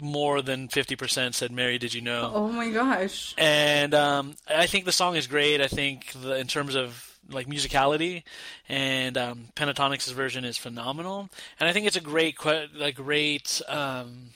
more 0.00 0.42
than 0.42 0.68
fifty 0.68 0.96
percent 0.96 1.34
said 1.34 1.52
"Mary, 1.52 1.78
Did 1.78 1.94
You 1.94 2.00
Know?" 2.00 2.30
Oh 2.34 2.48
my 2.48 2.70
gosh. 2.70 3.34
and 3.38 3.94
um, 3.94 4.34
I 4.48 4.66
think 4.66 4.84
the 4.84 4.92
song 4.92 5.16
is 5.16 5.26
great. 5.26 5.60
I 5.60 5.68
think 5.68 6.12
the, 6.12 6.36
in 6.38 6.46
terms 6.46 6.74
of 6.74 7.18
like 7.30 7.46
musicality, 7.46 8.22
and 8.68 9.16
um, 9.16 9.48
Pentatonix' 9.54 10.12
version 10.12 10.44
is 10.44 10.58
phenomenal. 10.58 11.28
And 11.60 11.68
I 11.68 11.72
think 11.72 11.86
it's 11.86 11.96
a 11.96 12.00
great, 12.00 12.36
like 12.74 12.96
great 12.96 13.62
um, 13.68 14.30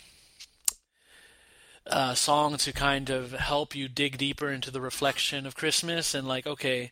uh, 1.86 2.14
song 2.14 2.57
to 2.57 2.72
kind 2.72 3.11
of 3.11 3.32
help 3.32 3.74
you 3.74 3.88
dig 3.88 4.18
deeper 4.18 4.50
into 4.50 4.70
the 4.70 4.80
reflection 4.80 5.46
of 5.46 5.57
Christmas 5.57 6.14
and 6.14 6.26
like, 6.26 6.46
okay, 6.46 6.90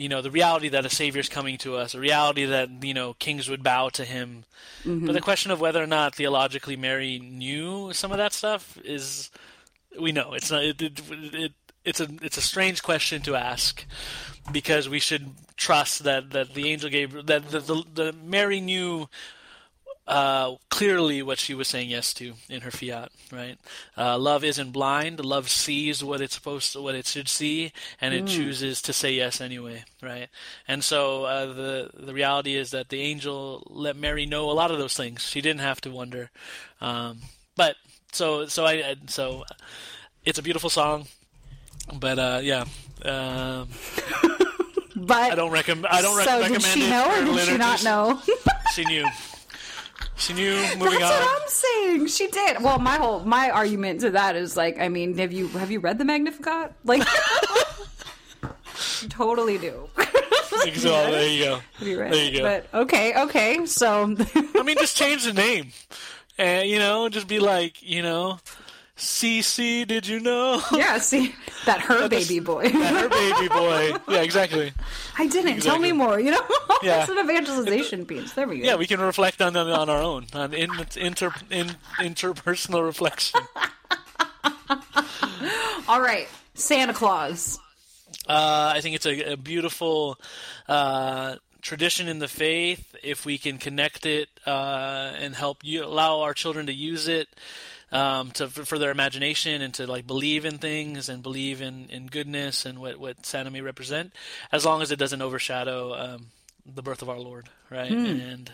you 0.00 0.08
know, 0.08 0.22
the 0.22 0.30
reality 0.30 0.70
that 0.70 0.86
a 0.86 0.90
savior 0.90 1.20
is 1.20 1.28
coming 1.28 1.58
to 1.58 1.76
us, 1.76 1.94
a 1.94 2.00
reality 2.00 2.46
that 2.46 2.70
you 2.82 2.94
know 2.94 3.12
kings 3.14 3.50
would 3.50 3.62
bow 3.62 3.90
to 3.90 4.04
Him. 4.06 4.44
Mm-hmm. 4.82 5.04
But 5.04 5.12
the 5.12 5.20
question 5.20 5.50
of 5.50 5.60
whether 5.60 5.82
or 5.82 5.86
not 5.86 6.14
theologically 6.14 6.74
Mary 6.74 7.18
knew 7.18 7.92
some 7.92 8.10
of 8.10 8.16
that 8.16 8.32
stuff 8.32 8.78
is 8.82 9.30
we 10.00 10.10
know 10.10 10.32
it's 10.32 10.50
not 10.50 10.64
it, 10.64 10.80
it, 10.80 11.00
it 11.10 11.52
it's 11.84 12.00
a 12.00 12.08
it's 12.22 12.38
a 12.38 12.42
strange 12.42 12.82
question 12.82 13.20
to 13.22 13.36
ask 13.36 13.84
because 14.50 14.88
we 14.88 15.00
should 15.00 15.32
trust 15.58 16.04
that 16.04 16.30
that 16.30 16.54
the 16.54 16.70
angel 16.70 16.88
gave 16.88 17.26
that 17.26 17.50
the, 17.50 17.60
the, 17.60 17.84
the 17.92 18.12
Mary 18.24 18.62
knew 18.62 19.06
uh, 20.10 20.56
clearly 20.70 21.22
what 21.22 21.38
she 21.38 21.54
was 21.54 21.68
saying 21.68 21.88
yes 21.88 22.12
to 22.14 22.34
in 22.48 22.62
her 22.62 22.70
fiat, 22.70 23.10
right? 23.32 23.56
Uh, 23.96 24.18
love 24.18 24.42
isn't 24.42 24.72
blind. 24.72 25.24
Love 25.24 25.48
sees 25.48 26.02
what 26.02 26.20
it's 26.20 26.34
supposed 26.34 26.72
to, 26.72 26.82
what 26.82 26.96
it 26.96 27.06
should 27.06 27.28
see, 27.28 27.72
and 28.00 28.12
it 28.12 28.26
chooses 28.26 28.82
to 28.82 28.92
say 28.92 29.12
yes 29.12 29.40
anyway, 29.40 29.84
right? 30.02 30.28
And 30.66 30.82
so 30.82 31.24
uh, 31.24 31.46
the 31.46 31.90
the 31.94 32.12
reality 32.12 32.56
is 32.56 32.72
that 32.72 32.88
the 32.88 33.00
angel 33.00 33.62
let 33.70 33.96
Mary 33.96 34.26
know 34.26 34.50
a 34.50 34.52
lot 34.52 34.70
of 34.72 34.78
those 34.78 34.94
things. 34.94 35.22
She 35.22 35.40
didn't 35.40 35.60
have 35.60 35.80
to 35.82 35.90
wonder, 35.90 36.30
um, 36.80 37.18
but 37.56 37.76
so 38.12 38.46
so 38.46 38.66
I 38.66 38.96
so 39.06 39.44
it's 40.24 40.38
a 40.40 40.42
beautiful 40.42 40.70
song, 40.70 41.06
but 41.94 42.18
uh, 42.18 42.40
yeah. 42.42 42.64
Um, 43.04 43.68
But 44.96 45.32
I 45.32 45.34
don't 45.34 45.50
recommend. 45.50 45.86
I 45.86 46.02
don't 46.02 46.16
rec- 46.16 46.26
so 46.26 46.40
recommend 46.40 46.62
did 46.62 46.72
she 46.72 46.90
know 46.90 47.08
or 47.10 47.24
did 47.36 47.48
she 47.48 47.56
not 47.56 47.82
know? 47.82 48.20
She 48.74 48.84
knew. 48.84 49.06
She 50.20 50.34
knew. 50.34 50.52
Moving 50.76 51.00
That's 51.00 51.12
on. 51.12 51.20
what 51.20 51.42
I'm 51.42 51.48
saying. 51.48 52.06
She 52.08 52.26
did. 52.28 52.62
Well, 52.62 52.78
my 52.78 52.96
whole 52.96 53.20
my 53.20 53.50
argument 53.50 54.00
to 54.02 54.10
that 54.10 54.36
is 54.36 54.54
like, 54.56 54.78
I 54.78 54.88
mean, 54.88 55.16
have 55.16 55.32
you 55.32 55.48
have 55.48 55.70
you 55.70 55.80
read 55.80 55.96
the 55.98 56.04
Magnificat? 56.04 56.74
Like, 56.84 57.02
totally 59.08 59.56
do. 59.58 59.88
So 60.74 60.90
there 61.10 61.26
you 61.26 61.44
go. 61.44 61.60
Have 61.78 61.88
you 61.88 62.00
read 62.00 62.12
There 62.12 62.24
you 62.24 62.38
go. 62.38 62.42
But 62.42 62.80
okay, 62.82 63.14
okay. 63.22 63.64
So 63.64 64.14
I 64.56 64.62
mean, 64.62 64.76
just 64.76 64.94
change 64.96 65.24
the 65.24 65.32
name, 65.32 65.72
and 66.36 66.68
you 66.68 66.78
know, 66.78 67.08
just 67.08 67.26
be 67.26 67.38
like, 67.40 67.82
you 67.82 68.02
know, 68.02 68.38
CC. 69.00 69.86
Did 69.86 70.06
you 70.06 70.20
know? 70.20 70.62
yeah, 70.72 70.98
see 70.98 71.34
that 71.64 71.80
her 71.80 72.08
baby 72.08 72.38
boy. 72.38 72.68
That 72.68 72.94
her 73.02 73.08
baby 73.08 73.48
boy. 73.48 73.98
Yeah, 74.12 74.20
exactly. 74.22 74.72
I 75.18 75.26
didn't. 75.26 75.60
Tell 75.62 75.78
me 75.78 75.92
more. 75.92 76.20
You 76.20 76.32
know, 76.32 76.42
Yeah. 76.82 77.00
it's 77.00 77.10
an 77.10 77.18
evangelization 77.18 78.04
piece. 78.06 78.32
There 78.34 78.46
we 78.46 78.58
go. 78.58 78.64
Yeah, 78.64 78.76
we 78.76 78.86
can 78.86 79.00
reflect 79.00 79.40
on 79.40 79.56
on 79.56 79.88
our 79.88 80.02
own 80.02 80.26
on 80.34 80.52
in, 80.52 80.70
inter 80.96 81.32
in, 81.50 81.76
interpersonal 81.98 82.84
reflection. 82.84 83.40
All 85.88 86.00
right, 86.00 86.28
Santa 86.54 86.92
Claus. 86.92 87.58
Uh, 88.28 88.72
I 88.76 88.80
think 88.80 88.94
it's 88.96 89.06
a, 89.06 89.32
a 89.32 89.36
beautiful 89.36 90.18
uh, 90.68 91.36
tradition 91.62 92.06
in 92.06 92.18
the 92.18 92.28
faith. 92.28 92.94
If 93.02 93.24
we 93.24 93.38
can 93.38 93.58
connect 93.58 94.04
it 94.06 94.28
uh, 94.46 95.12
and 95.18 95.34
help 95.34 95.64
you 95.64 95.84
allow 95.84 96.20
our 96.20 96.34
children 96.34 96.66
to 96.66 96.72
use 96.72 97.08
it 97.08 97.28
um, 97.92 98.30
to 98.32 98.48
for, 98.48 98.64
for 98.64 98.78
their 98.78 98.90
imagination 98.90 99.62
and 99.62 99.74
to 99.74 99.86
like 99.86 100.06
believe 100.06 100.44
in 100.44 100.58
things 100.58 101.08
and 101.08 101.22
believe 101.22 101.60
in, 101.60 101.88
in 101.90 102.06
goodness 102.06 102.66
and 102.66 102.78
what, 102.78 102.98
what 102.98 103.26
Santa 103.26 103.50
may 103.50 103.60
represent, 103.60 104.12
as 104.52 104.64
long 104.64 104.82
as 104.82 104.90
it 104.90 104.98
doesn't 104.98 105.22
overshadow 105.22 105.94
um, 105.94 106.26
the 106.66 106.82
birth 106.82 107.02
of 107.02 107.08
our 107.08 107.18
Lord, 107.18 107.48
right? 107.70 107.90
And 107.90 108.52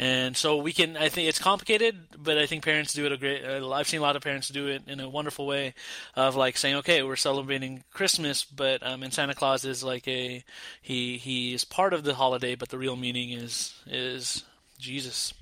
and 0.00 0.36
so 0.36 0.58
we 0.58 0.72
can. 0.72 0.96
I 0.96 1.08
think 1.08 1.28
it's 1.28 1.40
complicated, 1.40 1.96
but 2.16 2.38
I 2.38 2.46
think 2.46 2.62
parents 2.62 2.92
do 2.92 3.04
it 3.04 3.10
a 3.10 3.16
great. 3.16 3.44
Uh, 3.44 3.68
I've 3.72 3.88
seen 3.88 3.98
a 3.98 4.02
lot 4.02 4.14
of 4.14 4.22
parents 4.22 4.48
do 4.48 4.68
it 4.68 4.82
in 4.86 5.00
a 5.00 5.08
wonderful 5.08 5.44
way, 5.44 5.74
of 6.14 6.36
like 6.36 6.56
saying, 6.56 6.76
"Okay, 6.76 7.02
we're 7.02 7.16
celebrating 7.16 7.82
Christmas, 7.92 8.44
but 8.44 8.86
um, 8.86 9.02
and 9.02 9.12
Santa 9.12 9.34
Claus 9.34 9.64
is 9.64 9.82
like 9.82 10.06
a 10.06 10.44
he 10.80 11.18
he 11.18 11.52
is 11.52 11.64
part 11.64 11.92
of 11.92 12.04
the 12.04 12.14
holiday, 12.14 12.54
but 12.54 12.68
the 12.68 12.78
real 12.78 12.94
meaning 12.94 13.30
is 13.30 13.74
is 13.88 14.44
Jesus." 14.78 15.34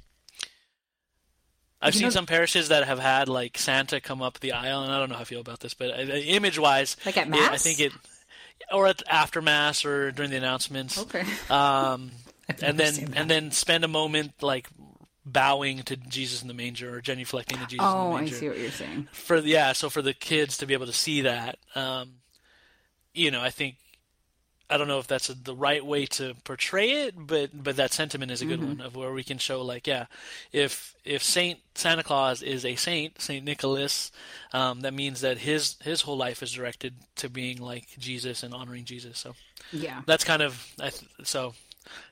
I've 1.87 1.95
You 1.95 1.99
seen 2.01 2.07
know- 2.09 2.11
some 2.11 2.27
parishes 2.27 2.69
that 2.69 2.85
have 2.85 2.99
had 2.99 3.29
like 3.29 3.57
Santa 3.59 4.01
come 4.01 4.23
up 4.23 4.41
the 4.41 4.53
aisle, 4.53 4.83
and 4.83 4.93
I 4.93 4.99
don't 4.99 5.09
know 5.09 5.15
how 5.17 5.23
I 5.23 5.25
feel 5.25 5.41
about 5.41 5.61
this, 5.61 5.75
but 5.75 5.91
uh, 5.91 6.03
image 6.03 6.59
wise, 6.59 6.97
Like 7.07 7.17
at 7.17 7.33
I 7.33 7.57
think 7.57 7.81
it, 7.81 7.93
or 8.73 8.87
at 8.89 9.03
after 9.09 9.41
mass 9.41 9.85
or 9.85 10.11
during 10.13 10.31
the 10.31 10.37
announcements. 10.37 10.99
Okay. 10.99 11.25
Um, 11.51 12.11
and 12.63 12.79
then 12.79 13.13
and 13.17 13.31
then 13.31 13.51
spend 13.53 13.85
a 13.85 13.89
moment 13.89 14.33
like 14.43 14.69
bowing 15.25 15.83
to 15.83 15.97
Jesus 15.97 16.43
in 16.43 16.49
the 16.49 16.55
manger 16.55 16.97
or 16.97 17.01
genuflecting 17.01 17.59
to 17.61 17.67
Jesus 17.67 17.73
in 17.73 17.81
Oh, 17.81 18.17
the 18.17 18.23
I 18.25 18.27
see 18.29 18.49
what 18.49 18.59
you're 18.59 18.71
saying. 18.71 19.09
For 19.13 19.39
yeah, 19.39 19.73
so 19.73 19.91
for 19.91 20.01
the 20.03 20.15
kids 20.15 20.59
to 20.59 20.67
be 20.67 20.75
able 20.75 20.87
to 20.87 20.93
see 20.93 21.23
that, 21.23 21.59
um, 21.75 22.15
you 23.13 23.31
know, 23.33 23.41
I 23.43 23.51
think 23.51 23.77
I 24.69 24.77
don't 24.79 24.89
know 24.89 24.99
if 24.99 25.07
that's 25.07 25.29
the 25.29 25.55
right 25.55 25.85
way 25.85 26.07
to 26.07 26.35
portray 26.45 26.91
it, 27.07 27.15
but 27.17 27.51
but 27.53 27.77
that 27.77 27.93
sentiment 27.93 28.31
is 28.33 28.43
a 28.43 28.47
good 28.47 28.63
one 28.63 28.81
of 28.81 28.97
where 28.97 29.13
we 29.13 29.23
can 29.25 29.39
show 29.39 29.63
like 29.63 29.87
yeah, 29.87 30.07
if 30.53 30.95
if 31.05 31.23
Saint 31.23 31.61
Santa 31.75 32.03
Claus 32.03 32.43
is 32.43 32.65
a 32.65 32.75
saint, 32.77 33.21
Saint 33.21 33.45
Nicholas, 33.45 34.11
um, 34.53 34.81
that 34.81 34.93
means 34.95 35.21
that 35.21 35.39
his 35.39 35.77
his 35.83 36.01
whole 36.03 36.17
life 36.17 36.43
is 36.43 36.53
directed 36.53 36.95
to 37.17 37.29
being 37.29 37.59
like 37.59 37.87
Jesus 37.99 38.43
and 38.43 38.53
honoring 38.55 38.85
Jesus. 38.85 39.19
So 39.19 39.35
Yeah. 39.73 40.03
that's 40.07 40.25
kind 40.25 40.43
of 40.43 40.73
I 40.81 40.91
th- 40.91 41.11
so 41.25 41.55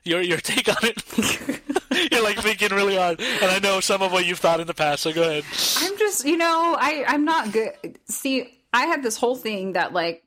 your 0.05 0.21
your 0.23 0.39
take 0.39 0.69
on 0.69 0.77
it. 0.83 1.61
You're 2.13 2.23
like 2.25 2.39
thinking 2.39 2.71
really 2.73 2.97
hard, 2.97 3.21
and 3.21 3.45
I 3.51 3.59
know 3.61 3.79
some 3.81 4.03
of 4.03 4.11
what 4.13 4.27
you've 4.27 4.39
thought 4.41 4.61
in 4.61 4.67
the 4.67 4.75
past. 4.75 5.03
So 5.03 5.13
go 5.13 5.23
ahead. 5.23 5.45
I'm 5.79 5.97
just, 5.97 6.25
you 6.25 6.37
know, 6.37 6.77
I 6.79 7.05
I'm 7.07 7.25
not 7.25 7.53
good. 7.53 7.73
See, 8.07 8.59
I 8.73 8.87
had 8.87 9.03
this 9.03 9.17
whole 9.17 9.37
thing 9.37 9.73
that 9.75 9.93
like. 9.93 10.24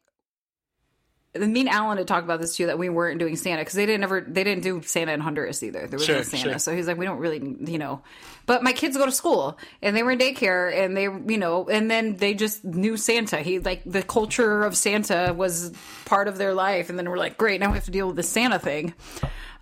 Me 1.40 1.62
and 1.62 1.70
Alan 1.70 1.98
had 1.98 2.08
talked 2.08 2.24
about 2.24 2.40
this 2.40 2.56
too 2.56 2.68
that 2.68 2.78
we 2.78 2.90
weren't 2.90 3.20
doing 3.20 3.36
Santa 3.36 3.62
because 3.62 3.74
they 3.74 3.86
didn't 3.86 4.04
ever 4.04 4.22
they 4.22 4.44
didn't 4.44 4.64
do 4.64 4.82
Santa 4.84 5.14
in 5.14 5.20
Honduras 5.20 5.62
either. 5.64 5.88
There 5.88 5.98
was 5.98 6.08
no 6.08 6.16
Sure, 6.16 6.24
Santa, 6.24 6.50
sure. 6.52 6.60
so 6.60 6.76
he's 6.76 6.88
like, 6.88 6.98
we 6.98 7.06
don't 7.06 7.20
really, 7.20 7.40
you 7.72 7.78
know. 7.78 8.02
But 8.46 8.64
my 8.64 8.72
kids 8.72 8.96
go 8.98 9.06
to 9.06 9.12
school 9.12 9.58
and 9.82 9.96
they 9.96 10.04
were 10.04 10.12
in 10.12 10.20
daycare 10.20 10.74
and 10.74 10.96
they, 10.96 11.04
you 11.04 11.38
know, 11.38 11.68
and 11.68 11.92
then 11.92 12.16
they 12.16 12.34
just 12.34 12.64
knew 12.64 12.98
Santa. 12.98 13.38
He 13.38 13.60
like 13.60 13.82
the 13.86 14.04
culture 14.04 14.64
of 14.64 14.76
Santa 14.78 15.34
was 15.36 15.74
part 16.06 16.28
of 16.28 16.38
their 16.38 16.54
life, 16.54 16.90
and 16.90 16.98
then 16.98 17.10
we're 17.10 17.18
like, 17.18 17.38
great, 17.38 17.60
now 17.60 17.70
we 17.70 17.76
have 17.76 17.86
to 17.86 17.92
deal 17.92 18.08
with 18.08 18.16
the 18.16 18.24
Santa 18.24 18.60
thing. 18.60 18.94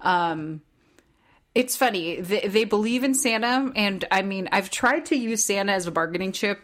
Um, 0.02 0.62
it's 1.56 1.78
funny 1.78 2.20
they, 2.20 2.42
they 2.42 2.66
believe 2.66 3.04
in 3.04 3.14
Santa, 3.14 3.72
and 3.76 4.04
I 4.12 4.22
mean, 4.22 4.50
I've 4.52 4.70
tried 4.70 5.06
to 5.08 5.16
use 5.16 5.44
Santa 5.44 5.72
as 5.72 5.88
a 5.88 5.92
bargaining 5.92 6.32
chip 6.32 6.60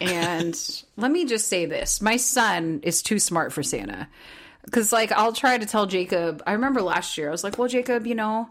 and 0.00 0.82
let 0.96 1.10
me 1.10 1.24
just 1.26 1.48
say 1.48 1.66
this 1.66 2.00
my 2.00 2.16
son 2.16 2.80
is 2.82 3.02
too 3.02 3.18
smart 3.18 3.52
for 3.52 3.62
Santa. 3.62 4.08
Because, 4.64 4.92
like, 4.92 5.10
I'll 5.10 5.32
try 5.32 5.56
to 5.56 5.66
tell 5.66 5.86
Jacob, 5.86 6.42
I 6.46 6.52
remember 6.52 6.82
last 6.82 7.16
year, 7.16 7.28
I 7.28 7.32
was 7.32 7.42
like, 7.42 7.58
well, 7.58 7.66
Jacob, 7.66 8.06
you 8.06 8.14
know, 8.14 8.50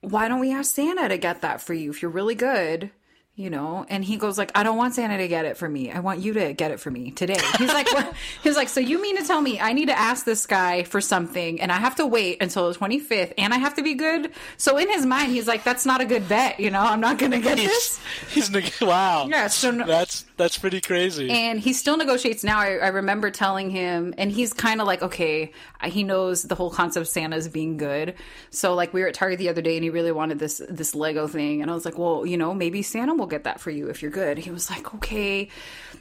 why 0.00 0.28
don't 0.28 0.40
we 0.40 0.52
ask 0.52 0.72
Santa 0.74 1.08
to 1.08 1.18
get 1.18 1.42
that 1.42 1.60
for 1.60 1.74
you 1.74 1.90
if 1.90 2.00
you're 2.00 2.10
really 2.10 2.36
good? 2.36 2.90
You 3.38 3.50
know, 3.50 3.84
and 3.90 4.02
he 4.02 4.16
goes 4.16 4.38
like, 4.38 4.50
I 4.54 4.62
don't 4.62 4.78
want 4.78 4.94
Santa 4.94 5.18
to 5.18 5.28
get 5.28 5.44
it 5.44 5.58
for 5.58 5.68
me. 5.68 5.92
I 5.92 6.00
want 6.00 6.20
you 6.20 6.32
to 6.32 6.54
get 6.54 6.70
it 6.70 6.80
for 6.80 6.90
me 6.90 7.10
today. 7.10 7.38
He's 7.58 7.68
like, 7.68 7.92
what? 7.92 8.14
He's 8.42 8.56
like, 8.56 8.70
so 8.70 8.80
you 8.80 9.00
mean 9.00 9.18
to 9.18 9.24
tell 9.26 9.42
me 9.42 9.60
I 9.60 9.74
need 9.74 9.88
to 9.88 9.98
ask 9.98 10.24
this 10.24 10.46
guy 10.46 10.84
for 10.84 11.02
something 11.02 11.60
and 11.60 11.70
I 11.70 11.76
have 11.76 11.96
to 11.96 12.06
wait 12.06 12.40
until 12.40 12.72
the 12.72 12.78
25th 12.78 13.34
and 13.36 13.52
I 13.52 13.58
have 13.58 13.74
to 13.74 13.82
be 13.82 13.92
good? 13.92 14.30
So 14.56 14.78
in 14.78 14.88
his 14.88 15.04
mind, 15.04 15.32
he's 15.32 15.46
like, 15.46 15.64
that's 15.64 15.84
not 15.84 16.00
a 16.00 16.06
good 16.06 16.26
bet. 16.30 16.58
You 16.58 16.70
know, 16.70 16.80
I'm 16.80 17.00
not 17.00 17.18
going 17.18 17.32
to 17.32 17.40
get 17.40 17.58
this. 17.58 18.00
He's 18.30 18.50
wow. 18.80 19.26
Yeah, 19.28 19.48
so 19.48 19.70
no- 19.70 19.84
that's 19.86 20.24
that's 20.38 20.58
pretty 20.58 20.80
crazy. 20.80 21.30
and 21.30 21.58
he 21.58 21.72
still 21.72 21.96
negotiates 21.96 22.44
now. 22.44 22.58
I, 22.58 22.76
I 22.76 22.88
remember 22.88 23.30
telling 23.30 23.70
him, 23.70 24.14
and 24.18 24.30
he's 24.30 24.52
kind 24.52 24.80
of 24.82 24.86
like, 24.86 25.02
okay, 25.02 25.52
he 25.84 26.04
knows 26.04 26.42
the 26.42 26.54
whole 26.54 26.70
concept 26.70 27.02
of 27.02 27.08
Santa's 27.08 27.48
being 27.48 27.76
good. 27.76 28.14
So 28.50 28.74
like 28.74 28.92
we 28.92 29.00
were 29.00 29.08
at 29.08 29.14
Target 29.14 29.38
the 29.38 29.48
other 29.48 29.62
day, 29.62 29.76
and 29.76 29.84
he 29.84 29.90
really 29.90 30.12
wanted 30.12 30.38
this 30.38 30.60
this 30.68 30.94
Lego 30.94 31.26
thing, 31.26 31.62
and 31.62 31.70
I 31.70 31.74
was 31.74 31.84
like, 31.84 31.98
well, 31.98 32.26
you 32.26 32.36
know, 32.36 32.52
maybe 32.54 32.82
Santa 32.82 33.14
will 33.14 33.25
get 33.26 33.44
that 33.44 33.60
for 33.60 33.70
you 33.70 33.88
if 33.88 34.02
you're 34.02 34.10
good. 34.10 34.38
He 34.38 34.50
was 34.50 34.70
like, 34.70 34.94
okay, 34.94 35.48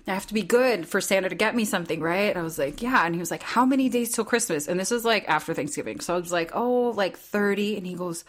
I 0.08 0.14
have 0.14 0.28
to 0.28 0.34
be 0.34 0.44
good 0.44 0.88
for 0.88 1.02
Santa 1.02 1.30
to 1.30 1.36
get 1.36 1.56
me 1.56 1.66
something, 1.66 2.00
right? 2.00 2.36
I 2.36 2.42
was 2.42 2.58
like, 2.58 2.82
yeah, 2.82 3.06
and 3.06 3.16
he 3.16 3.20
was 3.20 3.32
like, 3.32 3.44
how 3.44 3.66
many 3.66 3.90
days 3.90 4.12
till 4.12 4.26
Christmas? 4.26 4.68
And 4.68 4.80
this 4.80 4.92
was 4.92 5.06
like 5.06 5.28
after 5.28 5.54
Thanksgiving, 5.54 6.00
so 6.00 6.16
I 6.16 6.20
was 6.20 6.32
like, 6.32 6.52
oh, 6.54 6.92
like 6.92 7.18
thirty, 7.18 7.78
and 7.78 7.86
he 7.86 7.96
goes. 7.96 8.24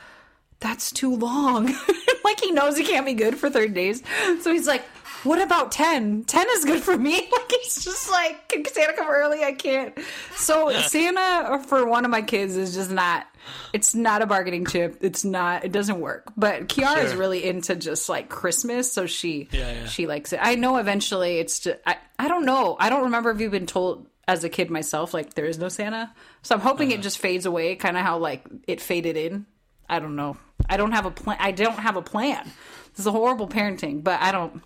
that's 0.61 0.91
too 0.91 1.15
long. 1.17 1.67
like 2.25 2.41
he 2.41 2.51
knows 2.51 2.77
he 2.77 2.85
can't 2.85 3.07
be 3.07 3.15
good 3.15 3.37
for 3.37 3.51
30 3.51 3.73
days. 3.73 4.03
So 4.41 4.53
he's 4.53 4.67
like, 4.67 4.83
what 5.27 5.41
about 5.43 5.73
10? 5.73 6.25
10 6.25 6.47
is 6.53 6.65
good 6.65 6.83
for 6.83 6.97
me. 6.97 7.15
Like 7.37 7.53
it's 7.53 7.85
just 7.85 8.11
like, 8.11 8.49
can 8.49 8.65
Santa 8.65 8.93
come 8.95 9.09
early? 9.09 9.45
I 9.45 9.53
can't. 9.53 9.97
So 10.37 10.71
Santa 10.83 11.63
for 11.67 11.87
one 11.87 12.05
of 12.05 12.11
my 12.11 12.23
kids 12.23 12.57
is 12.57 12.75
just 12.75 12.91
not, 12.91 13.27
it's 13.73 13.95
not 13.95 14.23
a 14.23 14.27
bargaining 14.27 14.65
chip. 14.67 14.99
It's 15.01 15.25
not, 15.25 15.65
it 15.65 15.71
doesn't 15.73 16.01
work. 16.01 16.25
But 16.37 16.69
Kiara 16.69 17.05
is 17.05 17.11
Sure. 17.11 17.21
really 17.21 17.45
into 17.45 17.77
just 17.77 18.09
like 18.09 18.29
Christmas. 18.29 18.91
So 18.93 19.07
she, 19.07 19.49
Yeah, 19.53 19.71
yeah. 19.73 19.87
she 19.87 20.07
likes 20.07 20.33
it. 20.33 20.41
I 20.43 20.55
know 20.57 20.77
eventually 20.79 21.39
it's 21.39 21.61
just, 21.61 21.79
I, 21.87 21.97
I 22.19 22.29
don't 22.29 22.45
know. 22.47 22.77
I 22.81 22.89
don't 22.89 23.05
remember 23.05 23.31
if 23.31 23.41
you've 23.41 23.53
been 23.53 23.67
told 23.67 24.07
as 24.29 24.43
a 24.45 24.49
kid 24.49 24.71
myself, 24.71 25.13
like 25.15 25.35
there 25.35 25.47
is 25.47 25.59
no 25.59 25.69
Santa. 25.69 26.13
So 26.43 26.55
I'm 26.55 26.61
hoping 26.61 26.89
Uh-huh. 26.89 26.99
it 26.99 27.03
just 27.03 27.19
fades 27.19 27.47
away, 27.47 27.77
kind 27.77 27.97
of 27.97 28.03
how 28.05 28.19
like 28.19 28.45
it 28.67 28.81
faded 28.81 29.17
in. 29.17 29.47
I 29.89 29.99
don't 30.01 30.17
know. 30.17 30.37
I 30.69 30.77
don't 30.79 30.93
have 30.93 31.07
a 31.07 31.11
plan. 31.13 31.37
I 31.41 31.53
don't 31.53 31.79
have 31.79 31.97
a 31.97 32.03
plan. 32.03 32.45
This 32.93 33.01
is 33.01 33.07
a 33.07 33.13
horrible 33.13 33.47
parenting, 33.49 34.03
but 34.03 34.21
I 34.21 34.33
don't. 34.33 34.63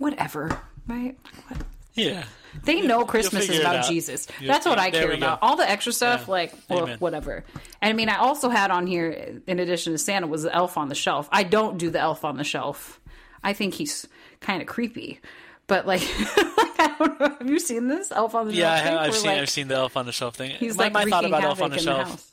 Whatever, 0.00 0.58
right? 0.88 1.16
What- 1.48 1.58
Yeah. 1.94 2.24
They 2.64 2.80
know 2.80 3.04
Christmas 3.04 3.48
is 3.48 3.60
about. 3.60 3.84
Jesus. 3.86 4.26
You'll 4.40 4.48
That's 4.52 4.64
what 4.66 4.78
I 4.78 4.90
care 4.90 5.02
we 5.08 5.10
go. 5.12 5.18
about. 5.18 5.38
All 5.42 5.56
the 5.56 5.68
extra 5.68 5.92
stuff, 5.92 6.22
Yeah. 6.26 6.30
like 6.32 6.54
well, 6.68 6.86
whatever. 6.98 7.44
And 7.82 7.90
I 7.90 7.92
mean, 7.92 8.08
I 8.08 8.16
also 8.16 8.48
had 8.48 8.70
on 8.70 8.86
here, 8.86 9.40
in 9.46 9.58
addition 9.60 9.92
to 9.92 9.98
Santa, 9.98 10.26
was 10.26 10.42
the 10.44 10.52
Elf 10.54 10.76
on 10.78 10.88
the 10.88 10.94
Shelf. 10.94 11.28
I 11.30 11.42
don't 11.44 11.78
do 11.78 11.90
the 11.90 12.00
Elf 12.00 12.24
on 12.24 12.36
the 12.38 12.44
Shelf. 12.44 12.98
I 13.44 13.52
think 13.52 13.74
he's 13.74 14.08
kind 14.40 14.60
of 14.62 14.66
creepy. 14.66 15.20
But 15.66 15.86
like, 15.86 16.02
I 16.08 16.94
don't 16.98 17.20
know. 17.20 17.28
Have 17.38 17.48
you 17.50 17.60
seen 17.60 17.86
this 17.88 18.10
Elf 18.10 18.34
on 18.34 18.48
the 18.48 18.54
Yeah, 18.54 18.76
Shelf? 18.76 18.84
thing? 18.88 18.96
I've 18.98 19.14
seen 19.14 19.30
like, 19.30 19.40
I've 19.42 19.50
seen 19.50 19.68
the 19.68 19.76
elf 19.76 19.96
on 19.96 20.06
the 20.06 20.12
shelf 20.12 20.34
thing. 20.34 20.50
He's 20.52 20.76
my, 20.76 20.84
like 20.84 20.92
my 20.94 21.04
thought 21.04 21.24
about 21.26 21.44
elf 21.44 21.60
on 21.62 21.70
the 21.70 21.78
shelf. 21.78 22.08
house. 22.08 22.26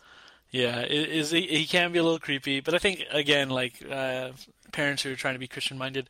Yeah, 0.50 0.82
is 0.82 1.30
he, 1.30 1.42
he 1.42 1.66
can 1.66 1.92
be 1.92 2.00
a 2.00 2.04
little 2.04 2.20
creepy, 2.20 2.62
but 2.62 2.74
I 2.74 2.78
think 2.80 3.04
again, 3.12 3.50
like 3.50 3.74
uh, 3.88 4.30
parents 4.72 5.04
who 5.04 5.12
are 5.12 5.16
trying 5.16 5.36
to 5.36 5.40
be 5.40 5.48
Christian 5.48 5.78
minded, 5.78 6.10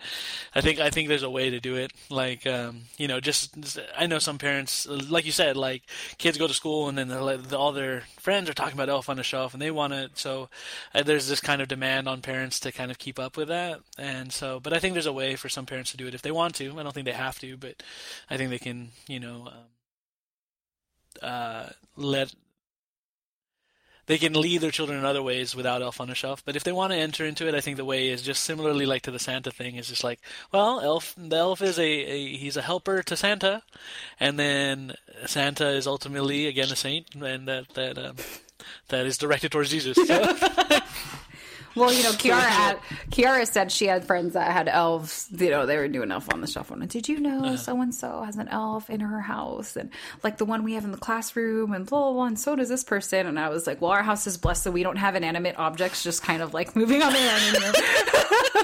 I 0.55 0.61
think 0.61 0.79
I 0.79 0.89
think 0.89 1.07
there's 1.07 1.23
a 1.23 1.29
way 1.29 1.49
to 1.49 1.59
do 1.59 1.75
it. 1.75 1.91
Like 2.09 2.45
um, 2.45 2.83
you 2.97 3.07
know, 3.07 3.19
just 3.19 3.79
I 3.97 4.07
know 4.07 4.19
some 4.19 4.37
parents, 4.37 4.87
like 4.87 5.25
you 5.25 5.31
said, 5.31 5.57
like 5.57 5.83
kids 6.17 6.37
go 6.37 6.47
to 6.47 6.53
school 6.53 6.89
and 6.89 6.97
then 6.97 7.11
all 7.11 7.71
their 7.71 8.03
friends 8.19 8.49
are 8.49 8.53
talking 8.53 8.73
about 8.73 8.89
Elf 8.89 9.09
on 9.09 9.17
the 9.17 9.23
Shelf 9.23 9.53
and 9.53 9.61
they 9.61 9.71
want 9.71 9.93
it. 9.93 10.17
So 10.17 10.49
uh, 10.93 11.03
there's 11.03 11.27
this 11.27 11.41
kind 11.41 11.61
of 11.61 11.67
demand 11.67 12.07
on 12.07 12.21
parents 12.21 12.59
to 12.61 12.71
kind 12.71 12.91
of 12.91 12.99
keep 12.99 13.19
up 13.19 13.37
with 13.37 13.47
that, 13.49 13.79
and 13.97 14.31
so. 14.31 14.59
But 14.59 14.73
I 14.73 14.79
think 14.79 14.93
there's 14.93 15.05
a 15.05 15.13
way 15.13 15.35
for 15.35 15.49
some 15.49 15.65
parents 15.65 15.91
to 15.91 15.97
do 15.97 16.07
it 16.07 16.15
if 16.15 16.21
they 16.21 16.31
want 16.31 16.55
to. 16.55 16.79
I 16.79 16.83
don't 16.83 16.93
think 16.93 17.05
they 17.05 17.13
have 17.13 17.39
to, 17.39 17.57
but 17.57 17.83
I 18.29 18.37
think 18.37 18.49
they 18.49 18.59
can. 18.59 18.89
You 19.07 19.19
know. 19.19 19.47
Um, 19.47 19.63
uh, 21.21 21.69
let 21.95 22.33
they 24.07 24.17
can 24.17 24.33
lead 24.33 24.61
their 24.61 24.71
children 24.71 24.97
in 24.97 25.05
other 25.05 25.21
ways 25.21 25.55
without 25.55 25.81
Elf 25.81 26.01
on 26.01 26.07
the 26.07 26.15
Shelf. 26.15 26.43
But 26.43 26.55
if 26.55 26.63
they 26.63 26.71
want 26.71 26.91
to 26.91 26.97
enter 26.97 27.25
into 27.25 27.47
it, 27.47 27.53
I 27.53 27.61
think 27.61 27.77
the 27.77 27.85
way 27.85 28.09
is 28.09 28.21
just 28.21 28.43
similarly 28.43 28.85
like 28.85 29.03
to 29.03 29.11
the 29.11 29.19
Santa 29.19 29.51
thing 29.51 29.75
is 29.75 29.87
just 29.87 30.03
like, 30.03 30.19
well, 30.51 30.81
Elf, 30.81 31.13
the 31.17 31.35
Elf 31.35 31.61
is 31.61 31.77
a, 31.77 31.83
a 31.83 32.37
he's 32.37 32.57
a 32.57 32.61
helper 32.61 33.03
to 33.03 33.15
Santa, 33.15 33.61
and 34.19 34.39
then 34.39 34.93
Santa 35.25 35.67
is 35.69 35.85
ultimately 35.87 36.47
again 36.47 36.71
a 36.71 36.75
saint, 36.75 37.13
and 37.15 37.47
that 37.47 37.69
that 37.75 37.97
um, 37.97 38.15
that 38.89 39.05
is 39.05 39.17
directed 39.17 39.51
towards 39.51 39.69
Jesus. 39.69 39.97
So, 40.07 40.37
Well, 41.77 41.93
you 41.93 42.03
know, 42.03 42.11
Kiara 42.11 42.39
had, 42.41 42.79
Kiara 43.11 43.47
said 43.47 43.71
she 43.71 43.85
had 43.87 44.03
friends 44.05 44.33
that 44.33 44.51
had 44.51 44.67
elves. 44.67 45.27
You 45.31 45.49
know, 45.49 45.65
they 45.65 45.77
were 45.77 45.87
doing 45.87 46.11
elf 46.11 46.31
on 46.33 46.41
the 46.41 46.47
shelf. 46.47 46.71
And 46.71 46.87
did 46.89 47.07
you 47.07 47.19
know 47.19 47.55
so 47.55 47.79
and 47.81 47.93
so 47.93 48.21
has 48.23 48.35
an 48.37 48.47
elf 48.49 48.89
in 48.89 48.99
her 49.01 49.21
house, 49.21 49.75
and 49.75 49.89
like 50.23 50.37
the 50.37 50.45
one 50.45 50.63
we 50.63 50.73
have 50.73 50.83
in 50.83 50.91
the 50.91 50.97
classroom, 50.97 51.73
and 51.73 51.85
blah 51.85 52.01
blah 52.03 52.13
blah. 52.13 52.25
And 52.25 52.39
so 52.39 52.55
does 52.55 52.69
this 52.69 52.83
person. 52.83 53.27
And 53.27 53.39
I 53.39 53.49
was 53.49 53.67
like, 53.67 53.81
well, 53.81 53.91
our 53.91 54.03
house 54.03 54.27
is 54.27 54.37
blessed, 54.37 54.63
so 54.63 54.71
we 54.71 54.83
don't 54.83 54.97
have 54.97 55.15
inanimate 55.15 55.57
objects 55.57 56.03
just 56.03 56.23
kind 56.23 56.41
of 56.41 56.53
like 56.53 56.75
moving 56.75 57.01
on 57.01 57.13
their 57.13 57.33
own. 57.33 57.73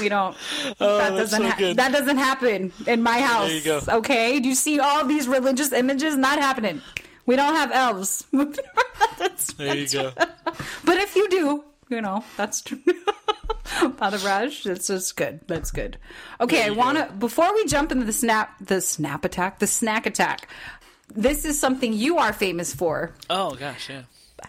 we 0.00 0.08
don't. 0.08 0.36
that 0.64 0.76
Oh, 0.80 0.98
that's 0.98 1.16
doesn't. 1.32 1.42
so 1.42 1.48
ha- 1.48 1.72
that 1.74 1.92
doesn't 1.92 2.18
happen 2.18 2.72
in 2.86 3.02
my 3.02 3.20
house. 3.20 3.88
Okay, 3.88 4.38
do 4.40 4.48
you 4.48 4.54
see 4.54 4.78
all 4.78 5.04
these 5.04 5.26
religious 5.26 5.72
images? 5.72 6.16
Not 6.16 6.38
happening. 6.38 6.80
We 7.28 7.36
don't 7.36 7.54
have 7.54 7.70
elves. 7.70 8.24
That's- 8.32 9.52
there 9.52 9.76
you 9.76 9.86
go. 9.88 10.12
but 10.16 10.96
if 10.96 11.14
you 11.14 11.28
do, 11.28 11.64
you 11.90 12.00
know, 12.00 12.24
that's 12.36 12.60
true. 12.62 12.78
Father 13.96 14.18
Raj, 14.18 14.62
that's 14.64 14.86
just 14.88 15.16
good. 15.16 15.40
That's 15.46 15.70
good. 15.70 15.98
Okay, 16.40 16.64
I 16.64 16.70
want 16.70 16.96
to 16.98 17.12
before 17.14 17.52
we 17.54 17.64
jump 17.66 17.92
into 17.92 18.04
the 18.04 18.12
snap 18.12 18.54
the 18.60 18.80
snap 18.80 19.24
attack, 19.24 19.58
the 19.58 19.66
snack 19.66 20.06
attack. 20.06 20.48
This 21.14 21.44
is 21.44 21.58
something 21.60 21.92
you 21.92 22.18
are 22.18 22.32
famous 22.32 22.74
for. 22.74 23.14
Oh 23.30 23.54
gosh, 23.54 23.88
yeah. 23.90 24.02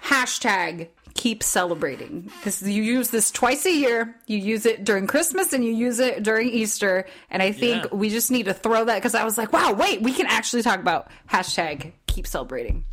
Hashtag 0.04 0.88
keep 1.16 1.44
celebrating. 1.44 2.32
This 2.44 2.62
you 2.62 2.82
use 2.84 3.10
this 3.10 3.30
twice 3.32 3.66
a 3.66 3.74
year. 3.74 4.16
You 4.28 4.38
use 4.38 4.66
it 4.66 4.84
during 4.86 5.06
Christmas 5.08 5.52
and 5.54 5.66
you 5.66 5.72
use 5.74 6.00
it 6.00 6.24
during 6.24 6.50
Easter. 6.50 7.06
And 7.30 7.42
I 7.44 7.52
think 7.52 7.86
Yeah. 7.86 7.96
we 7.96 8.10
just 8.10 8.32
need 8.32 8.46
to 8.46 8.54
throw 8.54 8.86
that 8.86 8.96
because 8.96 9.16
I 9.16 9.24
was 9.26 9.38
like, 9.38 9.52
wow, 9.52 9.74
wait, 9.74 10.02
we 10.02 10.14
can 10.14 10.28
actually 10.28 10.62
talk 10.64 10.80
about 10.80 11.10
hashtag 11.30 11.92
keep 12.20 12.28
celebrating. 12.28 12.84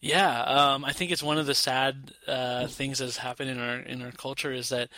Yeah, 0.00 0.42
um, 0.42 0.84
I 0.84 0.92
think 0.92 1.10
it's 1.12 1.22
one 1.22 1.38
of 1.38 1.46
the 1.46 1.54
sad 1.54 2.12
uh, 2.26 2.66
things 2.66 2.98
that 2.98 3.04
has 3.04 3.16
happened 3.16 3.50
in 3.50 3.58
our 3.58 3.76
in 3.78 4.02
our 4.02 4.12
culture 4.12 4.52
is 4.52 4.68
that 4.68 4.88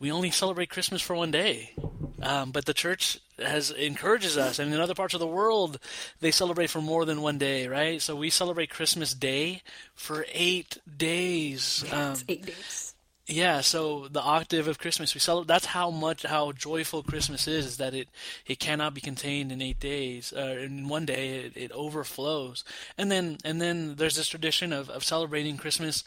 we 0.00 0.10
only 0.10 0.30
celebrate 0.30 0.68
Christmas 0.68 1.00
for 1.02 1.14
one 1.14 1.30
day, 1.30 1.74
um, 2.22 2.50
but 2.50 2.64
the 2.64 2.74
church 2.74 3.20
has 3.38 3.70
encourages 3.70 4.36
us, 4.36 4.58
and 4.58 4.72
in 4.72 4.80
other 4.80 4.94
parts 4.94 5.14
of 5.14 5.20
the 5.20 5.28
world, 5.28 5.78
they 6.20 6.32
celebrate 6.32 6.70
for 6.70 6.80
more 6.80 7.04
than 7.04 7.22
one 7.22 7.38
day, 7.38 7.68
right? 7.68 8.02
So 8.02 8.16
we 8.16 8.30
celebrate 8.30 8.70
Christmas 8.70 9.14
Day 9.14 9.62
for 9.94 10.26
eight 10.32 10.78
days. 10.96 11.84
Um, 11.92 12.16
Eight 12.28 12.46
days. 12.46 12.87
Yeah, 13.28 13.60
so 13.60 14.08
the 14.08 14.22
octave 14.22 14.68
of 14.68 14.78
Christmas, 14.78 15.14
we 15.14 15.20
celebrate. 15.20 15.48
That's 15.48 15.66
how 15.66 15.90
much 15.90 16.22
how 16.22 16.52
joyful 16.52 17.02
Christmas 17.02 17.46
is. 17.46 17.66
Is 17.66 17.76
that 17.76 17.92
it 17.92 18.08
it 18.46 18.58
cannot 18.58 18.94
be 18.94 19.02
contained 19.02 19.52
in 19.52 19.60
eight 19.60 19.78
days. 19.78 20.32
Uh, 20.34 20.56
in 20.60 20.88
one 20.88 21.04
day, 21.04 21.40
it, 21.40 21.52
it 21.54 21.72
overflows. 21.72 22.64
And 22.96 23.12
then 23.12 23.36
and 23.44 23.60
then 23.60 23.96
there's 23.96 24.16
this 24.16 24.28
tradition 24.28 24.72
of, 24.72 24.88
of 24.88 25.04
celebrating 25.04 25.58
Christmas, 25.58 26.04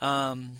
um, 0.00 0.56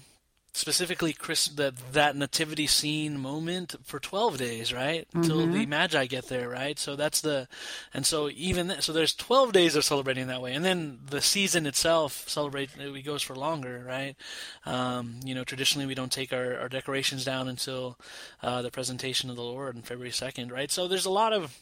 specifically 0.56 1.12
Chris 1.12 1.48
that 1.48 1.74
that 1.92 2.16
nativity 2.16 2.66
scene 2.66 3.18
moment 3.20 3.76
for 3.84 4.00
twelve 4.00 4.38
days, 4.38 4.72
right? 4.72 5.06
Until 5.12 5.46
the 5.46 5.66
Magi 5.66 6.06
get 6.06 6.28
there, 6.28 6.48
right? 6.48 6.78
So 6.78 6.96
that's 6.96 7.20
the, 7.20 7.46
and 7.92 8.06
so 8.06 8.30
even 8.30 8.68
th- 8.68 8.80
so, 8.80 8.92
there's 8.92 9.14
twelve 9.14 9.52
days 9.52 9.76
of 9.76 9.84
celebrating 9.84 10.28
that 10.28 10.40
way, 10.40 10.54
and 10.54 10.64
then 10.64 10.98
the 11.10 11.20
season 11.20 11.66
itself 11.66 12.26
celebrate 12.28 12.70
it 12.78 13.04
goes 13.04 13.22
for 13.22 13.36
longer, 13.36 13.84
right? 13.86 14.16
Um, 14.64 15.20
you 15.24 15.34
know, 15.34 15.44
traditionally 15.44 15.86
we 15.86 15.94
don't 15.94 16.10
take 16.10 16.32
our, 16.32 16.58
our 16.58 16.68
decorations 16.68 17.24
down 17.24 17.48
until 17.48 17.98
uh, 18.42 18.62
the 18.62 18.70
presentation 18.70 19.28
of 19.28 19.36
the 19.36 19.42
Lord 19.42 19.76
on 19.76 19.82
February 19.82 20.10
second, 20.10 20.50
right? 20.50 20.70
So 20.70 20.88
there's 20.88 21.06
a 21.06 21.10
lot 21.10 21.32
of 21.34 21.54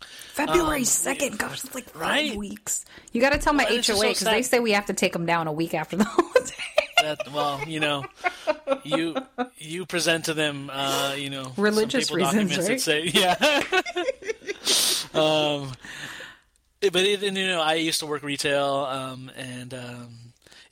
February 0.00 0.80
Um, 0.80 0.84
second, 0.84 1.38
gosh, 1.38 1.64
it's 1.64 1.74
like 1.74 1.88
five 1.90 2.00
right? 2.00 2.36
weeks. 2.36 2.84
You 3.12 3.20
got 3.20 3.30
to 3.30 3.38
tell 3.38 3.52
my 3.52 3.64
Well, 3.64 3.74
HOA 3.76 3.82
so 3.82 4.00
because 4.08 4.20
they 4.24 4.42
say 4.42 4.58
we 4.58 4.72
have 4.72 4.86
to 4.86 4.94
take 4.94 5.12
them 5.12 5.26
down 5.26 5.46
a 5.46 5.52
week 5.52 5.74
after 5.74 5.96
the 5.96 6.04
holiday. 6.08 6.85
That. 7.02 7.32
Well, 7.32 7.62
you 7.66 7.80
know, 7.80 8.04
you 8.84 9.16
you 9.58 9.86
present 9.86 10.26
to 10.26 10.34
them, 10.34 10.70
uh, 10.72 11.14
you 11.16 11.30
know, 11.30 11.52
Religious 11.56 12.10
reasons, 12.10 12.50
documents 12.50 12.58
right? 12.58 12.68
that 12.68 12.80
say, 12.80 13.02
yeah. 15.12 15.20
um, 15.20 15.72
but 16.80 17.04
it, 17.04 17.22
and, 17.22 17.36
you 17.36 17.46
know, 17.46 17.60
I 17.60 17.74
used 17.74 18.00
to 18.00 18.06
work 18.06 18.22
retail, 18.22 18.86
um, 18.88 19.30
and 19.36 19.74
um, 19.74 20.18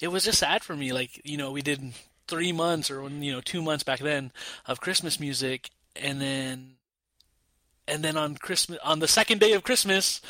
it 0.00 0.08
was 0.08 0.24
just 0.24 0.38
sad 0.38 0.62
for 0.62 0.76
me. 0.76 0.92
Like, 0.92 1.20
you 1.24 1.36
know, 1.36 1.50
we 1.50 1.62
did 1.62 1.92
three 2.26 2.52
months 2.52 2.90
or 2.90 3.08
you 3.08 3.32
know 3.32 3.40
two 3.40 3.62
months 3.62 3.84
back 3.84 4.00
then 4.00 4.32
of 4.66 4.80
Christmas 4.80 5.20
music, 5.20 5.70
and 5.96 6.20
then 6.20 6.74
and 7.86 8.02
then 8.02 8.16
on 8.16 8.36
Christmas 8.36 8.78
on 8.84 8.98
the 8.98 9.08
second 9.08 9.40
day 9.40 9.52
of 9.52 9.62
Christmas, 9.62 10.20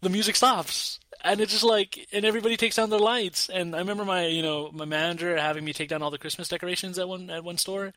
the 0.00 0.10
music 0.10 0.36
stops. 0.36 0.98
And 1.22 1.40
it's 1.40 1.52
just 1.52 1.64
like, 1.64 2.08
and 2.12 2.24
everybody 2.24 2.56
takes 2.56 2.76
down 2.76 2.90
their 2.90 2.98
lights. 2.98 3.48
And 3.48 3.74
I 3.74 3.78
remember 3.78 4.04
my, 4.04 4.26
you 4.26 4.42
know, 4.42 4.70
my 4.72 4.84
manager 4.84 5.36
having 5.36 5.64
me 5.64 5.72
take 5.72 5.88
down 5.88 6.02
all 6.02 6.10
the 6.10 6.18
Christmas 6.18 6.48
decorations 6.48 6.98
at 6.98 7.08
one 7.08 7.28
at 7.30 7.44
one 7.44 7.58
store, 7.58 7.92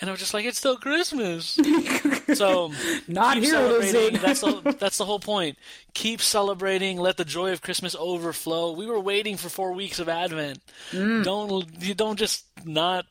and 0.00 0.08
I 0.08 0.12
was 0.12 0.20
just 0.20 0.34
like, 0.34 0.44
it's 0.44 0.58
still 0.58 0.76
Christmas. 0.76 1.58
so 2.34 2.72
Not 3.06 3.34
keep 3.34 3.44
here, 3.44 3.52
celebrating. 3.52 4.20
That's 4.22 4.40
the 4.40 4.76
that's 4.78 4.98
the 4.98 5.04
whole 5.04 5.18
point. 5.20 5.58
Keep 5.94 6.20
celebrating. 6.20 6.98
Let 6.98 7.16
the 7.16 7.24
joy 7.24 7.52
of 7.52 7.62
Christmas 7.62 7.96
overflow. 7.98 8.72
We 8.72 8.86
were 8.86 9.00
waiting 9.00 9.36
for 9.36 9.48
four 9.48 9.72
weeks 9.72 9.98
of 9.98 10.08
Advent. 10.08 10.60
Mm. 10.92 11.24
Don't 11.24 11.82
you 11.82 11.94
don't 11.94 12.18
just 12.18 12.44
not. 12.64 13.06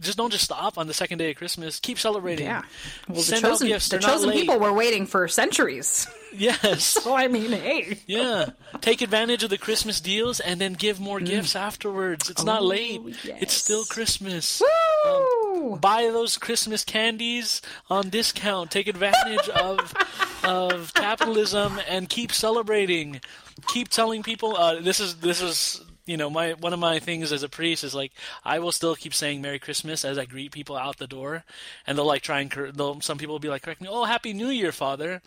Just 0.00 0.16
don't 0.16 0.30
just 0.30 0.44
stop 0.44 0.78
on 0.78 0.86
the 0.86 0.94
second 0.94 1.18
day 1.18 1.30
of 1.30 1.36
Christmas. 1.36 1.80
Keep 1.80 1.98
celebrating. 1.98 2.46
Yeah. 2.46 2.62
Well, 3.08 3.16
the 3.16 3.22
Send 3.22 3.44
out 3.44 3.48
chosen, 3.50 3.66
gifts. 3.68 3.88
the 3.88 3.98
chosen 3.98 4.30
people 4.30 4.58
were 4.60 4.72
waiting 4.72 5.06
for 5.06 5.26
centuries. 5.28 6.06
Yes. 6.30 6.84
So 7.02 7.14
I 7.16 7.26
mean, 7.26 7.52
hey, 7.52 7.98
Yeah. 8.06 8.50
Take 8.82 9.00
advantage 9.00 9.42
of 9.44 9.48
the 9.48 9.56
Christmas 9.56 9.98
deals 9.98 10.40
and 10.40 10.60
then 10.60 10.74
give 10.74 11.00
more 11.00 11.20
gifts 11.20 11.56
afterwards. 11.56 12.28
It's 12.28 12.44
not 12.44 12.62
late. 12.62 13.00
It's 13.24 13.54
still. 13.54 13.86
Christmas. 13.86 14.60
Woo! 15.04 15.76
Buy 15.80 16.02
those 16.12 16.36
Christmas 16.36 16.84
candies 16.84 17.62
on 17.88 18.10
discount. 18.10 18.70
Take 18.70 18.88
advantage 18.88 19.48
of 19.48 19.94
of 20.44 20.92
capitalism 20.92 21.80
and 21.88 22.10
keep 22.10 22.30
celebrating. 22.32 23.22
Keep 23.68 23.88
telling 23.88 24.22
people 24.22 24.54
uh, 24.54 24.80
this 24.82 25.00
is 25.00 25.16
this 25.16 25.40
is 25.40 25.80
you 26.08 26.16
know, 26.16 26.28
my 26.30 26.54
one 26.54 26.72
of 26.72 26.78
my 26.80 26.98
things 26.98 27.30
as 27.30 27.42
a 27.44 27.48
priest 27.48 27.84
is 27.84 27.94
like 27.94 28.12
I 28.44 28.58
will 28.58 28.72
still 28.72 28.96
keep 28.96 29.14
saying 29.14 29.40
Merry 29.42 29.58
Christmas 29.60 30.04
as 30.04 30.18
I 30.18 30.24
greet 30.24 30.50
people 30.50 30.76
out 30.76 30.96
the 30.98 31.06
door, 31.06 31.44
and 31.86 31.96
they'll 31.96 32.04
like 32.06 32.22
try 32.22 32.40
and 32.40 32.50
they'll 32.74 33.00
some 33.00 33.18
people 33.18 33.34
will 33.34 33.40
be 33.40 33.48
like 33.48 33.62
correct 33.62 33.80
me, 33.80 33.88
oh 33.90 34.04
Happy 34.04 34.32
New 34.32 34.48
Year, 34.48 34.72
Father, 34.72 35.22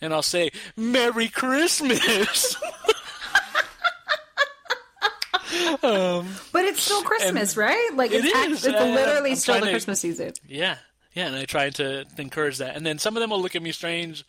and 0.00 0.14
I'll 0.14 0.22
say 0.22 0.50
Merry 0.76 1.28
Christmas. 1.28 2.56
But 5.82 6.64
it's 6.64 6.82
still 6.82 7.02
Christmas, 7.02 7.56
right? 7.56 7.90
Like 7.94 8.12
It 8.12 8.24
it's, 8.24 8.34
act- 8.36 8.52
it's 8.52 8.66
Uh, 8.66 8.84
literally 8.94 9.30
I'm 9.30 9.36
still 9.36 9.56
the 9.58 9.66
to- 9.66 9.70
Christmas 9.72 10.00
season. 10.00 10.32
yeah, 10.46 10.76
yeah, 11.14 11.26
and 11.26 11.34
I 11.36 11.44
try 11.44 11.70
to 11.70 12.04
encourage 12.18 12.58
that, 12.58 12.76
and 12.76 12.84
then 12.86 12.98
some 12.98 13.16
of 13.16 13.20
them 13.20 13.30
will 13.30 13.40
look 13.42 13.56
at 13.56 13.62
me 13.62 13.72
strange, 13.72 14.24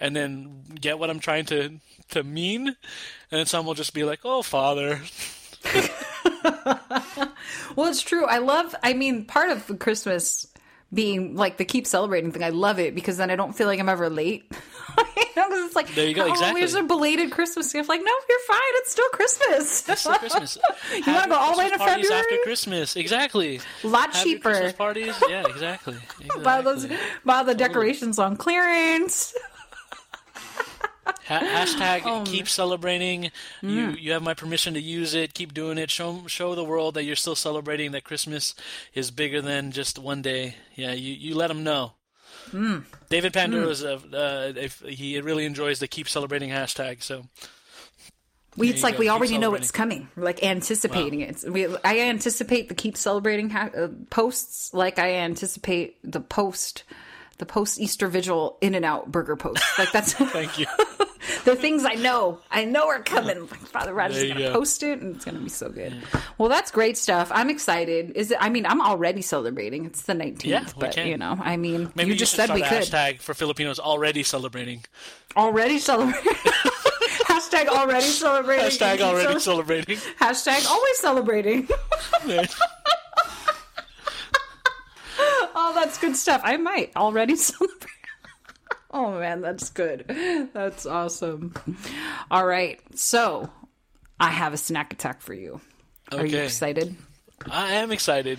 and 0.00 0.16
then 0.16 0.62
get 0.80 0.98
what 0.98 1.10
I'm 1.10 1.20
trying 1.20 1.44
to 1.46 1.78
to 2.10 2.22
mean, 2.22 2.68
and 2.68 2.76
then 3.30 3.46
some 3.46 3.66
will 3.66 3.74
just 3.74 3.92
be 3.94 4.04
like, 4.04 4.20
oh 4.24 4.42
Father. 4.42 5.00
Well, 7.76 7.88
it's 7.88 8.02
true. 8.02 8.26
I 8.26 8.38
love. 8.38 8.74
I 8.82 8.92
mean, 8.92 9.24
part 9.24 9.50
of 9.50 9.78
Christmas 9.78 10.46
being 10.92 11.36
like 11.36 11.56
the 11.56 11.64
keep 11.64 11.86
celebrating 11.86 12.32
thing. 12.32 12.44
I 12.44 12.50
love 12.50 12.78
it 12.78 12.94
because 12.94 13.16
then 13.16 13.30
I 13.30 13.36
don't 13.36 13.54
feel 13.56 13.66
like 13.66 13.80
I'm 13.80 13.88
ever 13.88 14.10
late. 14.10 14.44
you 15.16 15.24
know, 15.36 15.48
because 15.48 15.66
it's 15.66 15.76
like, 15.76 15.94
There 15.94 16.06
you 16.06 16.14
go, 16.14 16.24
oh, 16.24 16.30
exactly. 16.30 16.60
here's 16.60 16.74
a 16.74 16.82
belated 16.82 17.30
Christmas 17.30 17.72
gift. 17.72 17.88
Like, 17.88 18.02
no, 18.04 18.12
you're 18.28 18.38
fine. 18.46 18.58
It's 18.74 18.92
still 18.92 19.08
Christmas. 19.08 19.88
It's 19.88 20.00
still 20.02 20.14
Christmas. 20.18 20.58
you 20.94 21.12
want 21.12 21.24
to 21.24 21.30
go 21.30 21.36
all 21.36 21.52
the 21.52 21.58
way 21.58 21.70
to 21.70 21.78
February? 21.78 22.12
after 22.12 22.36
Christmas. 22.44 22.94
Exactly. 22.96 23.60
A 23.84 23.86
lot 23.86 24.12
Have 24.12 24.22
cheaper. 24.22 24.50
Christmas 24.50 24.72
parties. 24.74 25.14
Yeah, 25.28 25.46
exactly. 25.48 25.96
Buy 26.42 26.60
those, 26.60 26.86
buy 27.24 27.42
the 27.42 27.54
decorations 27.54 28.18
on 28.18 28.36
clearance. 28.36 29.34
Ha- 31.04 31.40
hashtag 31.40 32.02
Oh, 32.04 32.22
keep 32.24 32.48
celebrating. 32.48 33.30
You 33.60 33.90
you 33.90 34.12
have 34.12 34.22
my 34.22 34.34
permission 34.34 34.74
to 34.74 34.80
use 34.80 35.14
it. 35.14 35.34
Keep 35.34 35.52
doing 35.54 35.78
it. 35.78 35.90
Show 35.90 36.24
show 36.26 36.54
the 36.54 36.64
world 36.64 36.94
that 36.94 37.04
you're 37.04 37.16
still 37.16 37.34
celebrating. 37.36 37.92
That 37.92 38.04
Christmas 38.04 38.54
is 38.94 39.10
bigger 39.10 39.40
than 39.42 39.72
just 39.72 39.98
one 39.98 40.22
day. 40.22 40.56
Yeah, 40.74 40.92
you 40.92 41.12
you 41.14 41.34
let 41.34 41.48
them 41.48 41.64
know. 41.64 41.92
David 43.08 43.32
Pandora 43.32 43.68
is 43.68 43.82
a, 43.82 43.94
uh, 43.94 44.52
if 44.56 44.80
he 44.80 45.20
really 45.20 45.44
enjoys 45.46 45.78
the 45.78 45.88
keep 45.88 46.08
celebrating 46.08 46.50
hashtag. 46.50 47.02
So 47.02 47.24
We, 48.56 48.68
it's 48.70 48.82
like 48.82 48.94
go. 48.94 49.00
we 49.00 49.06
Keep 49.06 49.12
already 49.14 49.38
know 49.38 49.54
it's 49.54 49.70
coming. 49.70 50.08
We're 50.16 50.24
like 50.24 50.42
anticipating 50.42 51.20
it. 51.20 51.42
We, 51.48 51.66
I 51.84 52.00
anticipate 52.00 52.68
the 52.68 52.74
keep 52.74 52.96
celebrating 52.96 53.50
ha- 53.50 53.70
uh, 53.76 53.88
posts 54.10 54.74
like 54.74 54.98
I 54.98 55.14
anticipate 55.16 55.96
the 56.04 56.20
post, 56.20 56.84
the 57.38 57.46
post 57.46 57.80
Easter 57.80 58.08
Vigil 58.08 58.56
In-N-Out 58.60 59.10
Burger 59.10 59.36
post. 59.36 59.62
Like 59.78 59.92
that's 59.92 60.12
thank 60.32 60.58
you. 60.58 60.66
the 61.44 61.56
things 61.56 61.84
I 61.84 61.94
know. 61.94 62.38
I 62.50 62.64
know 62.64 62.88
are 62.88 63.02
coming. 63.02 63.40
Like 63.40 63.60
Father 63.60 63.92
Roger's 63.94 64.22
you 64.22 64.28
gonna 64.28 64.40
go. 64.40 64.52
post 64.52 64.82
it, 64.82 65.00
and 65.00 65.16
it's 65.16 65.24
gonna 65.24 65.38
be 65.40 65.48
so 65.48 65.68
good. 65.70 65.94
Well, 66.38 66.48
that's 66.48 66.70
great 66.70 66.96
stuff. 66.96 67.30
I'm 67.32 67.50
excited. 67.50 68.12
Is 68.16 68.30
it? 68.30 68.38
I 68.40 68.48
mean, 68.48 68.66
I'm 68.66 68.80
already 68.80 69.22
celebrating. 69.22 69.84
It's 69.86 70.02
the 70.02 70.14
19th, 70.14 70.44
Yeah, 70.44 70.66
but 70.78 70.96
you 70.96 71.16
know, 71.16 71.38
I 71.40 71.56
mean, 71.56 71.90
Maybe 71.94 72.10
you 72.10 72.16
just 72.16 72.34
should 72.34 72.46
said 72.48 72.54
we 72.54 72.62
could 72.62 72.82
hashtag 72.82 73.20
for 73.20 73.34
Filipinos 73.34 73.78
already 73.78 74.22
celebrating. 74.22 74.84
already 75.36 75.78
celebrating. 75.78 76.32
Hashtag 77.32 77.66
already 77.68 78.04
celebrating. 78.06 78.64
Hashtag 78.66 79.00
already 79.00 79.38
celebrating. 79.40 79.96
Hashtag 80.20 80.66
always 80.68 80.98
celebrating. 80.98 81.68
oh, 85.18 85.70
that's 85.82 85.98
good 85.98 86.16
stuff. 86.16 86.40
I 86.44 86.56
might 86.56 86.94
already 86.96 87.36
celebrate. 87.50 87.88
Oh 88.90 89.18
man, 89.18 89.40
that's 89.40 89.70
good. 89.70 90.04
That's 90.52 90.86
awesome. 90.86 91.54
All 92.30 92.46
right, 92.46 92.80
so 92.94 93.50
I 94.20 94.30
have 94.30 94.52
a 94.52 94.58
snack 94.58 94.92
attack 94.92 95.22
for 95.22 95.34
you. 95.34 95.60
Are 96.12 96.26
you 96.26 96.38
excited? 96.38 96.94
I 97.50 97.72
am 97.72 97.90
excited. 97.90 98.38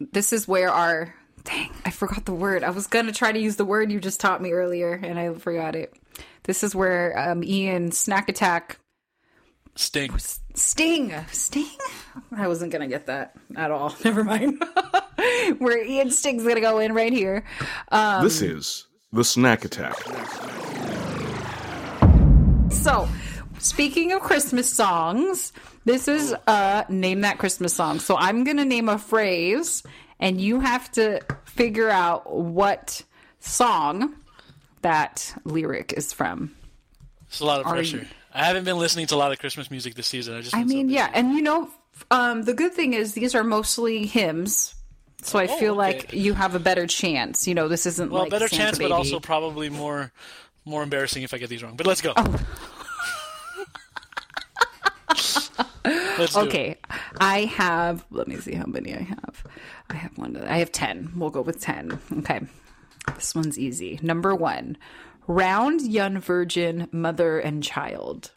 This 0.00 0.32
is 0.32 0.48
where 0.48 0.70
our 0.70 1.14
dang, 1.44 1.70
I 1.86 1.90
forgot 1.90 2.24
the 2.24 2.34
word. 2.34 2.64
I 2.64 2.70
was 2.70 2.86
gonna 2.86 3.12
try 3.12 3.32
to 3.32 3.38
use 3.38 3.56
the 3.56 3.64
word 3.64 3.90
you 3.90 4.00
just 4.00 4.20
taught 4.20 4.42
me 4.42 4.52
earlier, 4.52 4.92
and 4.92 5.18
I 5.18 5.32
forgot 5.34 5.76
it. 5.76 5.94
This 6.42 6.62
is 6.64 6.74
where 6.74 7.16
um, 7.16 7.44
Ian 7.44 7.92
snack 7.92 8.28
attack 8.28 8.80
Sting. 9.78 10.10
Sting. 10.54 11.14
Sting? 11.30 11.68
I 12.36 12.48
wasn't 12.48 12.72
going 12.72 12.82
to 12.82 12.88
get 12.88 13.06
that 13.06 13.36
at 13.54 13.70
all. 13.70 13.94
Never 14.04 14.24
mind. 14.24 14.60
Where 15.58 15.82
Ian 15.84 16.10
Sting's 16.10 16.42
going 16.42 16.56
to 16.56 16.60
go 16.60 16.80
in 16.80 16.92
right 16.94 17.12
here. 17.12 17.44
Um, 17.92 18.24
This 18.24 18.42
is 18.42 18.86
the 19.12 19.22
Snack 19.22 19.64
Attack. 19.64 19.94
So, 22.70 23.08
speaking 23.60 24.10
of 24.12 24.20
Christmas 24.20 24.68
songs, 24.70 25.52
this 25.84 26.08
is 26.08 26.34
uh 26.48 26.84
name 26.88 27.20
that 27.22 27.38
Christmas 27.38 27.72
song. 27.72 28.00
So, 28.00 28.16
I'm 28.16 28.42
going 28.44 28.56
to 28.56 28.64
name 28.64 28.88
a 28.88 28.98
phrase 28.98 29.82
and 30.18 30.40
you 30.40 30.58
have 30.60 30.90
to 30.92 31.20
figure 31.44 31.88
out 31.88 32.32
what 32.34 33.02
song 33.40 34.16
that 34.82 35.34
lyric 35.44 35.92
is 35.96 36.12
from. 36.12 36.54
It's 37.28 37.40
a 37.40 37.44
lot 37.44 37.60
of 37.60 37.66
Are 37.66 37.74
pressure. 37.74 37.98
you- 37.98 38.06
I 38.32 38.44
haven't 38.46 38.64
been 38.64 38.78
listening 38.78 39.06
to 39.08 39.14
a 39.14 39.16
lot 39.16 39.32
of 39.32 39.38
Christmas 39.38 39.70
music 39.70 39.94
this 39.94 40.06
season. 40.06 40.34
I 40.36 40.40
just. 40.42 40.54
I 40.54 40.64
mean, 40.64 40.88
yeah, 40.90 41.10
and 41.12 41.32
you 41.32 41.42
know, 41.42 41.70
um, 42.10 42.42
the 42.42 42.54
good 42.54 42.72
thing 42.74 42.92
is 42.92 43.14
these 43.14 43.34
are 43.34 43.42
mostly 43.44 44.06
hymns, 44.06 44.74
so 45.22 45.38
I 45.38 45.46
Oh, 45.46 45.56
feel 45.58 45.72
okay. 45.72 45.78
like 45.98 46.12
you 46.12 46.34
have 46.34 46.54
a 46.54 46.58
better 46.60 46.86
chance. 46.86 47.48
You 47.48 47.54
know, 47.54 47.68
this 47.68 47.86
isn't 47.86 48.10
Well, 48.10 48.22
like 48.22 48.30
better 48.30 48.48
Santa 48.48 48.64
chance, 48.64 48.78
Baby. 48.78 48.90
but 48.90 48.96
also 48.96 49.18
probably 49.20 49.70
more 49.70 50.12
more 50.64 50.82
embarrassing 50.82 51.22
if 51.22 51.32
I 51.32 51.38
get 51.38 51.48
these 51.48 51.62
wrong. 51.62 51.76
But 51.76 51.86
let's 51.86 52.02
go. 52.02 52.12
Oh. 52.16 52.40
let's 55.84 56.34
do 56.34 56.40
it. 56.40 56.46
okay. 56.48 56.76
I 57.20 57.40
have. 57.46 58.04
Let 58.10 58.28
me 58.28 58.36
see 58.36 58.54
how 58.54 58.66
many 58.66 58.94
I 58.94 59.00
have. 59.02 59.44
I 59.90 59.94
have 59.96 60.16
one. 60.18 60.36
I 60.36 60.58
have 60.58 60.72
ten. 60.72 61.12
We'll 61.16 61.30
go 61.30 61.40
with 61.40 61.60
ten. 61.60 61.98
Okay, 62.18 62.40
this 63.14 63.34
one's 63.34 63.58
easy. 63.58 63.98
Number 64.02 64.34
one, 64.34 64.76
round 65.28 65.82
young 65.82 66.18
virgin, 66.20 66.88
mother 66.90 67.38
and 67.38 67.62
child. 67.62 68.32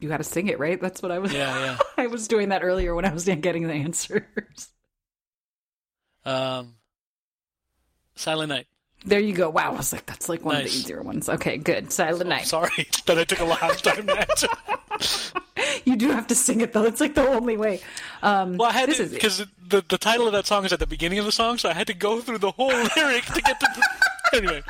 You 0.00 0.08
got 0.08 0.16
to 0.16 0.24
sing 0.24 0.48
it, 0.48 0.58
right? 0.58 0.80
That's 0.80 1.00
what 1.00 1.12
I 1.12 1.20
was. 1.20 1.32
Yeah, 1.32 1.56
yeah. 1.64 1.78
I 1.96 2.08
was 2.08 2.26
doing 2.26 2.48
that 2.48 2.64
earlier 2.64 2.92
when 2.96 3.04
I 3.04 3.12
was 3.12 3.24
getting 3.24 3.68
the 3.68 3.74
answers. 3.74 4.68
Um, 6.24 6.74
Silent 8.16 8.48
Night. 8.48 8.66
There 9.04 9.20
you 9.20 9.32
go. 9.34 9.50
Wow, 9.50 9.72
I 9.72 9.76
was 9.76 9.92
like, 9.92 10.06
that's 10.06 10.28
like 10.28 10.44
one 10.44 10.56
of 10.56 10.62
the 10.62 10.68
easier 10.68 11.02
ones. 11.02 11.28
Okay, 11.28 11.56
good. 11.56 11.92
Silent 11.92 12.28
Night. 12.28 12.46
Sorry 12.46 12.88
that 13.06 13.18
I 13.18 13.24
took 13.24 13.40
a 13.40 13.44
long 13.44 13.58
time 13.58 14.06
to. 14.06 14.48
You 15.84 15.96
do 15.96 16.10
have 16.10 16.28
to 16.28 16.34
sing 16.34 16.60
it 16.60 16.72
though. 16.72 16.84
It's 16.84 17.00
like 17.00 17.14
the 17.14 17.26
only 17.26 17.56
way. 17.56 17.80
Um, 18.22 18.56
Well, 18.56 18.68
I 18.68 18.72
had 18.72 18.88
because 18.88 19.44
the 19.72 19.84
the 19.88 19.98
title 19.98 20.26
of 20.26 20.32
that 20.34 20.46
song 20.46 20.64
is 20.64 20.72
at 20.72 20.78
the 20.78 20.86
beginning 20.86 21.18
of 21.18 21.24
the 21.24 21.32
song, 21.32 21.58
so 21.58 21.68
I 21.68 21.72
had 21.72 21.86
to 21.88 21.94
go 21.94 22.20
through 22.20 22.38
the 22.38 22.52
whole 22.52 22.68
lyric 22.96 23.24
to 23.24 23.40
get 23.42 23.58
to. 23.58 23.66
The... 23.74 23.88
Anyway, 24.34 24.62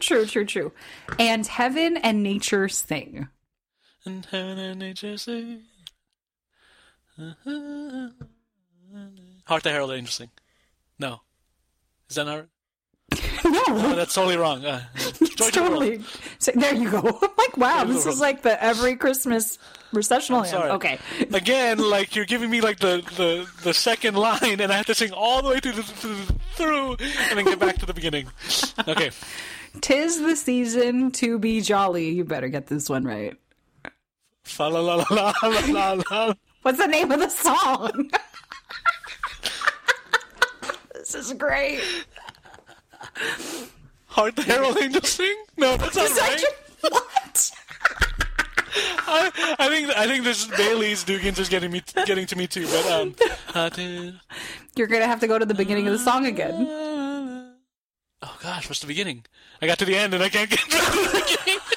true, 0.00 0.26
true, 0.26 0.44
true. 0.44 0.72
And 1.20 1.46
heaven 1.46 1.96
and 1.98 2.20
nature 2.20 2.66
sing. 2.68 3.28
and 4.04 4.24
heaven 4.26 4.58
and 4.58 4.80
nature 4.80 5.16
sing. 5.16 5.62
Hark 9.44 9.62
the 9.62 9.70
Herald 9.70 9.92
Angels 9.92 10.14
sing. 10.14 10.30
No, 10.98 11.20
is 12.08 12.16
that 12.16 12.24
not? 12.26 12.46
No, 13.44 13.62
Oh, 13.68 13.94
that's 13.94 14.14
totally 14.14 14.36
wrong. 14.36 14.64
Uh, 14.64 14.82
Joy 14.96 15.06
to 15.06 15.26
the 15.36 15.42
World. 15.44 15.52
totally. 15.52 16.00
So, 16.40 16.50
there 16.56 16.74
you 16.74 16.90
go. 16.90 16.98
I'm 16.98 17.30
like, 17.38 17.56
wow, 17.56 17.84
this 17.84 18.04
is 18.04 18.18
like 18.20 18.42
the 18.42 18.60
every 18.60 18.96
Christmas 18.96 19.58
recessional 19.92 20.42
hymn. 20.42 20.50
Sorry. 20.50 20.70
Okay, 20.72 20.98
Again, 21.32 21.78
like 21.78 22.14
you're 22.14 22.24
giving 22.24 22.50
me 22.50 22.60
like 22.60 22.78
the, 22.78 23.02
the, 23.16 23.48
the 23.62 23.74
second 23.74 24.16
line, 24.16 24.60
and 24.60 24.72
I 24.72 24.76
have 24.76 24.86
to 24.86 24.94
sing 24.94 25.12
all 25.12 25.42
the 25.42 25.50
way 25.50 25.60
through, 25.60 25.72
through, 25.82 26.16
through, 26.54 26.90
and 27.28 27.38
then 27.38 27.44
get 27.44 27.58
back 27.58 27.78
to 27.78 27.86
the 27.86 27.94
beginning. 27.94 28.28
Okay, 28.86 29.10
tis 29.80 30.20
the 30.20 30.36
season 30.36 31.10
to 31.12 31.38
be 31.38 31.60
jolly. 31.60 32.10
You 32.10 32.24
better 32.24 32.48
get 32.48 32.66
this 32.66 32.88
one 32.88 33.04
right. 33.04 33.36
fa 34.44 34.64
la 34.64 34.80
la 34.80 35.04
la 35.10 35.32
la 35.42 35.60
la 35.68 36.02
la. 36.10 36.34
What's 36.62 36.78
the 36.78 36.86
name 36.88 37.12
of 37.12 37.20
the 37.20 37.28
song? 37.28 38.10
this 40.94 41.14
is 41.14 41.32
great. 41.34 41.80
Hark 44.06 44.34
the 44.34 44.42
Herald 44.42 44.76
Angels 44.80 45.08
sing? 45.08 45.44
No, 45.56 45.76
that's 45.76 45.94
not 45.94 46.10
right. 46.18 46.42
what? 46.80 47.06
I, 49.08 49.56
I 49.58 49.68
think 49.68 49.90
I 49.96 50.06
think 50.06 50.24
this 50.24 50.46
Bailey's 50.46 51.04
Dugans 51.04 51.38
is 51.38 51.48
getting 51.48 51.70
me 51.70 51.82
getting 52.06 52.26
to 52.26 52.36
me 52.36 52.46
too. 52.46 52.66
But 52.66 52.86
um, 52.90 53.14
You're 54.76 54.86
gonna 54.88 55.06
have 55.06 55.20
to 55.20 55.26
go 55.26 55.38
to 55.38 55.46
the 55.46 55.54
beginning 55.54 55.86
of 55.86 55.92
the 55.92 55.98
song 55.98 56.26
again. 56.26 56.54
oh 58.22 58.36
gosh, 58.42 58.68
what's 58.68 58.80
the 58.80 58.86
beginning? 58.86 59.24
I 59.62 59.66
got 59.66 59.78
to 59.78 59.84
the 59.84 59.96
end 59.96 60.14
and 60.14 60.22
I 60.22 60.28
can't 60.28 60.50
get 60.50 60.58
to 60.58 60.68
the 60.70 61.24
beginning. 61.44 61.60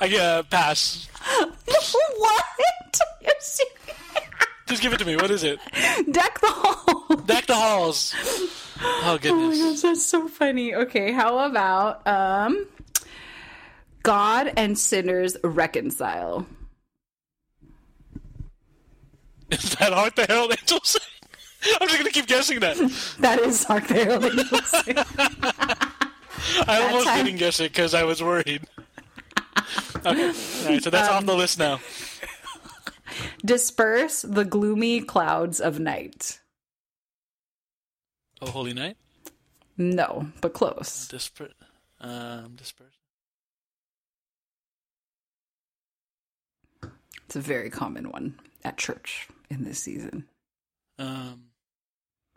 I 0.00 0.08
get 0.08 0.20
uh, 0.20 0.42
pass. 0.44 1.08
what? 2.16 2.44
Just 4.66 4.82
give 4.82 4.92
it 4.92 4.98
to 4.98 5.04
me. 5.06 5.16
What 5.16 5.30
is 5.30 5.44
it? 5.44 5.58
Deck 6.12 6.40
the 6.40 6.46
halls. 6.48 7.22
Deck 7.24 7.46
the 7.46 7.54
halls. 7.54 8.14
Oh 8.80 9.02
Oh 9.04 9.12
my 9.12 9.18
goodness. 9.18 9.58
gosh, 9.60 9.80
that's 9.80 10.04
so 10.06 10.28
funny. 10.28 10.74
Okay, 10.74 11.10
how 11.10 11.38
about 11.38 12.06
um 12.06 12.66
God 14.02 14.52
and 14.56 14.78
sinners 14.78 15.36
reconcile. 15.44 16.46
Is 19.50 19.70
that 19.76 19.92
Hark 19.92 20.14
the 20.14 20.26
Herald 20.26 20.52
Angels 20.58 20.88
sing? 20.88 21.02
I'm 21.80 21.88
just 21.88 21.98
gonna 21.98 22.10
keep 22.10 22.26
guessing 22.26 22.60
that. 22.60 22.76
That 23.20 23.40
is 23.40 23.64
Hark 23.64 23.86
the 23.88 23.94
Herald 23.94 24.24
Angels. 24.24 24.66
Sing. 24.66 24.96
I 26.68 26.82
almost 26.82 27.06
time- 27.06 27.24
didn't 27.24 27.38
guess 27.38 27.60
it 27.60 27.72
because 27.72 27.94
I 27.94 28.04
was 28.04 28.22
worried. 28.22 28.62
Okay, 30.04 30.26
all 30.28 30.68
right, 30.70 30.82
so 30.82 30.90
that's 30.90 31.08
off 31.08 31.20
Um, 31.20 31.26
the 31.26 31.34
list 31.34 31.58
now. 31.58 31.80
Disperse 33.44 34.22
the 34.22 34.44
gloomy 34.44 35.00
clouds 35.00 35.60
of 35.60 35.80
night. 35.80 36.40
Oh, 38.40 38.50
Holy 38.50 38.72
Night, 38.72 38.96
No, 39.76 40.28
but 40.40 40.52
close. 40.52 41.08
disper, 41.08 41.50
um, 42.00 42.54
disperse. 42.54 42.94
It's 47.28 47.36
a 47.36 47.40
very 47.40 47.68
common 47.70 48.10
one 48.10 48.38
at 48.64 48.78
church 48.78 49.28
in 49.50 49.64
this 49.64 49.78
season. 49.78 50.24
Um, 50.98 51.44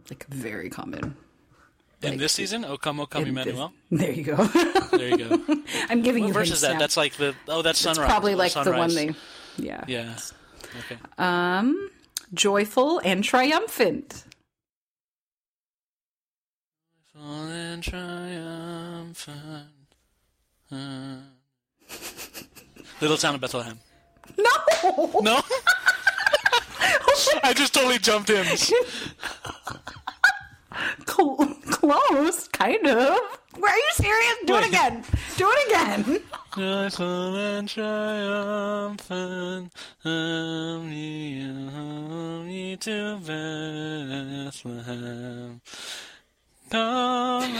Like 0.09 0.26
very 0.27 0.69
common. 0.69 1.15
in 2.01 2.09
Like, 2.09 2.19
this 2.19 2.34
season, 2.34 2.65
O 2.65 2.77
come, 2.77 2.99
O 2.99 3.05
come, 3.05 3.23
in 3.26 3.34
this- 3.35 3.45
Emmanuel. 3.45 3.72
There 3.89 4.11
you 4.11 4.23
go. 4.23 4.35
There 4.91 5.07
you 5.07 5.18
go. 5.18 5.63
I'm 5.89 6.01
giving 6.01 6.23
What 6.23 6.27
you 6.27 6.34
verse 6.34 6.51
is 6.51 6.59
that? 6.61 6.73
now. 6.73 6.80
That's 6.80 6.97
like 6.97 7.13
the 7.13 7.34
oh, 7.47 7.61
that's 7.61 7.80
It's 7.80 7.95
sunrise. 7.95 8.09
probably 8.11 8.34
or 8.34 8.38
like 8.38 8.51
the 8.51 8.59
one 8.72 8.89
sunrise. 8.89 8.95
they. 8.95 9.63
Yeah. 9.63 9.85
Yeah. 9.88 10.18
Okay. 10.80 10.97
Um, 11.18 11.89
joyful 12.34 12.99
and 13.05 13.23
triumphant. 13.23 14.26
Full 17.13 17.23
and 17.47 17.81
triumphant. 17.81 19.68
Uh, 20.69 21.18
Little 23.01 23.18
town 23.18 23.35
of 23.35 23.41
Bethlehem. 23.41 23.80
No. 24.37 25.21
No. 25.21 25.41
I 27.43 27.53
just 27.55 27.73
totally 27.73 27.97
jumped 27.99 28.29
in. 28.29 28.45
Cl- 31.05 31.55
close, 31.69 32.47
kind 32.49 32.85
of. 32.87 33.19
Are 33.61 33.77
you 33.77 33.89
serious? 33.93 34.35
Do 34.45 34.55
it 34.57 34.67
again. 34.67 35.03
Do 35.37 35.49
it 35.51 35.67
again. 35.67 36.21
Joyful 36.55 37.35
and 37.35 37.69
triumphant, 37.69 39.71
um, 40.03 40.11
omni, 40.11 41.43
omni 41.43 42.73
um, 42.73 42.77
to 42.79 43.17
Bethlehem. 44.45 45.61
Come 46.72 47.52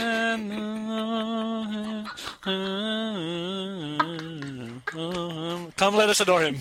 let 5.96 6.08
us 6.08 6.20
adore 6.20 6.40
him. 6.40 6.56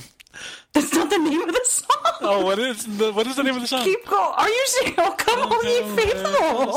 That's 0.74 0.94
not 0.94 1.10
the 1.10 1.18
name 1.18 1.42
of 1.44 1.54
the 1.54 1.62
song. 1.64 1.88
Oh, 2.20 2.44
what 2.44 2.60
is 2.60 2.86
the 2.98 3.14
what 3.14 3.26
is 3.28 3.38
the 3.38 3.44
name 3.44 3.56
of 3.56 3.62
the 3.62 3.68
song? 3.68 3.86
Keep 3.86 4.06
going. 4.06 4.34
Are 4.36 4.50
you 4.50 4.68
serious? 4.68 4.96
Oh, 4.98 5.16
come 5.18 5.40
on, 5.40 5.66
ye 5.66 5.82
faithful. 5.96 6.34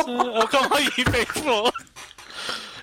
Oh, 0.06 0.46
come 0.48 0.70
on, 0.70 0.82
ye 0.96 1.04
faithful. 1.04 1.72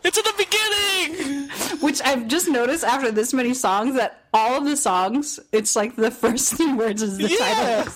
It's 0.04 0.18
in 0.18 0.24
the 0.26 0.34
beginning. 0.38 1.50
Which 1.80 2.02
I've 2.02 2.28
just 2.28 2.50
noticed 2.50 2.84
after 2.84 3.10
this 3.12 3.34
many 3.34 3.54
songs 3.54 3.96
that 3.96 4.26
all 4.34 4.58
of 4.58 4.66
the 4.66 4.76
songs, 4.76 5.40
it's 5.54 5.76
like 5.78 5.96
the 5.96 6.12
first 6.12 6.56
three 6.56 6.74
words 6.74 7.02
is 7.02 7.18
the 7.18 7.30
title. 7.30 7.88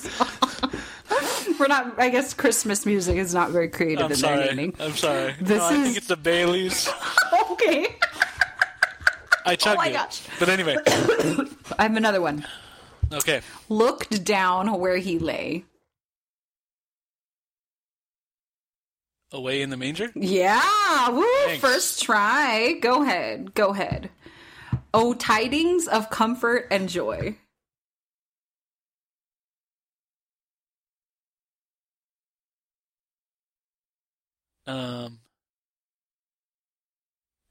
Of 1.59 1.67
the 1.67 1.73
song. 1.73 1.83
We're 1.85 1.91
not. 1.91 1.99
I 1.99 2.09
guess 2.09 2.33
Christmas 2.33 2.85
music 2.85 3.17
is 3.17 3.33
not 3.33 3.51
very 3.51 3.67
creative 3.69 3.99
I'm 4.05 4.05
in 4.05 4.09
their 4.09 4.17
sorry. 4.17 4.45
naming. 4.47 4.75
I'm 4.79 4.95
sorry. 4.95 5.33
This 5.41 5.57
no, 5.59 5.65
I 5.65 5.73
think 5.83 5.97
it's 5.97 6.07
the 6.07 6.17
Baileys. 6.17 6.89
Okay. 7.51 7.95
I 9.45 9.55
chugged 9.55 9.77
Oh 9.77 9.81
my 9.81 9.87
it. 9.87 9.93
gosh. 9.93 10.21
But 10.39 10.49
anyway, 10.49 10.75
I 11.79 11.83
have 11.83 11.95
another 11.95 12.21
one. 12.21 12.45
okay. 13.13 13.41
Looked 13.69 14.23
down 14.25 14.77
where 14.79 14.97
he 14.97 15.19
lay. 15.19 15.63
Away 19.31 19.61
in 19.61 19.69
the 19.69 19.77
manger. 19.77 20.11
Yeah. 20.15 21.09
Woo. 21.09 21.25
First 21.59 22.03
try. 22.03 22.73
Go 22.81 23.03
ahead. 23.03 23.53
Go 23.53 23.69
ahead. 23.69 24.09
Oh, 24.93 25.13
tidings 25.13 25.87
of 25.87 26.09
comfort 26.09 26.67
and 26.71 26.87
joy. 26.89 27.37
Um. 34.67 35.19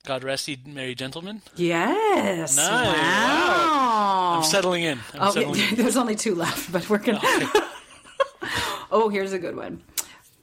God 0.07 0.23
rest 0.23 0.49
ye 0.49 0.59
merry 0.67 0.95
gentlemen. 0.95 1.41
Yes. 1.57 2.57
Nice. 2.57 2.69
Wow. 2.69 4.35
I'm 4.37 4.43
settling 4.43 4.83
in. 4.83 4.99
I'm 5.15 5.23
Oh, 5.23 5.31
settling 5.31 5.61
in. 5.71 5.75
there's 5.77 5.97
only 5.97 6.15
two 6.15 6.35
left, 6.35 6.71
but 6.73 6.89
we're 6.91 6.99
gonna. 6.99 7.21
oh, 8.91 9.09
here's 9.11 9.33
a 9.33 9.39
good 9.39 9.57
one. 9.57 9.83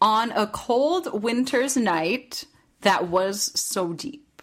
On 0.01 0.31
a 0.31 0.47
cold 0.47 1.21
winter's 1.21 1.77
night 1.77 2.45
that 2.81 3.07
was 3.07 3.51
so 3.59 3.93
deep. 3.93 4.41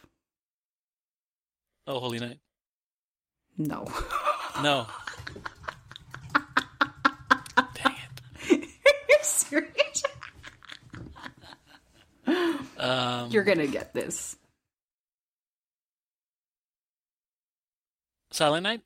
Oh, 1.89 1.99
holy 1.99 2.21
night. 2.21 2.39
No. 3.57 3.87
No. 4.63 4.87
Dang 7.75 7.97
it. 8.51 8.69
You're 9.09 9.19
serious? 9.23 10.03
Um, 12.79 13.31
You're 13.31 13.45
gonna 13.45 13.67
get 13.67 13.93
this. 13.93 14.37
Silent 18.31 18.63
Night? 18.63 18.83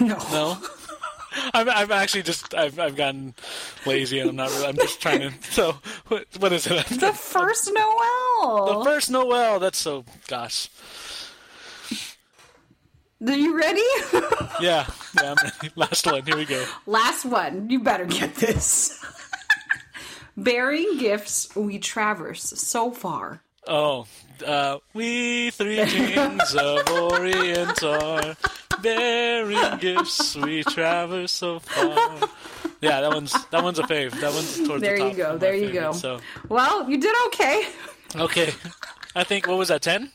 No. 0.00 0.16
No. 0.30 0.58
I'm, 1.54 1.68
I'm 1.68 1.92
actually 1.92 2.22
just 2.22 2.54
I've 2.54 2.78
I've 2.78 2.96
gotten 2.96 3.34
lazy 3.86 4.18
and 4.18 4.30
I'm 4.30 4.36
not 4.36 4.50
really, 4.50 4.66
I'm 4.66 4.76
just 4.76 5.00
trying 5.00 5.20
to 5.20 5.32
so 5.52 5.76
what 6.08 6.26
what 6.38 6.52
is 6.52 6.66
it? 6.66 6.86
The 6.86 7.12
first 7.12 7.70
Noel. 7.72 8.78
The 8.78 8.84
first 8.84 9.10
Noel. 9.10 9.58
That's 9.60 9.78
so 9.78 10.04
gosh. 10.28 10.68
Are 13.26 13.32
you 13.34 13.56
ready? 13.58 13.82
Yeah, 14.60 14.86
yeah. 15.22 15.34
I'm 15.34 15.36
ready. 15.42 15.72
Last 15.76 16.06
one. 16.06 16.24
Here 16.24 16.36
we 16.36 16.46
go. 16.46 16.64
Last 16.86 17.26
one. 17.26 17.68
You 17.68 17.80
better 17.80 18.06
get 18.06 18.34
this. 18.36 18.98
Bearing 20.36 20.98
gifts, 20.98 21.54
we 21.56 21.78
traverse 21.78 22.42
so 22.42 22.90
far. 22.90 23.42
Oh, 23.66 24.06
uh, 24.46 24.78
we 24.94 25.50
three 25.50 25.76
kings 25.86 26.54
of 26.54 26.88
Orient 26.90 27.82
are 27.82 28.36
bearing 28.82 29.78
gifts. 29.78 30.34
We 30.36 30.62
traverse 30.64 31.32
so 31.32 31.58
far. 31.58 32.28
Yeah, 32.80 33.02
that 33.02 33.10
one's 33.12 33.32
that 33.48 33.62
one's 33.62 33.78
a 33.78 33.82
fave. 33.82 34.12
That 34.20 34.32
one's 34.32 34.56
towards 34.66 34.80
There 34.82 34.96
the 34.98 35.04
you 35.04 35.08
top. 35.10 35.16
go, 35.18 35.24
of 35.26 35.32
my 35.34 35.38
there 35.38 35.54
you 35.54 35.66
favorite, 35.66 35.80
go. 35.80 35.92
So 35.92 36.20
Well, 36.48 36.88
you 36.88 36.96
did 36.98 37.14
okay. 37.26 37.68
okay, 38.16 38.52
I 39.14 39.24
think 39.24 39.46
what 39.46 39.58
was 39.58 39.68
that? 39.68 39.82
Ten? 39.82 40.10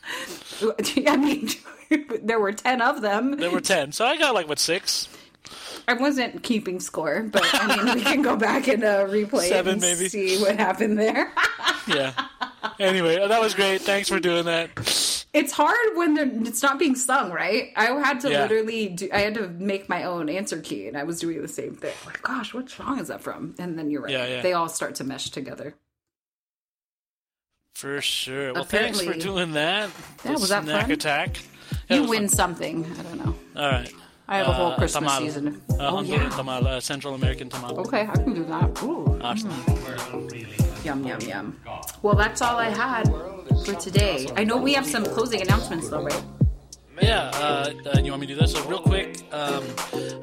I 1.07 1.15
mean, 1.17 1.49
there 2.23 2.39
were 2.39 2.51
10 2.53 2.81
of 2.81 3.01
them. 3.01 3.37
There 3.37 3.51
were 3.51 3.61
ten. 3.61 3.91
So 3.91 4.05
I 4.05 4.17
got 4.17 4.33
like 4.33 4.47
what 4.47 4.57
six? 4.59 5.07
I 5.87 5.93
wasn't 5.93 6.41
keeping 6.43 6.79
score, 6.79 7.23
but 7.23 7.43
I 7.53 7.75
mean, 7.85 7.95
we 7.95 8.01
can 8.01 8.21
go 8.21 8.35
back 8.35 8.67
and 8.67 8.83
uh, 8.83 9.05
replay 9.05 9.47
Seven, 9.49 9.69
it 9.69 9.71
and 9.73 9.81
maybe. 9.81 10.09
see 10.09 10.41
what 10.41 10.57
happened 10.57 10.97
there. 10.97 11.31
Yeah. 11.87 12.13
Anyway, 12.79 13.15
that 13.27 13.39
was 13.39 13.53
great. 13.53 13.79
Thanks 13.81 14.09
for 14.09 14.19
doing 14.19 14.45
that. 14.45 14.71
it's 15.33 15.51
hard 15.51 15.77
when 15.93 16.17
it's 16.47 16.63
not 16.63 16.79
being 16.79 16.95
sung, 16.95 17.31
right? 17.31 17.71
I 17.75 17.85
had 18.03 18.21
to 18.21 18.31
Yeah. 18.31 18.41
literally 18.41 18.87
do, 18.87 19.07
I 19.13 19.19
had 19.19 19.35
to 19.35 19.49
make 19.49 19.87
my 19.87 20.03
own 20.05 20.27
answer 20.27 20.59
key, 20.59 20.87
and 20.87 20.97
I 20.97 21.03
was 21.03 21.19
doing 21.19 21.39
the 21.43 21.47
same 21.47 21.75
thing. 21.75 21.93
Like, 22.07 22.23
gosh, 22.23 22.55
what 22.55 22.71
song 22.71 22.97
is 22.97 23.09
that 23.09 23.21
from? 23.21 23.53
And 23.59 23.77
then 23.77 23.91
you're 23.91 24.01
right. 24.01 24.11
Yeah, 24.11 24.25
yeah. 24.25 24.41
They 24.41 24.53
all 24.53 24.67
start 24.67 24.95
to 24.95 25.03
mesh 25.03 25.29
together. 25.29 25.75
For 27.75 28.01
sure. 28.01 28.53
Well, 28.53 28.63
thanks 28.63 29.01
for 29.01 29.13
doing 29.13 29.51
that. 29.53 29.89
Yeah, 30.23 30.31
was 30.31 30.49
that 30.49 30.63
snack 30.63 30.83
fun? 30.83 30.91
attack. 30.91 31.37
It 31.89 31.95
You 32.01 32.03
win 32.09 32.27
fun. 32.29 32.29
something. 32.29 32.85
I 32.99 33.03
don't 33.03 33.25
know. 33.25 33.35
All 33.55 33.69
right. 33.69 33.93
I 34.27 34.37
have 34.37 34.47
a 34.47 34.53
whole 34.53 34.71
Uh, 34.71 34.77
Christmas 34.77 35.11
tamal. 35.11 35.19
season. 35.19 35.61
Uh, 35.69 35.75
oh, 35.79 35.93
Honduran 35.97 36.23
yeah. 36.23 36.29
tamal, 36.29 36.65
uh, 36.65 36.79
Central 36.79 37.13
American 37.13 37.47
tamal. 37.49 37.77
Okay, 37.85 38.01
I 38.01 38.15
can 38.15 38.33
do 38.33 38.43
that. 38.45 38.83
Ooh. 38.83 39.19
Awesome. 39.21 39.51
Yum, 40.83 41.05
yum, 41.05 41.21
yum. 41.21 41.59
Well, 42.01 42.15
that's 42.15 42.41
all 42.41 42.57
I 42.57 42.69
had 42.69 43.05
for 43.65 43.73
today. 43.75 44.27
I 44.35 44.43
know 44.43 44.57
we 44.57 44.73
have 44.73 44.85
some 44.85 45.03
closing 45.05 45.41
announcements, 45.41 45.89
though, 45.89 46.03
right? 46.03 46.23
Yeah, 47.01 47.29
uh, 47.33 47.73
uh, 47.93 47.99
you 47.99 48.11
want 48.11 48.21
me 48.21 48.27
to 48.27 48.33
do 48.35 48.39
this? 48.39 48.53
So 48.53 48.63
real 48.69 48.79
quick, 48.79 49.19
um, 49.33 49.63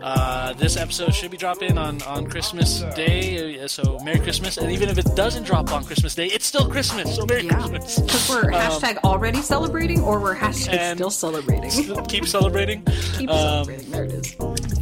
uh, 0.00 0.54
this 0.54 0.76
episode 0.76 1.14
should 1.14 1.30
be 1.30 1.36
dropping 1.36 1.76
on, 1.76 2.00
on 2.02 2.26
Christmas 2.26 2.80
Day, 2.94 3.60
uh, 3.62 3.68
so 3.68 3.98
Merry 4.02 4.18
Christmas. 4.20 4.56
And 4.56 4.72
even 4.72 4.88
if 4.88 4.96
it 4.96 5.14
doesn't 5.14 5.44
drop 5.44 5.70
on 5.72 5.84
Christmas 5.84 6.14
Day, 6.14 6.26
it's 6.26 6.46
still 6.46 6.68
Christmas, 6.68 7.14
so 7.16 7.26
Merry 7.26 7.44
Yeah. 7.44 7.54
Christmas. 7.54 8.00
Because 8.00 8.28
we're 8.30 8.50
hashtag 8.50 8.96
already 9.04 9.42
celebrating 9.42 10.00
or 10.00 10.18
we're 10.18 10.34
hashtag 10.34 10.92
Um, 10.92 10.96
still 10.98 11.10
celebrating. 11.10 11.70
Keep 12.08 12.26
celebrating. 12.26 12.82
Keep 13.18 13.30
Um, 13.30 13.64
celebrating. 13.64 13.90
There 13.90 14.04
it 14.04 14.12
is. 14.12 14.34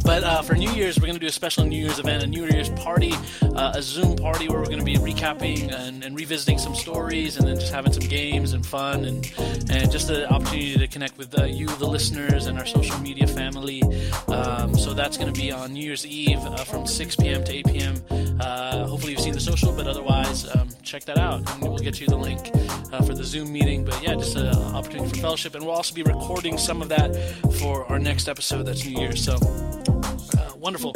But 0.03 0.23
uh, 0.23 0.41
for 0.41 0.55
New 0.55 0.71
Year's, 0.71 0.97
we're 0.99 1.05
going 1.07 1.13
to 1.15 1.19
do 1.19 1.27
a 1.27 1.31
special 1.31 1.63
New 1.65 1.77
Year's 1.79 1.99
event, 1.99 2.23
a 2.23 2.27
New 2.27 2.45
Year's 2.45 2.69
party, 2.69 3.13
uh, 3.55 3.73
a 3.75 3.81
Zoom 3.81 4.15
party 4.15 4.47
where 4.49 4.59
we're 4.59 4.65
going 4.65 4.79
to 4.79 4.85
be 4.85 4.95
recapping 4.95 5.71
and, 5.73 6.03
and 6.03 6.17
revisiting 6.17 6.57
some 6.57 6.73
stories, 6.73 7.37
and 7.37 7.47
then 7.47 7.59
just 7.59 7.71
having 7.71 7.93
some 7.93 8.07
games 8.07 8.53
and 8.53 8.65
fun, 8.65 9.05
and 9.05 9.31
and 9.69 9.91
just 9.91 10.07
the 10.07 10.27
opportunity 10.31 10.75
to 10.77 10.87
connect 10.87 11.17
with 11.19 11.37
uh, 11.39 11.43
you, 11.45 11.67
the 11.81 11.87
listeners, 11.87 12.45
and 12.45 12.59
our 12.59 12.65
social 12.65 12.97
media 12.99 13.25
family. 13.25 13.81
Um, 14.27 14.77
so 14.77 14.93
that's 14.93 15.17
going 15.17 15.33
to 15.33 15.39
be 15.39 15.51
on 15.51 15.73
New 15.73 15.83
Year's 15.83 16.05
Eve 16.05 16.37
uh, 16.37 16.57
from 16.57 16.85
6 16.85 17.15
p.m. 17.15 17.43
to 17.43 17.51
8 17.51 17.65
p.m. 17.65 17.95
Uh, 18.39 18.85
hopefully, 18.87 19.13
you've 19.13 19.21
seen 19.21 19.33
the 19.33 19.39
social, 19.39 19.73
but 19.75 19.87
otherwise, 19.87 20.47
um, 20.55 20.69
check 20.83 21.03
that 21.05 21.17
out, 21.17 21.39
and 21.53 21.63
we'll 21.63 21.79
get 21.79 21.99
you 21.99 22.07
the 22.07 22.15
link 22.15 22.51
uh, 22.93 23.01
for 23.01 23.15
the 23.15 23.23
Zoom 23.23 23.51
meeting. 23.51 23.83
But 23.83 24.01
yeah, 24.03 24.13
just 24.13 24.35
an 24.35 24.55
opportunity 24.75 25.09
for 25.09 25.15
fellowship, 25.15 25.55
and 25.55 25.65
we'll 25.65 25.75
also 25.75 25.95
be 25.95 26.03
recording 26.03 26.57
some 26.59 26.83
of 26.83 26.89
that 26.89 27.15
for 27.59 27.85
our 27.87 27.99
next 27.99 28.29
episode. 28.29 28.67
That's 28.67 28.85
New 28.85 29.01
Year's, 29.01 29.23
so 29.23 29.33
uh, 29.33 30.53
wonderful. 30.57 30.93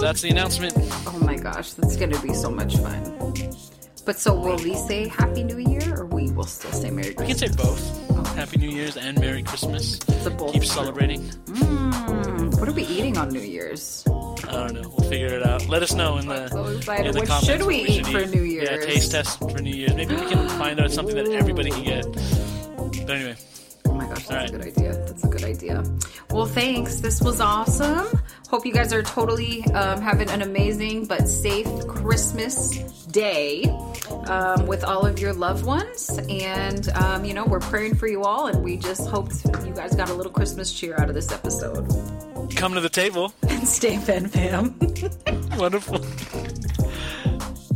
That's 0.00 0.22
the 0.22 0.30
announcement. 0.30 0.72
Oh 1.06 1.18
my 1.20 1.36
gosh, 1.36 1.74
that's 1.74 1.96
gonna 1.96 2.20
be 2.20 2.32
so 2.32 2.50
much 2.50 2.76
fun. 2.78 3.02
But 4.06 4.18
so 4.18 4.34
will 4.34 4.56
we 4.56 4.74
say 4.74 5.08
Happy 5.08 5.44
New 5.44 5.58
Year 5.58 5.94
or 5.98 6.06
we 6.06 6.30
will 6.30 6.44
still 6.44 6.72
say 6.72 6.90
Merry 6.90 7.14
Christmas? 7.14 7.42
We 7.42 7.46
can 7.48 7.56
say 7.56 7.62
both. 7.62 8.13
Happy 8.34 8.58
New 8.58 8.68
Year's 8.70 8.96
and 8.96 9.18
Merry 9.20 9.42
Christmas. 9.42 9.98
Keep 10.52 10.64
celebrating. 10.64 11.20
Mm, 11.46 12.58
what 12.58 12.68
are 12.68 12.72
we 12.72 12.82
eating 12.84 13.16
on 13.16 13.28
New 13.28 13.40
Year's? 13.40 14.04
I 14.06 14.10
don't 14.52 14.74
know. 14.74 14.88
We'll 14.96 15.08
figure 15.08 15.28
it 15.28 15.46
out. 15.46 15.68
Let 15.68 15.82
us 15.82 15.94
know 15.94 16.18
in 16.18 16.26
the, 16.26 16.48
so 16.48 16.64
in 16.66 16.80
the 16.80 17.18
What 17.18 17.28
comments. 17.28 17.46
should 17.46 17.62
we 17.62 17.76
eat 17.76 18.06
for 18.06 18.26
New 18.26 18.42
Year's? 18.42 18.68
Yeah, 18.70 18.76
taste 18.78 19.12
test 19.12 19.38
for 19.38 19.58
New 19.60 19.74
Year's. 19.74 19.94
Maybe 19.94 20.14
we 20.16 20.22
can 20.28 20.48
find 20.58 20.80
out 20.80 20.90
something 20.90 21.14
that 21.14 21.28
everybody 21.28 21.70
can 21.70 21.84
get. 21.84 22.04
But 23.06 23.10
anyway, 23.16 23.36
Oh 23.86 23.92
my 23.92 24.06
gosh, 24.08 24.26
that's 24.26 24.30
right. 24.30 24.48
a 24.48 24.52
good 24.52 24.66
idea. 24.66 24.92
That's 25.06 25.24
a 25.24 25.28
good 25.28 25.44
idea. 25.44 25.84
Well, 26.30 26.46
thanks. 26.46 27.00
This 27.00 27.20
was 27.20 27.40
awesome. 27.40 28.06
Hope 28.48 28.66
you 28.66 28.72
guys 28.72 28.92
are 28.92 29.02
totally 29.02 29.64
um, 29.72 30.00
having 30.00 30.28
an 30.30 30.42
amazing 30.42 31.06
but 31.06 31.26
safe 31.26 31.66
Christmas 31.86 32.70
day 33.06 33.64
um, 34.26 34.66
with 34.66 34.84
all 34.84 35.06
of 35.06 35.18
your 35.18 35.32
loved 35.32 35.64
ones. 35.64 36.18
And, 36.28 36.88
um, 36.90 37.24
you 37.24 37.34
know, 37.34 37.44
we're 37.44 37.60
praying 37.60 37.96
for 37.96 38.06
you 38.06 38.22
all, 38.22 38.46
and 38.46 38.62
we 38.62 38.76
just 38.76 39.08
hope 39.08 39.30
you 39.64 39.72
guys 39.74 39.96
got 39.96 40.10
a 40.10 40.14
little 40.14 40.32
Christmas 40.32 40.72
cheer 40.72 40.94
out 40.98 41.08
of 41.08 41.14
this 41.14 41.32
episode. 41.32 41.88
come 42.54 42.74
to 42.74 42.80
the 42.80 42.88
table. 42.88 43.32
And 43.48 43.66
stay 43.68 43.96
fed, 43.96 44.30
fam. 44.30 44.78
Wonderful. 45.58 45.98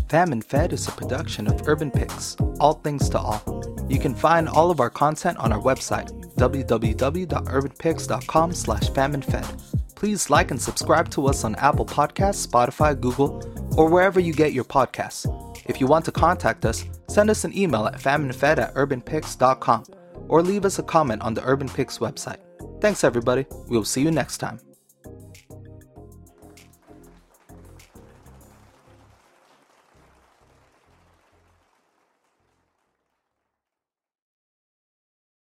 Fam 0.09 0.33
and 0.33 0.45
Fed 0.45 0.73
is 0.73 0.89
a 0.89 0.93
production 0.93 1.47
of 1.47 1.69
Urban 1.69 1.91
Picks, 1.91 2.37
all 2.61 2.75
things 2.75 3.09
to 3.11 3.19
all. 3.19 3.43
You 3.89 3.99
can 3.99 4.15
find 4.15 4.49
all 4.49 4.71
of 4.71 4.81
our 4.81 4.91
content 4.91 5.39
on 5.39 5.53
our 5.53 5.61
website, 5.61 6.11
www.urbanpicks.com 6.37 8.53
slash 8.53 8.91
famandfed. 8.91 9.79
Please 9.99 10.31
like 10.31 10.53
and 10.53 10.63
subscribe 10.63 11.11
to 11.11 11.27
us 11.27 11.43
on 11.43 11.57
Apple 11.57 11.85
Podcasts, 11.85 12.47
Spotify, 12.47 12.99
Google, 12.99 13.43
or 13.77 13.89
wherever 13.89 14.21
you 14.21 14.33
get 14.33 14.53
your 14.53 14.63
podcasts. 14.63 15.27
If 15.67 15.81
you 15.81 15.89
want 15.89 16.05
to 16.05 16.13
contact 16.13 16.65
us, 16.65 16.85
send 17.09 17.31
us 17.31 17.43
an 17.43 17.57
email 17.59 17.85
at 17.87 17.99
famandfed 17.99 18.59
at 18.59 18.75
urbanpicks.com 18.75 19.87
or 20.29 20.41
leave 20.41 20.65
us 20.65 20.79
a 20.79 20.85
comment 20.85 21.23
on 21.23 21.35
the 21.35 21.43
Urban 21.43 21.69
Picks 21.69 21.99
website. 21.99 22.39
Thanks 22.81 23.03
everybody. 23.03 23.47
We'll 23.67 23.85
see 23.85 24.03
you 24.03 24.13
next 24.13 24.39
time. 24.39 24.61